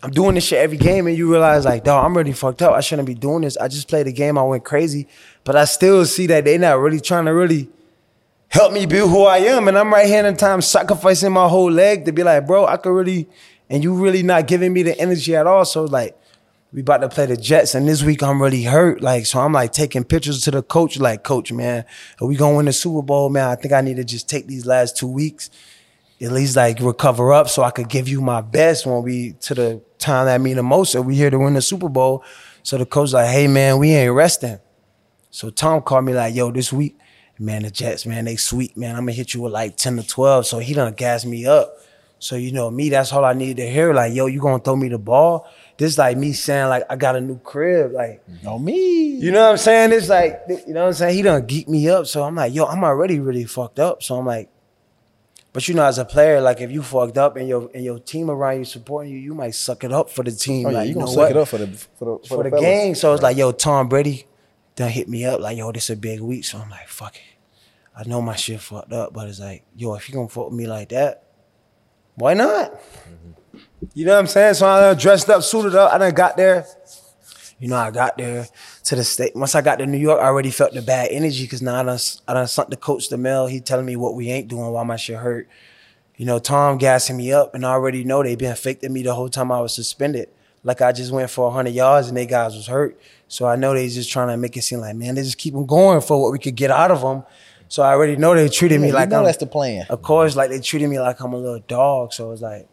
I'm 0.01 0.13
doing 0.13 0.37
this 0.37 0.45
shit 0.45 0.61
every 0.61 0.77
game, 0.77 1.09
and 1.09 1.17
you 1.17 1.29
realize 1.29 1.65
like, 1.65 1.83
dog, 1.83 2.05
I'm 2.05 2.17
really 2.17 2.33
fucked 2.33 2.63
up. 2.63 2.73
I 2.73 2.79
shouldn't 2.79 3.07
be 3.07 3.15
doing 3.15 3.41
this. 3.41 3.57
I 3.57 3.67
just 3.67 3.89
played 3.89 4.07
a 4.07 4.13
game. 4.13 4.39
I 4.39 4.45
went 4.45 4.65
crazy, 4.65 5.09
but 5.43 5.57
I 5.57 5.65
still 5.65 6.05
see 6.07 6.29
that 6.29 6.45
they 6.45 6.57
not 6.57 6.79
really 6.79 7.01
trying 7.01 7.25
to 7.25 7.35
really 7.35 7.69
help 8.49 8.73
me 8.73 8.87
be 8.87 8.99
who 8.99 9.25
I 9.25 9.39
am, 9.39 9.69
and 9.69 9.79
I'm 9.79 9.93
right 9.93 10.07
here 10.07 10.25
in 10.27 10.37
time 10.37 10.61
sacrificing 10.63 11.33
my 11.33 11.49
whole 11.49 11.71
leg 11.71 12.05
to 12.07 12.13
be 12.13 12.23
like, 12.23 12.47
bro, 12.47 12.67
I 12.67 12.77
could 12.77 12.91
really, 12.91 13.29
and 13.71 13.83
you 13.83 13.95
really 13.95 14.23
not 14.23 14.47
giving 14.47 14.73
me 14.73 14.83
the 14.83 14.99
energy 14.99 15.37
at 15.37 15.47
all. 15.47 15.65
So 15.65 15.85
like, 15.85 16.17
we 16.73 16.83
about 16.83 16.99
to 16.99 17.09
play 17.09 17.25
the 17.25 17.37
Jets, 17.37 17.75
and 17.75 17.89
this 17.89 18.03
week 18.03 18.23
I'm 18.23 18.43
really 18.43 18.63
hurt. 18.63 19.01
Like, 19.01 19.25
so 19.25 19.41
I'm 19.41 19.53
like 19.55 19.73
taking 19.73 20.05
pictures 20.05 20.43
to 20.45 20.51
the 20.51 20.63
coach, 20.63 20.99
like, 20.99 21.23
coach, 21.23 21.51
man, 21.51 21.87
are 22.21 22.27
we 22.27 22.37
gonna 22.37 22.57
win 22.57 22.67
the 22.67 22.75
Super 22.75 23.01
Bowl, 23.01 23.31
man? 23.31 23.49
I 23.49 23.55
think 23.55 23.73
I 23.73 23.81
need 23.81 23.97
to 23.97 24.05
just 24.05 24.29
take 24.29 24.47
these 24.47 24.67
last 24.67 24.97
two 24.97 25.09
weeks 25.09 25.49
at 26.21 26.33
least 26.33 26.57
like 26.57 26.81
recover 26.81 27.33
up 27.33 27.49
so 27.49 27.63
I 27.63 27.71
could 27.71 27.89
give 27.89 28.09
you 28.09 28.21
my 28.21 28.41
best 28.41 28.87
when 28.87 29.03
we 29.03 29.33
to 29.41 29.55
the 29.55 29.83
time 29.99 30.27
that 30.27 30.41
mean 30.41 30.57
the 30.57 30.63
most. 30.63 30.93
So 30.93 31.03
we 31.03 31.15
here 31.15 31.31
to 31.31 31.39
win 31.39 31.55
the 31.55 31.63
Super 31.63 31.89
Bowl. 31.89 32.25
So 32.63 32.77
the 32.77 32.87
coach 32.87 33.13
like, 33.13 33.29
hey 33.29 33.47
man, 33.47 33.79
we 33.79 33.91
ain't 33.93 34.13
resting. 34.13 34.59
So 35.31 35.51
Tom 35.51 35.83
called 35.83 36.05
me 36.05 36.15
like, 36.15 36.35
yo, 36.35 36.51
this 36.51 36.73
week, 36.73 36.99
man, 37.39 37.63
the 37.63 37.71
Jets, 37.71 38.05
man, 38.05 38.25
they 38.25 38.37
sweet, 38.37 38.77
man. 38.77 38.97
I'm 38.97 39.03
gonna 39.03 39.13
hit 39.13 39.35
you 39.35 39.43
with 39.43 39.53
like 39.53 39.77
10 39.77 39.97
to 39.97 40.07
12. 40.07 40.47
So 40.47 40.59
he 40.59 40.75
done 40.75 40.93
gas 40.95 41.25
me 41.25 41.47
up. 41.47 41.77
So 42.19 42.37
you 42.37 42.53
know 42.53 42.71
me, 42.71 42.89
that's 42.89 43.13
all 43.13 43.25
I 43.25 43.33
needed 43.33 43.59
to 43.59 43.71
hear. 43.71 43.95
Like, 43.95 44.13
yo, 44.13 44.27
you 44.27 44.41
gonna 44.41 44.63
throw 44.63 44.77
me 44.77 44.89
the 44.89 44.99
ball? 44.99 45.49
This 45.77 45.93
is 45.93 45.99
like 45.99 46.17
me 46.17 46.33
saying 46.33 46.69
like 46.69 46.85
I 46.91 46.97
got 46.97 47.15
a 47.15 47.21
new 47.21 47.39
crib. 47.39 47.93
Like, 47.93 48.23
On 48.45 48.65
me. 48.65 49.17
you 49.17 49.31
know 49.31 49.45
what 49.45 49.51
I'm 49.53 49.57
saying? 49.57 49.93
It's 49.93 50.09
like, 50.09 50.43
you 50.49 50.75
know 50.75 50.83
what 50.83 50.89
I'm 50.89 50.95
saying? 50.95 51.15
He 51.15 51.23
done 51.23 51.47
geek 51.47 51.69
me 51.69 51.89
up. 51.89 52.07
So 52.07 52.25
I'm 52.25 52.35
like, 52.35 52.53
yo, 52.53 52.65
I'm 52.65 52.83
already 52.83 53.21
really 53.21 53.45
fucked 53.45 53.79
up. 53.79 54.03
So 54.03 54.17
I'm 54.19 54.27
like, 54.27 54.51
but 55.53 55.67
you 55.67 55.75
know, 55.75 55.85
as 55.85 55.99
a 55.99 56.05
player, 56.05 56.41
like 56.41 56.61
if 56.61 56.71
you 56.71 56.83
fucked 56.83 57.17
up 57.19 57.37
and 57.37 57.49
your 57.49 57.71
and 57.73 57.85
your 57.85 57.99
team 57.99 58.31
around 58.31 58.59
you 58.59 58.65
supporting 58.65 59.13
you, 59.13 59.19
you 59.19 59.35
might 59.35 59.55
suck 59.55 59.85
it 59.85 59.93
up 59.93 60.11
for 60.11 60.25
the 60.25 60.33
team. 60.33 60.67
Oh, 60.67 60.71
yeah, 60.71 60.79
like, 60.79 60.89
you 60.89 60.95
gonna 60.95 61.07
know 61.07 61.13
suck 61.13 61.19
what? 61.19 61.31
it 61.31 61.37
up 61.37 61.49
for 61.49 61.59
the 61.59 61.67
for 61.69 62.05
the, 62.05 62.29
for, 62.29 62.43
the, 62.43 62.51
fellas. 62.51 62.65
game. 62.65 62.95
So 62.95 63.13
it's 63.15 63.23
like, 63.23 63.37
yo, 63.37 63.53
Tom 63.53 63.89
Brady 63.89 64.27
done 64.75 64.91
hit 64.91 65.09
me 65.09 65.25
up 65.25 65.41
like, 65.41 65.57
yo, 65.57 65.71
this 65.73 65.91
a 65.91 65.97
big 65.97 66.21
week. 66.21 66.45
So 66.45 66.59
I'm 66.59 66.71
like, 66.71 66.89
fuck 66.89 67.17
it. 67.17 67.23
I 67.97 68.05
know 68.09 68.21
my 68.21 68.37
shit 68.37 68.61
fucked 68.61 68.93
up, 68.93 69.13
but 69.13 69.29
it's 69.29 69.41
like, 69.41 69.65
yo, 69.75 69.95
if 69.95 70.09
you 70.09 70.15
gonna 70.15 70.29
fuck 70.29 70.51
with 70.51 70.59
me 70.59 70.67
like 70.67 70.91
that, 70.91 71.25
why 72.19 72.35
not? 72.35 72.81
You 73.95 74.07
know 74.07 74.15
what 74.15 74.21
I'm 74.21 74.27
saying? 74.27 74.55
So 74.55 74.67
I 74.67 74.81
done 74.81 74.97
dressed 74.97 75.29
up, 75.29 75.43
suited 75.43 75.75
up. 75.75 75.93
I 75.93 75.99
done 75.99 76.15
got 76.15 76.37
there. 76.37 76.67
You 77.61 77.69
know, 77.69 77.77
I 77.77 77.91
got 77.91 78.17
there 78.17 78.47
to 78.85 78.97
the 78.97 79.05
state. 79.05 79.35
Once 79.35 79.55
I 79.55 79.63
got 79.63 79.79
to 79.79 79.87
New 79.87 79.99
York, 79.99 80.21
I 80.21 80.25
already 80.27 80.51
felt 80.51 80.73
the 80.73 80.83
bad 80.83 81.09
energy 81.11 81.45
because 81.45 81.63
now 81.63 81.81
I 81.81 81.83
done, 81.83 81.99
I 82.27 82.35
done 82.35 82.47
sent 82.47 82.71
the 82.71 82.77
coach 82.77 83.09
the 83.09 83.17
mail. 83.17 83.47
He 83.47 83.61
telling 83.61 83.87
me 83.87 83.97
what 83.97 84.15
we 84.15 84.31
ain't 84.31 84.49
doing, 84.49 84.71
why 84.71 84.83
my 84.85 84.97
shit 84.97 85.19
hurt. 85.19 85.49
You 86.17 86.27
know, 86.27 86.39
Tom 86.39 86.79
gassing 86.79 87.17
me 87.17 87.33
up, 87.33 87.55
and 87.55 87.65
I 87.65 87.71
already 87.71 88.03
know 88.03 88.23
they 88.23 88.35
been 88.35 88.57
faking 88.57 88.93
me 88.93 89.03
the 89.03 89.15
whole 89.15 89.29
time 89.29 89.53
I 89.53 89.61
was 89.61 89.75
suspended. 89.75 90.29
Like 90.65 90.81
I 90.83 90.93
just 90.93 91.13
went 91.13 91.31
for 91.31 91.47
100 91.47 91.71
yards 91.71 92.09
and 92.09 92.17
they 92.17 92.27
guys 92.27 92.55
was 92.55 92.67
hurt. 92.67 93.01
So 93.29 93.47
I 93.47 93.57
know 93.57 93.75
they 93.75 93.89
just 93.89 94.11
trying 94.11 94.29
to 94.29 94.37
make 94.37 94.57
it 94.57 94.63
seem 94.63 94.81
like, 94.81 94.97
man, 94.97 95.15
they 95.15 95.23
just 95.23 95.39
keep 95.39 95.55
them 95.55 95.67
going 95.67 96.01
for 96.01 96.21
what 96.21 96.33
we 96.33 96.39
could 96.39 96.57
get 96.57 96.71
out 96.71 96.91
of 96.91 97.01
them. 97.01 97.25
So 97.69 97.83
I 97.83 97.91
already 97.93 98.17
know 98.17 98.35
they 98.35 98.49
treated 98.49 98.81
me 98.81 98.89
Yeah, 98.89 98.95
like 98.95 99.09
you 99.09 99.11
know 99.13 99.19
I'm, 99.21 99.25
that's 99.25 99.39
the 99.39 99.47
plan. 99.47 99.87
of 99.91 100.03
course, 100.03 100.37
like 100.37 100.51
they 100.51 100.61
treated 100.61 100.89
me 100.89 100.99
like 100.99 101.21
I'm 101.21 101.33
a 101.33 101.37
little 101.37 101.61
dog. 101.61 102.13
So 102.13 102.33
it's 102.33 102.43
like, 102.43 102.69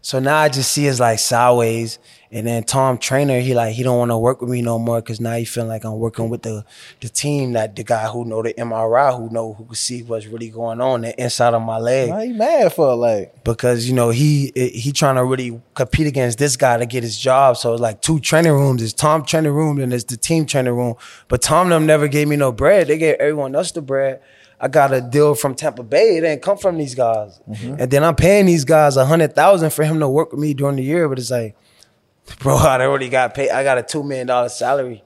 So 0.00 0.18
now 0.20 0.38
I 0.38 0.48
just 0.48 0.70
see 0.72 0.86
it's 0.86 1.00
like 1.00 1.18
sideways. 1.18 1.98
And 2.32 2.44
then 2.46 2.64
Tom 2.64 2.98
Trainer, 2.98 3.38
he 3.40 3.54
like 3.54 3.74
he 3.74 3.82
don't 3.84 3.98
want 3.98 4.10
to 4.10 4.18
work 4.18 4.40
with 4.40 4.50
me 4.50 4.60
no 4.60 4.78
more 4.80 5.00
because 5.00 5.20
now 5.20 5.36
he 5.36 5.44
feeling 5.44 5.68
like 5.68 5.84
I'm 5.84 5.98
working 5.98 6.28
with 6.28 6.42
the 6.42 6.64
the 7.00 7.08
team 7.08 7.52
that 7.52 7.76
the 7.76 7.84
guy 7.84 8.08
who 8.08 8.24
know 8.24 8.42
the 8.42 8.52
MRI, 8.54 9.16
who 9.16 9.32
know 9.32 9.52
who 9.54 9.64
can 9.64 9.74
see 9.76 10.02
what's 10.02 10.26
really 10.26 10.50
going 10.50 10.80
on 10.80 11.02
the 11.02 11.22
inside 11.22 11.54
of 11.54 11.62
my 11.62 11.78
leg. 11.78 12.10
Why 12.10 12.24
you 12.24 12.34
mad 12.34 12.72
for 12.72 12.96
like? 12.96 13.44
Because 13.44 13.88
you 13.88 13.94
know 13.94 14.10
he 14.10 14.50
he 14.56 14.90
trying 14.92 15.14
to 15.16 15.24
really 15.24 15.60
compete 15.74 16.08
against 16.08 16.38
this 16.38 16.56
guy 16.56 16.76
to 16.78 16.84
get 16.86 17.04
his 17.04 17.16
job. 17.16 17.56
So 17.56 17.72
it's 17.72 17.80
like 17.82 18.00
two 18.00 18.18
training 18.18 18.52
rooms. 18.52 18.82
It's 18.82 18.92
Tom 18.92 19.24
training 19.24 19.52
room 19.52 19.78
and 19.78 19.92
it's 19.94 20.04
the 20.04 20.16
team 20.16 20.46
training 20.46 20.74
room. 20.74 20.94
But 21.28 21.42
Tom 21.42 21.68
them 21.68 21.86
never 21.86 22.08
gave 22.08 22.26
me 22.26 22.34
no 22.36 22.50
bread. 22.50 22.88
They 22.88 22.98
gave 22.98 23.14
everyone 23.20 23.54
else 23.54 23.70
the 23.70 23.82
bread. 23.82 24.20
I 24.58 24.68
got 24.68 24.92
a 24.92 25.00
deal 25.00 25.34
from 25.34 25.54
Tampa 25.54 25.82
Bay. 25.82 26.16
It 26.16 26.22
didn't 26.22 26.42
come 26.42 26.56
from 26.56 26.78
these 26.78 26.94
guys. 26.94 27.40
Mm-hmm. 27.48 27.80
And 27.80 27.90
then 27.90 28.02
I'm 28.02 28.14
paying 28.14 28.46
these 28.46 28.64
guys 28.64 28.96
a 28.96 29.04
hundred 29.04 29.34
thousand 29.34 29.70
for 29.70 29.84
him 29.84 30.00
to 30.00 30.08
work 30.08 30.32
with 30.32 30.40
me 30.40 30.54
during 30.54 30.76
the 30.76 30.82
year. 30.82 31.08
But 31.08 31.18
it's 31.18 31.30
like, 31.30 31.56
bro, 32.38 32.56
I 32.56 32.80
already 32.80 33.08
got 33.08 33.34
paid. 33.34 33.50
I 33.50 33.62
got 33.62 33.78
a 33.78 33.82
two 33.82 34.02
million 34.02 34.26
dollar 34.26 34.48
salary. 34.48 35.04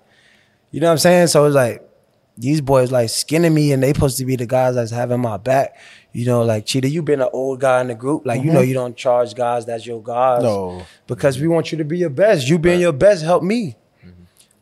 You 0.70 0.80
know 0.80 0.86
what 0.86 0.92
I'm 0.92 0.98
saying? 0.98 1.26
So 1.28 1.44
it's 1.46 1.54
like 1.54 1.82
these 2.38 2.60
boys 2.60 2.92
like 2.92 3.10
skinning 3.10 3.52
me, 3.52 3.72
and 3.72 3.82
they 3.82 3.92
supposed 3.92 4.18
to 4.18 4.24
be 4.24 4.36
the 4.36 4.46
guys 4.46 4.76
that's 4.76 4.92
having 4.92 5.20
my 5.20 5.36
back. 5.36 5.76
You 6.12 6.26
know, 6.26 6.42
like 6.42 6.66
Cheetah, 6.66 6.88
you 6.88 7.02
been 7.02 7.20
an 7.20 7.28
old 7.32 7.60
guy 7.60 7.80
in 7.80 7.88
the 7.88 7.94
group. 7.96 8.24
Like 8.24 8.42
you 8.42 8.52
know, 8.52 8.60
mm-hmm. 8.60 8.68
you 8.68 8.74
don't 8.74 8.96
charge 8.96 9.34
guys 9.34 9.66
that's 9.66 9.84
your 9.84 10.02
guys. 10.02 10.44
No. 10.44 10.84
because 11.08 11.40
we 11.40 11.48
want 11.48 11.72
you 11.72 11.78
to 11.78 11.84
be 11.84 11.98
your 11.98 12.10
best. 12.10 12.48
You 12.48 12.58
being 12.58 12.80
your 12.80 12.92
best 12.92 13.24
help 13.24 13.42
me. 13.42 13.76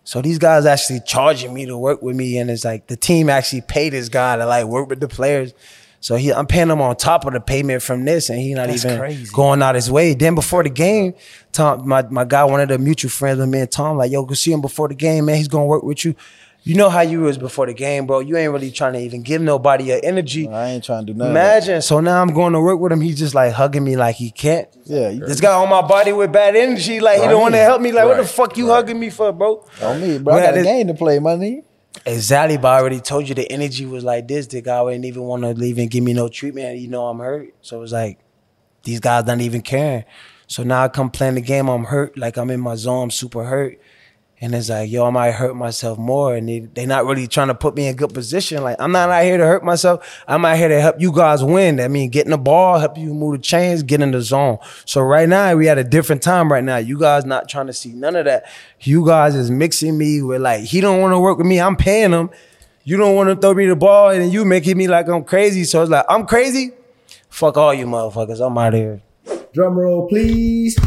So 0.09 0.22
these 0.22 0.38
guys 0.38 0.64
actually 0.64 1.00
charging 1.00 1.52
me 1.52 1.66
to 1.66 1.76
work 1.76 2.00
with 2.00 2.16
me, 2.16 2.38
and 2.38 2.50
it's 2.50 2.64
like 2.64 2.86
the 2.86 2.96
team 2.96 3.28
actually 3.28 3.61
paid 3.61 3.90
this 3.92 4.09
guy 4.09 4.36
to 4.36 4.46
like 4.46 4.64
work 4.64 4.88
with 4.88 5.00
the 5.00 5.06
players. 5.06 5.52
So 6.00 6.16
he, 6.16 6.32
I'm 6.32 6.46
paying 6.46 6.70
him 6.70 6.80
on 6.80 6.96
top 6.96 7.26
of 7.26 7.34
the 7.34 7.40
payment 7.42 7.82
from 7.82 8.06
this, 8.06 8.30
and 8.30 8.40
he 8.40 8.54
not 8.54 8.68
That's 8.68 8.86
even 8.86 8.98
crazy. 8.98 9.30
going 9.34 9.61
out 9.61 9.74
his 9.74 9.90
way. 9.90 10.14
Then 10.14 10.34
before 10.34 10.62
the 10.62 10.70
game, 10.70 11.12
Tom, 11.52 11.86
my 11.86 12.09
my 12.09 12.24
guy, 12.24 12.42
one 12.44 12.62
of 12.62 12.70
the 12.70 12.78
mutual 12.78 13.11
friends 13.11 13.38
with 13.38 13.50
me 13.50 13.61
and 13.61 13.70
Tom, 13.70 13.98
like, 13.98 14.11
yo, 14.11 14.24
go 14.24 14.32
see 14.32 14.50
him 14.50 14.62
before 14.62 14.88
the 14.88 14.94
game, 14.94 15.26
man. 15.26 15.36
He's 15.36 15.46
gonna 15.46 15.66
work 15.66 15.82
with 15.82 16.02
you. 16.06 16.14
You 16.68 16.74
know 16.74 16.90
how 16.90 17.00
you 17.00 17.20
was 17.20 17.38
before 17.38 17.64
the 17.64 17.72
game, 17.72 18.06
bro. 18.06 18.20
You 18.20 18.36
ain't 18.36 18.52
really 18.52 18.70
trying 18.70 18.92
to 18.92 18.98
even 18.98 19.22
give 19.22 19.40
nobody 19.40 19.84
your 19.84 20.00
energy. 20.02 20.46
I 20.46 20.68
ain't 20.72 20.84
trying 20.84 21.06
to 21.06 21.14
do 21.14 21.18
nothing. 21.18 21.30
Imagine. 21.30 21.80
So 21.80 22.00
now 22.00 22.20
I'm 22.20 22.34
going 22.34 22.52
to 22.52 22.60
work 22.60 22.78
with 22.78 22.92
him. 22.92 23.00
He's 23.00 23.18
just 23.18 23.34
like 23.34 23.54
hugging 23.54 23.84
me 23.84 23.96
like 23.96 24.16
he 24.16 24.30
can't. 24.30 24.68
Yeah, 24.84 25.12
This 25.12 25.40
guy 25.40 25.54
on 25.54 25.70
my 25.70 25.80
body 25.80 26.12
with 26.12 26.30
bad 26.30 26.56
energy, 26.56 27.00
like 27.00 27.22
he 27.22 27.26
don't 27.26 27.40
want 27.40 27.54
to 27.54 27.60
help 27.60 27.80
me. 27.80 27.90
Like, 27.90 28.04
what 28.04 28.18
the 28.18 28.24
fuck 28.26 28.58
you 28.58 28.66
hugging 28.66 29.00
me 29.00 29.08
for, 29.08 29.32
bro? 29.32 29.64
on 29.80 29.98
me, 29.98 30.18
bro. 30.18 30.34
I 30.34 30.42
got 30.42 30.58
a 30.58 30.62
game 30.62 30.88
to 30.88 30.94
play, 30.94 31.18
money. 31.18 31.62
Exactly, 32.04 32.58
but 32.58 32.68
I 32.68 32.80
already 32.80 33.00
told 33.00 33.30
you 33.30 33.34
the 33.34 33.50
energy 33.50 33.86
was 33.86 34.04
like 34.04 34.28
this. 34.28 34.46
The 34.46 34.60
guy 34.60 34.82
wouldn't 34.82 35.06
even 35.06 35.22
want 35.22 35.44
to 35.44 35.64
even 35.64 35.88
give 35.88 36.04
me 36.04 36.12
no 36.12 36.28
treatment. 36.28 36.78
You 36.78 36.88
know 36.88 37.06
I'm 37.06 37.18
hurt, 37.18 37.54
so 37.62 37.82
it's 37.82 37.92
like 37.92 38.18
these 38.82 39.00
guys 39.00 39.24
not 39.24 39.40
even 39.40 39.62
caring. 39.62 40.04
So 40.48 40.64
now 40.64 40.84
I 40.84 40.88
come 40.88 41.08
playing 41.08 41.36
the 41.36 41.40
game, 41.40 41.68
I'm 41.68 41.84
hurt, 41.84 42.18
like 42.18 42.36
I'm 42.36 42.50
in 42.50 42.60
my 42.60 42.74
zone, 42.74 43.04
I'm 43.04 43.10
super 43.10 43.44
hurt. 43.44 43.78
And 44.41 44.55
it's 44.55 44.68
like, 44.68 44.89
yo, 44.89 45.05
I 45.05 45.11
might 45.11 45.32
hurt 45.32 45.57
myself 45.57 45.99
more. 45.99 46.36
And 46.36 46.49
they 46.49 46.61
they 46.61 46.86
not 46.86 47.05
really 47.07 47.26
trying 47.26 47.49
to 47.49 47.55
put 47.55 47.74
me 47.74 47.89
in 47.89 47.97
good 47.97 48.14
position. 48.14 48.62
Like, 48.62 48.76
I'm 48.78 48.93
not 48.93 49.11
out 49.11 49.24
here 49.24 49.36
to 49.36 49.45
hurt 49.45 49.64
myself. 49.64 50.22
I'm 50.28 50.45
out 50.45 50.57
here 50.57 50.68
to 50.68 50.80
help 50.80 51.01
you 51.01 51.12
guys 51.12 51.43
win. 51.43 51.80
I 51.80 51.89
mean, 51.89 52.09
getting 52.11 52.30
the 52.30 52.39
ball, 52.39 52.78
help 52.78 52.97
you 52.97 53.12
move 53.12 53.32
the 53.32 53.43
chains, 53.43 53.82
get 53.82 54.01
in 54.01 54.12
the 54.12 54.22
zone. 54.22 54.59
So 54.84 55.01
right 55.01 55.28
now, 55.28 55.57
we 55.57 55.68
at 55.68 55.76
a 55.76 55.82
different 55.82 56.22
time 56.22 56.53
right 56.53 56.62
now. 56.62 56.76
You 56.76 56.99
guys 56.99 57.24
not 57.24 57.49
trying 57.49 57.66
to 57.66 57.72
see 57.72 57.93
none 57.93 58.14
of 58.14 58.26
that. 58.26 58.49
You 58.80 59.05
guys 59.05 59.34
is 59.34 59.51
mixing 59.51 59.99
me 59.99 60.22
with 60.22 60.41
like, 60.41 60.61
he 60.61 60.80
don't 60.80 61.01
want 61.01 61.12
to 61.14 61.18
work 61.18 61.39
with 61.39 61.47
me. 61.47 61.61
I'm 61.61 61.76
paying 61.76 62.12
him. 62.12 62.30
You 62.84 62.97
don't 62.97 63.16
want 63.16 63.28
to 63.30 63.36
throw 63.36 63.55
me 63.55 63.66
the 63.66 63.76
ball 63.76 64.11
and 64.11 64.32
you 64.32 64.45
making 64.45 64.78
me 64.78 64.86
like 64.86 65.09
I'm 65.09 65.24
crazy. 65.24 65.64
So 65.64 65.82
it's 65.82 65.91
like, 65.91 66.07
I'm 66.09 66.26
crazy. 66.26 66.70
Fuck 67.28 67.57
all 67.57 67.74
you 67.74 67.86
motherfuckers. 67.86 68.41
I'm 68.45 68.57
out 68.57 68.72
here. 68.72 69.03
Drum 69.53 69.76
roll, 69.76 70.09
please. 70.09 70.78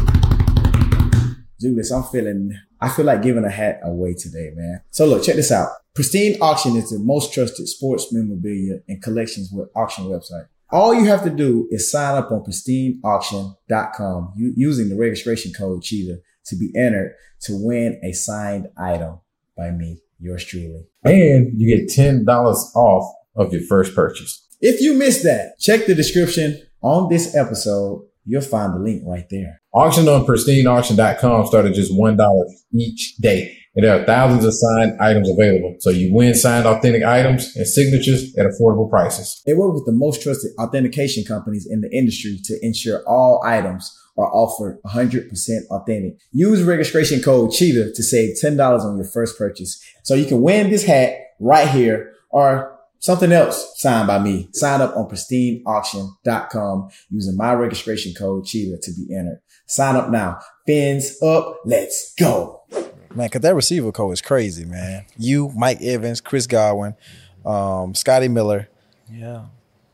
Julius, 1.60 1.92
I'm 1.92 2.02
feeling, 2.04 2.58
I 2.82 2.88
feel 2.88 3.04
like 3.04 3.22
giving 3.22 3.44
a 3.44 3.50
hat 3.50 3.80
away 3.84 4.14
today, 4.14 4.50
man. 4.54 4.82
So 4.90 5.06
look, 5.06 5.22
check 5.22 5.36
this 5.36 5.52
out. 5.52 5.68
Pristine 5.94 6.36
Auction 6.40 6.76
is 6.76 6.90
the 6.90 6.98
most 6.98 7.32
trusted 7.32 7.68
sports 7.68 8.12
memorabilia 8.12 8.80
and 8.88 9.02
collections 9.02 9.50
with 9.52 9.68
auction 9.76 10.06
website. 10.06 10.46
All 10.70 10.94
you 10.94 11.04
have 11.04 11.22
to 11.24 11.30
do 11.30 11.68
is 11.70 11.90
sign 11.90 12.16
up 12.16 12.32
on 12.32 12.42
pristineauction.com 12.42 14.32
using 14.36 14.88
the 14.88 14.96
registration 14.96 15.52
code 15.52 15.82
Cheetah 15.82 16.18
to 16.46 16.56
be 16.56 16.72
entered 16.74 17.14
to 17.42 17.52
win 17.62 18.00
a 18.02 18.12
signed 18.12 18.68
item 18.76 19.20
by 19.56 19.70
me, 19.70 20.00
yours 20.18 20.44
truly. 20.44 20.86
And 21.04 21.60
you 21.60 21.76
get 21.76 21.88
$10 21.88 22.26
off 22.74 23.14
of 23.36 23.52
your 23.52 23.62
first 23.62 23.94
purchase. 23.94 24.46
If 24.60 24.80
you 24.80 24.94
missed 24.94 25.24
that, 25.24 25.58
check 25.60 25.86
the 25.86 25.94
description 25.94 26.62
on 26.82 27.10
this 27.10 27.36
episode. 27.36 28.06
You'll 28.24 28.42
find 28.42 28.74
the 28.74 28.78
link 28.78 29.02
right 29.06 29.26
there. 29.30 29.60
Auction 29.72 30.08
on 30.08 30.24
pristineauction.com 30.24 31.46
start 31.46 31.66
at 31.66 31.74
just 31.74 31.92
$1 31.92 32.44
each 32.74 33.16
day. 33.16 33.56
And 33.74 33.84
there 33.84 33.98
are 33.98 34.04
thousands 34.04 34.44
of 34.44 34.52
signed 34.54 35.00
items 35.00 35.30
available. 35.30 35.76
So 35.80 35.90
you 35.90 36.14
win 36.14 36.34
signed 36.34 36.66
authentic 36.66 37.02
items 37.04 37.56
and 37.56 37.66
signatures 37.66 38.36
at 38.36 38.46
affordable 38.46 38.90
prices. 38.90 39.42
They 39.46 39.54
work 39.54 39.74
with 39.74 39.86
the 39.86 39.92
most 39.92 40.22
trusted 40.22 40.52
authentication 40.58 41.24
companies 41.24 41.66
in 41.68 41.80
the 41.80 41.90
industry 41.90 42.38
to 42.44 42.58
ensure 42.62 43.02
all 43.08 43.42
items 43.44 43.98
are 44.18 44.30
offered 44.30 44.78
100% 44.84 45.30
authentic. 45.70 46.18
Use 46.32 46.62
registration 46.62 47.22
code 47.22 47.50
Cheetah 47.52 47.92
to 47.94 48.02
save 48.02 48.36
$10 48.42 48.60
on 48.80 48.96
your 48.96 49.06
first 49.06 49.38
purchase. 49.38 49.82
So 50.02 50.14
you 50.14 50.26
can 50.26 50.42
win 50.42 50.68
this 50.68 50.84
hat 50.84 51.16
right 51.40 51.68
here 51.68 52.12
or 52.28 52.71
something 53.02 53.32
else 53.32 53.74
signed 53.76 54.06
by 54.06 54.18
me. 54.18 54.48
Sign 54.52 54.80
up 54.80 54.96
on 54.96 55.08
pristineauction.com 55.08 56.88
using 57.10 57.36
my 57.36 57.52
registration 57.52 58.14
code 58.14 58.46
Cheetah 58.46 58.78
to 58.80 58.92
be 58.92 59.14
entered. 59.14 59.40
Sign 59.66 59.96
up 59.96 60.10
now. 60.10 60.38
Fins 60.66 61.20
up. 61.22 61.60
Let's 61.66 62.14
go. 62.14 62.62
Man, 63.14 63.28
cause 63.28 63.42
that 63.42 63.54
receiver 63.54 63.92
code 63.92 64.14
is 64.14 64.22
crazy, 64.22 64.64
man. 64.64 65.04
You, 65.18 65.50
Mike 65.54 65.82
Evans, 65.82 66.22
Chris 66.22 66.46
Godwin, 66.46 66.94
um, 67.44 67.94
Scotty 67.94 68.28
Miller. 68.28 68.68
Yeah. 69.10 69.46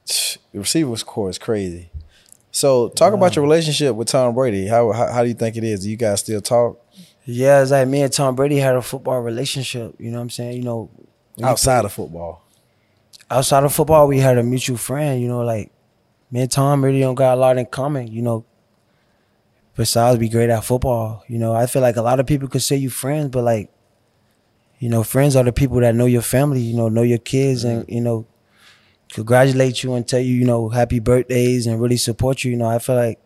The 0.06 0.38
receivers 0.60 1.02
corps 1.02 1.30
is 1.30 1.38
crazy. 1.38 1.90
So 2.50 2.88
talk 2.90 3.12
about 3.14 3.34
your 3.36 3.42
relationship 3.42 3.94
with 3.96 4.08
Tom 4.08 4.34
Brady. 4.34 4.66
How, 4.68 4.92
how 4.92 5.12
how 5.12 5.22
do 5.22 5.28
you 5.28 5.34
think 5.34 5.56
it 5.56 5.64
is? 5.64 5.80
Do 5.80 5.90
you 5.90 5.96
guys 5.96 6.20
still 6.20 6.40
talk 6.40 6.80
Yeah, 7.24 7.62
it's 7.62 7.70
like 7.70 7.88
me 7.88 8.02
and 8.02 8.12
Tom 8.12 8.36
Brady 8.36 8.56
had 8.56 8.76
a 8.76 8.82
football 8.82 9.20
relationship. 9.20 9.94
You 9.98 10.10
know 10.10 10.18
what 10.18 10.22
I'm 10.22 10.30
saying? 10.30 10.56
You 10.56 10.62
know, 10.62 10.90
outside 11.42 11.84
of 11.84 11.92
football? 11.92 12.47
Outside 13.30 13.64
of 13.64 13.74
football, 13.74 14.08
we 14.08 14.18
had 14.18 14.38
a 14.38 14.42
mutual 14.42 14.76
friend. 14.76 15.20
You 15.20 15.28
know, 15.28 15.40
like 15.40 15.70
me 16.30 16.40
and 16.42 16.50
Tom 16.50 16.84
really 16.84 17.00
don't 17.00 17.14
got 17.14 17.36
a 17.36 17.40
lot 17.40 17.58
in 17.58 17.66
common. 17.66 18.08
You 18.08 18.22
know, 18.22 18.44
besides 19.76 20.18
be 20.18 20.28
great 20.28 20.50
at 20.50 20.64
football. 20.64 21.24
You 21.28 21.38
know, 21.38 21.54
I 21.54 21.66
feel 21.66 21.82
like 21.82 21.96
a 21.96 22.02
lot 22.02 22.20
of 22.20 22.26
people 22.26 22.48
could 22.48 22.62
say 22.62 22.76
you 22.76 22.90
friends, 22.90 23.28
but 23.30 23.44
like, 23.44 23.70
you 24.78 24.88
know, 24.88 25.02
friends 25.02 25.36
are 25.36 25.44
the 25.44 25.52
people 25.52 25.80
that 25.80 25.94
know 25.94 26.06
your 26.06 26.22
family. 26.22 26.60
You 26.60 26.76
know, 26.76 26.88
know 26.88 27.02
your 27.02 27.18
kids, 27.18 27.64
and 27.64 27.84
you 27.88 28.00
know, 28.00 28.26
congratulate 29.12 29.82
you 29.82 29.94
and 29.94 30.06
tell 30.06 30.20
you, 30.20 30.34
you 30.34 30.44
know, 30.44 30.68
happy 30.68 31.00
birthdays 31.00 31.66
and 31.66 31.80
really 31.80 31.96
support 31.96 32.44
you. 32.44 32.52
You 32.52 32.56
know, 32.58 32.68
I 32.68 32.78
feel 32.78 32.96
like. 32.96 33.18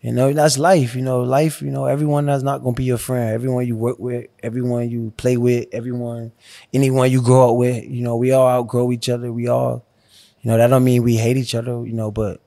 You 0.00 0.12
know, 0.12 0.32
that's 0.32 0.58
life. 0.58 0.94
You 0.94 1.02
know, 1.02 1.22
life, 1.22 1.60
you 1.60 1.70
know, 1.70 1.86
everyone 1.86 2.26
that's 2.26 2.44
not 2.44 2.62
gonna 2.62 2.74
be 2.74 2.84
your 2.84 2.98
friend. 2.98 3.34
Everyone 3.34 3.66
you 3.66 3.76
work 3.76 3.98
with, 3.98 4.26
everyone 4.42 4.88
you 4.90 5.12
play 5.16 5.36
with, 5.36 5.66
everyone 5.72 6.32
anyone 6.72 7.10
you 7.10 7.20
grow 7.20 7.50
up 7.50 7.56
with, 7.56 7.84
you 7.84 8.02
know, 8.02 8.16
we 8.16 8.30
all 8.32 8.46
outgrow 8.46 8.92
each 8.92 9.08
other. 9.08 9.32
We 9.32 9.48
all, 9.48 9.84
you 10.40 10.50
know, 10.50 10.56
that 10.56 10.68
don't 10.68 10.84
mean 10.84 11.02
we 11.02 11.16
hate 11.16 11.36
each 11.36 11.54
other, 11.54 11.84
you 11.84 11.92
know, 11.92 12.12
but 12.12 12.40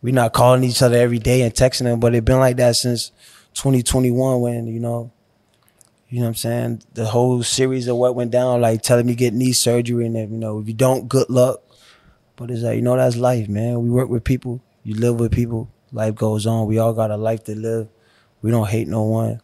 we're 0.00 0.14
not 0.14 0.32
calling 0.32 0.62
each 0.62 0.82
other 0.82 0.96
every 0.96 1.18
day 1.18 1.42
and 1.42 1.52
texting 1.52 1.84
them. 1.84 1.98
But 1.98 2.14
it 2.14 2.24
been 2.24 2.38
like 2.38 2.56
that 2.58 2.76
since 2.76 3.10
2021 3.54 4.40
when, 4.40 4.66
you 4.68 4.78
know, 4.78 5.10
you 6.08 6.20
know 6.20 6.26
what 6.26 6.28
I'm 6.28 6.34
saying? 6.36 6.82
The 6.94 7.06
whole 7.06 7.42
series 7.42 7.88
of 7.88 7.96
what 7.96 8.14
went 8.14 8.30
down, 8.30 8.60
like 8.60 8.82
telling 8.82 9.06
me 9.06 9.16
get 9.16 9.34
knee 9.34 9.52
surgery 9.52 10.06
and 10.06 10.14
then, 10.14 10.30
you 10.30 10.38
know, 10.38 10.60
if 10.60 10.68
you 10.68 10.74
don't, 10.74 11.08
good 11.08 11.28
luck. 11.28 11.62
But 12.36 12.50
it's 12.50 12.62
like, 12.62 12.76
you 12.76 12.82
know, 12.82 12.96
that's 12.96 13.16
life, 13.16 13.48
man. 13.48 13.82
We 13.82 13.90
work 13.90 14.08
with 14.08 14.22
people, 14.22 14.62
you 14.84 14.94
live 14.94 15.18
with 15.18 15.32
people, 15.32 15.68
life 15.92 16.14
goes 16.14 16.46
on. 16.46 16.66
We 16.66 16.78
all 16.78 16.92
got 16.92 17.10
a 17.10 17.16
life 17.16 17.44
to 17.44 17.54
live. 17.54 17.88
We 18.42 18.50
don't 18.50 18.68
hate 18.68 18.88
no 18.88 19.02
one. 19.02 19.40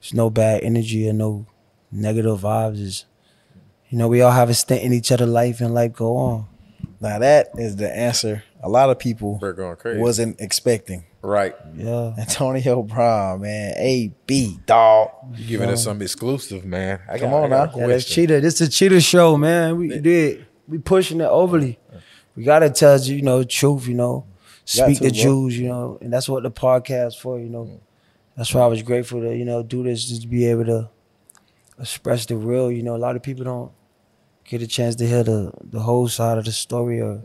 There's 0.00 0.14
no 0.14 0.30
bad 0.30 0.62
energy 0.62 1.08
or 1.08 1.12
no 1.12 1.46
negative 1.92 2.40
vibes. 2.40 2.84
It's, 2.84 3.04
you 3.88 3.98
know, 3.98 4.08
we 4.08 4.22
all 4.22 4.30
have 4.32 4.48
a 4.50 4.54
stint 4.54 4.82
in 4.82 4.92
each 4.92 5.12
other's 5.12 5.28
life 5.28 5.60
and 5.60 5.74
life 5.74 5.92
go 5.92 6.16
on. 6.16 6.46
Now 7.00 7.18
that 7.18 7.48
is 7.56 7.76
the 7.76 7.90
answer 7.94 8.42
a 8.62 8.68
lot 8.68 8.90
of 8.90 8.98
people 8.98 9.38
We're 9.40 9.52
going 9.54 9.76
crazy. 9.76 10.00
wasn't 10.00 10.40
expecting. 10.40 11.04
Right. 11.22 11.54
Yeah. 11.74 12.14
Antonio 12.18 12.82
Brown, 12.82 13.40
man, 13.42 13.74
A 13.76 14.12
B 14.26 14.58
dog. 14.66 15.10
You 15.34 15.46
giving 15.46 15.70
us 15.70 15.84
some 15.84 16.00
exclusive, 16.02 16.64
man. 16.64 17.00
I 17.08 17.18
Come 17.18 17.30
got- 17.30 17.42
on 17.44 17.50
got 17.50 17.56
a 17.56 17.72
now. 17.72 17.78
Yeah, 17.78 17.86
that's 17.88 18.04
question. 18.04 18.14
cheetah. 18.26 18.40
This 18.40 18.60
is 18.60 18.68
a 18.68 18.70
cheetah 18.70 19.00
show, 19.00 19.36
man. 19.36 19.76
We 19.78 19.98
did. 19.98 20.46
We 20.68 20.78
pushing 20.78 21.20
it 21.20 21.24
overly. 21.26 21.78
We 22.36 22.44
gotta 22.44 22.70
tell 22.70 22.98
you, 23.00 23.16
you 23.16 23.22
know, 23.22 23.42
truth, 23.44 23.86
you 23.88 23.94
know. 23.94 24.24
Got 24.76 24.86
Speak 24.86 24.98
to, 24.98 25.04
the 25.04 25.10
bro. 25.10 25.22
Jews, 25.22 25.58
you 25.58 25.68
know, 25.68 25.98
and 26.00 26.12
that's 26.12 26.28
what 26.28 26.42
the 26.42 26.50
podcast 26.50 27.18
for, 27.20 27.38
you 27.38 27.48
know. 27.48 27.80
That's 28.36 28.54
why 28.54 28.62
I 28.62 28.66
was 28.66 28.82
grateful 28.82 29.20
to, 29.20 29.36
you 29.36 29.44
know, 29.44 29.62
do 29.62 29.82
this 29.82 30.04
just 30.04 30.22
to 30.22 30.28
be 30.28 30.46
able 30.46 30.64
to 30.66 30.88
express 31.78 32.26
the 32.26 32.36
real. 32.36 32.70
You 32.70 32.82
know, 32.82 32.94
a 32.94 32.98
lot 32.98 33.16
of 33.16 33.22
people 33.22 33.44
don't 33.44 33.72
get 34.44 34.62
a 34.62 34.66
chance 34.66 34.94
to 34.96 35.06
hear 35.06 35.22
the 35.22 35.52
the 35.62 35.80
whole 35.80 36.08
side 36.08 36.38
of 36.38 36.44
the 36.44 36.52
story 36.52 37.00
or 37.00 37.20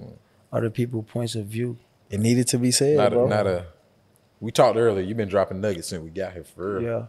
other 0.52 0.70
people's 0.70 1.06
points 1.06 1.36
of 1.36 1.46
view. 1.46 1.78
It 2.10 2.20
needed 2.20 2.48
to 2.50 2.58
be 2.58 2.72
said, 2.72 2.98
Not 2.98 3.12
bro. 3.12 3.26
a, 3.26 3.30
not 3.30 3.48
a 3.48 3.66
we 4.40 4.52
talked 4.52 4.78
earlier. 4.78 5.04
You've 5.04 5.18
been 5.18 5.30
dropping 5.30 5.62
nuggets 5.62 5.88
since 5.90 6.04
we 6.04 6.10
got 6.10 6.34
here 6.34 6.44
for 6.44 6.80
real. 6.80 6.84
Yeah. 6.84 7.06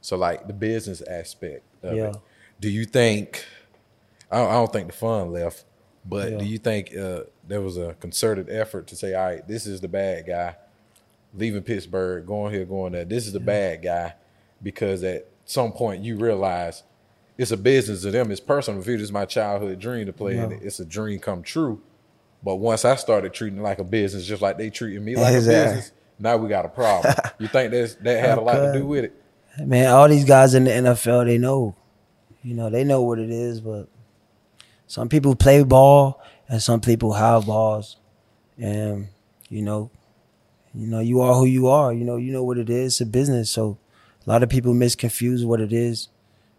So 0.00 0.16
like 0.16 0.46
the 0.46 0.52
business 0.52 1.02
aspect 1.02 1.62
of 1.82 1.96
Yeah. 1.96 2.10
it. 2.10 2.16
Do 2.60 2.68
you 2.70 2.84
think? 2.84 3.44
I 4.30 4.38
don't, 4.38 4.48
I 4.48 4.52
don't 4.54 4.72
think 4.72 4.86
the 4.88 4.96
fun 4.96 5.32
left, 5.32 5.64
but 6.04 6.30
Yeah. 6.32 6.38
do 6.38 6.44
you 6.44 6.58
think 6.58 6.96
uh, 6.96 7.22
there 7.50 7.60
was 7.60 7.76
a 7.76 7.94
concerted 8.00 8.48
effort 8.50 8.86
to 8.88 8.96
say, 8.96 9.14
all 9.14 9.26
right, 9.26 9.46
this 9.46 9.66
is 9.66 9.80
the 9.80 9.88
bad 9.88 10.26
guy, 10.26 10.56
leaving 11.34 11.62
Pittsburgh, 11.62 12.26
going 12.26 12.52
here, 12.54 12.64
going 12.64 12.92
there. 12.92 13.04
This 13.04 13.26
is 13.26 13.32
the 13.32 13.40
bad 13.40 13.82
guy, 13.82 14.14
because 14.62 15.02
at 15.04 15.26
some 15.44 15.72
point 15.72 16.02
you 16.04 16.16
realize 16.16 16.82
it's 17.36 17.50
a 17.50 17.56
business 17.56 18.02
to 18.02 18.10
them. 18.10 18.30
It's 18.30 18.40
personal. 18.40 18.80
If 18.80 18.88
it 18.88 19.00
is 19.00 19.10
my 19.12 19.24
childhood 19.24 19.78
dream 19.80 20.06
to 20.06 20.12
play, 20.12 20.36
and 20.38 20.52
Yeah. 20.52 20.58
it's 20.62 20.78
a 20.80 20.84
dream 20.84 21.18
come 21.20 21.42
true. 21.42 21.80
But 22.42 22.56
once 22.56 22.84
I 22.84 22.96
started 22.96 23.32
treating 23.34 23.58
it 23.58 23.62
like 23.62 23.78
a 23.78 23.84
business, 23.84 24.26
just 24.26 24.40
like 24.42 24.56
they 24.58 24.70
treating 24.70 25.04
me 25.04 25.16
like 25.16 25.34
Exactly. 25.34 25.60
a 25.60 25.64
business, 25.76 25.92
now 26.18 26.36
we 26.36 26.48
got 26.48 26.64
a 26.64 26.68
problem. 26.68 27.14
you 27.38 27.48
think 27.48 27.70
that's, 27.72 27.94
that 27.96 28.20
had 28.24 28.38
a 28.38 28.40
lot 28.40 28.54
to 28.56 28.72
do 28.78 28.86
with 28.86 29.04
it? 29.04 29.14
Man, 29.58 29.90
all 29.90 30.08
these 30.08 30.24
guys 30.24 30.54
in 30.54 30.64
the 30.64 30.70
NFL, 30.70 31.24
they 31.26 31.36
know. 31.38 31.74
You 32.42 32.54
know, 32.54 32.70
they 32.70 32.84
know 32.84 33.02
what 33.02 33.18
it 33.18 33.30
is, 33.30 33.60
but 33.60 33.88
some 34.86 35.08
people 35.08 35.34
play 35.34 35.62
ball 35.64 36.20
and 36.50 36.60
some 36.60 36.80
people 36.80 37.14
have 37.14 37.46
balls. 37.46 37.96
And, 38.58 39.08
you 39.48 39.62
know, 39.62 39.90
you 40.74 40.86
know, 40.88 40.98
you 40.98 41.20
are 41.20 41.34
who 41.34 41.46
you 41.46 41.68
are. 41.68 41.92
You 41.92 42.04
know, 42.04 42.16
you 42.16 42.32
know 42.32 42.42
what 42.42 42.58
it 42.58 42.68
is. 42.68 42.94
It's 42.94 43.00
a 43.00 43.06
business. 43.06 43.50
So 43.50 43.78
a 44.26 44.28
lot 44.28 44.42
of 44.42 44.48
people 44.48 44.74
misconfuse 44.74 45.46
what 45.46 45.60
it 45.60 45.72
is. 45.72 46.08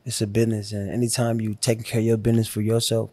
It's 0.06 0.22
a 0.22 0.28
business. 0.28 0.72
And 0.72 0.90
anytime 0.90 1.42
you 1.42 1.56
taking 1.60 1.84
care 1.84 2.00
of 2.00 2.06
your 2.06 2.18
business 2.18 2.48
for 2.48 2.62
yourself, 2.62 3.12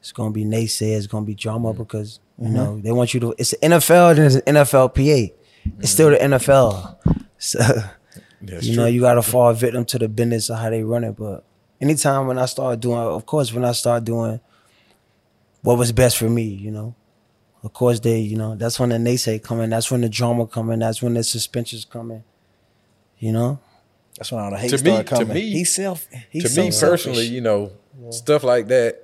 it's 0.00 0.12
gonna 0.12 0.32
be 0.32 0.44
naysayers, 0.44 0.98
it's 0.98 1.06
gonna 1.06 1.24
be 1.24 1.34
drama 1.34 1.70
mm-hmm. 1.70 1.82
because 1.82 2.20
you 2.38 2.46
mm-hmm. 2.46 2.54
know 2.54 2.78
they 2.78 2.92
want 2.92 3.14
you 3.14 3.20
to 3.20 3.34
it's 3.38 3.52
the 3.52 3.56
NFL 3.56 4.10
and 4.10 4.20
it's 4.20 4.34
an 4.34 4.42
NFLPA. 4.42 5.32
It's 5.32 5.34
mm-hmm. 5.64 5.82
still 5.84 6.10
the 6.10 6.18
NFL. 6.18 6.96
So 7.38 7.58
That's 8.40 8.64
you 8.64 8.76
know, 8.76 8.86
you 8.86 9.02
gotta 9.02 9.20
fall 9.20 9.52
victim 9.52 9.84
to 9.86 9.98
the 9.98 10.08
business 10.08 10.48
of 10.48 10.58
how 10.58 10.70
they 10.70 10.82
run 10.82 11.04
it. 11.04 11.16
But 11.16 11.44
anytime 11.82 12.26
when 12.26 12.38
I 12.38 12.46
start 12.46 12.80
doing, 12.80 12.96
of 12.96 13.26
course, 13.26 13.52
when 13.52 13.62
I 13.62 13.72
start 13.72 14.04
doing 14.04 14.40
what 15.66 15.78
was 15.78 15.90
best 15.92 16.16
for 16.16 16.28
me, 16.30 16.42
you 16.44 16.70
know, 16.70 16.94
of 17.64 17.72
course 17.72 17.98
they, 18.00 18.18
you 18.20 18.36
know, 18.36 18.54
that's 18.54 18.78
when 18.78 18.90
the 18.90 18.96
naysay 18.96 19.42
coming. 19.42 19.70
That's 19.70 19.90
when 19.90 20.00
the 20.00 20.08
drama 20.08 20.46
coming. 20.46 20.78
That's 20.78 21.02
when 21.02 21.14
the 21.14 21.24
suspensions 21.24 21.84
coming. 21.84 22.22
You 23.18 23.32
know, 23.32 23.58
That's 24.16 24.30
when 24.30 24.42
all 24.44 24.50
the 24.50 24.58
hate 24.58 24.70
To 24.70 24.76
me- 24.84 25.02
started 25.04 25.26
to 25.26 25.34
me- 25.34 25.40
he's 25.50 25.74
self. 25.74 26.06
He's 26.30 26.44
to 26.44 26.48
so 26.48 26.62
me 26.62 26.70
selfish. 26.70 27.04
personally, 27.06 27.26
you 27.26 27.40
know, 27.40 27.72
stuff 28.10 28.44
like 28.44 28.68
that. 28.68 29.02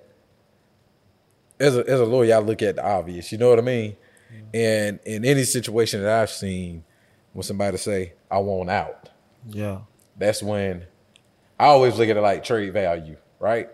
As 1.58 1.76
a 1.76 1.80
as 1.88 2.00
a 2.00 2.04
lawyer, 2.04 2.34
I 2.36 2.38
look 2.38 2.60
at 2.62 2.76
the 2.76 2.84
obvious. 2.86 3.32
You 3.32 3.38
know 3.38 3.48
what 3.50 3.58
I 3.58 3.62
mean? 3.62 3.96
And 4.54 4.98
in 5.04 5.24
any 5.24 5.44
situation 5.44 6.02
that 6.02 6.20
I've 6.22 6.30
seen, 6.30 6.84
when 7.32 7.42
somebody 7.42 7.76
say, 7.78 8.12
"I 8.30 8.38
want 8.38 8.68
out," 8.70 9.08
yeah, 9.48 9.80
that's 10.18 10.42
when 10.42 10.84
I 11.58 11.66
always 11.66 11.96
look 11.98 12.08
at 12.08 12.16
it 12.16 12.20
like 12.20 12.42
trade 12.44 12.72
value, 12.72 13.16
right? 13.38 13.68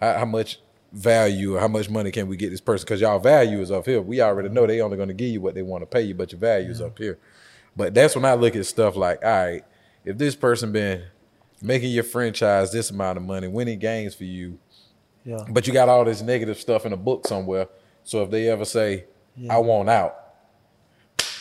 How, 0.00 0.18
how 0.20 0.24
much 0.24 0.58
value, 0.94 1.56
or 1.56 1.60
how 1.60 1.68
much 1.68 1.90
money 1.90 2.10
can 2.10 2.28
we 2.28 2.36
get 2.36 2.50
this 2.50 2.60
person? 2.60 2.84
Because 2.84 3.00
y'all 3.00 3.18
value 3.18 3.60
is 3.60 3.70
up 3.70 3.84
here. 3.84 4.00
We 4.00 4.20
already 4.20 4.48
know 4.48 4.66
they 4.66 4.80
only 4.80 4.96
going 4.96 5.08
to 5.08 5.14
give 5.14 5.28
you 5.28 5.40
what 5.40 5.54
they 5.54 5.62
want 5.62 5.82
to 5.82 5.86
pay 5.86 6.02
you, 6.02 6.14
but 6.14 6.32
your 6.32 6.38
value 6.38 6.70
is 6.70 6.80
up 6.80 6.96
here. 6.98 7.18
But 7.76 7.94
that's 7.94 8.14
when 8.14 8.24
I 8.24 8.34
look 8.34 8.54
at 8.54 8.64
stuff 8.66 8.94
like, 8.94 9.24
all 9.24 9.30
right, 9.30 9.64
if 10.04 10.16
this 10.16 10.36
person 10.36 10.70
been 10.70 11.02
making 11.60 11.90
your 11.90 12.04
franchise 12.04 12.70
this 12.70 12.90
amount 12.90 13.16
of 13.16 13.24
money, 13.24 13.48
winning 13.48 13.78
games 13.78 14.14
for 14.14 14.24
you, 14.24 14.58
yeah, 15.24 15.44
but 15.50 15.66
you 15.66 15.72
got 15.72 15.88
all 15.88 16.04
this 16.04 16.22
negative 16.22 16.58
stuff 16.58 16.86
in 16.86 16.92
a 16.92 16.96
book 16.96 17.26
somewhere. 17.26 17.68
So 18.04 18.22
if 18.22 18.30
they 18.30 18.48
ever 18.48 18.64
say, 18.64 19.06
I 19.50 19.58
want 19.58 19.88
out, 19.88 20.14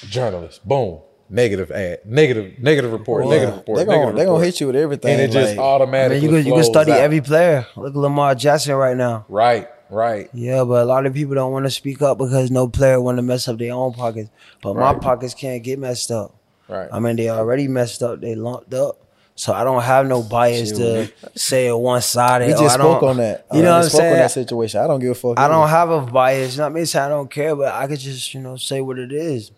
journalist, 0.08 0.68
boom, 0.68 1.02
negative 1.30 1.72
ad, 1.72 2.00
negative, 2.06 2.60
negative 2.60 2.92
report, 2.92 3.28
negative 3.28 3.56
report, 3.58 3.78
They're 3.78 3.86
gonna 3.86 4.16
they 4.16 4.26
gonna 4.26 4.44
hit 4.44 4.60
you 4.60 4.68
with 4.68 4.76
everything. 4.76 5.12
And 5.14 5.22
it 5.22 5.32
just 5.32 5.52
like, 5.52 5.60
I 5.60 5.62
automatically 5.62 6.22
mean, 6.22 6.30
you 6.30 6.44
can 6.44 6.48
you 6.48 6.54
can 6.54 6.64
study 6.64 6.92
out. 6.92 7.00
every 7.00 7.22
player. 7.22 7.66
Look 7.76 7.94
at 7.94 7.96
Lamar 7.96 8.36
Jackson 8.36 8.76
right 8.76 8.98
now. 8.98 9.26
Right, 9.30 9.68
right. 9.90 10.30
Yeah, 10.34 10.64
but 10.64 10.84
a 10.84 10.86
lot 10.86 11.06
of 11.06 11.14
people 11.14 11.36
don't 11.36 11.52
want 11.52 11.66
to 11.66 11.72
speak 11.72 12.02
up 12.02 12.18
because 12.18 12.52
no 12.52 12.68
player 12.68 13.02
want 13.02 13.18
to 13.18 13.24
mess 13.24 13.48
up 13.48 13.58
their 13.58 13.74
own 13.74 13.94
pockets. 13.94 14.30
But 14.62 14.76
my 14.76 14.94
pockets 14.94 15.34
can't 15.34 15.64
get 15.64 15.80
messed 15.80 16.12
up. 16.12 16.36
Right. 16.68 16.90
I 16.92 17.00
mean, 17.00 17.16
they 17.16 17.30
already 17.30 17.68
messed 17.68 18.02
up. 18.04 18.22
They 18.22 18.36
lumped 18.36 18.74
up. 18.74 19.00
So 19.36 19.52
I 19.52 19.64
don't 19.64 19.82
have 19.82 20.06
no 20.06 20.22
bias 20.22 20.74
to 20.74 21.12
say 21.36 21.68
it 21.68 21.76
one 21.76 22.02
sided. 22.02 22.48
we 22.48 22.54
just 22.54 22.76
spoke 22.76 23.02
on 23.02 23.18
that. 23.18 23.48
You 23.52 23.64
know 23.64 23.70
we 23.72 23.78
what 23.78 23.84
I'm 23.84 23.90
spoke 23.90 24.02
on 24.02 24.14
that 24.14 24.32
situation. 24.32 24.80
I 24.80 24.88
don't 24.88 25.00
give 25.00 25.12
a 25.12 25.16
fuck. 25.16 25.40
I 25.40 25.46
either. 25.46 25.54
don't 25.54 25.70
have 25.70 25.90
a 25.90 26.02
bias. 26.02 26.58
Not 26.58 26.72
me 26.72 26.86
saying 26.86 27.06
I 27.06 27.10
don't 27.10 27.32
care, 27.32 27.56
but 27.56 27.74
I 27.74 27.88
could 27.88 28.00
just, 28.00 28.32
you 28.36 28.42
know, 28.42 28.58
say 28.58 28.82
what 28.82 29.00
it 29.00 29.12
is. 29.12 29.52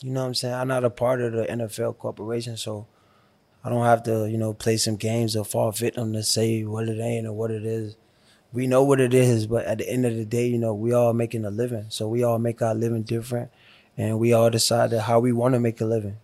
You 0.00 0.10
know 0.10 0.20
what 0.20 0.26
I'm 0.26 0.34
saying? 0.34 0.54
I'm 0.54 0.68
not 0.68 0.84
a 0.84 0.90
part 0.90 1.22
of 1.22 1.32
the 1.32 1.44
NFL 1.46 1.98
corporation, 1.98 2.56
so 2.56 2.86
I 3.64 3.70
don't 3.70 3.84
have 3.84 4.02
to, 4.04 4.30
you 4.30 4.36
know, 4.36 4.52
play 4.52 4.76
some 4.76 4.96
games 4.96 5.34
or 5.34 5.44
fall 5.44 5.72
victim 5.72 6.12
to 6.12 6.22
say 6.22 6.64
what 6.64 6.88
it 6.88 7.00
ain't 7.00 7.26
or 7.26 7.32
what 7.32 7.50
it 7.50 7.64
is. 7.64 7.96
We 8.52 8.66
know 8.66 8.82
what 8.84 9.00
it 9.00 9.14
is, 9.14 9.46
but 9.46 9.64
at 9.64 9.78
the 9.78 9.88
end 9.88 10.06
of 10.06 10.14
the 10.14 10.24
day, 10.24 10.46
you 10.46 10.58
know, 10.58 10.74
we 10.74 10.92
all 10.92 11.12
making 11.12 11.44
a 11.44 11.50
living. 11.50 11.86
So 11.88 12.08
we 12.08 12.22
all 12.22 12.38
make 12.38 12.62
our 12.62 12.74
living 12.74 13.02
different 13.02 13.50
and 13.96 14.18
we 14.18 14.32
all 14.32 14.50
decide 14.50 14.90
that 14.90 15.02
how 15.02 15.18
we 15.18 15.32
want 15.32 15.54
to 15.54 15.60
make 15.60 15.80
a 15.80 15.86
living. 15.86 16.18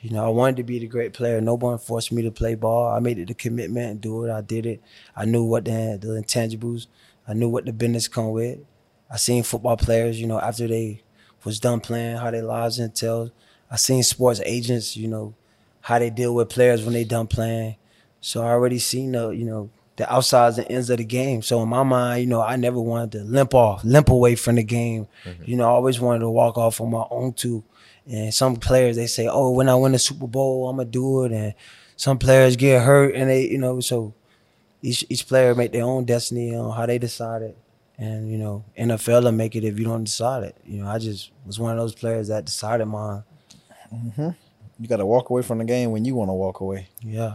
You 0.00 0.10
know, 0.10 0.26
I 0.26 0.28
wanted 0.28 0.56
to 0.56 0.64
be 0.64 0.78
the 0.78 0.86
great 0.86 1.14
player. 1.14 1.40
No 1.40 1.54
one 1.54 1.78
forced 1.78 2.12
me 2.12 2.22
to 2.22 2.30
play 2.30 2.54
ball. 2.56 2.92
I 2.92 2.98
made 2.98 3.18
it 3.18 3.30
a 3.30 3.34
commitment 3.34 3.90
and 3.90 4.00
do 4.00 4.24
it. 4.24 4.30
I 4.30 4.42
did 4.42 4.66
it. 4.66 4.82
I 5.16 5.24
knew 5.24 5.44
what 5.44 5.64
the, 5.64 5.98
the 5.98 6.08
intangibles. 6.08 6.88
I 7.26 7.32
knew 7.32 7.48
what 7.48 7.64
the 7.64 7.72
business 7.72 8.08
come 8.08 8.32
with. 8.32 8.58
I 9.10 9.16
seen 9.16 9.44
football 9.44 9.78
players, 9.78 10.20
you 10.20 10.26
know, 10.26 10.38
after 10.38 10.68
they 10.68 11.03
was 11.44 11.60
done 11.60 11.80
playing, 11.80 12.16
how 12.16 12.30
their 12.30 12.42
lives 12.42 12.78
entailed. 12.78 13.32
I 13.70 13.76
seen 13.76 14.02
sports 14.02 14.40
agents, 14.44 14.96
you 14.96 15.08
know, 15.08 15.34
how 15.80 15.98
they 15.98 16.10
deal 16.10 16.34
with 16.34 16.48
players 16.48 16.84
when 16.84 16.94
they 16.94 17.04
done 17.04 17.26
playing. 17.26 17.76
So 18.20 18.42
I 18.42 18.50
already 18.50 18.78
seen 18.78 19.12
the, 19.12 19.30
you 19.30 19.44
know, 19.44 19.70
the 19.96 20.12
outsides 20.12 20.58
and 20.58 20.70
ends 20.70 20.90
of 20.90 20.98
the 20.98 21.04
game. 21.04 21.42
So 21.42 21.62
in 21.62 21.68
my 21.68 21.82
mind, 21.82 22.22
you 22.22 22.26
know, 22.26 22.40
I 22.40 22.56
never 22.56 22.80
wanted 22.80 23.12
to 23.12 23.24
limp 23.24 23.54
off, 23.54 23.84
limp 23.84 24.08
away 24.08 24.34
from 24.34 24.56
the 24.56 24.62
game. 24.64 25.06
Mm-hmm. 25.24 25.42
You 25.46 25.56
know, 25.56 25.64
I 25.64 25.68
always 25.68 26.00
wanted 26.00 26.20
to 26.20 26.30
walk 26.30 26.58
off 26.58 26.80
on 26.80 26.90
my 26.90 27.04
own 27.10 27.32
too. 27.32 27.62
And 28.06 28.32
some 28.34 28.56
players 28.56 28.96
they 28.96 29.06
say, 29.06 29.28
"Oh, 29.28 29.50
when 29.52 29.68
I 29.68 29.74
win 29.76 29.92
the 29.92 29.98
Super 29.98 30.26
Bowl, 30.26 30.68
I'm 30.68 30.76
gonna 30.76 30.88
do 30.88 31.24
it." 31.24 31.32
And 31.32 31.54
some 31.96 32.18
players 32.18 32.56
get 32.56 32.82
hurt, 32.82 33.14
and 33.14 33.30
they, 33.30 33.48
you 33.48 33.56
know, 33.56 33.80
so 33.80 34.12
each 34.82 35.06
each 35.08 35.26
player 35.26 35.54
make 35.54 35.72
their 35.72 35.84
own 35.84 36.04
destiny 36.04 36.54
on 36.54 36.76
how 36.76 36.84
they 36.84 36.98
decide 36.98 37.42
it. 37.42 37.56
And 37.96 38.30
you 38.30 38.38
know, 38.38 38.64
NFL 38.78 39.22
will 39.24 39.32
make 39.32 39.54
it 39.54 39.62
if 39.64 39.78
you 39.78 39.84
don't 39.84 40.04
decide 40.04 40.42
it. 40.42 40.56
You 40.64 40.82
know, 40.82 40.88
I 40.88 40.98
just 40.98 41.30
was 41.46 41.58
one 41.60 41.72
of 41.72 41.78
those 41.78 41.94
players 41.94 42.28
that 42.28 42.44
decided 42.44 42.86
mine. 42.86 43.22
You 44.78 44.88
got 44.88 44.96
to 44.96 45.06
walk 45.06 45.30
away 45.30 45.42
from 45.42 45.58
the 45.58 45.64
game 45.64 45.92
when 45.92 46.04
you 46.04 46.14
want 46.16 46.28
to 46.28 46.32
walk 46.34 46.60
away. 46.60 46.88
Yeah. 47.00 47.34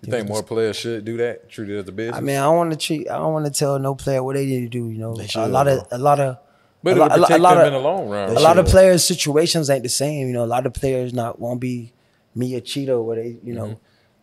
You 0.00 0.10
think 0.12 0.28
more 0.28 0.42
players 0.42 0.76
should 0.76 1.04
do 1.04 1.16
that? 1.18 1.50
Treat 1.50 1.70
it 1.70 1.78
as 1.78 1.88
a 1.88 1.92
business. 1.92 2.16
I 2.16 2.20
mean, 2.20 2.36
I 2.36 2.42
don't 2.44 2.56
want 2.56 2.70
to 2.70 2.76
treat. 2.78 3.10
I 3.10 3.18
don't 3.18 3.32
want 3.32 3.46
to 3.46 3.50
tell 3.50 3.78
no 3.78 3.94
player 3.94 4.22
what 4.22 4.36
they 4.36 4.46
need 4.46 4.60
to 4.60 4.68
do. 4.68 4.88
You 4.88 4.98
know, 4.98 5.18
a 5.18 5.26
should, 5.26 5.50
lot 5.50 5.66
of 5.68 5.86
a 5.90 5.98
lot 5.98 6.20
of. 6.20 6.38
but 6.82 6.90
a 6.90 6.92
it'll 6.96 7.08
lot- 7.08 7.18
a 7.18 7.20
lot- 7.20 7.30
a 7.32 7.38
lot 7.38 7.54
them 7.54 7.60
of- 7.60 7.66
in 7.66 7.72
the 7.74 7.78
long 7.80 8.08
run. 8.08 8.30
a 8.30 8.32
right? 8.34 8.40
lot 8.42 8.58
of 8.58 8.66
players' 8.66 9.04
situations 9.04 9.68
ain't 9.68 9.82
the 9.82 9.88
same. 9.88 10.28
You 10.28 10.32
know, 10.32 10.44
a 10.44 10.46
lot 10.46 10.64
of 10.66 10.72
players 10.72 11.12
not 11.12 11.40
won't 11.40 11.60
be 11.60 11.92
me 12.34 12.54
or 12.54 12.60
Cheetah 12.60 13.02
where 13.02 13.16
they, 13.16 13.36
you 13.42 13.52
know, 13.54 13.64
Mm-hmm. 13.66 13.74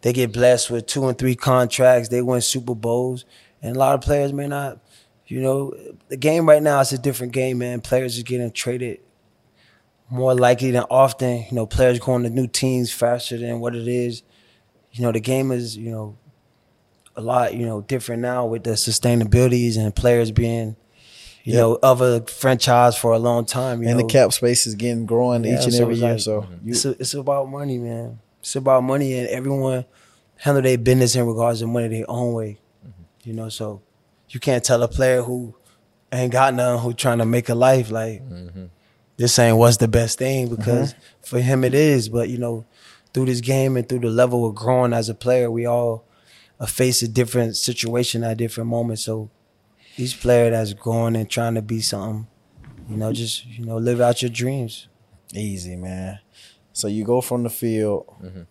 they 0.02 0.14
get 0.14 0.32
blessed 0.32 0.72
with 0.72 0.88
two 0.88 1.06
and 1.10 1.18
three 1.18 1.36
contracts, 1.36 2.08
they 2.08 2.22
win 2.22 2.40
Super 2.42 2.74
Bowls, 2.74 3.26
and 3.62 3.76
a 3.76 3.80
lot 3.80 3.94
of 3.96 4.02
players 4.02 4.32
may 4.34 4.48
not. 4.48 4.80
You 5.28 5.42
know, 5.42 5.74
the 6.10 6.18
game 6.18 6.48
right 6.48 6.62
now 6.62 6.80
is 6.82 6.94
a 6.94 6.98
different 6.98 7.34
game, 7.34 7.58
man. 7.58 7.82
Players 7.82 8.20
are 8.20 8.24
getting 8.24 8.52
traded 8.52 9.00
more 10.10 10.36
likely 10.36 10.72
than 10.72 10.84
often. 10.90 11.38
You 11.50 11.52
know, 11.54 11.66
players 11.66 12.00
going 12.00 12.24
to 12.24 12.30
new 12.30 12.48
teams 12.48 12.92
faster 12.92 13.38
than 13.38 13.60
what 13.60 13.76
it 13.76 13.88
is. 13.88 14.22
You 14.92 15.04
know, 15.04 15.12
the 15.12 15.20
game 15.20 15.52
is 15.52 15.76
you 15.76 15.92
know 15.92 16.18
a 17.16 17.22
lot 17.22 17.54
you 17.54 17.66
know 17.66 17.82
different 17.82 18.22
now 18.22 18.46
with 18.46 18.64
the 18.64 18.72
sustainabilities 18.72 19.78
and 19.78 19.96
players 19.96 20.32
being. 20.32 20.76
You 21.44 21.54
Yep. 21.54 21.62
know, 21.62 21.80
of 21.84 22.02
a 22.02 22.22
franchise 22.22 22.98
for 22.98 23.14
a 23.14 23.20
long 23.20 23.46
time. 23.46 23.84
You 23.84 23.90
and 23.90 24.00
know, 24.00 24.08
the 24.08 24.12
cap 24.12 24.34
space 24.34 24.66
is 24.66 24.74
getting 24.74 25.06
growing 25.06 25.44
Yeah, 25.44 25.60
each 25.60 25.66
and 25.66 25.74
so 25.76 25.84
every 25.84 25.96
year. 25.96 26.14
like- 26.14 26.20
so 26.20 26.48
you, 26.64 26.72
it's, 26.72 26.86
a, 26.86 26.90
it's 27.00 27.14
about 27.14 27.48
money, 27.50 27.78
man. 27.78 28.20
It's 28.40 28.56
about 28.56 28.82
money, 28.82 29.14
and 29.20 29.28
everyone 29.28 29.86
handle 30.38 30.64
their 30.64 30.80
business 30.80 31.16
in 31.16 31.24
regards 31.28 31.60
to 31.60 31.68
money 31.68 31.88
their 31.88 32.10
own 32.10 32.34
way. 32.34 32.58
Mm-hmm. 32.84 33.30
You 33.30 33.36
know, 33.36 33.50
so 33.50 33.84
you 34.36 34.40
can't 34.42 34.66
tell 34.66 34.84
a 34.84 34.88
player 34.90 35.22
who 35.22 35.56
ain't 36.12 36.34
got 36.34 36.54
none 36.54 36.78
who 36.80 36.94
trying 36.94 37.20
to 37.20 37.26
make 37.26 37.48
a 37.48 37.56
life 37.56 37.90
like 37.90 38.22
this 39.16 39.40
ain't 39.40 39.56
what's 39.56 39.78
the 39.78 39.88
best 39.88 40.18
thing 40.20 40.50
because 40.54 40.94
for 41.24 41.40
him 41.40 41.64
it 41.64 41.74
is. 41.74 42.10
But 42.10 42.28
you 42.28 42.38
know, 42.38 42.66
through 43.14 43.28
this 43.28 43.40
game 43.40 43.78
and 43.78 43.88
through 43.88 44.00
the 44.00 44.10
level 44.10 44.46
of 44.46 44.54
growing 44.54 44.92
as 44.92 45.08
a 45.08 45.16
player, 45.16 45.50
we 45.50 45.66
all 45.66 46.04
uh, 46.60 46.66
face 46.66 47.02
a 47.02 47.08
different 47.08 47.56
situation 47.56 48.26
at 48.26 48.36
different 48.36 48.70
moments. 48.70 49.04
So 49.04 49.30
each 49.96 50.20
player 50.20 50.50
that's 50.52 50.74
growing 50.74 51.16
and 51.16 51.30
trying 51.30 51.56
to 51.56 51.62
be 51.62 51.80
something, 51.80 52.28
you 52.90 52.98
know, 52.98 53.14
just 53.14 53.46
you 53.46 53.66
know, 53.66 53.78
live 53.78 54.02
out 54.02 54.22
your 54.22 54.32
dreams. 54.32 54.90
easy, 55.34 55.78
man. 55.78 56.20
So 56.74 56.90
you 56.90 57.06
go 57.06 57.22
from 57.22 57.44
the 57.44 57.50
field. 57.50 58.06
Mm-hmm. 58.22 58.42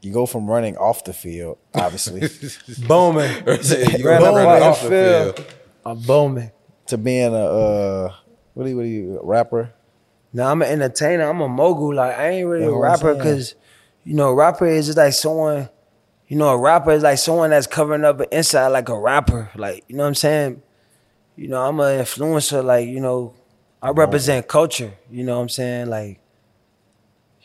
You 0.00 0.12
go 0.12 0.26
from 0.26 0.48
running 0.48 0.76
off 0.76 1.04
the 1.04 1.12
field, 1.12 1.58
obviously, 1.74 2.20
Booming. 2.86 3.30
you 3.46 4.06
Ran 4.06 4.20
gonna 4.20 4.30
up 4.30 4.34
run 4.36 4.46
right 4.46 4.62
off 4.62 4.76
off 4.76 4.82
the 4.82 5.34
field. 5.34 5.54
I'm 5.84 6.00
booming. 6.00 6.52
to 6.86 6.98
being 6.98 7.34
a 7.34 7.38
uh, 7.38 8.14
what 8.54 8.64
do 8.64 8.70
you, 8.70 8.76
what 8.76 8.82
do 8.82 8.88
you 8.88 9.18
a 9.20 9.26
rapper? 9.26 9.72
No, 10.32 10.46
I'm 10.46 10.62
an 10.62 10.68
entertainer. 10.68 11.28
I'm 11.28 11.40
a 11.40 11.48
mogul. 11.48 11.94
Like 11.94 12.16
I 12.18 12.28
ain't 12.30 12.48
really 12.48 12.64
That's 12.64 12.74
a 12.74 12.78
rapper 12.78 13.14
because, 13.14 13.54
you 14.04 14.14
know, 14.14 14.28
a 14.28 14.34
rapper 14.34 14.66
is 14.66 14.86
just 14.86 14.98
like 14.98 15.12
someone. 15.12 15.68
You 16.26 16.36
know, 16.36 16.50
a 16.50 16.58
rapper 16.58 16.90
is 16.90 17.02
like 17.02 17.18
someone 17.18 17.50
that's 17.50 17.66
covering 17.66 18.04
up 18.04 18.20
an 18.20 18.26
inside 18.30 18.68
like 18.68 18.88
a 18.90 18.98
rapper. 18.98 19.50
Like 19.56 19.84
you 19.88 19.96
know 19.96 20.02
what 20.02 20.08
I'm 20.08 20.14
saying. 20.14 20.62
You 21.36 21.48
know, 21.48 21.62
I'm 21.62 21.80
an 21.80 22.00
influencer. 22.00 22.62
Like 22.62 22.88
you 22.88 23.00
know, 23.00 23.34
I 23.80 23.90
represent 23.90 24.46
culture. 24.48 24.92
You 25.10 25.24
know 25.24 25.36
what 25.36 25.42
I'm 25.42 25.48
saying. 25.48 25.88
Like, 25.88 26.20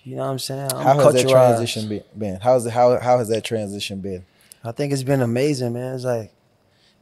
you 0.03 0.15
know 0.15 0.23
what 0.23 0.31
I'm 0.31 0.39
saying. 0.39 0.71
I'm 0.73 0.83
How 0.83 0.99
has 0.99 1.13
that 1.13 1.29
transition 1.29 1.89
be- 1.89 2.03
been? 2.17 2.39
How's 2.41 2.65
it, 2.65 2.71
how 2.71 2.99
how 2.99 3.17
has 3.17 3.29
that 3.29 3.43
transition 3.43 4.01
been? 4.01 4.25
I 4.63 4.71
think 4.71 4.93
it's 4.93 5.03
been 5.03 5.21
amazing, 5.21 5.73
man. 5.73 5.95
It's 5.95 6.03
like 6.03 6.33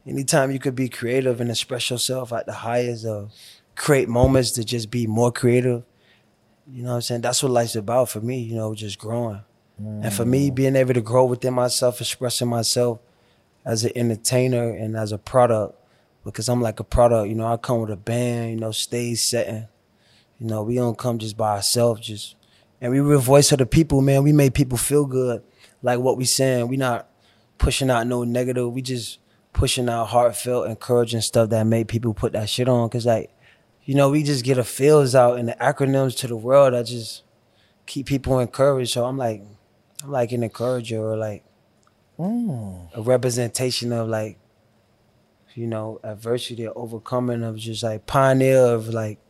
anytime 0.06 0.50
you 0.50 0.58
could 0.58 0.74
be 0.74 0.88
creative 0.88 1.40
and 1.40 1.50
express 1.50 1.90
yourself 1.90 2.32
at 2.32 2.46
the 2.46 2.52
highest 2.52 3.04
of 3.04 3.32
create 3.74 4.08
moments 4.08 4.52
to 4.52 4.64
just 4.64 4.90
be 4.90 5.06
more 5.06 5.32
creative. 5.32 5.82
You 6.70 6.82
know 6.84 6.90
what 6.90 6.94
I'm 6.96 7.02
saying? 7.02 7.20
That's 7.22 7.42
what 7.42 7.52
life's 7.52 7.76
about 7.76 8.08
for 8.08 8.20
me, 8.20 8.40
you 8.40 8.54
know, 8.54 8.74
just 8.74 8.98
growing. 8.98 9.42
And 9.78 10.12
for 10.12 10.24
me, 10.24 10.50
mm. 10.50 10.54
being 10.54 10.76
able 10.76 10.94
to 10.94 11.00
grow 11.00 11.24
within 11.24 11.54
myself, 11.54 12.00
expressing 12.00 12.48
myself 12.48 13.00
as 13.64 13.84
an 13.84 13.90
entertainer 13.96 14.70
and 14.70 14.96
as 14.96 15.10
a 15.10 15.18
product, 15.18 15.76
because 16.24 16.48
I'm 16.48 16.60
like 16.60 16.78
a 16.78 16.84
product, 16.84 17.28
you 17.28 17.34
know, 17.34 17.46
I 17.46 17.56
come 17.56 17.80
with 17.80 17.90
a 17.90 17.96
band, 17.96 18.50
you 18.50 18.56
know, 18.58 18.70
stage 18.70 19.18
setting. 19.18 19.66
You 20.38 20.46
know, 20.46 20.62
we 20.62 20.76
don't 20.76 20.96
come 20.96 21.18
just 21.18 21.36
by 21.36 21.56
ourselves, 21.56 22.06
just 22.06 22.36
and 22.82 22.90
we 22.90 23.00
were 23.00 23.14
a 23.14 23.18
voice 23.18 23.52
of 23.52 23.58
the 23.58 23.64
people, 23.64 24.00
man. 24.00 24.24
We 24.24 24.32
made 24.32 24.54
people 24.54 24.76
feel 24.76 25.06
good. 25.06 25.44
Like 25.82 26.00
what 26.00 26.16
we 26.16 26.24
saying. 26.24 26.66
We 26.66 26.76
not 26.76 27.08
pushing 27.56 27.88
out 27.90 28.08
no 28.08 28.24
negative. 28.24 28.72
We 28.72 28.82
just 28.82 29.20
pushing 29.52 29.88
out 29.88 30.06
heartfelt, 30.06 30.66
encouraging 30.66 31.20
stuff 31.20 31.50
that 31.50 31.64
made 31.64 31.86
people 31.86 32.12
put 32.12 32.32
that 32.32 32.48
shit 32.48 32.68
on. 32.68 32.90
Cause 32.90 33.06
like, 33.06 33.30
you 33.84 33.94
know, 33.94 34.10
we 34.10 34.24
just 34.24 34.44
get 34.44 34.58
a 34.58 34.64
feels 34.64 35.14
out 35.14 35.38
and 35.38 35.48
the 35.48 35.56
acronyms 35.60 36.16
to 36.18 36.26
the 36.26 36.34
world 36.34 36.74
that 36.74 36.86
just 36.86 37.22
keep 37.86 38.06
people 38.06 38.40
encouraged. 38.40 38.92
So 38.92 39.04
I'm 39.04 39.16
like, 39.16 39.44
I'm 40.02 40.10
like 40.10 40.32
an 40.32 40.42
encourager 40.42 41.00
or 41.00 41.16
like 41.16 41.44
mm. 42.18 42.88
a 42.96 43.00
representation 43.00 43.92
of 43.92 44.08
like, 44.08 44.40
you 45.54 45.68
know, 45.68 46.00
adversity 46.02 46.66
or 46.66 46.76
overcoming 46.76 47.44
of 47.44 47.58
just 47.58 47.84
like 47.84 48.06
pioneer 48.06 48.58
of 48.58 48.88
like 48.88 49.20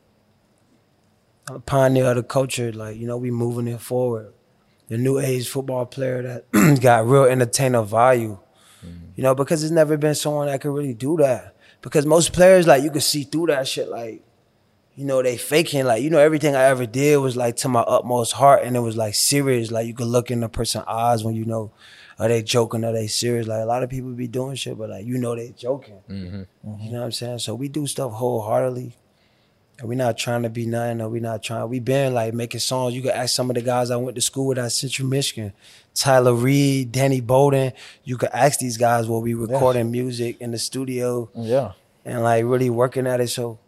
a 1.49 1.59
pioneer 1.59 2.07
of 2.07 2.17
the 2.17 2.23
culture. 2.23 2.73
Like, 2.73 2.97
you 2.97 3.07
know, 3.07 3.17
we 3.17 3.31
moving 3.31 3.69
it 3.69 3.81
forward. 3.81 4.33
The 4.89 4.99
new 4.99 5.19
age 5.19 5.49
football 5.49 5.87
player 5.87 6.23
that 6.53 6.79
got 6.83 7.07
real 7.07 7.25
entertainer 7.25 7.83
value. 7.83 8.39
Mm-hmm. 8.85 9.07
You 9.17 9.23
know, 9.23 9.35
because 9.35 9.61
there's 9.61 9.73
never 9.73 9.97
been 9.97 10.15
someone 10.15 10.49
that 10.49 10.61
could 10.61 10.73
really 10.73 10.95
do 10.95 11.17
that. 11.19 11.57
Because 11.81 12.07
most 12.07 12.33
players, 12.33 12.67
like, 12.67 12.83
you 12.83 12.91
could 12.91 13.03
see 13.03 13.25
through 13.25 13.47
that 13.47 13.67
shit, 13.67 13.89
like, 13.89 14.23
you 14.95 15.05
know, 15.05 15.23
they 15.23 15.37
faking. 15.37 15.85
Like, 15.85 16.03
you 16.03 16.11
know, 16.11 16.19
everything 16.19 16.55
I 16.55 16.65
ever 16.65 16.87
did 16.87 17.17
was 17.19 17.37
like 17.37 17.57
to 17.57 17.69
my 17.69 17.81
utmost 17.81 18.33
heart 18.33 18.63
and 18.65 18.77
it 18.77 18.81
was 18.81 18.97
like 18.97 19.15
serious. 19.15 19.71
Like 19.71 19.87
you 19.87 19.95
could 19.95 20.07
look 20.07 20.31
in 20.31 20.41
the 20.41 20.49
person's 20.49 20.85
eyes 20.87 21.25
when 21.25 21.35
you 21.35 21.45
know, 21.45 21.73
are 22.19 22.29
they 22.29 22.43
joking, 22.43 22.85
are 22.85 22.93
they 22.93 23.07
serious? 23.07 23.47
Like 23.47 23.63
a 23.63 23.67
lot 23.67 23.83
of 23.83 23.91
people 23.91 24.11
be 24.11 24.29
doing 24.29 24.55
shit, 24.55 24.77
but 24.77 24.91
like 24.91 25.07
you 25.07 25.19
know 25.19 25.35
they 25.35 25.55
joking. 25.57 26.01
Mm-hmm. 26.09 26.83
You 26.83 26.93
know 26.93 26.99
what 26.99 27.07
I'm 27.07 27.13
saying? 27.13 27.39
So 27.39 27.55
we 27.55 27.69
do 27.69 27.87
stuff 27.87 28.13
wholeheartedly. 28.13 28.97
And 29.83 29.89
we 29.89 29.97
not 29.97 30.17
trying 30.17 30.45
to 30.45 30.49
be 30.49 30.65
nothing, 30.65 31.01
or 31.01 31.09
we 31.09 31.19
not 31.19 31.43
trying. 31.43 31.69
We 31.69 31.81
been 31.81 32.15
like 32.15 32.33
making 32.35 32.61
songs. 32.61 32.95
You 32.95 33.03
could 33.03 33.11
ask 33.11 33.35
some 33.35 33.51
of 33.51 33.57
the 33.57 33.63
guys 33.63 33.91
I 33.91 33.97
went 33.97 34.15
to 34.15 34.21
school 34.21 34.47
with 34.47 34.59
at 34.59 34.71
Central 34.71 35.09
Michigan, 35.09 35.53
Tyler 35.93 36.35
Reed, 36.35 36.93
Danny 36.93 37.21
Bowden. 37.21 37.73
You 38.05 38.17
could 38.17 38.29
ask 38.33 38.61
these 38.61 38.77
guys 38.77 39.09
where 39.09 39.19
we 39.19 39.35
recording 39.35 39.91
music 39.91 40.41
in 40.41 40.53
the 40.53 40.59
studio 40.61 41.29
Yeah. 41.35 41.73
and 42.05 42.23
like 42.23 42.45
really 42.45 42.71
working 42.71 43.09
at 43.09 43.21
it. 43.21 43.27
So 43.31 43.59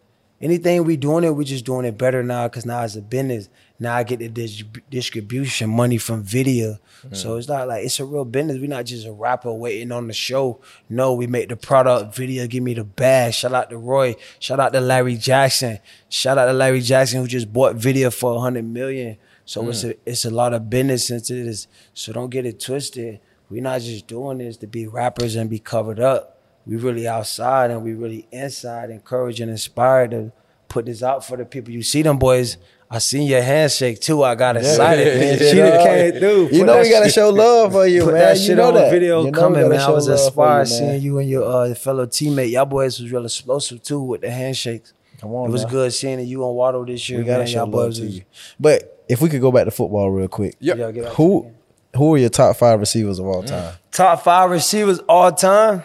anything 0.41 0.85
we 0.85 0.97
doing 0.97 1.25
it, 1.25 1.35
we 1.35 1.45
just 1.45 1.65
doing 1.65 1.85
it 1.85 1.99
better 1.99 2.23
now 2.23 2.47
because 2.47 2.65
now 2.65 2.85
it's 2.85 2.95
a 2.95 3.03
business. 3.03 3.49
Now 3.79 3.97
I 3.97 4.05
get 4.05 4.20
the 4.20 4.29
dis- 4.29 4.62
distribution 4.89 5.70
money 5.70 5.99
from 5.99 6.25
Vydia. 6.25 6.79
Mm. 7.07 7.16
So 7.16 7.37
it's 7.37 7.49
not 7.49 7.68
like 7.68 7.85
it's 7.85 7.99
a 8.01 8.05
real 8.05 8.25
business. 8.25 8.59
We're 8.59 8.68
not 8.68 8.87
just 8.87 9.07
a 9.07 9.12
rapper 9.12 9.53
waiting 9.53 9.91
on 9.93 10.07
the 10.07 10.12
show. 10.12 10.61
No, 10.89 11.14
we 11.14 11.27
make 11.27 11.49
the 11.49 11.57
product 11.57 12.16
Vydia, 12.16 12.49
give 12.49 12.62
me 12.62 12.75
the 12.75 12.85
bag. 12.85 13.35
Shout 13.35 13.53
out 13.53 13.70
to 13.70 13.79
Roy. 13.79 14.16
Shout 14.39 14.61
out 14.61 14.72
to 14.72 14.81
Larry 14.81 15.16
Jackson. 15.16 15.81
Shout 16.09 16.39
out 16.39 16.47
to 16.47 16.53
Larry 16.53 16.81
Jackson 16.81 17.20
who 17.20 17.27
just 17.27 17.53
bought 17.53 17.77
Vydia 17.77 18.12
for 18.12 18.37
a 18.37 18.41
hundred 18.41 18.64
million. 18.64 19.16
So 19.45 19.68
it's 19.68 19.85
mm. 19.85 19.91
a 19.91 19.97
it's 20.07 20.25
a 20.25 20.31
lot 20.31 20.55
of 20.55 20.70
business 20.70 21.11
into 21.11 21.45
this. 21.45 21.66
So 21.93 22.12
don't 22.12 22.31
get 22.31 22.47
it 22.47 22.61
twisted. 22.61 23.20
We're 23.51 23.62
not 23.62 23.81
just 23.81 24.07
doing 24.07 24.39
this 24.39 24.57
to 24.59 24.66
be 24.66 24.87
rappers 24.87 25.37
and 25.37 25.51
be 25.51 25.59
covered 25.59 26.01
up 26.01 26.35
we 26.66 26.77
really 26.77 27.07
outside 27.07 27.70
and 27.70 27.83
we 27.83 27.93
really 27.95 28.27
inside, 28.33 28.91
encouraged 28.91 29.41
and 29.41 29.51
inspired 29.51 30.12
to 30.12 30.33
put 30.68 30.87
this 30.87 31.03
out 31.03 31.25
for 31.25 31.37
the 31.37 31.45
people. 31.45 31.72
You 31.72 31.83
see 31.83 32.03
them 32.03 32.18
boys. 32.18 32.57
I 32.91 32.99
seen 32.99 33.26
your 33.26 33.43
handshake 33.43 34.01
too. 34.01 34.22
I 34.22 34.35
got 34.35 34.57
excited. 34.57 35.07
Yeah, 35.41 35.51
she 35.51 35.57
yeah, 35.57 35.70
done 35.70 35.80
yeah. 35.80 36.11
came 36.11 36.20
through. 36.20 36.43
You 36.45 36.49
Put 36.49 36.66
know 36.66 36.74
that 36.74 36.82
we 36.82 36.91
gotta 36.91 37.05
shit- 37.07 37.14
show 37.14 37.30
love 37.30 37.72
for 37.72 37.87
you, 37.95 38.05
Put 38.05 38.12
man. 38.14 38.22
that 38.22 38.37
You 38.39 38.45
shit 38.47 38.57
know 38.57 38.68
on 38.68 38.74
that. 38.74 38.91
video 38.91 39.18
You 39.24 39.30
know 39.30 39.39
we 39.39 39.43
coming, 39.43 39.61
gotta 39.62 39.68
man. 39.70 39.80
I 39.80 39.87
show 39.87 39.95
was 39.95 40.09
love 40.09 40.18
for 40.18 40.24
inspired 40.26 40.68
you, 40.68 40.80
man. 40.80 40.91
seeing 40.93 41.03
you 41.03 41.18
and 41.18 41.28
your 41.30 41.45
uh, 41.70 41.74
fellow 41.74 42.07
teammate. 42.07 42.51
Y'all 42.51 42.66
boys 42.66 43.01
was 43.01 43.11
real 43.11 43.24
explosive 43.24 43.82
too 43.82 44.01
with 44.01 44.20
the 44.20 44.30
handshakes. 44.30 44.93
Come 45.20 45.32
on, 45.35 45.49
It 45.49 45.53
was 45.53 45.64
now. 45.64 45.70
good 45.70 45.93
seeing 45.93 46.18
that 46.18 46.24
you 46.24 46.47
and 46.47 46.55
Waddle 46.55 46.85
this 46.85 47.09
year. 47.09 47.18
We 47.20 47.24
gotta 47.24 47.39
man. 47.39 47.47
show 47.49 47.53
Y'all 47.59 47.64
love 47.66 47.72
boys 47.72 47.99
to 47.99 48.05
was- 48.05 48.16
you. 48.16 48.22
But 48.61 49.05
if 49.09 49.20
we 49.20 49.28
could 49.28 49.41
go 49.41 49.51
back 49.51 49.64
to 49.64 49.70
football 49.70 50.11
real 50.11 50.28
quick, 50.28 50.55
Yep. 50.61 50.78
Yeah, 50.78 50.91
get 50.93 51.07
out 51.07 51.14
who 51.14 51.51
who 51.97 52.14
are 52.14 52.18
your 52.18 52.28
top 52.28 52.57
five 52.57 52.78
receivers 52.80 53.18
of 53.18 53.26
all 53.26 53.43
Mm. 53.43 53.47
time? 53.49 53.74
Top 53.93 54.22
five 54.22 54.51
receivers 54.51 54.99
all 55.09 55.30
time. 55.32 55.82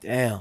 Damn. 0.00 0.40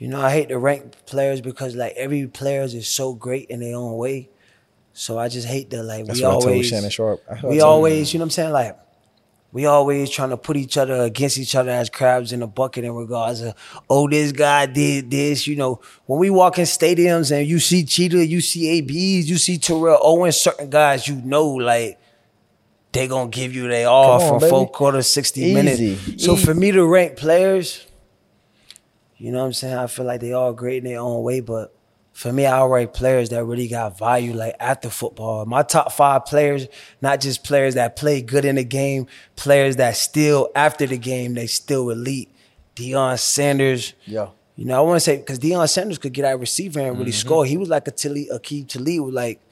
You 0.00 0.08
know, 0.08 0.18
I 0.18 0.30
hate 0.30 0.48
to 0.48 0.58
rank 0.58 0.94
players 1.04 1.42
because 1.42 1.76
like 1.76 1.92
every 1.94 2.26
player 2.26 2.62
is 2.62 2.88
so 2.88 3.12
great 3.12 3.50
in 3.50 3.60
their 3.60 3.76
own 3.76 3.98
way. 3.98 4.30
So 4.94 5.18
I 5.18 5.28
just 5.28 5.46
hate 5.46 5.68
that 5.70 5.82
like 5.82 6.06
That's 6.06 6.18
we 6.18 6.24
what 6.24 6.30
I 6.30 6.32
told 6.32 6.44
always 6.44 6.68
Shannon 6.68 6.90
Sharpe. 6.90 7.22
We 7.44 7.60
always, 7.60 8.12
you 8.14 8.18
know 8.18 8.22
what 8.22 8.26
I'm 8.26 8.30
saying? 8.30 8.52
Like 8.52 8.78
we 9.52 9.66
always 9.66 10.08
trying 10.08 10.30
to 10.30 10.38
put 10.38 10.56
each 10.56 10.78
other 10.78 10.94
against 11.02 11.36
each 11.36 11.54
other 11.54 11.70
as 11.70 11.90
crabs 11.90 12.32
in 12.32 12.40
a 12.42 12.46
bucket 12.46 12.84
in 12.84 12.94
regards 12.94 13.42
of, 13.42 13.54
oh, 13.90 14.08
this 14.08 14.32
guy 14.32 14.64
did 14.64 15.10
this. 15.10 15.46
You 15.46 15.56
know, 15.56 15.82
when 16.06 16.18
we 16.18 16.30
walk 16.30 16.58
in 16.58 16.64
stadiums 16.64 17.30
and 17.30 17.46
you 17.46 17.58
see 17.58 17.84
Cheetah, 17.84 18.24
you 18.24 18.40
see 18.40 18.78
ABs, 18.78 19.28
you 19.28 19.36
see 19.36 19.58
Terrell 19.58 19.98
Owens, 20.00 20.36
certain 20.36 20.70
guys 20.70 21.06
you 21.06 21.16
know, 21.16 21.46
like, 21.46 22.00
they 22.92 23.06
gonna 23.06 23.28
give 23.28 23.54
you 23.54 23.68
they 23.68 23.84
all 23.84 24.20
on, 24.20 24.28
from 24.28 24.38
baby. 24.40 24.50
four 24.50 24.68
quarters, 24.70 25.08
60 25.08 25.40
Easy. 25.42 25.54
minutes. 25.54 26.24
So 26.24 26.36
for 26.36 26.54
me 26.54 26.72
to 26.72 26.86
rank 26.86 27.16
players, 27.16 27.86
you 29.20 29.30
know 29.30 29.40
what 29.40 29.46
I'm 29.46 29.52
saying? 29.52 29.76
I 29.76 29.86
feel 29.86 30.06
like 30.06 30.22
they 30.22 30.32
all 30.32 30.54
great 30.54 30.78
in 30.78 30.90
their 30.90 30.98
own 30.98 31.22
way, 31.22 31.40
but 31.40 31.76
for 32.14 32.32
me, 32.32 32.46
I 32.46 32.64
rank 32.64 32.94
players 32.94 33.28
that 33.28 33.44
really 33.44 33.68
got 33.68 33.98
value 33.98 34.32
like 34.32 34.56
after 34.58 34.88
football. 34.88 35.44
My 35.44 35.62
top 35.62 35.92
five 35.92 36.24
players, 36.24 36.68
not 37.02 37.20
just 37.20 37.44
players 37.44 37.74
that 37.74 37.96
play 37.96 38.22
good 38.22 38.46
in 38.46 38.56
the 38.56 38.64
game, 38.64 39.06
players 39.36 39.76
that 39.76 39.98
still 39.98 40.48
after 40.56 40.86
the 40.86 40.96
game, 40.96 41.34
they 41.34 41.46
still 41.46 41.90
elite. 41.90 42.34
Deion 42.74 43.18
Sanders. 43.18 43.92
Yeah. 44.06 44.28
You 44.56 44.64
know, 44.64 44.78
I 44.78 44.80
want 44.80 44.96
to 44.96 45.00
say 45.00 45.18
because 45.18 45.38
Deion 45.38 45.68
Sanders 45.68 45.98
could 45.98 46.14
get 46.14 46.24
out 46.24 46.40
receiver 46.40 46.80
and 46.80 46.98
really 46.98 47.10
mm-hmm. 47.10 47.18
score. 47.18 47.44
He 47.44 47.58
was 47.58 47.68
like 47.68 47.86
a 47.88 47.90
Tilly, 47.90 48.30
Aqib 48.32 48.68
Talib, 48.68 49.02
was 49.02 49.14
like 49.14 49.42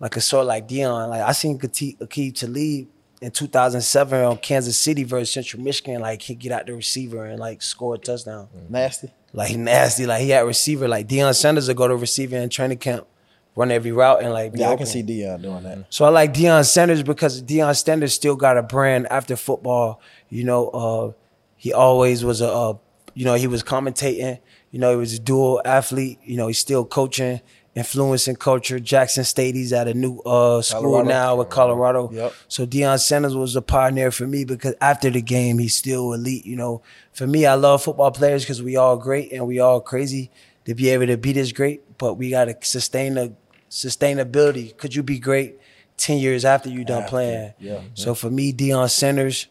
like 0.00 0.16
a 0.16 0.22
sort 0.22 0.46
like 0.46 0.66
Deion. 0.66 1.10
Like 1.10 1.20
I 1.20 1.32
seen 1.32 1.58
Aqib 1.58 2.34
Talib 2.34 2.88
in 3.20 3.30
2007 3.30 4.24
on 4.24 4.38
Kansas 4.38 4.78
City 4.78 5.04
versus 5.04 5.32
Central 5.32 5.62
Michigan. 5.62 6.00
Like 6.00 6.22
he 6.22 6.34
get 6.34 6.52
out 6.52 6.66
the 6.66 6.72
receiver 6.72 7.26
and 7.26 7.38
like 7.38 7.60
score 7.60 7.96
a 7.96 7.98
touchdown. 7.98 8.48
Nasty. 8.70 9.12
Like 9.32 9.56
nasty. 9.56 10.06
Like 10.06 10.22
he 10.22 10.30
had 10.30 10.40
receiver. 10.46 10.88
Like 10.88 11.06
Deion 11.08 11.34
Sanders 11.34 11.68
would 11.68 11.76
go 11.76 11.88
to 11.88 11.96
receiver 11.96 12.36
in 12.36 12.48
training 12.48 12.78
camp, 12.78 13.06
run 13.54 13.70
every 13.70 13.92
route 13.92 14.22
and 14.22 14.32
like 14.32 14.52
Yeah, 14.54 14.70
I 14.70 14.76
can 14.76 14.86
see 14.86 15.02
Deion 15.02 15.42
doing 15.42 15.62
that. 15.64 15.86
So 15.90 16.04
I 16.04 16.08
like 16.08 16.32
Deion 16.32 16.64
Sanders 16.66 17.02
because 17.02 17.42
Deion 17.42 17.76
Sanders 17.76 18.14
still 18.14 18.36
got 18.36 18.56
a 18.56 18.62
brand 18.62 19.06
after 19.10 19.36
football. 19.36 20.00
You 20.30 20.44
know, 20.44 20.68
uh, 20.68 21.12
he 21.56 21.72
always 21.72 22.24
was 22.24 22.40
a, 22.40 22.50
uh, 22.50 22.74
you 23.14 23.24
know, 23.24 23.34
he 23.34 23.46
was 23.46 23.62
commentating. 23.62 24.38
You 24.70 24.78
know, 24.78 24.90
he 24.90 24.96
was 24.96 25.14
a 25.14 25.18
dual 25.18 25.60
athlete. 25.64 26.18
You 26.24 26.36
know, 26.36 26.46
he's 26.46 26.58
still 26.58 26.84
coaching, 26.84 27.40
influencing 27.78 28.36
culture. 28.36 28.78
Jackson 28.80 29.24
State, 29.24 29.54
he's 29.54 29.72
at 29.72 29.88
a 29.88 29.94
new 29.94 30.18
uh, 30.20 30.60
school 30.62 30.82
Colorado. 30.82 31.08
now 31.08 31.36
with 31.36 31.48
Colorado. 31.48 32.10
Yep. 32.12 32.32
So 32.48 32.66
Deion 32.66 32.98
Sanders 33.00 33.34
was 33.36 33.56
a 33.56 33.62
pioneer 33.62 34.10
for 34.10 34.26
me 34.26 34.44
because 34.44 34.74
after 34.80 35.08
the 35.10 35.22
game, 35.22 35.58
he's 35.58 35.76
still 35.76 36.12
elite. 36.12 36.44
You 36.44 36.56
know, 36.56 36.82
for 37.12 37.26
me, 37.26 37.46
I 37.46 37.54
love 37.54 37.82
football 37.82 38.10
players 38.10 38.44
because 38.44 38.62
we 38.62 38.76
all 38.76 38.96
great 38.96 39.32
and 39.32 39.46
we 39.46 39.58
all 39.60 39.80
crazy 39.80 40.30
to 40.66 40.74
be 40.74 40.90
able 40.90 41.06
to 41.06 41.16
be 41.16 41.32
this 41.32 41.52
great, 41.52 41.96
but 41.98 42.14
we 42.14 42.30
got 42.30 42.44
to 42.46 42.56
sustain 42.60 43.14
the 43.14 43.32
sustainability. 43.70 44.76
Could 44.76 44.94
you 44.94 45.02
be 45.02 45.18
great 45.18 45.58
10 45.96 46.18
years 46.18 46.44
after 46.44 46.68
you 46.68 46.84
done 46.84 47.04
playing? 47.08 47.54
yeah. 47.58 47.80
So 47.94 48.14
for 48.14 48.30
me, 48.30 48.52
Deion 48.52 48.90
Sanders, 48.90 49.46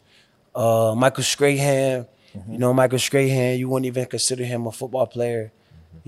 uh, 0.54 0.94
Michael 0.96 1.24
Strahan, 1.24 2.06
Mm-hmm. 2.36 2.52
you 2.52 2.58
know, 2.58 2.74
Michael 2.74 2.98
Strahan, 2.98 3.58
you 3.58 3.70
wouldn't 3.70 3.86
even 3.86 4.04
consider 4.04 4.44
him 4.44 4.66
a 4.66 4.70
football 4.70 5.06
player. 5.06 5.50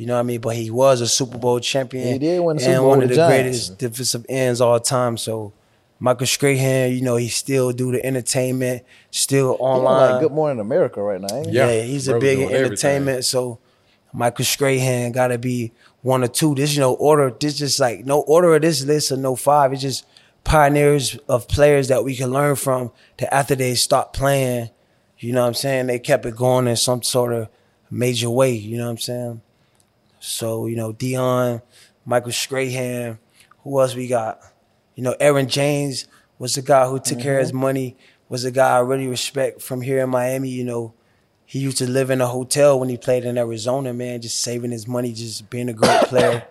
You 0.01 0.07
know 0.07 0.15
what 0.15 0.21
I 0.21 0.23
mean? 0.23 0.41
But 0.41 0.57
he 0.57 0.71
was 0.71 1.03
a 1.03 1.07
Super 1.07 1.37
Bowl 1.37 1.61
champion. 1.61 2.09
He 2.15 2.19
did 2.19 2.41
win 2.41 2.57
the 2.57 2.63
and 2.65 2.73
Super 2.73 2.81
Bowl 2.81 2.89
one 2.89 3.03
of 3.03 3.09
the 3.11 3.15
the 3.15 3.17
Giants. 3.17 3.43
greatest 3.69 3.79
defensive 3.79 4.25
ends 4.31 4.63
all 4.63 4.81
time. 4.81 5.19
So 5.19 5.53
Michael 5.99 6.27
Strahan, 6.27 6.93
you 6.93 7.03
know, 7.03 7.17
he 7.17 7.29
still 7.29 7.71
do 7.73 7.93
the 7.93 8.03
entertainment, 8.03 8.83
still 9.11 9.57
He 9.59 9.63
on 9.63 9.81
online. 9.81 10.13
like 10.13 10.21
Good 10.23 10.33
Morning 10.33 10.59
America 10.59 11.03
right 11.03 11.21
now. 11.21 11.29
Ain't 11.37 11.49
he? 11.49 11.53
Yeah. 11.53 11.71
Yeah, 11.71 11.83
he's 11.83 12.09
a 12.09 12.19
big 12.19 12.39
doing 12.39 12.49
in 12.49 12.55
everything. 12.57 12.65
entertainment. 12.73 13.25
So 13.27 13.59
Michael 14.15 14.47
Strahan 14.47 15.13
gotta 15.13 15.37
be 15.37 15.73
one 16.01 16.25
or 16.25 16.29
two. 16.29 16.55
This 16.55 16.73
you 16.75 16.81
know 16.81 16.95
order. 16.95 17.31
This 17.39 17.59
just 17.59 17.79
like 17.79 18.07
no 18.07 18.21
order 18.23 18.55
of 18.57 18.63
this 18.63 18.83
list 18.83 19.13
or 19.13 19.19
no 19.19 19.37
five. 19.37 19.75
It's 19.75 19.83
just 19.83 20.07
pioneers 20.45 21.19
of 21.29 21.47
players 21.47 21.89
that 21.89 22.05
we 22.05 22.17
can 22.17 22.31
learn 22.31 22.57
from. 22.57 22.91
That 23.19 23.35
after 23.35 23.55
they 23.55 23.75
stop 23.75 24.15
playing, 24.15 24.71
you 25.19 25.35
know 25.35 25.43
what 25.43 25.49
I'm 25.49 25.55
saying, 25.55 25.89
they 25.89 25.99
kept 25.99 26.25
it 26.25 26.37
going 26.37 26.67
in 26.69 26.77
some 26.77 27.03
sort 27.03 27.35
of 27.35 27.49
major 27.91 28.31
way. 28.31 28.53
You 28.53 28.79
know 28.79 28.85
what 28.87 28.93
I'm 28.93 28.99
saying. 28.99 29.43
So 30.21 30.67
you 30.67 30.77
know 30.77 30.93
Deion, 30.93 31.63
Michael 32.05 32.33
Strahan. 32.33 33.19
Who 33.65 33.81
else 33.81 33.95
we 33.95 34.07
got? 34.07 34.41
You 34.95 35.03
know 35.03 35.17
Edgerrin 35.21 35.49
James 35.49 36.07
was 36.39 36.55
the 36.55 36.63
guy 36.63 36.87
who 36.87 37.01
took 37.01 37.19
care 37.19 37.39
of 37.39 37.41
his 37.41 37.51
mm-hmm. 37.51 37.61
money. 37.61 37.97
Was 38.29 38.45
a 38.45 38.53
guy 38.53 38.77
I 38.77 38.79
really 38.79 39.09
respect 39.09 39.61
from 39.61 39.81
here 39.81 39.99
in 39.99 40.11
Miami. 40.11 40.51
You 40.51 40.65
know 40.65 40.95
he 41.51 41.59
used 41.59 41.79
to 41.79 41.91
live 41.91 42.11
in 42.11 42.21
a 42.21 42.29
hotel 42.29 42.79
when 42.79 42.89
he 42.89 42.97
played 42.97 43.25
in 43.25 43.37
Arizona, 43.37 43.93
man, 43.93 44.23
just 44.23 44.41
saving 44.41 44.71
his 44.71 44.87
money, 44.87 45.13
just 45.13 45.51
being 45.51 45.69
a 45.69 45.73
great 45.73 46.03
player. 46.05 46.47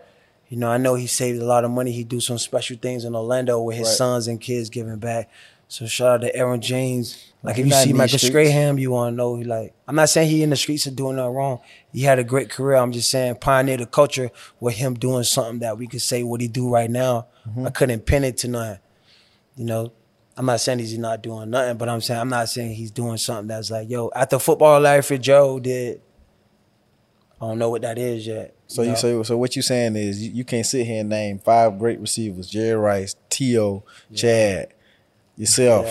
You 0.49 0.57
know, 0.57 0.69
I 0.69 0.75
know 0.77 0.95
he 0.95 1.07
saved 1.07 1.41
a 1.41 1.45
lot 1.45 1.63
of 1.63 1.71
money. 1.71 1.93
He 1.93 2.03
do 2.03 2.19
some 2.19 2.37
special 2.37 2.75
things 2.75 3.05
in 3.05 3.15
Orlando 3.15 3.61
with 3.61 3.77
his 3.77 3.87
Right. 3.87 3.95
sons 3.95 4.27
and 4.27 4.41
kids 4.41 4.69
giving 4.69 4.97
back. 4.97 5.29
So 5.69 5.87
shout 5.87 6.15
out 6.15 6.21
to 6.27 6.37
Edgerrin 6.37 6.59
James. 6.59 7.31
Like 7.41 7.55
He 7.55 7.61
if 7.61 7.67
you 7.67 7.73
see 7.75 7.93
Michael 7.93 8.17
streets. 8.17 8.49
Strahan, 8.49 8.77
you 8.77 8.91
want 8.91 9.13
to 9.13 9.15
know 9.15 9.37
he 9.37 9.45
like. 9.45 9.73
I'm 9.87 9.95
not 9.95 10.09
saying 10.09 10.29
he 10.29 10.43
in 10.43 10.49
the 10.49 10.57
streets 10.57 10.85
of 10.85 10.97
doing 10.97 11.15
nothing 11.15 11.33
wrong. 11.33 11.59
He 11.91 12.03
had 12.03 12.19
a 12.19 12.23
great 12.23 12.49
career. 12.49 12.77
I'm 12.77 12.91
just 12.91 13.09
saying 13.09 13.35
pioneer 13.35 13.77
the 13.77 13.85
culture 13.85 14.29
with 14.59 14.75
him 14.75 14.93
doing 14.93 15.23
something 15.23 15.59
that 15.59 15.77
we 15.77 15.87
could 15.87 16.01
say 16.01 16.23
what 16.23 16.39
he 16.41 16.47
do 16.47 16.69
right 16.69 16.89
now. 16.89 17.27
Mm-hmm. 17.47 17.67
I 17.67 17.69
couldn't 17.71 18.05
pin 18.05 18.23
it 18.23 18.37
to 18.37 18.47
nothing. 18.47 18.79
You 19.55 19.65
know, 19.65 19.91
I'm 20.37 20.45
not 20.45 20.61
saying 20.61 20.79
he's 20.79 20.97
not 20.97 21.21
doing 21.21 21.49
nothing, 21.49 21.77
but 21.77 21.89
I'm 21.89 21.99
saying 21.99 22.19
I'm 22.19 22.29
not 22.29 22.47
saying 22.47 22.73
he's 22.75 22.91
doing 22.91 23.17
something 23.17 23.47
that's 23.47 23.71
like, 23.71 23.89
yo, 23.89 24.11
after 24.15 24.39
football, 24.39 24.79
Larry 24.79 25.17
Joe 25.17 25.59
did. 25.59 26.01
I 27.41 27.47
don't 27.47 27.57
know 27.57 27.69
what 27.69 27.81
that 27.83 27.97
is 27.97 28.27
yet. 28.27 28.55
So 28.67 28.83
you 28.83 28.89
know? 28.89 28.95
so 28.95 29.23
so 29.23 29.37
what 29.37 29.55
you 29.55 29.61
saying 29.61 29.95
is 29.95 30.21
you, 30.21 30.31
you 30.31 30.43
can't 30.43 30.65
sit 30.65 30.85
here 30.85 31.01
and 31.01 31.09
name 31.09 31.39
five 31.39 31.79
great 31.79 31.99
receivers: 31.99 32.49
Jerry 32.49 32.75
Rice, 32.75 33.15
T.O., 33.29 33.83
Chad, 34.13 34.73
yourself, 35.37 35.85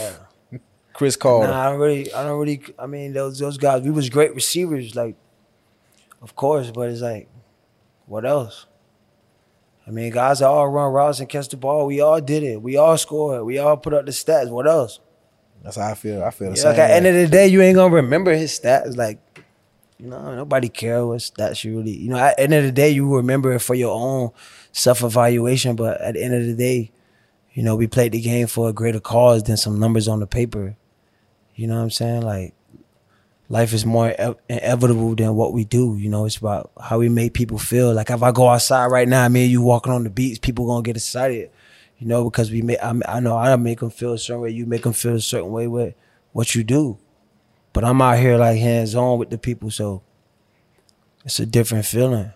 Yeah. 0.52 0.58
Cris 0.92 1.16
Carter. 1.16 1.48
Nah, 1.48 1.60
I 1.60 1.70
don't 1.70 1.80
really, 1.80 2.12
I 2.12 2.24
don't 2.24 2.38
really. 2.38 2.62
I 2.78 2.86
mean, 2.86 3.12
those 3.12 3.38
those 3.38 3.56
guys, 3.56 3.82
we 3.82 3.90
was 3.90 4.08
great 4.10 4.34
receivers, 4.34 4.94
like, 4.94 5.16
of 6.22 6.34
course, 6.34 6.70
but 6.70 6.88
it's 6.90 7.00
like, 7.00 7.28
what 8.06 8.24
else? 8.24 8.66
I 9.86 9.90
mean, 9.90 10.12
guys 10.12 10.40
that 10.40 10.48
all 10.48 10.68
run 10.68 10.92
routes 10.92 11.20
and 11.20 11.28
catch 11.28 11.48
the 11.48 11.56
ball. 11.56 11.86
We 11.86 12.00
all 12.00 12.20
did 12.20 12.42
it. 12.42 12.60
We 12.60 12.76
all 12.76 12.98
scored. 12.98 13.44
We 13.44 13.58
all 13.58 13.76
put 13.76 13.94
up 13.94 14.04
the 14.04 14.12
stats. 14.12 14.50
What 14.50 14.66
else? 14.66 15.00
That's 15.62 15.76
how 15.76 15.90
I 15.90 15.94
feel. 15.94 16.22
I 16.22 16.30
feel 16.30 16.50
the 16.50 16.56
Yeah, 16.56 16.62
same. 16.62 16.70
like 16.72 16.78
at 16.78 16.88
the 16.88 16.94
end 16.94 17.06
of 17.06 17.14
the 17.14 17.26
day, 17.28 17.46
you 17.48 17.62
ain't 17.62 17.74
gonna 17.76 17.94
remember 17.94 18.32
his 18.34 18.58
stats. 18.58 18.96
Like, 18.96 19.18
you 19.98 20.06
know, 20.08 20.34
nobody 20.36 20.68
care 20.68 21.06
what 21.06 21.20
stats 21.20 21.64
you 21.64 21.78
really. 21.78 21.96
You 21.96 22.10
know, 22.10 22.18
at 22.18 22.36
the 22.36 22.42
end 22.42 22.54
of 22.54 22.64
the 22.64 22.72
day, 22.72 22.90
you 22.90 23.16
remember 23.16 23.52
it 23.54 23.60
for 23.60 23.74
your 23.74 23.94
own 23.98 24.30
self 24.72 25.02
evaluation. 25.02 25.74
But 25.74 26.00
at 26.00 26.14
the 26.14 26.22
end 26.22 26.34
of 26.34 26.44
the 26.44 26.54
day, 26.54 26.90
you 27.54 27.62
know, 27.62 27.74
we 27.74 27.86
played 27.86 28.12
the 28.12 28.20
game 28.20 28.46
for 28.46 28.68
a 28.68 28.72
greater 28.72 29.00
cause 29.00 29.42
than 29.42 29.56
some 29.56 29.80
numbers 29.80 30.06
on 30.06 30.20
the 30.20 30.26
paper. 30.26 30.76
You 31.54 31.66
know 31.66 31.76
what 31.76 31.82
I'm 31.84 31.90
saying? 31.90 32.22
Like, 32.22 32.54
life 33.48 33.72
is 33.72 33.86
more 33.86 34.14
inevitable 34.48 35.14
than 35.14 35.34
what 35.34 35.52
we 35.52 35.64
do. 35.64 35.96
You 35.96 36.08
know, 36.08 36.26
it's 36.26 36.36
about 36.36 36.70
how 36.80 36.98
we 36.98 37.08
make 37.08 37.34
people 37.34 37.58
feel. 37.58 37.94
Like 37.94 38.10
if 38.10 38.22
I 38.22 38.32
go 38.32 38.48
outside 38.48 38.86
right 38.86 39.08
now, 39.08 39.28
me 39.28 39.44
and 39.44 39.50
you 39.50 39.62
walking 39.62 39.92
on 39.92 40.04
the 40.04 40.10
beach, 40.10 40.40
people 40.40 40.66
gonna 40.66 40.82
get 40.82 40.96
excited. 40.96 41.50
You 41.98 42.06
know, 42.06 42.24
because 42.24 42.50
we 42.50 42.62
make. 42.62 42.78
I, 42.82 42.94
I 43.06 43.20
know 43.20 43.36
I 43.36 43.56
make 43.56 43.80
them 43.80 43.90
feel 43.90 44.12
a 44.12 44.18
certain 44.18 44.42
way. 44.42 44.50
You 44.50 44.66
make 44.66 44.82
them 44.82 44.92
feel 44.92 45.16
a 45.16 45.20
certain 45.20 45.50
way 45.50 45.66
with 45.66 45.94
what 46.32 46.54
you 46.54 46.62
do. 46.62 46.98
But 47.72 47.84
I'm 47.84 48.00
out 48.00 48.18
here 48.18 48.36
like 48.36 48.58
hands 48.58 48.94
on 48.94 49.18
with 49.18 49.30
the 49.30 49.38
people, 49.38 49.70
so 49.70 50.02
it's 51.24 51.40
a 51.40 51.46
different 51.46 51.86
feeling. 51.86 52.32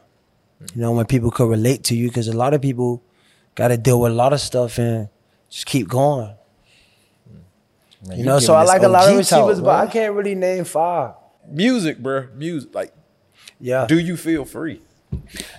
You 0.75 0.81
know, 0.81 0.93
when 0.93 1.07
people 1.07 1.31
could 1.31 1.49
relate 1.49 1.85
to 1.85 1.97
you, 1.97 2.09
because 2.09 2.29
a 2.29 2.37
lot 2.37 2.55
of 2.55 2.63
people 2.63 3.03
got 3.55 3.69
to 3.69 3.77
deal 3.77 4.01
with 4.01 4.13
a 4.13 4.15
lot 4.15 4.33
of 4.33 4.41
stuff 4.41 4.79
and 4.79 5.09
just 5.49 5.67
keep 5.67 5.89
going. 5.89 6.35
Man, 8.07 8.19
You 8.19 8.25
know, 8.25 8.39
so 8.39 8.55
I 8.55 8.63
this 8.63 8.69
like 8.69 8.83
a 8.83 8.89
lot 8.89 9.05
of 9.05 9.11
OG 9.11 9.19
receivers, 9.19 9.57
talk, 9.59 9.65
but 9.65 9.89
I 9.89 9.91
can't 9.91 10.15
really 10.15 10.35
name 10.35 10.65
five. 10.65 11.15
Music, 11.49 11.99
bro. 11.99 12.29
Music. 12.35 12.75
Like, 12.75 12.93
Yeah. 13.61 13.87
do 13.87 13.99
you 13.99 14.17
feel 14.17 14.45
free? 14.45 14.81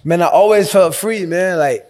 Man, 0.04 0.22
I 0.22 0.28
always 0.28 0.72
felt 0.72 0.96
free, 0.96 1.26
man. 1.26 1.58
Like, 1.58 1.88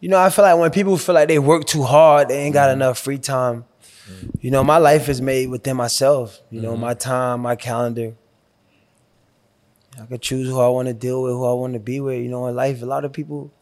you 0.00 0.08
know, 0.08 0.18
I 0.18 0.30
feel 0.30 0.44
like 0.44 0.58
when 0.58 0.70
people 0.70 0.96
feel 0.96 1.14
like 1.14 1.28
they 1.28 1.38
work 1.38 1.64
too 1.64 1.82
hard, 1.82 2.28
they 2.28 2.38
ain't 2.38 2.54
got 2.54 2.68
mm-hmm. 2.68 2.82
enough 2.82 2.98
free 2.98 3.18
time. 3.18 3.64
Mm-hmm. 4.10 4.30
You 4.40 4.50
know, 4.50 4.64
my 4.64 4.78
life 4.78 5.08
is 5.08 5.20
made 5.20 5.48
within 5.48 5.76
myself. 5.76 6.40
You 6.50 6.60
know, 6.60 6.72
mm-hmm. 6.72 6.80
my 6.80 6.94
time, 6.94 7.40
my 7.40 7.56
calendar. 7.56 8.14
I 10.00 10.06
could 10.06 10.22
choose 10.22 10.48
who 10.48 10.58
I 10.58 10.68
want 10.68 10.88
to 10.88 10.94
deal 10.94 11.22
with, 11.22 11.32
who 11.32 11.44
I 11.44 11.52
want 11.52 11.74
to 11.74 11.80
be 11.80 12.00
with. 12.00 12.20
You 12.22 12.28
know, 12.28 12.46
in 12.46 12.56
life, 12.56 12.82
a 12.82 12.86
lot 12.86 13.04
of 13.04 13.12
people 13.12 13.52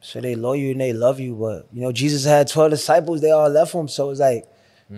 say 0.00 0.20
they 0.20 0.34
love 0.34 0.56
you 0.56 0.72
and 0.72 0.80
they 0.80 0.92
love 0.92 1.20
you, 1.20 1.34
but 1.34 1.66
you 1.72 1.80
know, 1.80 1.92
Jesus 1.92 2.24
had 2.24 2.48
twelve 2.48 2.70
disciples. 2.70 3.20
They 3.20 3.30
all 3.30 3.48
left 3.48 3.74
him, 3.74 3.88
so 3.88 4.10
it's 4.10 4.20
like, 4.20 4.46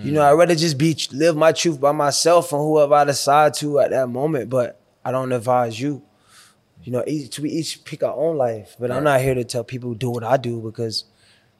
you 0.02 0.12
know, 0.12 0.22
I'd 0.22 0.32
rather 0.32 0.54
just 0.54 0.78
be 0.78 0.96
live 1.12 1.36
my 1.36 1.52
truth 1.52 1.80
by 1.80 1.92
myself 1.92 2.52
and 2.52 2.60
whoever 2.60 2.94
I 2.94 3.04
decide 3.04 3.54
to 3.54 3.80
at 3.80 3.90
that 3.90 4.08
moment. 4.08 4.50
But 4.50 4.80
I 5.04 5.10
don't 5.12 5.32
advise 5.32 5.80
you 5.80 6.02
you 6.84 6.92
know, 6.92 7.02
each 7.06 7.38
we 7.38 7.50
each 7.50 7.82
pick 7.84 8.02
our 8.02 8.14
own 8.14 8.36
life. 8.36 8.76
But 8.78 8.92
I'm 8.92 9.04
not 9.04 9.20
here 9.20 9.34
to 9.34 9.42
tell 9.42 9.64
people 9.64 9.94
do 9.94 10.10
what 10.10 10.22
I 10.22 10.36
do 10.36 10.60
because 10.60 11.04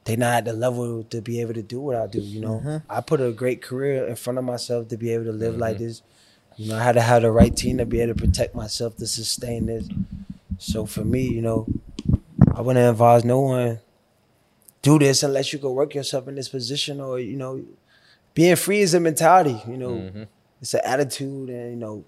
they're 0.03 0.17
not 0.17 0.35
at 0.35 0.45
the 0.45 0.53
level 0.53 1.03
to 1.05 1.21
be 1.21 1.41
able 1.41 1.55
to 1.55 1.63
do 1.63 1.81
what 1.81 1.95
I 1.95 2.05
do. 2.05 2.19
You 2.19 2.41
know, 2.41 2.61
mm-hmm. 2.63 2.77
I 2.87 3.01
put 3.01 3.19
a 3.19 3.31
great 3.31 3.61
career 3.61 4.05
in 4.05 4.15
front 4.15 4.37
of 4.37 4.45
myself 4.45 4.87
to 4.89 4.97
be 4.97 5.11
able 5.11 5.25
to 5.25 5.31
live 5.31 5.57
like 5.57 5.77
mm-hmm. 5.77 5.85
this. 5.85 6.03
You 6.57 6.69
know, 6.69 6.77
I 6.77 6.83
had 6.83 6.93
to 6.93 7.01
have 7.01 7.23
the 7.23 7.31
right 7.31 7.55
team 7.55 7.79
to 7.79 7.85
be 7.85 7.99
able 8.01 8.13
to 8.13 8.21
protect 8.21 8.55
myself 8.55 8.95
to 8.97 9.07
sustain 9.07 9.65
this. 9.65 9.89
So 10.59 10.85
for 10.85 11.03
me, 11.03 11.27
you 11.27 11.41
know, 11.41 11.65
I 12.55 12.61
wouldn't 12.61 12.87
advise 12.87 13.25
no 13.25 13.41
one 13.41 13.79
do 14.83 14.99
this 14.99 15.23
unless 15.23 15.51
you 15.51 15.59
can 15.59 15.71
work 15.71 15.95
yourself 15.95 16.27
in 16.27 16.35
this 16.35 16.47
position 16.47 17.01
or 17.01 17.19
you 17.19 17.35
know, 17.35 17.65
being 18.35 18.55
free 18.55 18.81
is 18.81 18.93
a 18.93 18.99
mentality. 18.99 19.59
You 19.67 19.77
know, 19.77 19.89
mm-hmm. 19.89 20.23
it's 20.61 20.75
an 20.75 20.81
attitude 20.83 21.49
and 21.49 21.71
you 21.71 21.77
know 21.77 22.05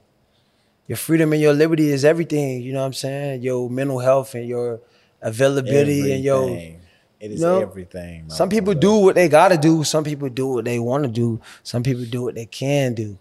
your 0.85 0.97
freedom 0.97 1.33
and 1.33 1.41
your 1.41 1.53
liberty 1.53 1.89
is 1.89 2.05
everything. 2.05 2.61
You 2.61 2.73
know 2.73 2.81
what 2.81 2.85
I'm 2.85 2.93
saying? 2.93 3.41
Your 3.41 3.69
mental 3.69 3.99
health 3.99 4.35
and 4.35 4.47
your 4.47 4.81
availability 5.21 6.13
and 6.13 6.23
your. 6.23 6.43
Everything. 6.43 6.81
it 7.19 7.31
is 7.31 7.39
you 7.39 7.45
know, 7.45 7.61
everything. 7.61 8.29
Some 8.29 8.49
people 8.49 8.75
do 8.75 8.97
what 8.97 9.15
they 9.15 9.27
gotta 9.27 9.57
do. 9.57 9.83
Some 9.83 10.03
people 10.03 10.29
do 10.29 10.47
what 10.47 10.65
they 10.65 10.77
want 10.77 11.03
to 11.03 11.09
do. 11.09 11.41
Some 11.63 11.81
people 11.81 12.05
do 12.05 12.23
what 12.23 12.35
they 12.35 12.45
can 12.45 12.93
do. 12.93 13.17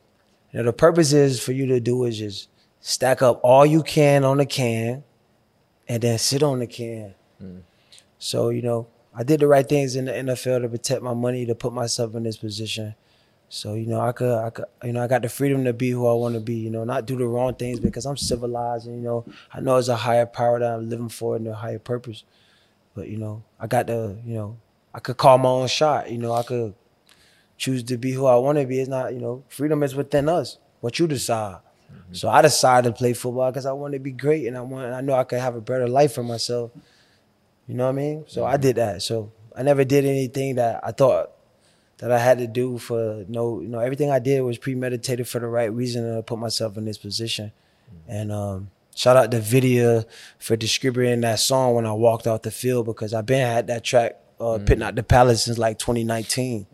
You 0.52 0.60
know, 0.60 0.64
the 0.64 0.72
purpose 0.72 1.12
is 1.12 1.42
for 1.42 1.52
you 1.52 1.66
to 1.66 1.80
do 1.80 2.04
is 2.04 2.18
just 2.18 2.48
stack 2.80 3.22
up 3.22 3.40
all 3.42 3.64
you 3.64 3.82
can 3.82 4.24
on 4.24 4.36
the 4.36 4.46
can, 4.46 5.02
and 5.88 6.02
then 6.02 6.18
sit 6.18 6.42
on 6.42 6.58
the 6.58 6.66
can. 6.66 7.14
Mm. 7.42 7.62
So 8.18 8.50
you 8.50 8.62
know, 8.62 8.86
I 9.18 9.22
did 9.22 9.40
the 9.40 9.46
right 9.46 9.66
things 9.66 9.96
in 9.96 10.04
the 10.04 10.12
NFL 10.12 10.62
to 10.62 10.68
protect 10.68 11.02
my 11.02 11.14
money, 11.14 11.46
to 11.46 11.54
put 11.54 11.72
myself 11.72 12.14
in 12.14 12.24
this 12.24 12.36
position. 12.36 12.94
So 13.48 13.74
you 13.74 13.86
know, 13.86 14.00
I 14.00 14.12
could, 14.12 14.36
I 14.36 14.50
could, 14.50 14.64
you 14.84 14.92
know, 14.92 15.02
I 15.02 15.06
got 15.06 15.22
the 15.22 15.28
freedom 15.28 15.64
to 15.64 15.72
be 15.72 15.90
who 15.90 16.06
I 16.06 16.12
want 16.12 16.34
to 16.34 16.40
be. 16.40 16.56
You 16.56 16.70
know, 16.70 16.84
not 16.84 17.06
do 17.06 17.16
the 17.16 17.26
wrong 17.26 17.54
things 17.54 17.80
because 17.80 18.04
I'm 18.04 18.16
civilized, 18.16 18.86
and 18.86 18.96
you 18.96 19.02
know, 19.02 19.24
I 19.54 19.60
know 19.60 19.76
it's 19.76 19.88
a 19.88 19.96
higher 19.96 20.26
power 20.26 20.58
that 20.58 20.74
I'm 20.74 20.90
living 20.90 21.08
for 21.08 21.36
and 21.36 21.46
a 21.48 21.54
higher 21.54 21.78
purpose. 21.78 22.24
But 22.94 23.08
you 23.08 23.18
know, 23.18 23.42
I 23.60 23.66
got 23.66 23.86
the, 23.86 24.18
you 24.24 24.34
know, 24.34 24.56
I 24.92 24.98
could 24.98 25.16
call 25.16 25.38
my 25.38 25.48
own 25.48 25.68
shot. 25.68 26.10
You 26.10 26.18
know, 26.18 26.32
I 26.32 26.42
could 26.42 26.74
choose 27.56 27.82
to 27.84 27.96
be 27.96 28.12
who 28.12 28.26
I 28.26 28.36
want 28.36 28.58
to 28.58 28.66
be. 28.66 28.80
It's 28.80 28.88
not, 28.88 29.14
you 29.14 29.20
know, 29.20 29.44
freedom 29.48 29.82
is 29.82 29.94
within 29.94 30.28
us. 30.28 30.58
What 30.80 30.98
you 30.98 31.06
decide. 31.06 31.56
Mm-hmm. 31.92 32.14
So 32.14 32.28
I 32.28 32.42
decided 32.42 32.88
to 32.88 32.96
play 32.96 33.12
football 33.12 33.50
because 33.50 33.66
I 33.66 33.72
want 33.72 33.94
to 33.94 34.00
be 34.00 34.12
great, 34.12 34.46
and 34.46 34.56
I 34.56 34.60
want, 34.60 34.92
I 34.92 35.00
know 35.00 35.14
I 35.14 35.24
could 35.24 35.40
have 35.40 35.54
a 35.54 35.60
better 35.60 35.88
life 35.88 36.14
for 36.14 36.22
myself. 36.22 36.72
You 37.66 37.74
know 37.74 37.84
what 37.84 37.90
I 37.90 37.92
mean? 37.92 38.24
So 38.28 38.44
I 38.44 38.56
did 38.56 38.76
that. 38.76 39.02
So 39.02 39.32
I 39.56 39.62
never 39.62 39.84
did 39.84 40.04
anything 40.04 40.56
that 40.56 40.80
I 40.84 40.92
thought 40.92 41.30
that 41.98 42.12
I 42.12 42.18
had 42.18 42.38
to 42.38 42.46
do 42.46 42.78
for 42.78 43.24
no, 43.28 43.60
you 43.60 43.68
know, 43.68 43.78
everything 43.78 44.10
I 44.10 44.18
did 44.18 44.40
was 44.42 44.58
premeditated 44.58 45.26
for 45.26 45.38
the 45.40 45.46
right 45.46 45.72
reason 45.72 46.14
to 46.14 46.22
put 46.22 46.38
myself 46.38 46.76
in 46.76 46.84
this 46.84 46.98
position. 46.98 47.52
And 48.06 48.30
um, 48.30 48.70
shout 48.94 49.16
out 49.16 49.30
to 49.30 49.38
Vydia 49.38 50.04
for 50.38 50.56
distributing 50.56 51.22
that 51.22 51.38
song 51.40 51.74
when 51.74 51.86
I 51.86 51.92
walked 51.92 52.26
out 52.26 52.42
the 52.42 52.50
field 52.50 52.86
because 52.86 53.14
I've 53.14 53.26
been 53.26 53.46
had 53.46 53.66
that 53.68 53.82
track 53.84 54.16
uh, 54.38 54.58
pitting 54.64 54.82
out 54.82 54.94
the 54.94 55.02
palace 55.02 55.44
since 55.44 55.56
like 55.58 55.78
2019. 55.78 56.66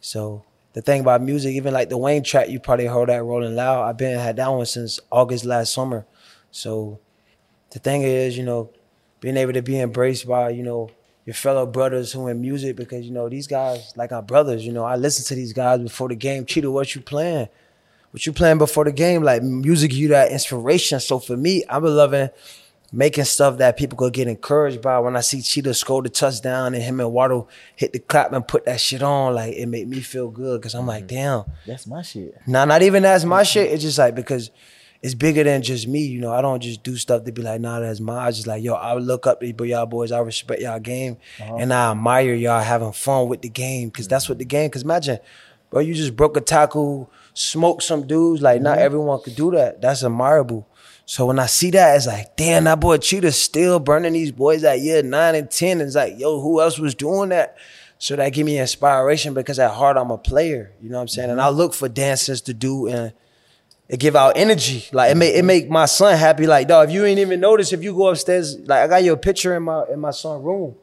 So 0.00 0.44
the 0.74 0.82
thing 0.82 1.00
about 1.00 1.22
music, 1.22 1.54
even 1.54 1.72
like 1.72 1.88
the 1.88 1.96
Wayne 1.96 2.22
track, 2.22 2.48
you 2.50 2.60
probably 2.60 2.86
heard 2.86 3.08
that 3.08 3.24
rolling 3.24 3.56
loud. 3.56 3.88
I've 3.88 3.96
been 3.96 4.18
had 4.18 4.36
that 4.36 4.48
one 4.48 4.66
since 4.66 5.00
August 5.10 5.44
last 5.44 5.72
summer. 5.72 6.06
So 6.50 7.00
the 7.70 7.78
thing 7.78 8.02
is, 8.02 8.36
you 8.36 8.44
know, 8.44 8.70
being 9.20 9.36
able 9.36 9.52
to 9.52 9.62
be 9.62 9.80
embraced 9.80 10.26
by, 10.26 10.50
you 10.50 10.62
know, 10.62 10.90
your 11.24 11.34
fellow 11.34 11.66
brothers 11.66 12.12
who 12.12 12.26
in 12.28 12.40
music 12.40 12.76
because, 12.76 13.04
you 13.04 13.12
know, 13.12 13.28
these 13.28 13.46
guys 13.46 13.92
like 13.96 14.12
our 14.12 14.22
brothers, 14.22 14.64
you 14.64 14.72
know, 14.72 14.84
I 14.84 14.96
listen 14.96 15.24
to 15.26 15.34
these 15.34 15.52
guys 15.52 15.80
before 15.80 16.08
the 16.08 16.16
game. 16.16 16.46
Cheetah, 16.46 16.70
what 16.70 16.94
you 16.94 17.00
playing? 17.00 17.48
What 18.12 18.24
you 18.24 18.32
playing 18.32 18.58
before 18.58 18.84
the 18.84 18.92
game? 18.92 19.22
Like 19.22 19.42
music 19.42 19.90
give 19.90 19.98
you 19.98 20.08
that 20.08 20.32
inspiration. 20.32 21.00
So 21.00 21.18
for 21.18 21.36
me, 21.36 21.64
I'm 21.68 21.84
loving 21.84 22.30
making 22.90 23.24
stuff 23.24 23.58
that 23.58 23.76
people 23.76 23.98
could 23.98 24.12
get 24.12 24.28
encouraged 24.28 24.80
by. 24.80 24.98
When 24.98 25.16
I 25.16 25.20
see 25.20 25.42
Cheetah 25.42 25.74
score 25.74 26.02
the 26.02 26.08
touchdown 26.08 26.74
and 26.74 26.82
him 26.82 27.00
and 27.00 27.12
Waddle 27.12 27.48
hit 27.76 27.92
the 27.92 27.98
clap 27.98 28.32
and 28.32 28.46
put 28.46 28.64
that 28.64 28.80
shit 28.80 29.02
on, 29.02 29.34
like 29.34 29.54
it 29.54 29.66
made 29.66 29.88
me 29.88 30.00
feel 30.00 30.30
good 30.30 30.60
because 30.60 30.74
I'm 30.74 30.86
like, 30.86 31.06
mm-hmm. 31.06 31.16
damn, 31.16 31.44
That's 31.66 31.86
my 31.86 32.02
shit. 32.02 32.40
Nah, 32.46 32.64
not 32.64 32.82
even 32.82 33.02
that's 33.02 33.24
my 33.24 33.42
shit. 33.42 33.70
It's 33.70 33.82
just 33.82 33.98
like 33.98 34.14
because 34.14 34.50
it's 35.02 35.14
bigger 35.14 35.44
than 35.44 35.62
just 35.62 35.86
me. 35.86 36.04
You 36.04 36.20
know, 36.20 36.32
I 36.32 36.40
don't 36.40 36.60
just 36.60 36.82
do 36.82 36.96
stuff 36.96 37.24
to 37.24 37.32
be 37.32 37.42
like, 37.42 37.60
nah, 37.60 37.80
that's 37.80 38.00
mine. 38.00 38.18
I 38.18 38.30
just 38.30 38.46
like, 38.46 38.62
yo, 38.62 38.74
I 38.74 38.94
look 38.94 39.26
up 39.26 39.40
to 39.40 39.66
y'all 39.66 39.86
boys. 39.86 40.10
I 40.10 40.18
respect 40.20 40.60
y'all 40.60 40.80
game, 40.80 41.18
uh-huh. 41.40 41.56
and 41.56 41.72
I 41.72 41.92
admire 41.92 42.34
y'all 42.34 42.62
having 42.62 42.92
fun 42.92 43.28
with 43.28 43.42
the 43.42 43.48
game 43.48 43.88
because 43.88 44.08
that's 44.08 44.28
what 44.28 44.38
the 44.38 44.44
game. 44.44 44.68
Because 44.68 44.82
imagine, 44.82 45.18
bro, 45.70 45.80
you 45.80 45.94
just 45.94 46.16
broke 46.16 46.36
a 46.36 46.40
tackle, 46.40 47.10
smoked 47.34 47.84
some 47.84 48.06
dudes. 48.06 48.42
Like, 48.42 48.60
not 48.60 48.78
mm-hmm. 48.78 48.86
everyone 48.86 49.22
could 49.22 49.36
do 49.36 49.52
that. 49.52 49.80
That's 49.80 50.02
admirable. 50.02 50.68
So 51.06 51.24
when 51.24 51.38
I 51.38 51.46
see 51.46 51.70
that, 51.70 51.96
it's 51.96 52.06
like, 52.06 52.36
damn, 52.36 52.64
that 52.64 52.80
boy 52.80 52.98
Cheetah 52.98 53.32
still 53.32 53.78
burning 53.80 54.12
these 54.12 54.30
boys 54.30 54.62
at 54.62 54.80
year 54.80 55.02
nine 55.02 55.36
and 55.36 55.50
ten. 55.50 55.80
And 55.80 55.86
It's 55.86 55.96
like, 55.96 56.18
yo, 56.18 56.38
who 56.40 56.60
else 56.60 56.78
was 56.78 56.94
doing 56.94 57.30
that? 57.30 57.56
So 57.96 58.14
that 58.16 58.32
give 58.34 58.44
me 58.44 58.58
inspiration 58.58 59.32
because 59.32 59.58
at 59.58 59.70
heart 59.70 59.96
I'm 59.96 60.10
a 60.10 60.18
player. 60.18 60.72
You 60.82 60.90
know 60.90 60.96
what 60.96 61.02
I'm 61.02 61.08
saying? 61.08 61.30
And 61.30 61.38
mm-hmm. 61.38 61.46
I 61.46 61.50
look 61.50 61.72
for 61.72 61.88
dances 61.88 62.42
to 62.42 62.52
do 62.52 62.88
and 62.88 63.12
it 63.88 63.98
give 63.98 64.14
out 64.16 64.36
energy. 64.36 64.84
Like 64.92 65.12
it 65.12 65.16
make 65.16 65.34
it 65.34 65.44
make 65.44 65.70
my 65.70 65.86
son 65.86 66.16
happy. 66.16 66.46
Like, 66.46 66.68
dog, 66.68 66.88
if 66.88 66.94
you 66.94 67.04
ain't 67.04 67.18
even 67.18 67.40
notice, 67.40 67.72
if 67.72 67.82
you 67.82 67.94
go 67.94 68.08
upstairs, 68.08 68.56
like 68.58 68.80
I 68.82 68.86
got 68.86 69.04
your 69.04 69.16
picture 69.16 69.56
in 69.56 69.62
my 69.62 69.84
in 69.92 69.98
my 70.00 70.10
son's 70.10 70.44
room 70.44 70.76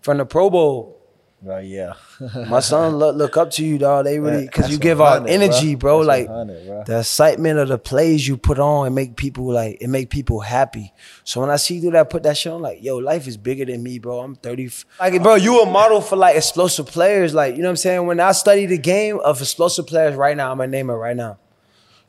from 0.00 0.18
the 0.18 0.24
Pro 0.26 0.48
Bowl. 0.50 0.98
Bro, 1.44 1.58
yeah. 1.58 1.94
My 2.48 2.60
son 2.60 2.98
look 2.98 3.16
look 3.16 3.36
up 3.36 3.50
to 3.52 3.64
you, 3.66 3.76
dog. 3.76 4.04
They 4.04 4.20
really 4.20 4.46
because 4.46 4.70
you 4.70 4.78
give 4.78 5.00
out 5.00 5.28
energy, 5.28 5.74
bro. 5.74 6.04
That's 6.04 6.06
Like 6.06 6.26
bro. 6.28 6.84
the 6.86 6.98
excitement 7.00 7.58
of 7.58 7.66
the 7.66 7.78
plays 7.78 8.28
you 8.28 8.36
put 8.36 8.60
on 8.60 8.86
and 8.86 8.94
make 8.94 9.16
people 9.16 9.52
like 9.52 9.78
it 9.80 9.88
make 9.88 10.08
people 10.08 10.38
happy. 10.38 10.92
So 11.24 11.40
when 11.40 11.50
I 11.50 11.56
see 11.56 11.74
you 11.74 11.80
do 11.80 11.90
that, 11.90 12.10
put 12.10 12.22
that 12.22 12.38
shit 12.38 12.52
on, 12.52 12.62
like, 12.62 12.80
yo, 12.80 12.98
life 12.98 13.26
is 13.26 13.36
bigger 13.36 13.64
than 13.64 13.82
me, 13.82 13.98
bro. 13.98 14.20
I'm 14.20 14.36
30. 14.36 14.70
Like, 15.00 15.20
bro, 15.20 15.34
you 15.34 15.60
a 15.62 15.66
model 15.68 16.00
for 16.00 16.14
like 16.14 16.36
explosive 16.36 16.86
players. 16.86 17.34
Like, 17.34 17.56
you 17.56 17.62
know 17.62 17.66
what 17.66 17.70
I'm 17.70 17.76
saying? 17.76 18.06
When 18.06 18.20
I 18.20 18.30
study 18.30 18.66
the 18.66 18.78
game 18.78 19.18
of 19.18 19.40
explosive 19.40 19.88
players 19.88 20.14
right 20.14 20.36
now, 20.36 20.52
I'm 20.52 20.58
gonna 20.58 20.68
name 20.68 20.90
it 20.90 20.94
right 20.94 21.16
now. 21.16 21.38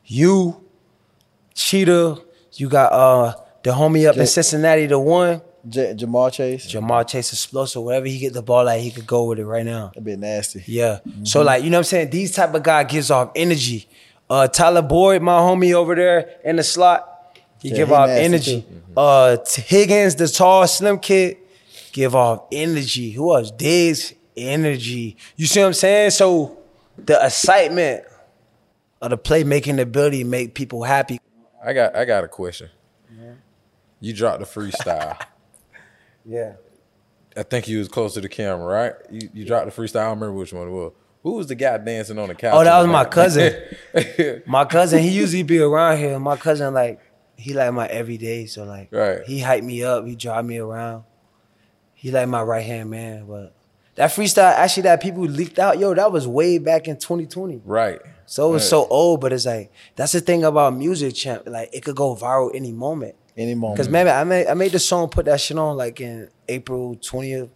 You, 0.06 0.62
Cheetah, 1.54 2.18
you 2.54 2.68
got 2.68 2.92
uh 2.92 3.34
the 3.62 3.70
homie 3.70 4.08
up 4.08 4.16
in 4.16 4.26
Cincinnati, 4.26 4.86
the 4.86 4.98
one, 4.98 5.40
J- 5.66 5.94
Ja'Marr 5.94 6.30
Chase. 6.32 6.70
Ja'Marr 6.70 7.08
Chase 7.08 7.32
explosive, 7.32 7.82
wherever 7.82 8.04
he 8.06 8.18
get 8.18 8.34
the 8.34 8.42
ball 8.42 8.68
at, 8.68 8.78
he 8.80 8.90
could 8.90 9.06
go 9.06 9.24
with 9.24 9.38
it 9.38 9.46
right 9.46 9.64
now. 9.64 9.90
A 9.96 10.00
bit 10.02 10.18
nasty. 10.18 10.62
Yeah. 10.66 10.98
So 11.22 11.42
like, 11.42 11.64
you 11.64 11.70
know 11.70 11.78
what 11.78 11.80
I'm 11.80 11.84
saying? 11.84 12.10
These 12.10 12.32
type 12.34 12.52
of 12.54 12.62
guy 12.62 12.84
gives 12.84 13.10
off 13.10 13.30
energy. 13.34 13.88
Uh 14.28 14.46
Tyler 14.48 14.82
Boyd, 14.82 15.22
my 15.22 15.38
homie 15.38 15.72
over 15.72 15.94
there 15.94 16.36
in 16.44 16.56
the 16.56 16.62
slot, 16.62 17.08
he 17.62 17.70
Yeah, 17.70 17.76
give 17.76 17.88
he 17.88 17.94
off 17.94 18.08
energy. 18.10 18.62
too. 18.62 18.82
Uh 18.96 19.36
Higgins, 19.56 20.16
the 20.16 20.28
tall, 20.28 20.66
slim 20.66 20.98
kid, 20.98 21.38
give 21.92 22.14
off 22.14 22.44
energy. 22.52 23.12
Who 23.12 23.34
else? 23.34 23.50
Diggs, 23.50 24.12
energy. 24.36 25.16
You 25.36 25.46
see 25.46 25.60
what 25.60 25.66
I'm 25.68 25.72
saying? 25.74 26.10
So 26.10 26.58
the 26.98 27.24
excitement 27.24 28.04
of 29.04 29.10
the 29.10 29.18
playmaking 29.18 29.80
ability 29.80 30.24
make 30.24 30.54
people 30.54 30.82
happy. 30.84 31.20
I 31.64 31.72
got 31.72 31.96
I 31.96 32.04
got 32.04 32.24
a 32.24 32.28
question. 32.28 32.68
You 34.00 34.12
dropped 34.12 34.40
the 34.40 34.46
freestyle. 34.46 35.18
Yeah. 36.26 36.54
I 37.36 37.42
think 37.42 37.68
you 37.68 37.78
was 37.78 37.88
close 37.88 38.14
to 38.14 38.20
the 38.22 38.30
camera, 38.30 38.64
right? 38.64 38.92
You 39.10 39.28
you 39.34 39.44
dropped 39.44 39.66
the 39.66 39.72
freestyle. 39.82 40.00
I 40.00 40.04
don't 40.04 40.20
remember 40.20 40.32
which 40.32 40.54
one 40.54 40.68
it 40.68 40.70
was. 40.70 40.92
Who 41.22 41.32
was 41.32 41.46
the 41.48 41.54
guy 41.54 41.76
dancing 41.76 42.18
on 42.18 42.28
the 42.28 42.34
couch? 42.34 42.54
Oh, 42.54 42.64
that 42.64 42.78
was 42.78 42.86
my 42.86 43.04
cousin. 43.18 43.54
my 44.46 44.64
cousin, 44.64 45.00
he 45.00 45.10
usually 45.10 45.42
be 45.42 45.58
around 45.58 45.98
here. 45.98 46.18
My 46.18 46.36
cousin, 46.38 46.72
like, 46.72 46.98
he 47.36 47.52
like 47.52 47.72
my 47.74 47.86
everyday. 47.88 48.46
So 48.46 48.64
like, 48.64 48.88
Right. 48.90 49.22
he 49.26 49.40
hype 49.40 49.64
me 49.64 49.82
up. 49.84 50.06
He 50.06 50.16
drive 50.16 50.46
me 50.46 50.56
around. 50.58 51.04
He 51.94 52.10
like 52.10 52.28
my 52.28 52.42
right 52.42 52.64
hand 52.64 52.88
man. 52.88 53.26
But 53.26 53.54
that 53.96 54.10
freestyle, 54.10 54.52
actually, 54.52 54.84
that 54.84 55.02
people 55.02 55.24
leaked 55.24 55.58
out, 55.58 55.78
yo, 55.78 55.92
that 55.94 56.10
was 56.10 56.26
way 56.26 56.56
back 56.58 56.88
in 56.88 56.96
2020. 56.96 57.60
right. 57.66 58.00
So 58.26 58.48
it 58.48 58.52
was 58.52 58.62
Right. 58.62 58.70
so 58.70 58.86
old, 58.86 59.20
but 59.20 59.32
it's 59.32 59.46
like 59.46 59.70
that's 59.96 60.12
the 60.12 60.20
thing 60.20 60.44
about 60.44 60.76
music, 60.76 61.14
champ. 61.14 61.42
Like 61.46 61.70
it 61.72 61.84
could 61.84 61.96
go 61.96 62.14
viral 62.14 62.50
any 62.54 62.72
moment. 62.72 63.14
Any 63.36 63.54
moment. 63.54 63.78
Cause 63.78 63.88
man, 63.88 64.08
I 64.08 64.24
made 64.24 64.46
I 64.46 64.54
made 64.54 64.72
the 64.72 64.78
song, 64.78 65.08
put 65.08 65.26
that 65.26 65.40
shit 65.40 65.58
on 65.58 65.76
like 65.76 66.00
in 66.00 66.28
April 66.48 66.96
twentieth. 66.96 67.50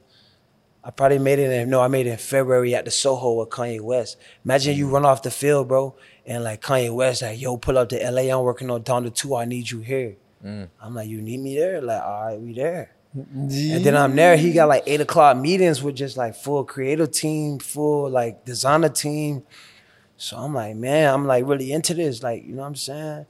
I 0.85 0.91
probably 0.91 1.19
made 1.19 1.39
it 1.39 1.51
in 1.51 1.71
no, 1.71 1.81
I 1.81 1.89
made 1.89 2.07
it 2.07 2.11
in 2.11 2.17
February 2.19 2.75
at 2.75 2.85
the 2.85 2.91
Soho 2.91 3.35
with 3.35 3.51
Kanye 3.51 3.81
West. 3.81 4.17
Imagine 4.45 4.77
you 4.77 4.87
mm. 4.87 4.93
run 4.93 5.05
off 5.05 5.23
the 5.23 5.31
field, 5.31 5.69
bro, 5.69 5.95
and 6.25 6.45
like 6.45 6.63
Kanye 6.63 6.95
West, 6.95 7.23
like, 7.23 7.41
yo, 7.41 7.57
pull 7.57 7.77
up 7.77 7.91
to 7.91 8.11
LA, 8.11 8.23
I'm 8.35 8.43
working 8.43 8.71
on 8.71 8.83
Donda 8.85 9.15
2, 9.15 9.37
I 9.37 9.45
need 9.45 9.71
you 9.71 9.81
here. 9.81 10.17
Mm. 10.43 10.69
I'm 10.81 10.95
like, 10.95 11.09
you 11.09 11.21
need 11.21 11.41
me 11.41 11.57
there? 11.57 11.83
Like, 11.83 12.03
all 12.03 12.27
right, 12.27 12.41
we 12.41 12.55
there. 12.55 12.93
Mm-hmm. 13.17 13.77
And 13.77 13.85
then 13.85 13.97
I'm 13.97 14.15
there. 14.15 14.37
He 14.37 14.53
got 14.53 14.69
like 14.69 14.85
eight 14.87 15.01
o'clock 15.01 15.37
meetings 15.37 15.83
with 15.83 15.97
just 15.97 16.17
like 16.17 16.35
full 16.35 16.65
creative 16.65 17.11
team, 17.11 17.59
full 17.59 18.11
like 18.11 18.45
designer 18.45 18.91
team. 18.91 19.43
So 20.19 20.37
I'm 20.37 20.53
like, 20.53 20.75
man, 20.77 21.15
I'm 21.15 21.27
like 21.27 21.47
really 21.47 21.73
into 21.73 21.95
this. 21.95 22.23
Like, 22.23 22.45
you 22.45 22.53
know 22.53 22.63
what 22.63 22.69
I'm 22.69 22.75
saying? 22.75 23.27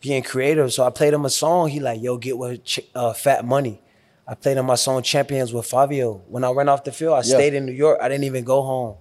Being 0.00 0.22
creative. 0.22 0.72
So 0.72 0.82
I 0.84 0.90
played 0.90 1.12
him 1.14 1.24
a 1.24 1.30
song. 1.30 1.68
He 1.68 1.78
like, 1.78 2.02
yo, 2.02 2.16
get 2.16 2.36
with 2.36 2.64
Ch- 2.64 2.80
uh, 2.94 3.12
Fat 3.12 3.44
Money. 3.44 3.80
I 4.26 4.34
played 4.34 4.56
him 4.56 4.66
my 4.66 4.74
song 4.76 5.02
Champions 5.02 5.52
with 5.52 5.66
Fabio. 5.66 6.22
When 6.28 6.42
I 6.42 6.50
ran 6.50 6.68
off 6.68 6.84
the 6.84 6.90
field, 6.92 7.14
I 7.14 7.22
stayed 7.22 7.54
in 7.54 7.66
New 7.66 7.72
York. 7.72 7.98
I 8.00 8.08
didn't 8.08 8.24
even 8.24 8.44
go 8.44 8.62
home. 8.62 8.96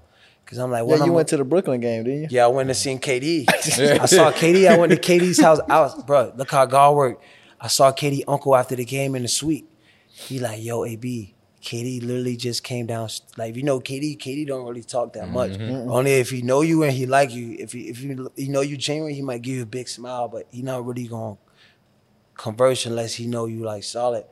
Cause 0.46 0.58
I'm 0.60 0.70
like, 0.70 0.86
yeah, 0.86 0.96
you 0.98 1.02
I'm- 1.04 1.14
went 1.14 1.30
to 1.30 1.38
the 1.38 1.46
Brooklyn 1.46 1.80
game, 1.80 2.04
didn't 2.04 2.22
you? 2.24 2.28
yeah, 2.30 2.44
I 2.44 2.48
went 2.48 2.68
to 2.68 2.74
see 2.74 2.94
KD. 2.96 3.46
I 4.02 4.06
saw 4.06 4.32
KD. 4.34 4.68
I 4.70 4.78
went 4.78 4.92
to 4.92 4.98
KD's 5.00 5.40
house. 5.40 5.60
I 5.70 5.80
was, 5.80 6.04
bro, 6.04 6.34
look 6.36 6.52
how 6.52 6.66
God 6.66 6.96
worked. 6.96 7.24
I 7.62 7.68
saw 7.68 7.90
KD 7.94 8.24
uncle 8.28 8.54
after 8.58 8.76
the 8.76 8.84
game 8.84 9.16
in 9.16 9.22
the 9.22 9.30
suite. 9.30 9.70
He 10.08 10.40
like, 10.40 10.62
yo, 10.62 10.84
AB, 10.84 11.34
KD 11.62 12.02
literally 12.02 12.36
just 12.36 12.64
came 12.64 12.88
down. 12.88 13.10
Like, 13.38 13.56
you 13.56 13.64
know 13.64 13.80
KD, 13.80 14.18
KD 14.18 14.48
don't 14.48 14.66
really 14.68 14.84
talk 14.84 15.14
that 15.14 15.30
much. 15.30 15.52
Only 15.90 16.14
if 16.14 16.30
he 16.30 16.42
know 16.42 16.62
you 16.62 16.84
and 16.84 16.92
he 16.92 17.06
like 17.06 17.32
you. 17.32 17.56
If 17.60 17.72
he, 17.74 17.90
if 17.90 18.02
you, 18.02 18.32
he 18.36 18.48
know 18.50 18.62
you 18.62 18.78
genuine, 18.78 19.14
he 19.14 19.22
might 19.22 19.42
give 19.42 19.56
you 19.56 19.64
a 19.64 19.68
big 19.68 19.88
smile, 19.88 20.28
but 20.28 20.48
he 20.52 20.62
not 20.62 20.86
really 20.86 21.08
gonna 21.08 21.38
converse 22.36 22.86
unless 22.86 23.14
he 23.14 23.28
know 23.28 23.46
you 23.46 23.64
like 23.64 23.84
solid. 23.84 24.26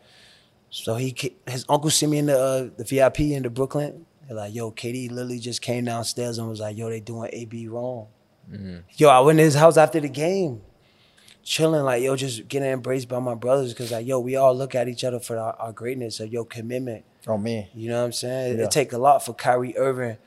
So 0.71 0.95
he, 0.95 1.15
his 1.47 1.65
uncle 1.69 1.89
sent 1.89 2.11
me 2.11 2.17
in 2.19 2.25
the 2.27 2.39
uh, 2.39 2.69
the 2.77 2.83
VIP 2.83 3.19
in 3.21 3.43
the 3.43 3.49
Brooklyn. 3.49 4.05
They're 4.27 4.37
like, 4.37 4.53
yo, 4.53 4.71
KD 4.71 5.09
literally 5.11 5.39
just 5.39 5.61
came 5.61 5.85
downstairs 5.85 6.37
and 6.37 6.47
was 6.47 6.59
like, 6.59 6.77
yo, 6.77 6.89
they 6.89 6.99
doing 6.99 7.29
AB 7.33 7.67
wrong. 7.67 8.07
Yo, 8.97 9.09
I 9.09 9.19
went 9.21 9.37
to 9.37 9.43
his 9.43 9.55
house 9.55 9.77
after 9.77 9.99
the 9.99 10.09
game, 10.09 10.61
chilling, 11.43 11.83
like, 11.83 12.03
yo, 12.03 12.15
just 12.15 12.47
getting 12.47 12.69
embraced 12.69 13.07
by 13.07 13.19
my 13.19 13.33
brothers. 13.35 13.73
Cause 13.73 13.91
like, 13.91 14.05
yo, 14.05 14.19
we 14.19 14.35
all 14.35 14.55
look 14.55 14.73
at 14.75 14.87
each 14.87 15.03
other 15.03 15.19
for 15.19 15.37
our, 15.37 15.53
our 15.53 15.71
greatness, 15.71 16.17
so 16.17 16.23
yo, 16.23 16.45
commitment. 16.45 17.05
Oh 17.27 17.37
man. 17.37 17.67
You 17.73 17.89
know 17.89 17.99
what 17.99 18.05
I'm 18.05 18.11
saying? 18.11 18.57
Yeah. 18.57 18.65
It 18.65 18.71
take 18.71 18.93
a 18.93 18.97
lot 18.97 19.25
for 19.25 19.33
Kyrie 19.33 19.77
Irving. 19.77 20.17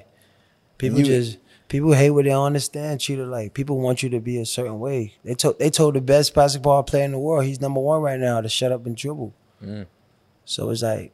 People 0.77 0.99
You- 0.99 1.05
just 1.05 1.37
people 1.75 1.93
hate 1.93 2.11
what 2.11 2.23
they 2.23 2.29
don't 2.31 2.45
understand. 2.45 3.01
Cheetah, 3.01 3.25
like 3.25 3.53
people 3.53 3.79
want 3.79 4.01
you 4.01 4.09
to 4.09 4.19
be 4.19 4.37
a 4.39 4.45
certain 4.45 4.79
way. 4.79 5.13
They 5.23 5.35
told 5.35 5.59
they 5.59 5.69
told 5.69 5.95
the 5.95 6.01
best 6.01 6.33
basketball 6.33 6.83
player 6.83 7.03
in 7.03 7.11
the 7.11 7.19
world, 7.19 7.45
he's 7.45 7.59
number 7.59 7.79
one 7.79 8.01
right 8.01 8.19
now, 8.19 8.39
to 8.41 8.47
shut 8.49 8.71
up 8.71 8.85
and 8.85 8.95
dribble. 8.95 9.33
Mm. 9.63 9.85
So 10.45 10.69
it's 10.69 10.83
like, 10.83 11.11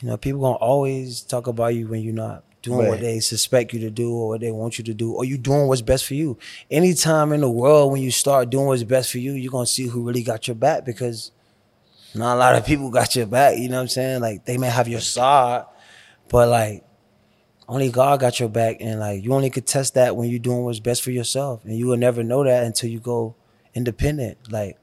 you 0.00 0.08
know, 0.08 0.16
people 0.16 0.40
gonna 0.40 0.56
always 0.56 1.22
talk 1.22 1.46
about 1.46 1.74
you 1.74 1.88
when 1.88 2.02
you're 2.02 2.14
not 2.14 2.44
doing 2.62 2.78
Right. 2.78 2.90
what 2.90 3.00
they 3.00 3.18
suspect 3.18 3.72
you 3.72 3.80
to 3.80 3.90
do 3.90 4.14
or 4.14 4.28
what 4.28 4.40
they 4.40 4.52
want 4.52 4.78
you 4.78 4.84
to 4.84 4.94
do, 4.94 5.12
or 5.14 5.24
you 5.24 5.36
doing 5.36 5.66
what's 5.66 5.82
best 5.82 6.04
for 6.04 6.14
you. 6.14 6.38
Anytime 6.70 7.32
in 7.32 7.40
the 7.40 7.50
world 7.50 7.90
when 7.90 8.02
you 8.02 8.12
start 8.12 8.50
doing 8.50 8.66
what's 8.66 8.84
best 8.84 9.10
for 9.10 9.18
you, 9.18 9.32
you're 9.32 9.50
gonna 9.50 9.66
see 9.66 9.86
who 9.88 10.02
really 10.02 10.22
got 10.22 10.46
your 10.46 10.54
back 10.54 10.84
because 10.84 11.32
not 12.14 12.36
a 12.36 12.38
lot 12.38 12.54
of 12.54 12.64
people 12.64 12.90
got 12.90 13.16
your 13.16 13.26
back. 13.26 13.58
You 13.58 13.68
know 13.68 13.76
what 13.76 13.82
I'm 13.82 13.88
saying? 13.88 14.20
Like 14.20 14.44
they 14.44 14.58
may 14.58 14.68
have 14.68 14.86
your 14.86 15.00
side, 15.00 15.64
but 16.28 16.48
like 16.48 16.84
only 17.72 17.90
God 17.90 18.20
got 18.20 18.38
your 18.38 18.50
back, 18.50 18.76
and 18.80 19.00
like 19.00 19.24
you 19.24 19.32
only 19.32 19.48
could 19.48 19.66
test 19.66 19.94
that 19.94 20.14
when 20.14 20.28
you're 20.28 20.38
doing 20.38 20.62
what's 20.62 20.78
best 20.78 21.02
for 21.02 21.10
yourself, 21.10 21.64
and 21.64 21.76
you 21.76 21.86
will 21.86 21.96
never 21.96 22.22
know 22.22 22.44
that 22.44 22.64
until 22.64 22.90
you 22.90 23.00
go 23.00 23.34
independent. 23.74 24.52
Like 24.52 24.76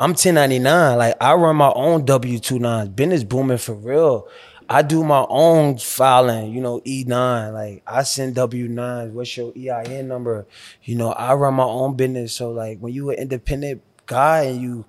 I'm 0.00 0.10
1099, 0.10 0.96
like 0.96 1.14
I 1.20 1.34
run 1.34 1.56
my 1.56 1.70
own 1.74 2.06
W 2.06 2.38
two 2.38 2.58
nines. 2.58 2.88
Business 2.88 3.24
booming 3.24 3.58
for 3.58 3.74
real. 3.74 4.26
I 4.70 4.80
do 4.82 5.04
my 5.04 5.26
own 5.28 5.76
filing, 5.76 6.52
you 6.52 6.62
know, 6.62 6.80
E9. 6.80 7.52
Like 7.52 7.82
I 7.86 8.04
send 8.04 8.34
W 8.36 8.68
nines. 8.68 9.12
What's 9.12 9.36
your 9.36 9.52
EIN 9.54 10.08
number? 10.08 10.46
You 10.82 10.96
know, 10.96 11.12
I 11.12 11.34
run 11.34 11.54
my 11.54 11.64
own 11.64 11.94
business. 11.94 12.32
So 12.32 12.50
like 12.50 12.78
when 12.78 12.94
you 12.94 13.10
an 13.10 13.18
independent 13.18 13.82
guy 14.06 14.44
and 14.44 14.62
you 14.62 14.86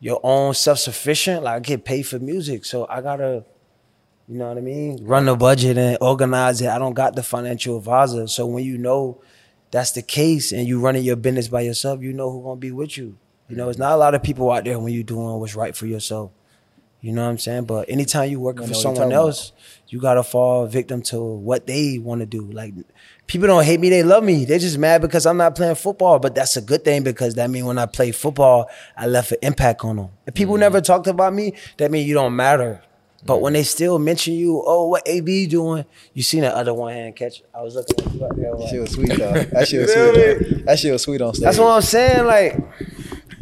your 0.00 0.18
own 0.24 0.54
self 0.54 0.80
sufficient, 0.80 1.44
like 1.44 1.54
I 1.54 1.60
get 1.60 1.84
paid 1.84 2.02
for 2.02 2.18
music. 2.18 2.64
So 2.64 2.86
I 2.88 3.00
gotta 3.00 3.44
you 4.28 4.38
know 4.38 4.48
what 4.48 4.56
I 4.58 4.60
mean? 4.60 5.04
Run 5.04 5.26
the 5.26 5.36
budget 5.36 5.76
and 5.78 5.98
organize 6.00 6.60
it. 6.60 6.68
I 6.68 6.78
don't 6.78 6.94
got 6.94 7.16
the 7.16 7.22
financial 7.22 7.76
advisor. 7.76 8.26
So 8.28 8.46
when 8.46 8.64
you 8.64 8.78
know 8.78 9.20
that's 9.70 9.92
the 9.92 10.02
case 10.02 10.52
and 10.52 10.66
you 10.66 10.80
running 10.80 11.02
your 11.02 11.16
business 11.16 11.48
by 11.48 11.62
yourself, 11.62 12.02
you 12.02 12.12
know 12.12 12.30
who's 12.30 12.44
gonna 12.44 12.56
be 12.56 12.70
with 12.72 12.96
you. 12.96 13.16
You 13.48 13.56
know, 13.56 13.68
it's 13.68 13.78
not 13.78 13.92
a 13.92 13.96
lot 13.96 14.14
of 14.14 14.22
people 14.22 14.50
out 14.50 14.64
there 14.64 14.78
when 14.78 14.94
you're 14.94 15.02
doing 15.02 15.38
what's 15.38 15.54
right 15.54 15.76
for 15.76 15.86
yourself. 15.86 16.30
You 17.02 17.12
know 17.12 17.22
what 17.24 17.30
I'm 17.30 17.38
saying? 17.38 17.64
But 17.64 17.90
anytime 17.90 18.30
you 18.30 18.38
working 18.38 18.62
for 18.62 18.68
know 18.68 18.68
what 18.68 18.74
you're 18.76 18.82
someone 18.82 18.96
talking 18.96 19.12
about. 19.12 19.26
else, 19.26 19.52
you 19.88 20.00
gotta 20.00 20.22
fall 20.22 20.66
victim 20.66 21.02
to 21.02 21.20
what 21.20 21.66
they 21.66 21.98
want 21.98 22.20
to 22.20 22.26
do. 22.26 22.50
Like 22.50 22.72
people 23.26 23.48
don't 23.48 23.64
hate 23.64 23.80
me, 23.80 23.90
they 23.90 24.04
love 24.04 24.22
me. 24.24 24.44
They're 24.44 24.60
just 24.60 24.78
mad 24.78 25.02
because 25.02 25.26
I'm 25.26 25.36
not 25.36 25.54
playing 25.56 25.74
football. 25.74 26.18
But 26.20 26.34
that's 26.36 26.56
a 26.56 26.62
good 26.62 26.84
thing 26.84 27.02
because 27.02 27.34
that 27.34 27.50
mean 27.50 27.66
when 27.66 27.76
I 27.76 27.86
play 27.86 28.12
football, 28.12 28.70
I 28.96 29.06
left 29.08 29.32
an 29.32 29.38
impact 29.42 29.84
on 29.84 29.96
them. 29.96 30.04
If 30.06 30.10
Mm-hmm. 30.32 30.38
people 30.38 30.56
never 30.58 30.80
talked 30.80 31.08
about 31.08 31.34
me, 31.34 31.54
that 31.78 31.90
mean 31.90 32.06
you 32.06 32.14
don't 32.14 32.36
matter. 32.36 32.80
But 33.24 33.40
when 33.40 33.52
they 33.52 33.62
still 33.62 33.98
mention 33.98 34.34
you, 34.34 34.62
oh, 34.66 34.88
what 34.88 35.02
AB 35.06 35.46
doing? 35.46 35.84
You 36.12 36.22
seen 36.22 36.40
that 36.40 36.54
other 36.54 36.74
one 36.74 36.92
hand 36.92 37.14
catch? 37.14 37.42
I 37.54 37.62
was 37.62 37.76
looking 37.76 38.04
at 38.04 38.14
you 38.14 38.24
out 38.24 38.36
there. 38.36 38.50
That 38.50 38.58
like- 38.58 38.70
shit 38.70 38.80
was 38.80 38.90
sweet 38.90 39.08
though. 39.16 39.32
That 39.32 39.68
shit 39.68 39.80
was 39.82 39.92
sweet. 39.92 40.14
though. 40.50 40.64
That 40.64 40.78
shit 40.78 40.92
was 40.92 41.02
sweet 41.02 41.20
on 41.22 41.34
stage. 41.34 41.44
That's 41.44 41.58
what 41.58 41.68
I'm 41.70 41.82
saying. 41.82 42.26
Like, 42.26 42.58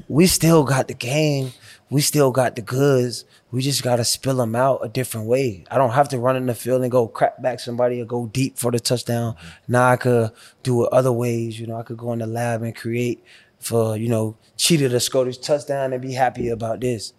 we 0.09 0.26
still 0.26 0.64
got 0.64 0.89
the 0.89 0.95
game. 0.95 1.53
We 1.89 2.03
still 2.03 2.31
got 2.31 2.55
the 2.57 2.62
goods. 2.62 3.24
We 3.51 3.62
just 3.62 3.83
gotta 3.83 4.05
spill 4.05 4.37
them 4.37 4.55
out 4.55 4.81
a 4.85 4.89
different 4.89 5.26
way. 5.26 5.64
I 5.70 5.76
don't 5.78 5.91
have 5.91 6.09
to 6.11 6.18
run 6.18 6.37
in 6.37 6.47
the 6.47 6.55
field 6.55 6.83
and 6.83 6.91
go 6.91 7.09
crap 7.09 7.43
back 7.43 7.59
somebody 7.59 8.01
or 8.01 8.05
go 8.05 8.26
deep 8.26 8.59
for 8.59 8.70
the 8.70 8.78
touchdown. 8.78 9.35
Now 9.66 9.89
I 9.91 9.97
could 9.97 10.31
do 10.62 10.85
it 10.85 10.93
other 10.93 11.11
ways. 11.11 11.59
You 11.59 11.66
know, 11.66 11.76
I 11.76 11.83
could 11.83 11.97
go 11.97 12.12
in 12.12 12.20
the 12.20 12.26
lab 12.28 12.62
and 12.62 12.76
create 12.76 13.24
for 13.61 13.97
you 13.97 14.09
know 14.09 14.37
Cheetah 14.57 14.89
to 14.89 15.01
score 15.01 15.25
this 15.25 15.39
touchdown 15.39 15.93
and 15.93 16.03
be 16.03 16.13
happy 16.13 16.49
about 16.49 16.81
this. 16.81 17.13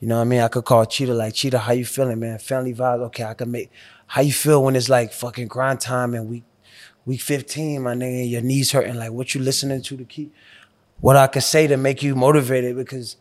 You 0.00 0.08
know 0.08 0.16
what 0.16 0.22
I 0.22 0.24
mean? 0.24 0.40
I 0.40 0.48
could 0.48 0.64
call 0.64 0.84
Cheetah 0.84 1.14
like 1.14 1.34
Cheetah, 1.34 1.58
how 1.58 1.72
you 1.72 1.84
feeling, 1.84 2.20
man? 2.20 2.38
Family 2.38 2.74
vibes. 2.74 3.00
Okay, 3.06 3.24
I 3.24 3.34
could 3.34 3.48
make. 3.48 3.70
How 4.06 4.20
you 4.20 4.32
feel 4.32 4.62
when 4.62 4.76
it's 4.76 4.88
like 4.88 5.12
fucking 5.12 5.48
grind 5.48 5.80
time 5.80 6.14
and 6.14 6.28
week 6.28 6.44
week 7.06 7.20
15, 7.20 7.82
my 7.82 7.94
nigga, 7.94 8.30
your 8.30 8.42
knees 8.42 8.72
hurting. 8.72 8.96
Like 8.96 9.12
what 9.12 9.34
you 9.34 9.40
listening 9.40 9.82
to 9.82 9.96
to 9.96 10.04
keep 10.04 10.34
what 11.00 11.16
I 11.16 11.26
could 11.26 11.42
say 11.42 11.66
to 11.66 11.76
make 11.76 12.02
you 12.02 12.14
motivated 12.14 12.76
because 12.76 13.16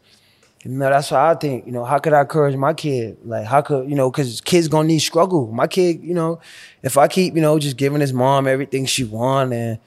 you 0.64 0.72
know 0.72 0.90
that's 0.90 1.12
what 1.12 1.20
I 1.20 1.36
think. 1.36 1.66
You 1.66 1.72
know, 1.72 1.86
how 1.86 2.00
could 2.00 2.14
I 2.14 2.22
encourage 2.22 2.56
my 2.56 2.74
kid? 2.74 3.18
Like 3.24 3.46
how 3.46 3.62
could 3.62 3.90
you 3.90 3.96
know? 3.96 4.10
Because 4.10 4.42
kids 4.42 4.68
gonna 4.68 4.88
need 4.88 5.00
struggle. 5.00 5.52
My 5.52 5.68
kid, 5.68 6.02
you 6.04 6.14
know, 6.14 6.40
if 6.82 6.98
I 6.98 7.08
keep 7.08 7.36
you 7.36 7.42
know 7.42 7.60
just 7.60 7.78
giving 7.78 8.02
his 8.02 8.14
mom 8.14 8.48
everything 8.48 8.86
she 8.86 9.04
want 9.04 9.54
and 9.54 9.80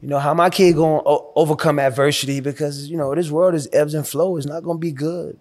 you 0.00 0.08
know 0.08 0.18
how 0.18 0.34
my 0.34 0.50
kid 0.50 0.74
gonna 0.76 1.02
o- 1.06 1.32
overcome 1.36 1.78
adversity 1.78 2.40
because 2.40 2.88
you 2.90 2.96
know 2.96 3.14
this 3.14 3.30
world 3.30 3.54
is 3.54 3.68
ebbs 3.72 3.94
and 3.94 4.06
flow. 4.06 4.36
It's 4.36 4.46
not 4.46 4.62
gonna 4.62 4.78
be 4.78 4.92
good, 4.92 5.38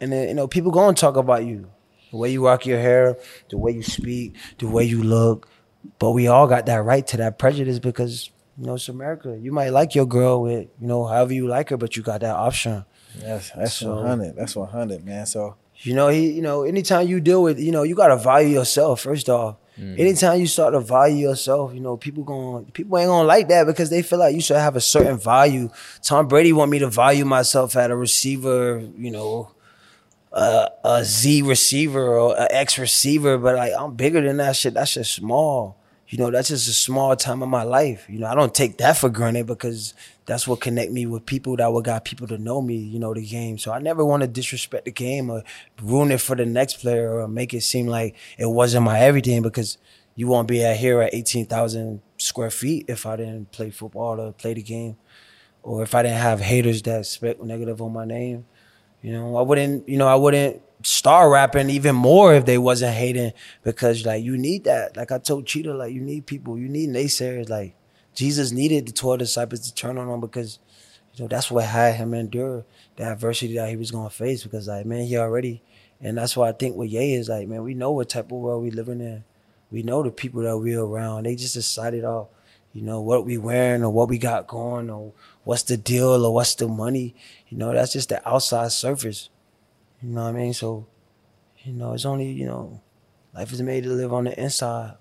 and 0.00 0.12
then 0.12 0.28
you 0.28 0.34
know 0.34 0.48
people 0.48 0.70
gonna 0.72 0.94
talk 0.94 1.16
about 1.16 1.44
you, 1.44 1.70
the 2.10 2.16
way 2.16 2.30
you 2.32 2.44
rock 2.44 2.66
your 2.66 2.78
hair, 2.80 3.16
the 3.50 3.58
way 3.58 3.72
you 3.72 3.82
speak, 3.82 4.34
the 4.58 4.66
way 4.68 4.84
you 4.84 5.02
look. 5.02 5.48
But 5.98 6.10
we 6.12 6.26
all 6.26 6.46
got 6.48 6.66
that 6.66 6.82
right 6.84 7.06
to 7.08 7.16
that 7.18 7.38
prejudice 7.38 7.78
because 7.78 8.30
you 8.58 8.66
know 8.66 8.74
it's 8.74 8.88
America. 8.88 9.38
You 9.40 9.52
might 9.52 9.70
like 9.70 9.94
your 9.94 10.06
girl 10.06 10.42
with 10.42 10.68
you 10.80 10.86
know 10.88 11.06
however 11.06 11.32
you 11.32 11.46
like 11.46 11.70
her, 11.70 11.76
but 11.76 11.96
you 11.96 12.02
got 12.02 12.20
that 12.20 12.34
option. 12.34 12.84
That's 13.20 13.50
that's 13.52 13.74
So- 13.74 13.94
one 13.96 14.06
hundred. 14.06 14.36
That's 14.36 14.56
one 14.56 14.68
hundred, 14.68 15.04
man. 15.04 15.24
So 15.26 15.56
You 15.80 15.94
know, 15.94 16.08
he, 16.08 16.32
you 16.32 16.42
know, 16.42 16.64
anytime 16.64 17.06
you 17.06 17.20
deal 17.20 17.40
with, 17.40 17.60
you 17.60 17.70
know, 17.70 17.84
you 17.84 17.94
gotta 17.94 18.16
value 18.16 18.48
yourself 18.48 19.00
first 19.02 19.28
off. 19.28 19.56
Mm. 19.78 19.98
Anytime 19.98 20.40
you 20.40 20.46
start 20.46 20.74
to 20.74 20.80
value 20.80 21.28
yourself, 21.28 21.72
you 21.72 21.80
know, 21.80 21.96
people 21.96 22.24
going 22.24 22.64
people 22.72 22.98
ain't 22.98 23.08
gonna 23.08 23.26
like 23.26 23.48
that 23.48 23.64
because 23.64 23.90
they 23.90 24.02
feel 24.02 24.18
like 24.18 24.34
you 24.34 24.40
should 24.40 24.56
have 24.56 24.76
a 24.76 24.80
certain 24.80 25.18
value. 25.18 25.70
Tom 26.02 26.26
Brady 26.26 26.52
want 26.52 26.70
me 26.70 26.80
to 26.80 26.88
value 26.88 27.24
myself 27.24 27.76
at 27.76 27.90
a 27.90 27.96
receiver, 27.96 28.82
you 28.96 29.10
know, 29.10 29.52
a, 30.32 30.68
a 30.84 31.04
Z 31.04 31.42
receiver 31.42 32.18
or 32.18 32.34
a 32.36 32.48
X 32.50 32.78
receiver, 32.78 33.38
but 33.38 33.54
like 33.56 33.72
I'm 33.78 33.94
bigger 33.94 34.20
than 34.20 34.38
that 34.38 34.56
shit. 34.56 34.74
That's 34.74 34.94
just 34.94 35.12
small. 35.12 35.76
You 36.08 36.18
know, 36.18 36.30
that's 36.30 36.48
just 36.48 36.68
a 36.68 36.72
small 36.72 37.14
time 37.16 37.42
of 37.42 37.50
my 37.50 37.64
life. 37.64 38.06
You 38.08 38.18
know, 38.20 38.26
I 38.26 38.34
don't 38.34 38.54
take 38.54 38.78
that 38.78 38.96
for 38.96 39.10
granted 39.10 39.46
because 39.46 39.92
that's 40.28 40.46
what 40.46 40.60
connect 40.60 40.92
me 40.92 41.06
with 41.06 41.24
people 41.24 41.56
that 41.56 41.72
would 41.72 41.86
got 41.86 42.04
people 42.04 42.26
to 42.26 42.36
know 42.36 42.60
me, 42.60 42.76
you 42.76 42.98
know, 42.98 43.14
the 43.14 43.24
game. 43.24 43.56
So 43.56 43.72
I 43.72 43.78
never 43.78 44.04
want 44.04 44.20
to 44.20 44.28
disrespect 44.28 44.84
the 44.84 44.90
game 44.90 45.30
or 45.30 45.42
ruin 45.82 46.12
it 46.12 46.20
for 46.20 46.36
the 46.36 46.44
next 46.44 46.80
player 46.80 47.18
or 47.18 47.26
make 47.26 47.54
it 47.54 47.62
seem 47.62 47.86
like 47.86 48.14
it 48.36 48.44
wasn't 48.44 48.84
my 48.84 49.00
everything 49.00 49.40
because 49.40 49.78
you 50.16 50.26
won't 50.26 50.46
be 50.46 50.62
at 50.62 50.76
here 50.76 51.00
at 51.00 51.14
18,000 51.14 52.02
square 52.18 52.50
feet 52.50 52.84
if 52.88 53.06
I 53.06 53.16
didn't 53.16 53.52
play 53.52 53.70
football 53.70 54.20
or 54.20 54.32
play 54.32 54.52
the 54.52 54.60
game 54.60 54.98
or 55.62 55.82
if 55.82 55.94
I 55.94 56.02
didn't 56.02 56.18
have 56.18 56.40
haters 56.40 56.82
that 56.82 57.06
spec 57.06 57.42
negative 57.42 57.80
on 57.80 57.94
my 57.94 58.04
name. 58.04 58.44
You 59.00 59.12
know, 59.12 59.34
I 59.34 59.40
wouldn't, 59.40 59.88
you 59.88 59.96
know, 59.96 60.08
I 60.08 60.16
wouldn't 60.16 60.60
start 60.82 61.32
rapping 61.32 61.70
even 61.70 61.96
more 61.96 62.34
if 62.34 62.44
they 62.44 62.58
wasn't 62.58 62.94
hating 62.94 63.32
because 63.62 64.04
like 64.04 64.22
you 64.22 64.36
need 64.36 64.64
that. 64.64 64.94
Like 64.94 65.10
I 65.10 65.16
told 65.16 65.46
Cheetah, 65.46 65.72
like 65.72 65.94
you 65.94 66.02
need 66.02 66.26
people, 66.26 66.58
you 66.58 66.68
need 66.68 66.90
naysayers. 66.90 67.48
Like 67.48 67.77
Jesus 68.18 68.50
needed 68.50 68.84
the 68.84 68.92
12 68.92 69.20
disciples 69.20 69.60
to 69.60 69.72
turn 69.72 69.96
on 69.96 70.08
him 70.08 70.20
because, 70.20 70.58
you 71.14 71.22
know, 71.22 71.28
that's 71.28 71.52
what 71.52 71.64
had 71.64 71.94
him 71.94 72.14
endure 72.14 72.64
the 72.96 73.04
adversity 73.04 73.54
that 73.54 73.68
he 73.68 73.76
was 73.76 73.92
gonna 73.92 74.10
face 74.10 74.42
because 74.42 74.66
like 74.66 74.86
man, 74.86 75.06
he 75.06 75.16
already 75.16 75.62
and 76.00 76.18
that's 76.18 76.36
why 76.36 76.48
I 76.48 76.52
think 76.52 76.74
what 76.74 76.88
Ye 76.88 77.14
is 77.14 77.28
like, 77.28 77.46
man, 77.46 77.62
we 77.62 77.74
know 77.74 77.92
what 77.92 78.08
type 78.08 78.32
of 78.32 78.38
world 78.38 78.64
we 78.64 78.72
living 78.72 79.00
in. 79.00 79.22
We 79.70 79.84
know 79.84 80.02
the 80.02 80.10
people 80.10 80.42
that 80.42 80.58
we 80.58 80.74
around. 80.74 81.26
They 81.26 81.36
just 81.36 81.54
decided 81.54 82.04
off, 82.04 82.26
you 82.72 82.82
know, 82.82 83.00
what 83.00 83.24
we 83.24 83.38
wearing 83.38 83.84
or 83.84 83.90
what 83.90 84.08
we 84.08 84.18
got 84.18 84.48
going 84.48 84.90
or 84.90 85.12
what's 85.44 85.62
the 85.62 85.76
deal 85.76 86.26
or 86.26 86.34
what's 86.34 86.56
the 86.56 86.66
money. 86.66 87.14
You 87.48 87.58
know, 87.58 87.72
that's 87.72 87.92
just 87.92 88.08
the 88.08 88.28
outside 88.28 88.72
surface. 88.72 89.28
You 90.02 90.08
know 90.08 90.24
what 90.24 90.30
I 90.30 90.32
mean? 90.32 90.54
So, 90.54 90.86
you 91.58 91.72
know, 91.72 91.92
it's 91.92 92.04
only, 92.04 92.32
you 92.32 92.46
know, 92.46 92.80
life 93.32 93.52
is 93.52 93.62
made 93.62 93.84
to 93.84 93.90
live 93.90 94.12
on 94.12 94.24
the 94.24 94.40
inside. 94.40 94.94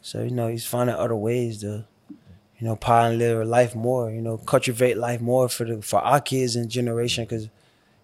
So, 0.00 0.22
you 0.22 0.30
know, 0.30 0.48
he's 0.48 0.64
finding 0.64 0.96
other 0.96 1.16
ways 1.16 1.60
to, 1.60 1.84
you 2.58 2.66
know, 2.66 2.78
live 2.82 3.46
life 3.46 3.74
more, 3.74 4.10
you 4.10 4.22
know, 4.22 4.38
cultivate 4.38 4.96
life 4.96 5.20
more 5.20 5.48
for 5.48 5.64
the 5.64 5.82
for 5.82 6.00
our 6.00 6.20
kids 6.20 6.56
and 6.56 6.70
generation. 6.70 7.26
Cause, 7.26 7.48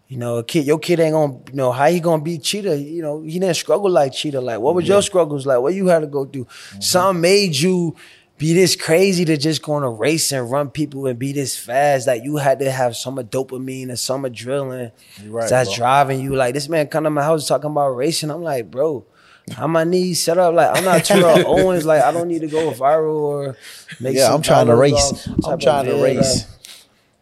you 0.08 0.18
know, 0.18 0.36
a 0.36 0.44
kid, 0.44 0.66
your 0.66 0.78
kid 0.78 1.00
ain't 1.00 1.14
gonna, 1.14 1.38
you 1.50 1.54
know, 1.54 1.72
how 1.72 1.86
he 1.86 2.00
gonna 2.00 2.22
be 2.22 2.38
cheetah? 2.38 2.76
You 2.76 3.00
know, 3.00 3.22
he 3.22 3.38
didn't 3.38 3.56
struggle 3.56 3.90
like 3.90 4.12
cheetah. 4.12 4.40
Like, 4.40 4.60
what 4.60 4.74
was 4.74 4.86
your 4.86 5.00
struggles 5.00 5.46
like? 5.46 5.60
What 5.60 5.74
you 5.74 5.86
had 5.86 6.00
to 6.00 6.06
go 6.06 6.26
through? 6.26 6.44
Mm-hmm. 6.44 6.80
Some 6.80 7.20
made 7.22 7.56
you 7.56 7.96
be 8.42 8.54
this 8.54 8.74
crazy 8.74 9.24
to 9.24 9.36
just 9.36 9.62
go 9.62 9.74
on 9.74 9.84
a 9.84 9.88
race 9.88 10.32
and 10.32 10.50
run 10.50 10.68
people 10.68 11.06
and 11.06 11.16
be 11.16 11.32
this 11.32 11.56
fast. 11.56 12.08
Like 12.08 12.24
you 12.24 12.38
had 12.38 12.58
to 12.58 12.72
have 12.72 12.96
some 12.96 13.16
of 13.16 13.30
dopamine 13.30 13.88
and 13.88 13.98
some 13.98 14.24
adrenaline 14.24 14.90
right, 15.26 15.48
that's 15.48 15.70
bro. 15.70 15.76
driving 15.76 16.20
you. 16.20 16.34
Like 16.34 16.52
this 16.52 16.68
man 16.68 16.88
come 16.88 17.04
to 17.04 17.10
my 17.10 17.22
house 17.22 17.46
talking 17.46 17.70
about 17.70 17.90
racing. 17.90 18.32
I'm 18.32 18.42
like, 18.42 18.68
bro, 18.68 19.06
how 19.50 19.66
my 19.66 19.84
knees 19.84 20.22
set 20.22 20.38
up? 20.38 20.54
Like 20.54 20.76
I'm 20.76 20.84
not 20.84 21.04
Terrell 21.04 21.46
Owens. 21.46 21.84
Like 21.84 22.02
I 22.02 22.12
don't 22.12 22.28
need 22.28 22.40
to 22.40 22.48
go 22.48 22.70
viral 22.72 23.14
or 23.14 23.56
make. 24.00 24.16
yeah, 24.16 24.26
some 24.26 24.36
I'm 24.36 24.42
trying 24.42 24.66
to 24.66 24.76
race. 24.76 24.94
off 24.94 25.18
some 25.18 25.36
type 25.36 25.52
I'm 25.52 25.58
trying 25.58 25.84
to 25.86 25.94
vid. 25.94 26.16
race. 26.16 26.46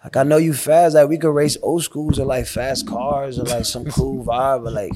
Like 0.05 0.17
I 0.17 0.23
know 0.23 0.39
you 0.39 0.55
fast, 0.55 0.95
like 0.95 1.09
we 1.09 1.19
could 1.19 1.31
race 1.31 1.57
old 1.63 1.83
schools 1.83 2.19
or 2.19 2.25
like 2.25 2.47
fast 2.47 2.87
cars 2.87 3.39
or 3.39 3.45
like 3.45 3.65
some 3.65 3.85
cool 3.87 4.25
vibe, 4.27 4.65
but 4.65 4.73
like 4.73 4.93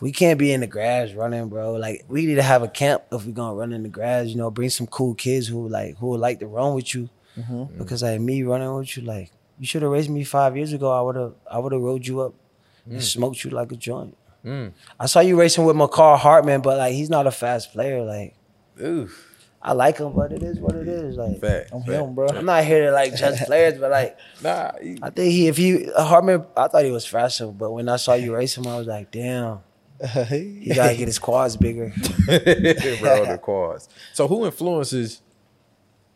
we 0.00 0.12
can't 0.12 0.38
be 0.38 0.52
in 0.52 0.60
the 0.60 0.66
grass 0.66 1.12
running, 1.12 1.48
bro. 1.48 1.74
Like 1.74 2.04
we 2.08 2.26
need 2.26 2.34
to 2.36 2.42
have 2.42 2.62
a 2.62 2.68
camp 2.68 3.04
if 3.12 3.24
we're 3.24 3.32
gonna 3.32 3.54
run 3.54 3.72
in 3.72 3.82
the 3.82 3.88
grass. 3.88 4.28
You 4.28 4.36
know, 4.36 4.50
bring 4.50 4.70
some 4.70 4.86
cool 4.86 5.14
kids 5.14 5.46
who 5.46 5.68
like 5.68 5.96
who 5.98 6.08
would 6.08 6.20
like 6.20 6.40
to 6.40 6.46
run 6.46 6.74
with 6.74 6.94
you. 6.94 7.08
Mm-hmm. 7.38 7.54
Mm-hmm. 7.54 7.78
Because 7.78 8.02
like 8.02 8.20
me 8.20 8.42
running 8.42 8.74
with 8.74 8.96
you, 8.96 9.02
like 9.02 9.30
you 9.58 9.66
should 9.66 9.82
have 9.82 9.90
raised 9.90 10.10
me 10.10 10.24
five 10.24 10.56
years 10.56 10.72
ago. 10.72 10.90
I 10.90 11.00
would 11.00 11.16
have 11.16 11.34
I 11.50 11.58
would 11.58 11.72
have 11.72 11.80
rode 11.80 12.06
you 12.06 12.20
up 12.20 12.34
and 12.86 12.98
mm. 12.98 13.02
smoked 13.02 13.44
you 13.44 13.50
like 13.50 13.72
a 13.72 13.76
joint. 13.76 14.16
Mm. 14.44 14.72
I 15.00 15.06
saw 15.06 15.20
you 15.20 15.38
racing 15.38 15.64
with 15.64 15.76
Mecole 15.76 16.18
Hardman, 16.18 16.60
but 16.60 16.76
like 16.78 16.92
he's 16.92 17.10
not 17.10 17.26
a 17.26 17.30
fast 17.30 17.72
player. 17.72 18.02
Like 18.02 18.34
Ooh, 18.82 19.08
I 19.62 19.72
like 19.72 19.98
him, 19.98 20.12
but 20.12 20.32
it 20.32 20.42
is 20.42 20.58
what 20.60 20.74
it 20.74 20.86
is. 20.86 21.16
Like 21.16 21.40
fact. 21.40 21.70
I'm 21.72 21.82
fact. 21.82 21.92
him, 21.92 22.14
bro. 22.14 22.28
I'm 22.28 22.44
not 22.44 22.64
here 22.64 22.84
to 22.86 22.92
like 22.92 23.14
judge 23.16 23.38
players, 23.46 23.78
but 23.78 23.90
like 23.90 24.18
Nah, 24.42 24.72
he, 24.82 24.98
I 25.02 25.10
think 25.10 25.32
he 25.32 25.48
if 25.48 25.56
he 25.56 25.88
Hartman, 25.96 26.44
I 26.56 26.68
thought 26.68 26.84
he 26.84 26.90
was 26.90 27.06
faster, 27.06 27.46
but 27.46 27.70
when 27.70 27.88
I 27.88 27.96
saw 27.96 28.14
you 28.14 28.34
race 28.34 28.56
him, 28.58 28.66
I 28.66 28.76
was 28.76 28.86
like, 28.86 29.10
damn, 29.10 29.60
he 30.28 30.72
gotta 30.74 30.94
get 30.96 31.08
his 31.08 31.18
quads 31.18 31.56
bigger. 31.56 31.92
bro, 32.26 33.24
the 33.24 33.38
quads. 33.40 33.88
So, 34.12 34.28
who 34.28 34.44
influences 34.44 35.22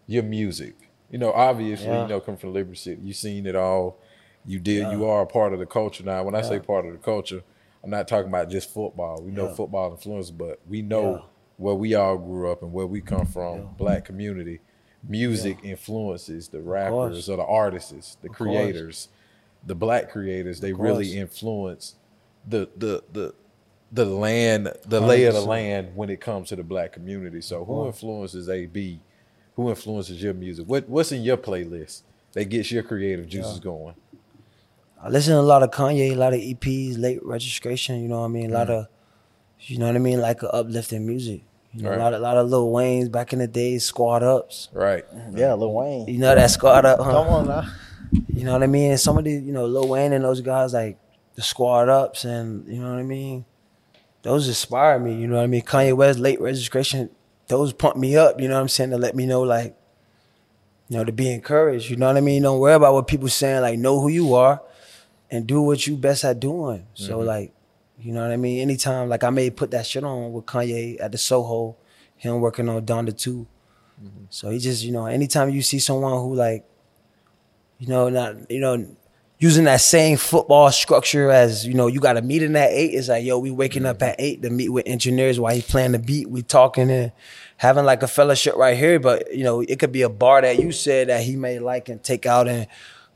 your 0.07 0.23
music? 0.23 0.75
You 1.11 1.17
know, 1.19 1.33
obviously, 1.33 1.87
Yeah. 1.87 2.03
you 2.03 2.09
know, 2.09 2.21
come 2.21 2.37
from 2.37 2.53
Liberty 2.53 2.77
City, 2.77 3.01
you 3.03 3.15
seen 3.15 3.47
it 3.47 3.57
all. 3.57 3.97
You 4.45 4.59
did. 4.59 4.93
You 4.93 5.07
are 5.07 5.23
a 5.23 5.27
part 5.27 5.53
of 5.53 5.59
the 5.59 5.67
culture 5.67 6.05
now. 6.05 6.23
When 6.23 6.35
I 6.35 6.43
say 6.43 6.59
part 6.59 6.87
of 6.87 6.93
the 6.93 6.99
culture, 6.99 7.43
I'm 7.85 7.91
not 7.91 8.09
talking 8.09 8.29
about 8.29 8.51
just 8.51 8.73
football. 8.73 9.23
We 9.23 9.31
know 9.31 9.49
Yeah. 9.49 9.55
football 9.55 9.93
influences, 9.93 10.31
but 10.33 10.61
we 10.69 10.83
know 10.83 11.13
Yeah. 11.17 11.23
where 11.59 11.75
we 11.75 11.95
all 11.95 12.19
grew 12.19 12.51
up 12.51 12.63
and 12.63 12.73
where 12.73 12.87
we 12.87 13.01
come 13.01 13.27
from. 13.27 13.75
Black 13.79 14.05
community, 14.05 14.61
music 15.09 15.59
influences 15.63 16.49
the 16.49 16.61
rappers 16.61 17.29
or 17.31 17.37
the 17.37 17.45
artists, 17.45 18.17
the 18.23 18.29
course. 18.29 18.37
creators, 18.37 19.09
the 19.65 19.75
black 19.75 20.11
creators. 20.11 20.61
They 20.61 20.73
really 20.73 21.17
influence 21.17 21.95
the 22.47 22.69
the 22.77 23.03
the 23.13 23.35
the 23.91 24.05
land, 24.05 24.71
the 24.87 25.01
lay 25.01 25.25
of 25.25 25.35
the 25.35 25.41
land 25.41 25.95
when 25.95 26.11
it 26.11 26.21
comes 26.21 26.49
to 26.49 26.57
the 26.57 26.63
black 26.63 26.93
community. 26.93 27.41
So 27.41 27.65
who 27.65 27.87
influences 27.87 28.49
AB? 28.49 29.01
Who 29.57 29.71
influences 29.71 30.23
your 30.23 30.35
music? 30.35 30.67
What 30.69 30.89
what's 30.89 31.11
in 31.13 31.23
your 31.23 31.37
playlist 31.37 32.03
that 32.33 32.47
gets 32.47 32.71
your 32.71 32.83
creative 32.83 33.27
juices 33.29 33.59
going? 33.61 33.95
I 35.03 35.09
listen 35.11 35.35
to 35.35 35.41
a 35.41 35.43
lot 35.43 35.63
of 35.63 35.71
Kanye, 35.71 36.13
a 36.13 36.15
lot 36.15 36.33
of 36.35 36.41
EPs, 36.41 36.99
late 36.99 37.25
registration. 37.25 38.01
You 38.03 38.09
know 38.09 38.21
what 38.21 38.27
I 38.27 38.29
mean? 38.29 38.51
A 38.51 38.55
lot 38.55 38.69
of, 38.71 38.87
you 39.61 39.79
know 39.79 39.87
what 39.87 39.95
I 39.95 39.99
mean, 40.01 40.21
like 40.21 40.41
uplifting 40.43 41.07
music. 41.07 41.43
You 41.73 41.83
know, 41.83 41.91
Right. 41.91 41.99
a 41.99 42.03
lot, 42.03 42.15
of, 42.15 42.21
lot 42.23 42.37
of 42.39 42.49
Lil 42.49 42.71
Wayne's 42.71 43.09
back 43.09 43.33
in 43.33 43.39
the 43.39 43.47
days, 43.47 43.85
Squad 43.85 44.23
Ups. 44.23 44.69
Right. 44.73 45.05
Yeah, 45.35 45.55
Lil 45.55 45.73
Wayne. 45.73 46.09
You 46.09 46.19
know 46.19 46.35
that 46.35 46.51
Squad 46.51 46.85
Up? 46.85 46.99
Huh? 46.99 47.13
Come 47.13 47.29
on 47.29 47.47
now. 47.47 47.65
You 48.33 48.45
know 48.45 48.53
what 48.55 48.63
I 48.63 48.67
mean? 48.67 48.91
And 48.93 49.01
some 49.01 49.19
of 49.19 49.25
the, 49.25 49.33
you 49.33 49.53
know, 49.53 49.67
Lil 49.67 49.87
Wayne 49.87 50.13
and 50.13 50.25
those 50.25 50.41
guys 50.41 50.73
like 50.73 50.99
the 51.35 51.43
Squad 51.43 51.89
Ups, 51.89 52.25
and 52.25 52.67
you 52.67 52.81
know 52.81 52.91
what 52.91 52.99
I 52.99 53.03
mean. 53.05 53.45
Those 54.23 54.49
inspire 54.49 54.99
me. 54.99 55.15
You 55.15 55.27
know 55.29 55.37
what 55.37 55.45
I 55.45 55.47
mean? 55.47 55.63
Kanye 55.63 55.95
West 55.95 56.19
late 56.19 56.41
registration. 56.41 57.11
Those 57.47 57.73
pump 57.73 57.97
me 57.97 58.17
up. 58.17 58.41
You 58.41 58.49
know 58.49 58.55
what 58.57 58.63
I'm 58.63 58.69
saying? 58.69 58.91
To 58.91 58.99
let 58.99 59.15
me 59.15 59.27
know 59.27 59.43
like, 59.43 59.77
you 60.89 60.97
know, 60.97 61.05
to 61.05 61.13
be 61.13 61.31
encouraged. 61.31 61.89
You 61.91 61.97
know 61.97 62.07
what 62.07 62.17
I 62.17 62.21
mean? 62.21 62.43
Don't 62.43 62.59
worry 62.59 62.75
about 62.75 62.95
what 62.95 63.07
people 63.07 63.29
saying. 63.29 63.61
Like, 63.63 63.79
know 63.79 64.01
who 64.01 64.09
you 64.09 64.35
are, 64.35 64.61
and 65.31 65.47
do 65.47 65.63
what 65.63 65.87
you 65.87 65.97
best 65.97 66.25
at 66.25 66.41
doing. 66.41 66.87
So 66.95 67.19
mm-hmm. 67.19 67.27
like, 67.27 67.53
you 67.99 68.13
know 68.13 68.23
what 68.23 68.31
I 68.31 68.37
mean? 68.37 68.61
Anytime 68.61 69.09
like 69.09 69.25
I 69.25 69.31
may 69.31 69.51
put 69.51 69.71
that 69.73 69.87
shit 69.87 70.05
on 70.05 70.33
with 70.33 70.47
Kanye 70.47 71.01
at 71.01 71.13
the 71.13 71.19
Soho, 71.19 71.77
him 72.17 72.41
working 72.41 72.69
on 72.69 72.85
Donda 72.85 73.17
2 73.17 73.47
mm-hmm. 74.03 74.25
So 74.31 74.51
he 74.51 74.59
just, 74.59 74.85
you 74.85 74.93
know, 74.93 75.07
anytime 75.07 75.51
you 75.51 75.63
see 75.63 75.79
someone 75.79 76.13
who 76.13 76.35
like 76.35 76.65
you 77.79 77.87
know, 77.87 78.09
not 78.09 78.51
you 78.51 78.61
know, 78.61 78.87
using 79.39 79.65
that 79.65 79.81
same 79.81 80.17
football 80.17 80.71
structure 80.71 81.31
as 81.31 81.67
you 81.67 81.75
know, 81.75 81.87
you 81.87 82.01
got 82.01 82.17
a 82.17 82.23
meeting 82.23 82.57
at 82.57 82.71
eight. 82.71 82.95
It's 82.95 83.09
like, 83.09 83.25
yo, 83.25 83.39
we 83.39 83.51
waking 83.51 83.87
up 83.87 83.99
mm-hmm. 83.99 84.11
at 84.11 84.17
eight 84.19 84.43
to 84.43 84.51
meet 84.51 84.69
with 84.69 84.87
engineers 84.87 85.39
while 85.39 85.55
he 85.55 85.63
playing 85.63 85.93
the 85.93 85.99
beat. 85.99 86.29
We 86.29 86.43
talking 86.43 86.91
and 86.91 87.13
having 87.57 87.85
like 87.85 88.03
a 88.03 88.09
fellowship 88.09 88.57
right 88.57 88.77
here. 88.77 88.99
But 88.99 89.35
you 89.35 89.45
know, 89.45 89.61
it 89.61 89.79
could 89.79 89.93
be 89.93 90.03
a 90.03 90.09
bar 90.09 90.43
that 90.43 90.59
you 90.59 90.73
said 90.73 91.09
that 91.09 91.23
he 91.23 91.37
may 91.37 91.59
like 91.59 91.89
and 91.89 92.03
take 92.03 92.27
out 92.27 92.49
and 92.49 92.67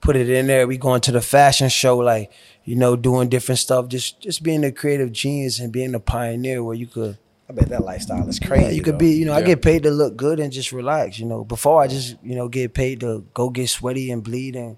put 0.03 0.17
it 0.17 0.29
in 0.29 0.49
there. 0.49 0.67
We 0.67 0.77
going 0.77 1.01
to 1.03 1.13
the 1.13 1.23
fashion 1.23 1.71
show, 1.71 1.97
like 1.97 2.31
you 2.65 2.77
know, 2.77 2.95
doing 2.95 3.31
different 3.31 3.59
stuff. 3.59 3.89
Just 3.89 4.21
just 4.21 4.43
being 4.43 4.65
a 4.65 4.71
creative 4.71 5.13
genius 5.13 5.59
and 5.59 5.73
being 5.73 5.95
a 5.95 6.01
pioneer 6.01 6.63
where 6.63 6.75
you 6.75 6.87
could. 6.87 7.17
I 7.49 7.55
bet 7.55 7.71
that 7.71 7.85
lifestyle 7.85 8.29
is 8.29 8.39
crazy. 8.39 8.65
Yeah, 8.65 8.71
you 8.71 8.83
could 8.83 8.95
though. 8.95 8.99
be, 8.99 9.15
you 9.15 9.25
know, 9.25 9.33
I 9.33 9.43
get 9.43 9.63
paid 9.63 9.83
to 9.85 9.91
look 9.91 10.17
good 10.17 10.41
and 10.41 10.53
just 10.53 10.73
relax, 10.73 11.19
you 11.19 11.27
know. 11.27 11.45
Before 11.45 11.83
I 11.83 11.87
just, 11.87 12.17
you 12.23 12.35
know, 12.35 12.49
get 12.49 12.75
paid 12.75 13.01
to 13.01 13.27
go 13.35 13.51
get 13.51 13.69
sweaty 13.69 14.11
and 14.11 14.23
bleed 14.23 14.57
and 14.57 14.77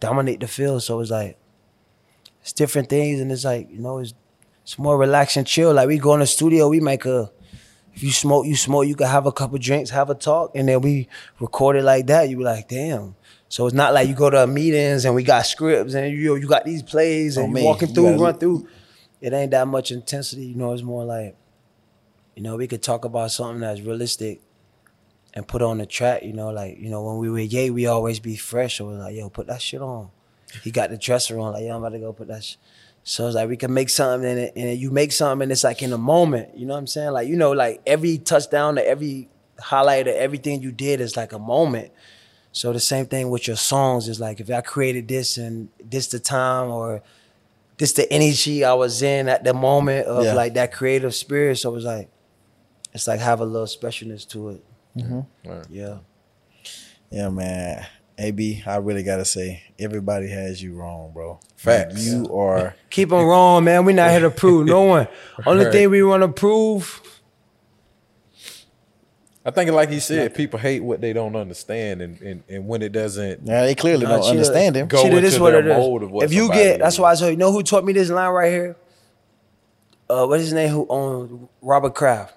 dominate 0.00 0.40
the 0.40 0.48
field. 0.48 0.82
So 0.82 1.00
it's 1.00 1.10
like 1.10 1.38
it's 2.42 2.52
different 2.52 2.88
things 2.88 3.20
and 3.20 3.30
it's 3.30 3.44
like, 3.44 3.70
you 3.70 3.78
know, 3.78 3.98
it's 3.98 4.14
it's 4.62 4.78
more 4.78 4.98
relax 4.98 5.36
and 5.36 5.46
chill. 5.46 5.72
Like 5.72 5.88
we 5.88 5.98
go 5.98 6.14
in 6.14 6.20
the 6.20 6.26
studio, 6.26 6.68
we 6.68 6.80
make 6.80 7.04
a 7.04 7.30
if 7.94 8.02
you 8.02 8.10
smoke, 8.10 8.46
you 8.46 8.56
smoke, 8.56 8.86
you 8.86 8.96
can 8.96 9.06
have 9.06 9.26
a 9.26 9.32
couple 9.32 9.56
drinks, 9.58 9.90
have 9.90 10.10
a 10.10 10.14
talk, 10.14 10.50
and 10.54 10.68
then 10.68 10.80
we 10.80 11.08
record 11.38 11.76
it 11.76 11.84
like 11.84 12.08
that. 12.08 12.28
You 12.28 12.38
be 12.38 12.44
like, 12.44 12.68
damn. 12.68 13.14
So 13.48 13.66
it's 13.66 13.74
not 13.74 13.94
like 13.94 14.08
you 14.08 14.14
go 14.14 14.30
to 14.30 14.46
meetings 14.46 15.04
and 15.04 15.14
we 15.14 15.22
got 15.22 15.46
scripts 15.46 15.94
and 15.94 16.12
you 16.12 16.36
you 16.36 16.48
got 16.48 16.64
these 16.64 16.82
plays 16.82 17.38
oh, 17.38 17.44
and 17.44 17.54
Oh, 17.54 17.58
you 17.58 17.64
walking 17.64 17.88
through, 17.88 18.04
gotta- 18.04 18.22
run 18.22 18.38
through. 18.38 18.68
It 19.20 19.32
ain't 19.32 19.52
that 19.52 19.66
much 19.68 19.90
intensity, 19.90 20.46
you 20.46 20.54
know. 20.56 20.72
It's 20.72 20.82
more 20.82 21.04
like 21.04 21.36
you 22.34 22.42
know, 22.42 22.56
we 22.56 22.66
could 22.66 22.82
talk 22.82 23.04
about 23.04 23.30
something 23.30 23.60
that's 23.60 23.80
realistic 23.80 24.40
and 25.34 25.46
put 25.46 25.62
on 25.62 25.78
the 25.78 25.86
track, 25.86 26.22
you 26.22 26.32
know, 26.32 26.50
like, 26.50 26.78
you 26.78 26.90
know, 26.90 27.02
when 27.02 27.18
we 27.18 27.30
were 27.30 27.38
Ye, 27.38 27.70
we 27.70 27.86
always 27.86 28.20
be 28.20 28.36
fresh. 28.36 28.78
So 28.78 28.86
we're 28.86 28.98
like, 28.98 29.14
yo, 29.14 29.28
put 29.30 29.46
that 29.46 29.62
shit 29.62 29.80
on. 29.80 30.10
He 30.62 30.70
got 30.70 30.90
the 30.90 30.96
dresser 30.98 31.38
on, 31.38 31.52
like, 31.52 31.64
yo, 31.64 31.70
I'm 31.76 31.82
about 31.82 31.90
to 31.90 31.98
go 31.98 32.12
put 32.12 32.28
that 32.28 32.44
shit. 32.44 32.58
So 33.02 33.26
it's 33.26 33.34
like 33.36 33.48
we 33.48 33.56
can 33.56 33.74
make 33.74 33.88
something 33.90 34.28
and, 34.28 34.38
it, 34.38 34.52
and 34.56 34.78
you 34.78 34.90
make 34.90 35.12
something 35.12 35.44
and 35.44 35.52
it's 35.52 35.62
like 35.62 35.82
in 35.82 35.92
a 35.92 35.98
moment, 35.98 36.56
you 36.56 36.66
know 36.66 36.72
what 36.72 36.78
I'm 36.78 36.86
saying? 36.86 37.10
Like, 37.12 37.28
you 37.28 37.36
know, 37.36 37.52
like 37.52 37.82
every 37.86 38.18
touchdown 38.18 38.76
to 38.76 38.86
every 38.86 39.28
highlight 39.58 40.08
of 40.08 40.14
everything 40.14 40.62
you 40.62 40.72
did 40.72 41.00
is 41.00 41.16
like 41.16 41.32
a 41.32 41.38
moment. 41.38 41.92
So 42.54 42.72
the 42.72 42.78
same 42.78 43.06
thing 43.06 43.30
with 43.30 43.48
your 43.48 43.56
songs 43.56 44.08
is 44.08 44.20
like 44.20 44.38
if 44.38 44.48
I 44.48 44.60
created 44.60 45.08
this 45.08 45.36
and 45.38 45.68
this 45.84 46.06
the 46.06 46.20
time 46.20 46.70
or 46.70 47.02
this 47.78 47.92
the 47.94 48.10
energy 48.12 48.64
I 48.64 48.74
was 48.74 49.02
in 49.02 49.28
at 49.28 49.42
the 49.42 49.52
moment 49.52 50.06
of 50.06 50.24
Yeah. 50.24 50.34
like 50.34 50.54
that 50.54 50.72
creative 50.72 51.14
spirit. 51.16 51.58
So 51.58 51.74
it's 51.74 51.84
like 51.84 52.08
it's 52.92 53.08
like 53.08 53.18
have 53.18 53.40
a 53.40 53.44
little 53.44 53.66
specialness 53.66 54.26
to 54.28 54.50
it. 54.50 54.64
Mm-hmm. 54.96 55.50
Right. 55.50 55.66
Yeah. 55.68 55.98
Yeah, 57.10 57.28
man. 57.30 57.84
AB, 58.16 58.62
I 58.64 58.76
really 58.76 59.02
gotta 59.02 59.24
say, 59.24 59.64
everybody 59.76 60.28
has 60.28 60.62
you 60.62 60.74
wrong, 60.74 61.10
bro. 61.12 61.40
Facts. 61.56 62.06
You 62.06 62.32
are 62.32 62.76
Keep 62.90 63.08
them 63.08 63.24
wrong, 63.26 63.64
man. 63.64 63.84
We're 63.84 63.96
not 63.96 64.10
here 64.12 64.20
to 64.20 64.30
prove 64.30 64.66
no 64.68 64.82
one. 64.96 65.08
Only 65.44 65.72
thing 65.72 65.90
we 65.90 66.04
want 66.04 66.22
to 66.22 66.28
prove. 66.28 67.00
I 69.46 69.50
think, 69.50 69.70
like 69.72 69.90
he 69.90 70.00
said, 70.00 70.34
people 70.34 70.58
hate 70.58 70.82
what 70.82 71.02
they 71.02 71.12
don't 71.12 71.36
understand, 71.36 72.00
and 72.00 72.20
and, 72.22 72.42
and 72.48 72.66
when 72.66 72.80
it 72.80 72.92
doesn't 72.92 73.46
yeah, 73.46 73.64
they 73.64 73.74
clearly 73.74 74.06
don't 74.06 74.24
understand 74.24 74.74
him. 74.74 74.86
Go 74.88 75.02
See, 75.02 75.08
into 75.08 75.40
what 75.42 75.50
their 75.50 75.60
it 75.60 75.66
is. 75.66 75.76
mold 75.76 76.02
of 76.02 76.10
what 76.10 76.24
If 76.24 76.32
you 76.32 76.42
somebody 76.46 76.62
get, 76.62 76.80
that's 76.80 76.98
why 76.98 77.12
I 77.12 77.14
told 77.14 77.30
you. 77.30 77.36
Know 77.36 77.52
who 77.52 77.62
taught 77.62 77.84
me 77.84 77.92
this 77.92 78.08
line 78.08 78.30
right 78.30 78.50
here? 78.50 78.76
Uh, 80.08 80.26
what's 80.26 80.44
his 80.44 80.52
name? 80.54 80.70
Who 80.70 80.86
owned 80.88 81.48
Robert 81.60 81.94
Kraft? 81.94 82.34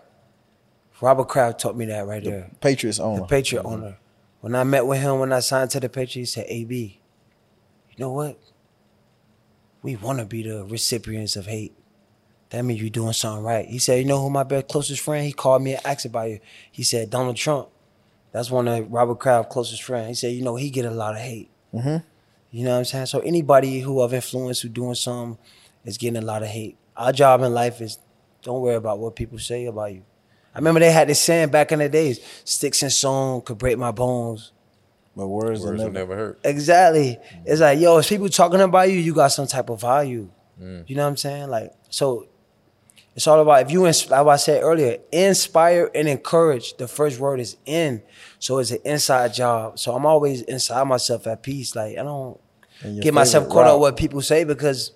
Robert 1.00 1.30
Kraft 1.30 1.60
taught 1.60 1.78
me 1.78 1.86
that 1.86 2.06
right 2.06 2.24
there. 2.24 2.50
Patriots 2.60 3.00
owner. 3.00 3.18
the 3.18 3.22
owner. 3.22 3.30
Patriot 3.30 3.64
owner. 3.64 3.98
When 4.42 4.56
I 4.56 4.64
met 4.64 4.86
with 4.86 5.00
him, 5.00 5.20
when 5.20 5.32
I 5.32 5.40
signed 5.40 5.70
to 5.72 5.80
the 5.80 5.90
Patriots, 5.90 6.34
he 6.34 6.42
said, 6.42 6.46
"AB, 6.50 7.00
you 7.90 7.96
know 7.98 8.12
what? 8.12 8.38
We 9.82 9.96
want 9.96 10.20
to 10.20 10.26
be 10.26 10.44
the 10.44 10.66
recipients 10.66 11.38
of 11.38 11.46
hate. 11.46 11.77
That 12.50 12.64
means 12.64 12.82
you're 12.82 12.90
doing 12.90 13.14
something 13.14 13.44
right." 13.44 13.66
He 13.68 13.80
said, 13.80 14.00
"You 14.00 14.06
know 14.06 14.22
who 14.22 14.30
my 14.30 14.44
best 14.44 14.68
closest 14.68 15.02
friend? 15.02 15.26
He 15.26 15.34
called 15.34 15.62
me 15.62 15.74
and 15.74 15.86
asked 15.86 16.06
about 16.06 16.30
you. 16.30 16.40
He 16.72 16.84
said 16.84 17.10
Donald 17.10 17.36
Trump. 17.36 17.70
That's 18.32 18.52
one 18.52 18.68
of 18.68 18.92
Robert 18.92 19.20
Kraft's 19.20 19.52
closest 19.52 19.84
friends. 19.84 20.08
He 20.10 20.14
said, 20.16 20.34
you 20.34 20.44
know, 20.44 20.56
he 20.58 20.70
get 20.70 20.86
a 20.86 20.92
lot 20.92 21.16
of 21.16 21.22
hate. 21.22 21.50
Mhm. 21.74 22.04
You 22.52 22.64
know 22.64 22.72
what 22.72 22.80
I'm 22.80 22.86
saying? 22.86 23.08
So 23.08 23.20
anybody 23.20 23.80
who 23.80 24.00
of 24.02 24.14
influence 24.14 24.62
who 24.62 24.70
doing 24.70 24.96
something 24.96 25.38
is 25.86 25.98
getting 25.98 26.22
a 26.22 26.26
lot 26.26 26.44
of 26.44 26.50
hate. 26.50 26.78
Our 26.96 27.12
job 27.12 27.42
in 27.42 27.54
life 27.54 27.82
is 27.82 27.98
don't 28.44 28.62
worry 28.62 28.76
about 28.76 29.00
what 29.00 29.16
people 29.16 29.40
say 29.40 29.66
about 29.66 29.94
you. 29.94 30.04
I 30.54 30.60
remember 30.60 30.80
they 30.80 30.92
had 30.92 31.10
this 31.10 31.20
saying 31.20 31.50
back 31.50 31.72
in 31.72 31.80
the 31.80 31.90
days, 31.90 32.20
sticks 32.44 32.82
and 32.82 32.92
stone 32.92 33.42
could 33.42 33.58
break 33.58 33.78
my 33.78 33.92
bones. 33.92 34.52
But 35.16 35.28
words, 35.28 35.48
words 35.48 35.62
will 35.62 35.72
will 35.72 35.78
never. 35.78 35.92
never 35.92 36.16
hurt. 36.16 36.40
Exactly. 36.44 37.18
It's 37.46 37.62
like, 37.62 37.80
yo, 37.80 37.98
if 37.98 38.08
people 38.08 38.30
talking 38.30 38.62
about 38.62 38.90
you, 38.90 38.98
you 39.00 39.14
got 39.14 39.30
some 39.30 39.48
type 39.48 39.70
of 39.70 39.82
value. 39.82 40.30
You 40.60 40.96
know 40.96 41.04
what 41.04 41.10
I'm 41.10 41.18
saying? 41.18 41.50
Like, 41.50 41.74
so 41.90 42.28
it's 43.18 43.26
all 43.26 43.42
about 43.42 43.64
if 43.64 43.72
you 43.72 43.82
like 43.82 44.12
I 44.12 44.36
said 44.36 44.62
earlier, 44.62 45.00
inspire 45.12 45.90
and 45.96 46.08
encourage. 46.08 46.78
The 46.78 46.88
first 46.88 47.20
word 47.20 47.40
is 47.40 47.58
in. 47.66 48.04
So 48.38 48.60
it's 48.60 48.70
an 48.70 48.78
inside 48.86 49.34
job. 49.34 49.80
So 49.80 49.96
I'm 49.96 50.06
always 50.06 50.44
inside 50.44 50.84
myself 50.84 51.26
at 51.26 51.42
peace. 51.42 51.76
Like 51.76 51.98
I 51.98 52.04
don't 52.04 52.40
get 53.02 53.16
myself 53.16 53.50
caught 53.50 53.66
up 53.66 53.80
what 53.80 53.98
people 53.98 54.22
say 54.22 54.44
because 54.44 54.92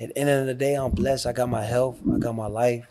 at 0.00 0.08
the 0.08 0.18
end 0.18 0.30
of 0.30 0.46
the 0.46 0.54
day, 0.54 0.74
I'm 0.74 0.90
blessed. 0.90 1.26
I 1.26 1.32
got 1.32 1.48
my 1.48 1.64
health. 1.64 2.00
I 2.12 2.18
got 2.18 2.34
my 2.34 2.48
life. 2.48 2.86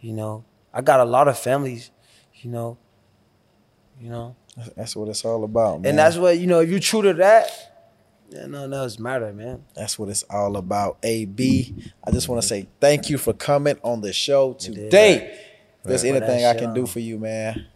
You 0.00 0.14
know, 0.14 0.44
I 0.74 0.80
got 0.80 0.98
a 0.98 1.04
lot 1.04 1.28
of 1.28 1.38
families. 1.38 1.92
You 2.42 2.50
know, 2.50 2.76
you 4.00 4.10
know, 4.10 4.34
That's 4.76 4.96
what 4.96 5.08
it's 5.08 5.24
all 5.24 5.44
about, 5.44 5.82
man. 5.82 5.90
and 5.90 5.98
that's 6.00 6.16
what 6.16 6.38
you 6.38 6.48
know. 6.48 6.58
If 6.58 6.70
you 6.70 6.80
true 6.80 7.02
to 7.02 7.14
that, 7.14 7.69
Yeah, 8.30 8.46
nothing 8.46 8.72
else 8.72 8.98
matter, 8.98 9.32
man. 9.32 9.64
That's 9.74 9.98
what 9.98 10.08
it's 10.08 10.22
all 10.24 10.56
about. 10.56 10.98
AB, 11.02 11.74
I 12.06 12.10
just 12.12 12.28
want 12.28 12.40
to 12.40 12.46
say 12.46 12.68
thank 12.80 13.10
you 13.10 13.18
for 13.18 13.32
coming 13.32 13.76
on 13.82 14.02
the 14.02 14.12
show 14.12 14.52
today. 14.52 15.16
If 15.82 15.84
there's 15.84 16.04
Right. 16.04 16.10
anything 16.14 16.44
I 16.44 16.54
can 16.54 16.72
do 16.72 16.86
for 16.86 17.00
you, 17.00 17.18
man, 17.18 17.66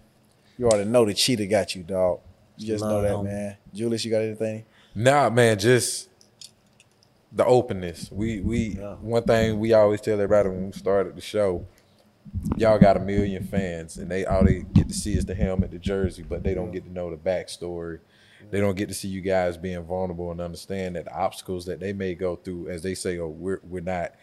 you 0.56 0.66
already 0.66 0.88
know 0.88 1.04
the 1.04 1.14
cheetah 1.14 1.46
got 1.46 1.74
you, 1.74 1.82
dog. 1.82 2.20
You 2.56 2.68
just 2.68 2.84
know 2.84 3.02
that, 3.02 3.14
homie. 3.14 3.24
man. 3.24 3.56
Julius, 3.74 4.04
you 4.04 4.12
got 4.12 4.22
anything? 4.22 4.64
Nah, 4.94 5.28
man, 5.28 5.58
just 5.58 6.08
the 7.32 7.44
openness. 7.44 8.12
We 8.12 8.40
we 8.40 8.76
Yeah. 8.78 8.94
one 9.00 9.24
thing 9.24 9.58
we 9.58 9.72
always 9.72 10.00
tell 10.00 10.14
everybody 10.14 10.50
when 10.50 10.66
we 10.66 10.72
started 10.72 11.16
the 11.16 11.20
show, 11.20 11.66
y'all 12.56 12.78
got 12.78 12.96
a 12.96 13.00
million 13.00 13.42
fans 13.42 13.96
and 13.96 14.08
they 14.08 14.24
all 14.24 14.44
they 14.44 14.60
get 14.72 14.86
to 14.86 14.94
see 14.94 15.14
is 15.14 15.24
the 15.24 15.34
helmet, 15.34 15.72
the 15.72 15.80
jersey, 15.80 16.22
but 16.22 16.44
they 16.44 16.54
don't 16.54 16.70
get 16.70 16.84
to 16.84 16.92
know 16.92 17.10
the 17.10 17.16
backstory. 17.16 17.98
They 18.50 18.60
don't 18.60 18.76
get 18.76 18.88
to 18.88 18.94
see 18.94 19.08
you 19.08 19.20
guys 19.20 19.56
being 19.56 19.82
vulnerable 19.84 20.30
and 20.30 20.40
understand 20.40 20.96
that 20.96 21.06
the 21.06 21.14
obstacles 21.14 21.66
that 21.66 21.80
they 21.80 21.92
may 21.92 22.14
go 22.14 22.36
through, 22.36 22.68
as 22.68 22.82
they 22.82 22.94
say, 22.94 23.18
oh, 23.18 23.28
we're 23.28 23.60
we're 23.62 23.82
not 23.82 24.14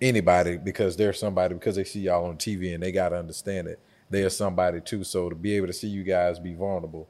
anybody 0.00 0.56
because 0.56 0.96
they're 0.96 1.12
somebody 1.12 1.54
because 1.54 1.76
they 1.76 1.84
see 1.84 2.00
y'all 2.00 2.26
on 2.26 2.36
TV 2.36 2.74
and 2.74 2.82
they 2.82 2.92
gotta 2.92 3.16
understand 3.16 3.68
it. 3.68 3.80
They're 4.08 4.30
somebody 4.30 4.80
too. 4.80 5.04
So 5.04 5.28
to 5.28 5.34
be 5.34 5.56
able 5.56 5.68
to 5.68 5.72
see 5.72 5.88
you 5.88 6.02
guys 6.02 6.38
be 6.38 6.54
vulnerable, 6.54 7.08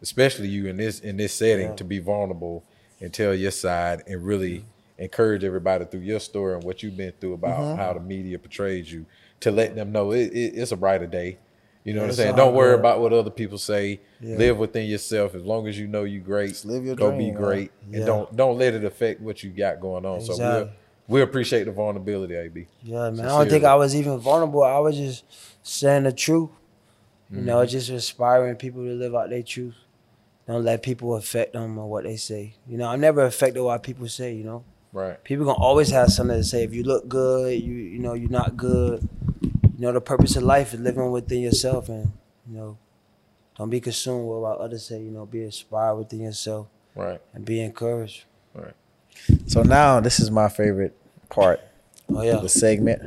especially 0.00 0.48
you 0.48 0.66
in 0.66 0.76
this 0.76 1.00
in 1.00 1.16
this 1.16 1.34
setting, 1.34 1.76
to 1.76 1.84
be 1.84 1.98
vulnerable 1.98 2.64
and 3.00 3.12
tell 3.12 3.34
your 3.34 3.50
side 3.50 4.02
and 4.06 4.24
really 4.24 4.58
mm-hmm. 4.58 5.02
encourage 5.02 5.44
everybody 5.44 5.84
through 5.84 6.00
your 6.00 6.20
story 6.20 6.54
and 6.54 6.64
what 6.64 6.82
you've 6.82 6.96
been 6.96 7.12
through 7.20 7.34
about 7.34 7.60
mm-hmm. 7.60 7.80
how 7.80 7.92
the 7.92 8.00
media 8.00 8.38
portrays 8.38 8.92
you 8.92 9.04
to 9.40 9.50
let 9.50 9.74
them 9.74 9.92
know 9.92 10.12
it, 10.12 10.32
it, 10.32 10.54
it's 10.54 10.72
a 10.72 10.76
brighter 10.76 11.06
day. 11.06 11.38
You 11.84 11.94
know 11.94 12.02
what 12.02 12.10
I'm 12.10 12.14
saying? 12.14 12.36
Don't 12.36 12.54
worry 12.54 12.72
good. 12.72 12.80
about 12.80 13.00
what 13.00 13.12
other 13.12 13.30
people 13.30 13.58
say. 13.58 14.00
Live 14.20 14.56
within 14.58 14.86
yourself. 14.86 15.34
As 15.34 15.42
long 15.42 15.66
as 15.66 15.78
you 15.78 15.86
know 15.88 16.04
you're 16.04 16.22
great, 16.22 16.64
live 16.64 16.84
your 16.84 16.94
go 16.94 17.10
dream, 17.10 17.32
be 17.32 17.36
great, 17.36 17.72
Yeah. 17.90 17.96
and 17.98 18.06
don't 18.06 18.36
don't 18.36 18.56
let 18.58 18.74
it 18.74 18.84
affect 18.84 19.20
what 19.20 19.42
you 19.42 19.50
got 19.50 19.80
going 19.80 20.04
on. 20.06 20.20
So 20.20 20.68
we 21.08 21.16
we 21.16 21.22
appreciate 21.22 21.64
the 21.64 21.72
vulnerability, 21.72 22.34
AB. 22.36 22.66
Yeah, 22.84 23.10
man. 23.10 23.26
I 23.26 23.28
don't 23.38 23.50
think 23.50 23.64
I 23.64 23.74
was 23.74 23.96
even 23.96 24.18
vulnerable. 24.18 24.62
I 24.62 24.78
was 24.78 24.96
just 24.96 25.24
saying 25.62 26.04
the 26.04 26.12
truth. 26.12 26.50
You 27.30 27.40
know, 27.40 27.58
Mm-hmm. 27.58 27.70
just 27.70 27.88
inspiring 27.88 28.56
people 28.56 28.84
to 28.84 28.92
live 28.92 29.14
out 29.14 29.30
their 29.30 29.42
truth. 29.42 29.74
Don't 30.46 30.64
let 30.64 30.82
people 30.82 31.14
affect 31.16 31.54
them 31.54 31.78
or 31.78 31.88
what 31.88 32.04
they 32.04 32.16
say. 32.16 32.54
You 32.68 32.76
know, 32.76 32.88
I'm 32.88 33.00
never 33.00 33.22
affected 33.24 33.60
by 33.60 33.64
what 33.64 33.82
people 33.82 34.06
say. 34.08 34.34
You 34.34 34.44
know, 34.44 34.64
Right. 34.92 35.22
people 35.24 35.46
gonna 35.46 35.58
always 35.58 35.90
have 35.90 36.10
something 36.12 36.36
to 36.36 36.44
say. 36.44 36.62
If 36.62 36.74
you 36.74 36.82
look 36.84 37.08
good, 37.08 37.60
you 37.60 37.72
you 37.74 37.98
know 37.98 38.12
you're 38.14 38.30
not 38.30 38.56
good. 38.56 39.08
You 39.82 39.88
know, 39.88 39.94
the 39.94 40.00
purpose 40.00 40.36
of 40.36 40.44
life 40.44 40.74
is 40.74 40.78
living 40.78 41.10
within 41.10 41.40
yourself, 41.40 41.88
and 41.88 42.12
you 42.48 42.56
know, 42.56 42.78
don't 43.58 43.68
be 43.68 43.80
consumed 43.80 44.28
with 44.28 44.38
what 44.38 44.58
others 44.58 44.86
say. 44.86 45.02
You 45.02 45.10
know, 45.10 45.26
be 45.26 45.42
inspired 45.42 45.96
within 45.96 46.20
yourself 46.20 46.68
Right. 46.94 47.20
and 47.34 47.44
be 47.44 47.60
encouraged. 47.60 48.22
Right. 48.54 48.74
So 49.48 49.64
now 49.64 49.98
this 49.98 50.20
is 50.20 50.30
my 50.30 50.48
favorite 50.48 50.96
part 51.30 51.60
Oh 52.08 52.18
of 52.20 52.24
yeah, 52.24 52.36
the 52.36 52.48
segment. 52.48 53.02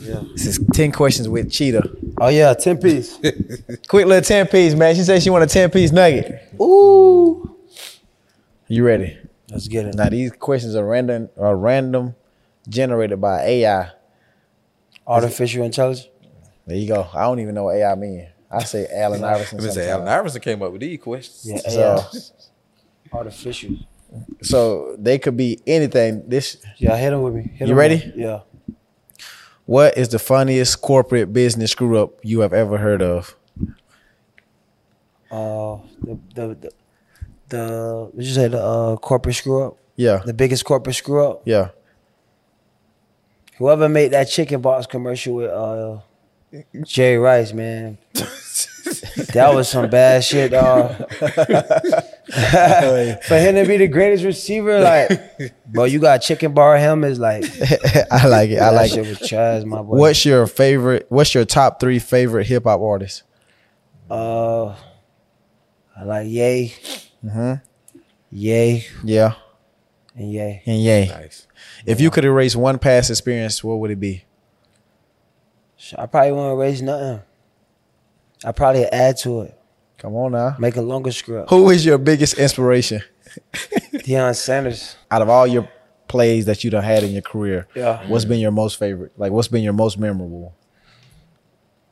yeah. 0.00 0.22
This 0.34 0.46
is 0.46 0.60
10 0.72 0.92
questions 0.92 1.28
with 1.28 1.50
Cheetah. 1.50 1.90
Oh 2.20 2.28
yeah, 2.28 2.54
ten 2.54 2.78
piece. 2.78 3.16
Quick 3.88 4.06
little 4.06 4.20
10 4.20 4.46
piece, 4.46 4.74
man. 4.74 4.94
She 4.94 5.02
said 5.02 5.20
she 5.24 5.30
want 5.30 5.42
a 5.42 5.48
10 5.48 5.70
piece 5.72 5.90
nugget. 5.90 6.40
Ooh. 6.60 7.56
You 8.68 8.86
ready? 8.86 9.18
Let's 9.50 9.66
get 9.66 9.86
it. 9.86 9.96
Now 9.96 10.08
these 10.08 10.30
questions 10.30 10.76
are 10.76 10.84
random 10.86 11.30
are 11.36 11.56
random 11.56 12.14
generated 12.68 13.20
by 13.20 13.42
AI. 13.42 13.90
Artificial 15.04 15.64
intelligence. 15.64 16.06
There 16.72 16.80
you 16.80 16.88
go. 16.88 17.06
I 17.12 17.24
don't 17.24 17.38
even 17.38 17.54
know 17.54 17.64
what 17.64 17.76
AI 17.76 17.94
mean. 17.96 18.28
I 18.50 18.64
say 18.64 18.86
Allen 18.94 19.22
Iverson. 19.22 19.58
Let 19.58 19.66
me 19.66 19.72
say, 19.74 19.90
Allen. 19.90 20.08
Iverson 20.08 20.40
came 20.40 20.62
up 20.62 20.72
with 20.72 20.80
these 20.80 20.98
questions. 20.98 21.46
Yeah, 21.66 21.70
So- 21.70 22.06
AI. 23.12 23.18
Artificial. 23.18 23.76
So 24.40 24.96
they 24.98 25.18
could 25.18 25.36
be 25.36 25.58
anything. 25.66 26.22
This 26.26 26.56
Yeah, 26.78 26.96
hit 26.96 27.12
him 27.12 27.20
with 27.20 27.34
me. 27.34 27.50
Hit 27.56 27.68
You 27.68 27.74
ready? 27.74 27.96
up. 27.96 28.12
Yeah. 28.16 28.40
what 29.66 29.98
is 29.98 30.08
the 30.08 30.18
funniest 30.18 30.80
corporate 30.80 31.30
business 31.34 31.72
screw 31.72 31.98
up 32.02 32.12
you 32.22 32.40
have 32.40 32.54
ever 32.54 32.78
heard 32.78 33.02
of? 33.02 33.36
Uh, 35.30 35.78
the 36.02 36.18
the 36.34 36.46
the, 36.62 36.70
the 37.48 38.08
what 38.12 38.24
you 38.24 38.32
say 38.32 38.48
the 38.48 38.62
uh, 38.62 38.96
corporate 38.96 39.34
screw 39.36 39.62
up, 39.62 39.76
Yeah. 39.96 40.22
the 40.24 40.32
biggest 40.34 40.64
corporate 40.64 40.96
screw 40.96 41.22
up. 41.26 41.42
Yeah. 41.44 41.68
Whoever 43.58 43.90
made 43.90 44.12
that 44.12 44.24
chicken 44.24 44.62
box 44.62 44.86
commercial 44.86 45.34
with 45.34 45.50
uh 45.50 45.98
Jerry 46.84 47.18
Rice, 47.18 47.52
man, 47.52 47.96
that 49.32 49.52
was 49.54 49.68
some 49.68 49.88
bad 49.88 50.22
shit, 50.22 50.50
dog. 50.50 50.96
For 53.26 53.38
him 53.38 53.54
to 53.56 53.64
be 53.66 53.76
the 53.78 53.88
greatest 53.90 54.24
receiver, 54.24 54.80
like, 54.80 55.54
bro, 55.66 55.84
you 55.84 55.98
got 55.98 56.18
chicken 56.18 56.52
bar 56.52 56.76
helmets, 56.76 57.18
like, 57.18 57.44
I 58.10 58.26
like 58.26 58.50
it. 58.50 58.58
I 58.58 58.70
like 58.70 58.90
shit 58.90 59.06
it. 59.06 59.18
was 59.20 59.28
trash, 59.28 59.64
my 59.64 59.78
boy. 59.82 59.96
What's 59.96 60.24
your 60.24 60.46
favorite 60.46 61.06
what's 61.08 61.34
your 61.34 61.44
top 61.44 61.80
three 61.80 61.98
favorite 61.98 62.46
hip 62.46 62.64
hop 62.64 62.80
artists? 62.80 63.22
Uh, 64.10 64.68
I 65.96 66.04
like 66.04 66.28
Yay, 66.28 66.74
Mm-hmm. 67.24 67.54
Yay, 68.30 68.86
Yeah. 69.04 69.34
and 70.16 70.32
Yay. 70.32 70.62
And 70.66 70.82
yay. 70.82 71.06
Nice. 71.08 71.46
If 71.86 72.00
you 72.00 72.10
could 72.10 72.24
erase 72.24 72.54
one 72.56 72.78
past 72.78 73.08
experience, 73.10 73.62
what 73.64 73.78
would 73.78 73.90
it 73.90 74.00
be? 74.00 74.24
I 75.98 76.06
probably 76.06 76.32
won't 76.32 76.58
erase 76.58 76.80
nothing. 76.80 77.20
I 78.44 78.52
probably 78.52 78.84
add 78.86 79.16
to 79.18 79.42
it, 79.42 79.58
Come 79.98 80.14
on 80.16 80.32
now. 80.32 80.56
make 80.58 80.76
a 80.76 80.82
longer 80.82 81.12
script. 81.12 81.50
Who 81.50 81.70
is 81.70 81.84
your 81.84 81.98
biggest 81.98 82.38
inspiration 82.38 83.02
Deion 83.52 84.34
Sanders. 84.34 84.96
out 85.10 85.22
of 85.22 85.28
all 85.28 85.46
your 85.46 85.68
plays 86.08 86.44
that 86.46 86.62
you 86.64 86.70
done 86.70 86.82
had 86.84 87.02
in 87.04 87.12
your 87.12 87.22
career? 87.22 87.66
Yeah. 87.74 88.06
What's 88.08 88.24
been 88.24 88.40
your 88.40 88.50
most 88.50 88.78
favorite? 88.78 89.12
Like 89.16 89.32
what's 89.32 89.48
been 89.48 89.62
your 89.62 89.72
most 89.72 89.98
memorable? 89.98 90.54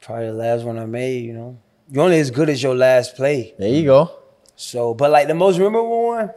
Probably 0.00 0.26
the 0.26 0.32
last 0.32 0.64
one 0.64 0.78
I 0.78 0.86
made, 0.86 1.24
you 1.24 1.32
know. 1.34 1.58
You're 1.90 2.04
only 2.04 2.20
as 2.20 2.30
good 2.30 2.48
as 2.48 2.62
your 2.62 2.74
last 2.74 3.16
play. 3.16 3.54
There 3.58 3.68
you 3.68 3.84
go. 3.84 4.10
So, 4.56 4.94
but 4.94 5.10
like 5.10 5.26
the 5.28 5.34
most 5.34 5.58
memorable 5.58 6.06
one, 6.08 6.30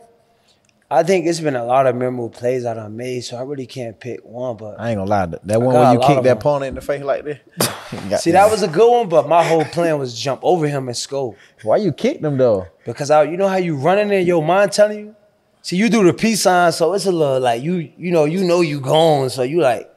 I 0.94 1.02
think 1.02 1.26
it's 1.26 1.40
been 1.40 1.56
a 1.56 1.65
lot 1.65 1.88
of 1.88 1.95
memorable 1.95 2.30
plays 2.30 2.64
that 2.64 2.78
I 2.78 2.88
made, 2.88 3.22
so 3.22 3.36
I 3.38 3.41
really 3.41 3.65
can't 3.65 3.99
pick 3.99 4.24
one. 4.24 4.57
But 4.57 4.80
I 4.80 4.91
ain't 4.91 4.99
gonna 4.99 5.10
lie. 5.10 5.26
That 5.26 5.60
one 5.60 5.74
where 5.74 5.91
you 5.91 5.99
kicked 5.99 6.22
that 6.24 6.38
opponent 6.38 6.70
in 6.70 6.76
the 6.76 6.82
face 6.82 7.02
like 7.02 7.24
that. 7.60 8.22
see, 8.22 8.30
that 8.30 8.52
was 8.52 8.61
a 8.61 8.68
good 8.68 8.91
one, 8.91 9.10
but 9.10 9.28
my 9.28 9.44
whole 9.44 9.65
plan 9.65 9.98
was 9.98 10.14
jump 10.20 10.41
over 10.44 10.68
him 10.68 10.88
and 10.88 10.95
score. 10.95 11.36
why 11.64 11.78
you 11.78 11.91
kicked 11.91 12.24
him 12.24 12.38
though. 12.38 12.68
Because 12.86 13.10
I, 13.10 13.24
you 13.24 13.38
know 13.38 13.48
how 13.48 13.56
you 13.56 13.76
running 13.76 14.11
in 14.11 14.28
your 14.28 14.44
mind 14.44 14.72
telling 14.72 14.99
you? 14.99 15.15
See, 15.64 15.78
you 15.78 15.90
do 15.90 16.03
the 16.03 16.14
peace 16.14 16.44
sign, 16.44 16.72
so 16.74 16.94
it's 16.94 17.07
a 17.07 17.11
little 17.11 17.40
like 17.40 17.64
you, 17.64 17.91
you 17.98 18.11
know, 18.11 18.26
you 18.26 18.44
know 18.44 18.61
you 18.61 18.80
gone. 18.80 19.32
So 19.32 19.41
you 19.41 19.61
like, 19.61 19.90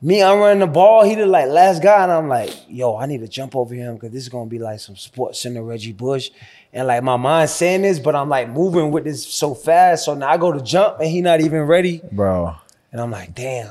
me, 0.00 0.22
I'm 0.22 0.38
running 0.38 0.60
the 0.60 0.66
ball. 0.66 1.04
He 1.04 1.14
the 1.14 1.26
like 1.26 1.48
last 1.48 1.82
guy, 1.82 2.02
and 2.02 2.12
I'm 2.12 2.28
like, 2.28 2.50
yo, 2.68 2.96
I 2.96 3.06
need 3.06 3.20
to 3.20 3.28
jump 3.28 3.56
over 3.56 3.74
him 3.74 3.94
because 3.94 4.12
this 4.12 4.22
is 4.22 4.28
gonna 4.28 4.48
be 4.48 4.58
like 4.58 4.80
some 4.80 4.94
SportsCenter 4.94 5.66
Reggie 5.66 5.92
Bush. 5.92 6.30
And 6.72 6.86
like 6.86 7.02
my 7.02 7.16
mind 7.16 7.50
saying 7.50 7.82
this, 7.82 7.98
but 7.98 8.14
I'm 8.14 8.28
like 8.28 8.48
moving 8.48 8.90
with 8.90 9.04
this 9.04 9.26
so 9.26 9.54
fast. 9.54 10.04
So 10.04 10.14
now 10.14 10.28
I 10.28 10.36
go 10.36 10.52
to 10.52 10.60
jump 10.60 11.00
and 11.00 11.08
he 11.08 11.20
not 11.20 11.40
even 11.40 11.62
ready. 11.62 12.00
Bro. 12.12 12.54
And 12.92 13.00
I'm 13.00 13.10
like, 13.10 13.34
damn. 13.34 13.70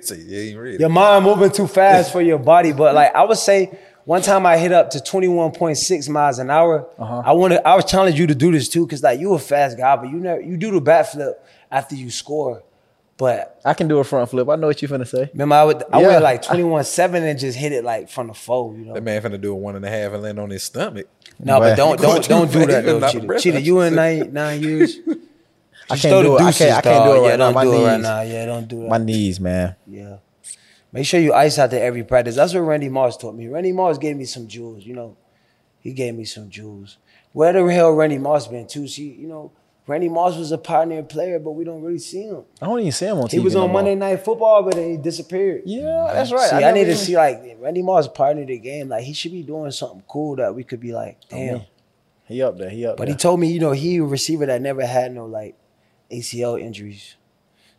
so 0.00 0.14
you 0.14 0.38
ain't 0.38 0.58
ready. 0.58 0.76
Your 0.78 0.88
mind 0.88 1.24
moving 1.24 1.50
too 1.50 1.66
fast 1.66 2.12
for 2.12 2.22
your 2.22 2.38
body. 2.38 2.72
But 2.72 2.94
like 2.94 3.14
I 3.14 3.24
would 3.24 3.38
say, 3.38 3.76
one 4.04 4.22
time 4.22 4.46
I 4.46 4.56
hit 4.56 4.72
up 4.72 4.90
to 4.90 4.98
21.6 4.98 6.08
miles 6.08 6.38
an 6.38 6.50
hour. 6.50 6.88
Uh-huh. 6.98 7.22
I 7.24 7.32
wanted. 7.32 7.66
I 7.66 7.74
was 7.76 7.84
challenge 7.84 8.18
you 8.18 8.26
to 8.26 8.34
do 8.34 8.52
this 8.52 8.68
too, 8.68 8.86
cause 8.86 9.02
like 9.02 9.20
you 9.20 9.34
a 9.34 9.38
fast 9.38 9.76
guy, 9.76 9.96
but 9.96 10.08
you 10.08 10.16
never 10.16 10.40
you 10.40 10.56
do 10.56 10.70
the 10.70 10.80
backflip 10.80 11.34
after 11.70 11.94
you 11.94 12.10
score. 12.10 12.62
But 13.20 13.60
I 13.66 13.74
can 13.74 13.86
do 13.86 13.98
a 13.98 14.04
front 14.04 14.30
flip. 14.30 14.48
I 14.48 14.56
know 14.56 14.68
what 14.68 14.80
you're 14.80 14.88
finna 14.88 15.06
say. 15.06 15.28
remember, 15.34 15.54
I 15.54 15.64
would 15.64 15.82
I 15.92 16.00
Yeah. 16.00 16.06
went 16.08 16.22
like 16.22 16.40
21 16.40 16.84
7 16.84 17.22
and 17.22 17.38
just 17.38 17.58
hit 17.58 17.70
it 17.70 17.84
like 17.84 18.08
from 18.08 18.28
the 18.28 18.32
foe. 18.32 18.72
You 18.72 18.86
know. 18.86 18.94
That 18.94 19.02
man 19.02 19.20
finna 19.20 19.38
do 19.38 19.52
a 19.52 19.54
one 19.54 19.76
and 19.76 19.84
a 19.84 19.90
half 19.90 20.12
and 20.14 20.22
land 20.22 20.40
on 20.40 20.48
his 20.48 20.62
stomach. 20.62 21.06
No, 21.38 21.60
but 21.60 21.70
But- 21.70 21.76
don't 21.76 22.00
don't 22.00 22.26
don't 22.28 22.50
do 22.50 22.64
that 22.64 22.82
though, 22.86 22.98
Not 22.98 23.12
Cheetah. 23.12 23.38
Cheetah, 23.38 23.60
you 23.60 23.80
in 23.80 23.94
nine 23.94 24.32
nine 24.32 24.62
years. 24.62 24.96
I 25.90 25.96
can't 25.98 26.24
do 26.24 26.30
the 26.30 26.36
it. 26.36 26.40
I 26.40 26.52
can't, 26.52 26.72
I 26.78 26.80
can't 26.80 27.04
do 27.04 27.12
it 27.12 27.20
right 27.20 27.30
yeah, 27.30 27.36
now. 27.36 27.44
don't 27.46 27.54
My 27.54 27.64
do 27.64 27.72
it 27.74 27.84
right 27.86 28.00
now. 28.00 28.20
Yeah, 28.22 28.46
don't 28.46 28.66
do 28.68 28.80
that. 28.80 28.88
My 28.88 28.96
knees, 28.98 29.38
man. 29.38 29.76
Yeah. 29.86 30.16
Make 30.92 31.04
sure 31.04 31.20
you 31.20 31.34
ice 31.34 31.58
out 31.58 31.70
to 31.72 31.80
every 31.80 32.02
practice. 32.04 32.36
That's 32.36 32.54
what 32.54 32.60
Randy 32.60 32.88
Moss 32.88 33.16
taught 33.18 33.34
me. 33.34 33.48
Randy 33.48 33.72
Moss 33.72 33.98
gave 33.98 34.16
me 34.16 34.24
some 34.24 34.48
jewels, 34.48 34.86
you 34.86 34.94
know. 34.94 35.16
He 35.80 35.92
gave 35.92 36.14
me 36.14 36.24
some 36.24 36.48
jewels. 36.48 36.96
Where 37.32 37.52
the 37.52 37.64
hell 37.66 37.92
Randy 37.92 38.18
Moss 38.18 38.46
been 38.46 38.66
too? 38.66 38.88
See, 38.88 39.10
you 39.10 39.28
know, 39.28 39.52
Randy 39.90 40.08
Moss 40.08 40.36
was 40.36 40.52
a 40.52 40.58
pioneer 40.58 41.02
player, 41.02 41.40
but 41.40 41.50
we 41.50 41.64
don't 41.64 41.82
really 41.82 41.98
see 41.98 42.22
him. 42.22 42.44
I 42.62 42.66
don't 42.66 42.78
even 42.78 42.92
see 42.92 43.06
him 43.06 43.18
on 43.18 43.24
TV. 43.24 43.32
He 43.32 43.38
was 43.40 43.56
no 43.56 43.62
on 43.64 43.70
more. 43.70 43.82
Monday 43.82 43.96
Night 43.96 44.24
Football, 44.24 44.62
but 44.62 44.76
then 44.76 44.88
he 44.88 44.96
disappeared. 44.96 45.62
Yeah, 45.66 46.12
that's 46.14 46.30
right. 46.30 46.48
See, 46.48 46.56
I, 46.56 46.60
never 46.60 46.74
need 46.78 46.84
to 46.84 46.96
see 46.96 47.16
like 47.16 47.56
Randy 47.58 47.82
Moss 47.82 48.06
pioneered 48.06 48.46
the 48.46 48.58
game. 48.58 48.88
Like 48.88 49.02
he 49.02 49.12
should 49.12 49.32
be 49.32 49.42
doing 49.42 49.72
something 49.72 50.04
cool 50.06 50.36
that 50.36 50.54
we 50.54 50.62
could 50.62 50.78
be 50.78 50.92
like, 50.92 51.18
oh, 51.24 51.36
damn. 51.36 51.54
man. 51.54 51.66
He 52.26 52.40
up 52.40 52.56
there. 52.56 52.70
He 52.70 52.86
up 52.86 52.98
But 52.98 53.06
there. 53.06 53.14
he 53.14 53.18
told 53.18 53.40
me, 53.40 53.50
you 53.50 53.58
know, 53.58 53.72
he 53.72 53.96
a 53.96 54.04
receiver 54.04 54.46
that 54.46 54.62
never 54.62 54.86
had 54.86 55.12
no 55.12 55.26
like 55.26 55.56
ACL 56.08 56.60
injuries. 56.60 57.16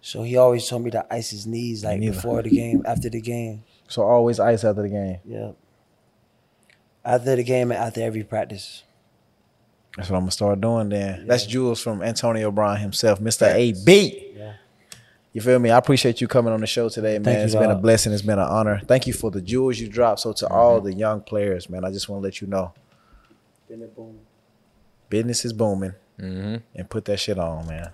So 0.01 0.23
he 0.23 0.35
always 0.35 0.67
told 0.67 0.83
me 0.83 0.91
to 0.91 1.05
ice 1.09 1.29
his 1.29 1.47
knees 1.47 1.85
like 1.85 2.01
before 2.01 2.41
the 2.41 2.49
game, 2.49 2.81
after 2.85 3.09
the 3.09 3.21
game. 3.21 3.63
so 3.87 4.01
always 4.01 4.37
ice 4.37 4.65
after 4.65 4.81
the 4.81 4.89
game. 4.89 5.19
Yeah. 5.23 5.51
After 7.05 7.37
the 7.37 7.43
game 7.43 7.71
and 7.71 7.79
after 7.79 8.01
every 8.01 8.25
practice. 8.25 8.83
That's 9.97 10.09
what 10.09 10.17
I'm 10.17 10.23
gonna 10.23 10.31
start 10.31 10.61
doing 10.61 10.89
then. 10.89 11.27
That's 11.27 11.45
jewels 11.45 11.81
from 11.81 12.01
Antonio 12.01 12.51
Brown 12.51 12.77
himself, 12.77 13.19
Mr. 13.19 13.53
AB. 13.53 14.33
Yeah. 14.35 14.53
You 15.33 15.41
feel 15.41 15.59
me? 15.59 15.69
I 15.69 15.77
appreciate 15.77 16.21
you 16.21 16.27
coming 16.27 16.53
on 16.53 16.61
the 16.61 16.67
show 16.67 16.89
today, 16.89 17.19
man. 17.19 17.39
you, 17.39 17.45
it's 17.45 17.55
been 17.55 17.71
a 17.71 17.75
blessing. 17.75 18.11
It's 18.11 18.21
been 18.21 18.39
an 18.39 18.47
honor. 18.47 18.81
Thank 18.85 19.07
you 19.07 19.13
for 19.13 19.31
the 19.31 19.41
jewels 19.41 19.79
you 19.79 19.87
dropped. 19.87 20.21
So 20.21 20.33
to 20.33 20.47
all 20.47 20.77
mm-hmm. 20.77 20.87
the 20.87 20.93
young 20.93 21.21
players, 21.21 21.69
man, 21.69 21.85
I 21.85 21.91
just 21.91 22.09
want 22.09 22.21
to 22.21 22.25
let 22.25 22.41
you 22.41 22.47
know, 22.47 22.73
business 25.09 25.45
is 25.45 25.53
booming, 25.53 25.93
mm-hmm. 26.19 26.57
and 26.75 26.89
put 26.89 27.05
that 27.05 27.17
shit 27.17 27.37
on, 27.37 27.67
man. 27.67 27.91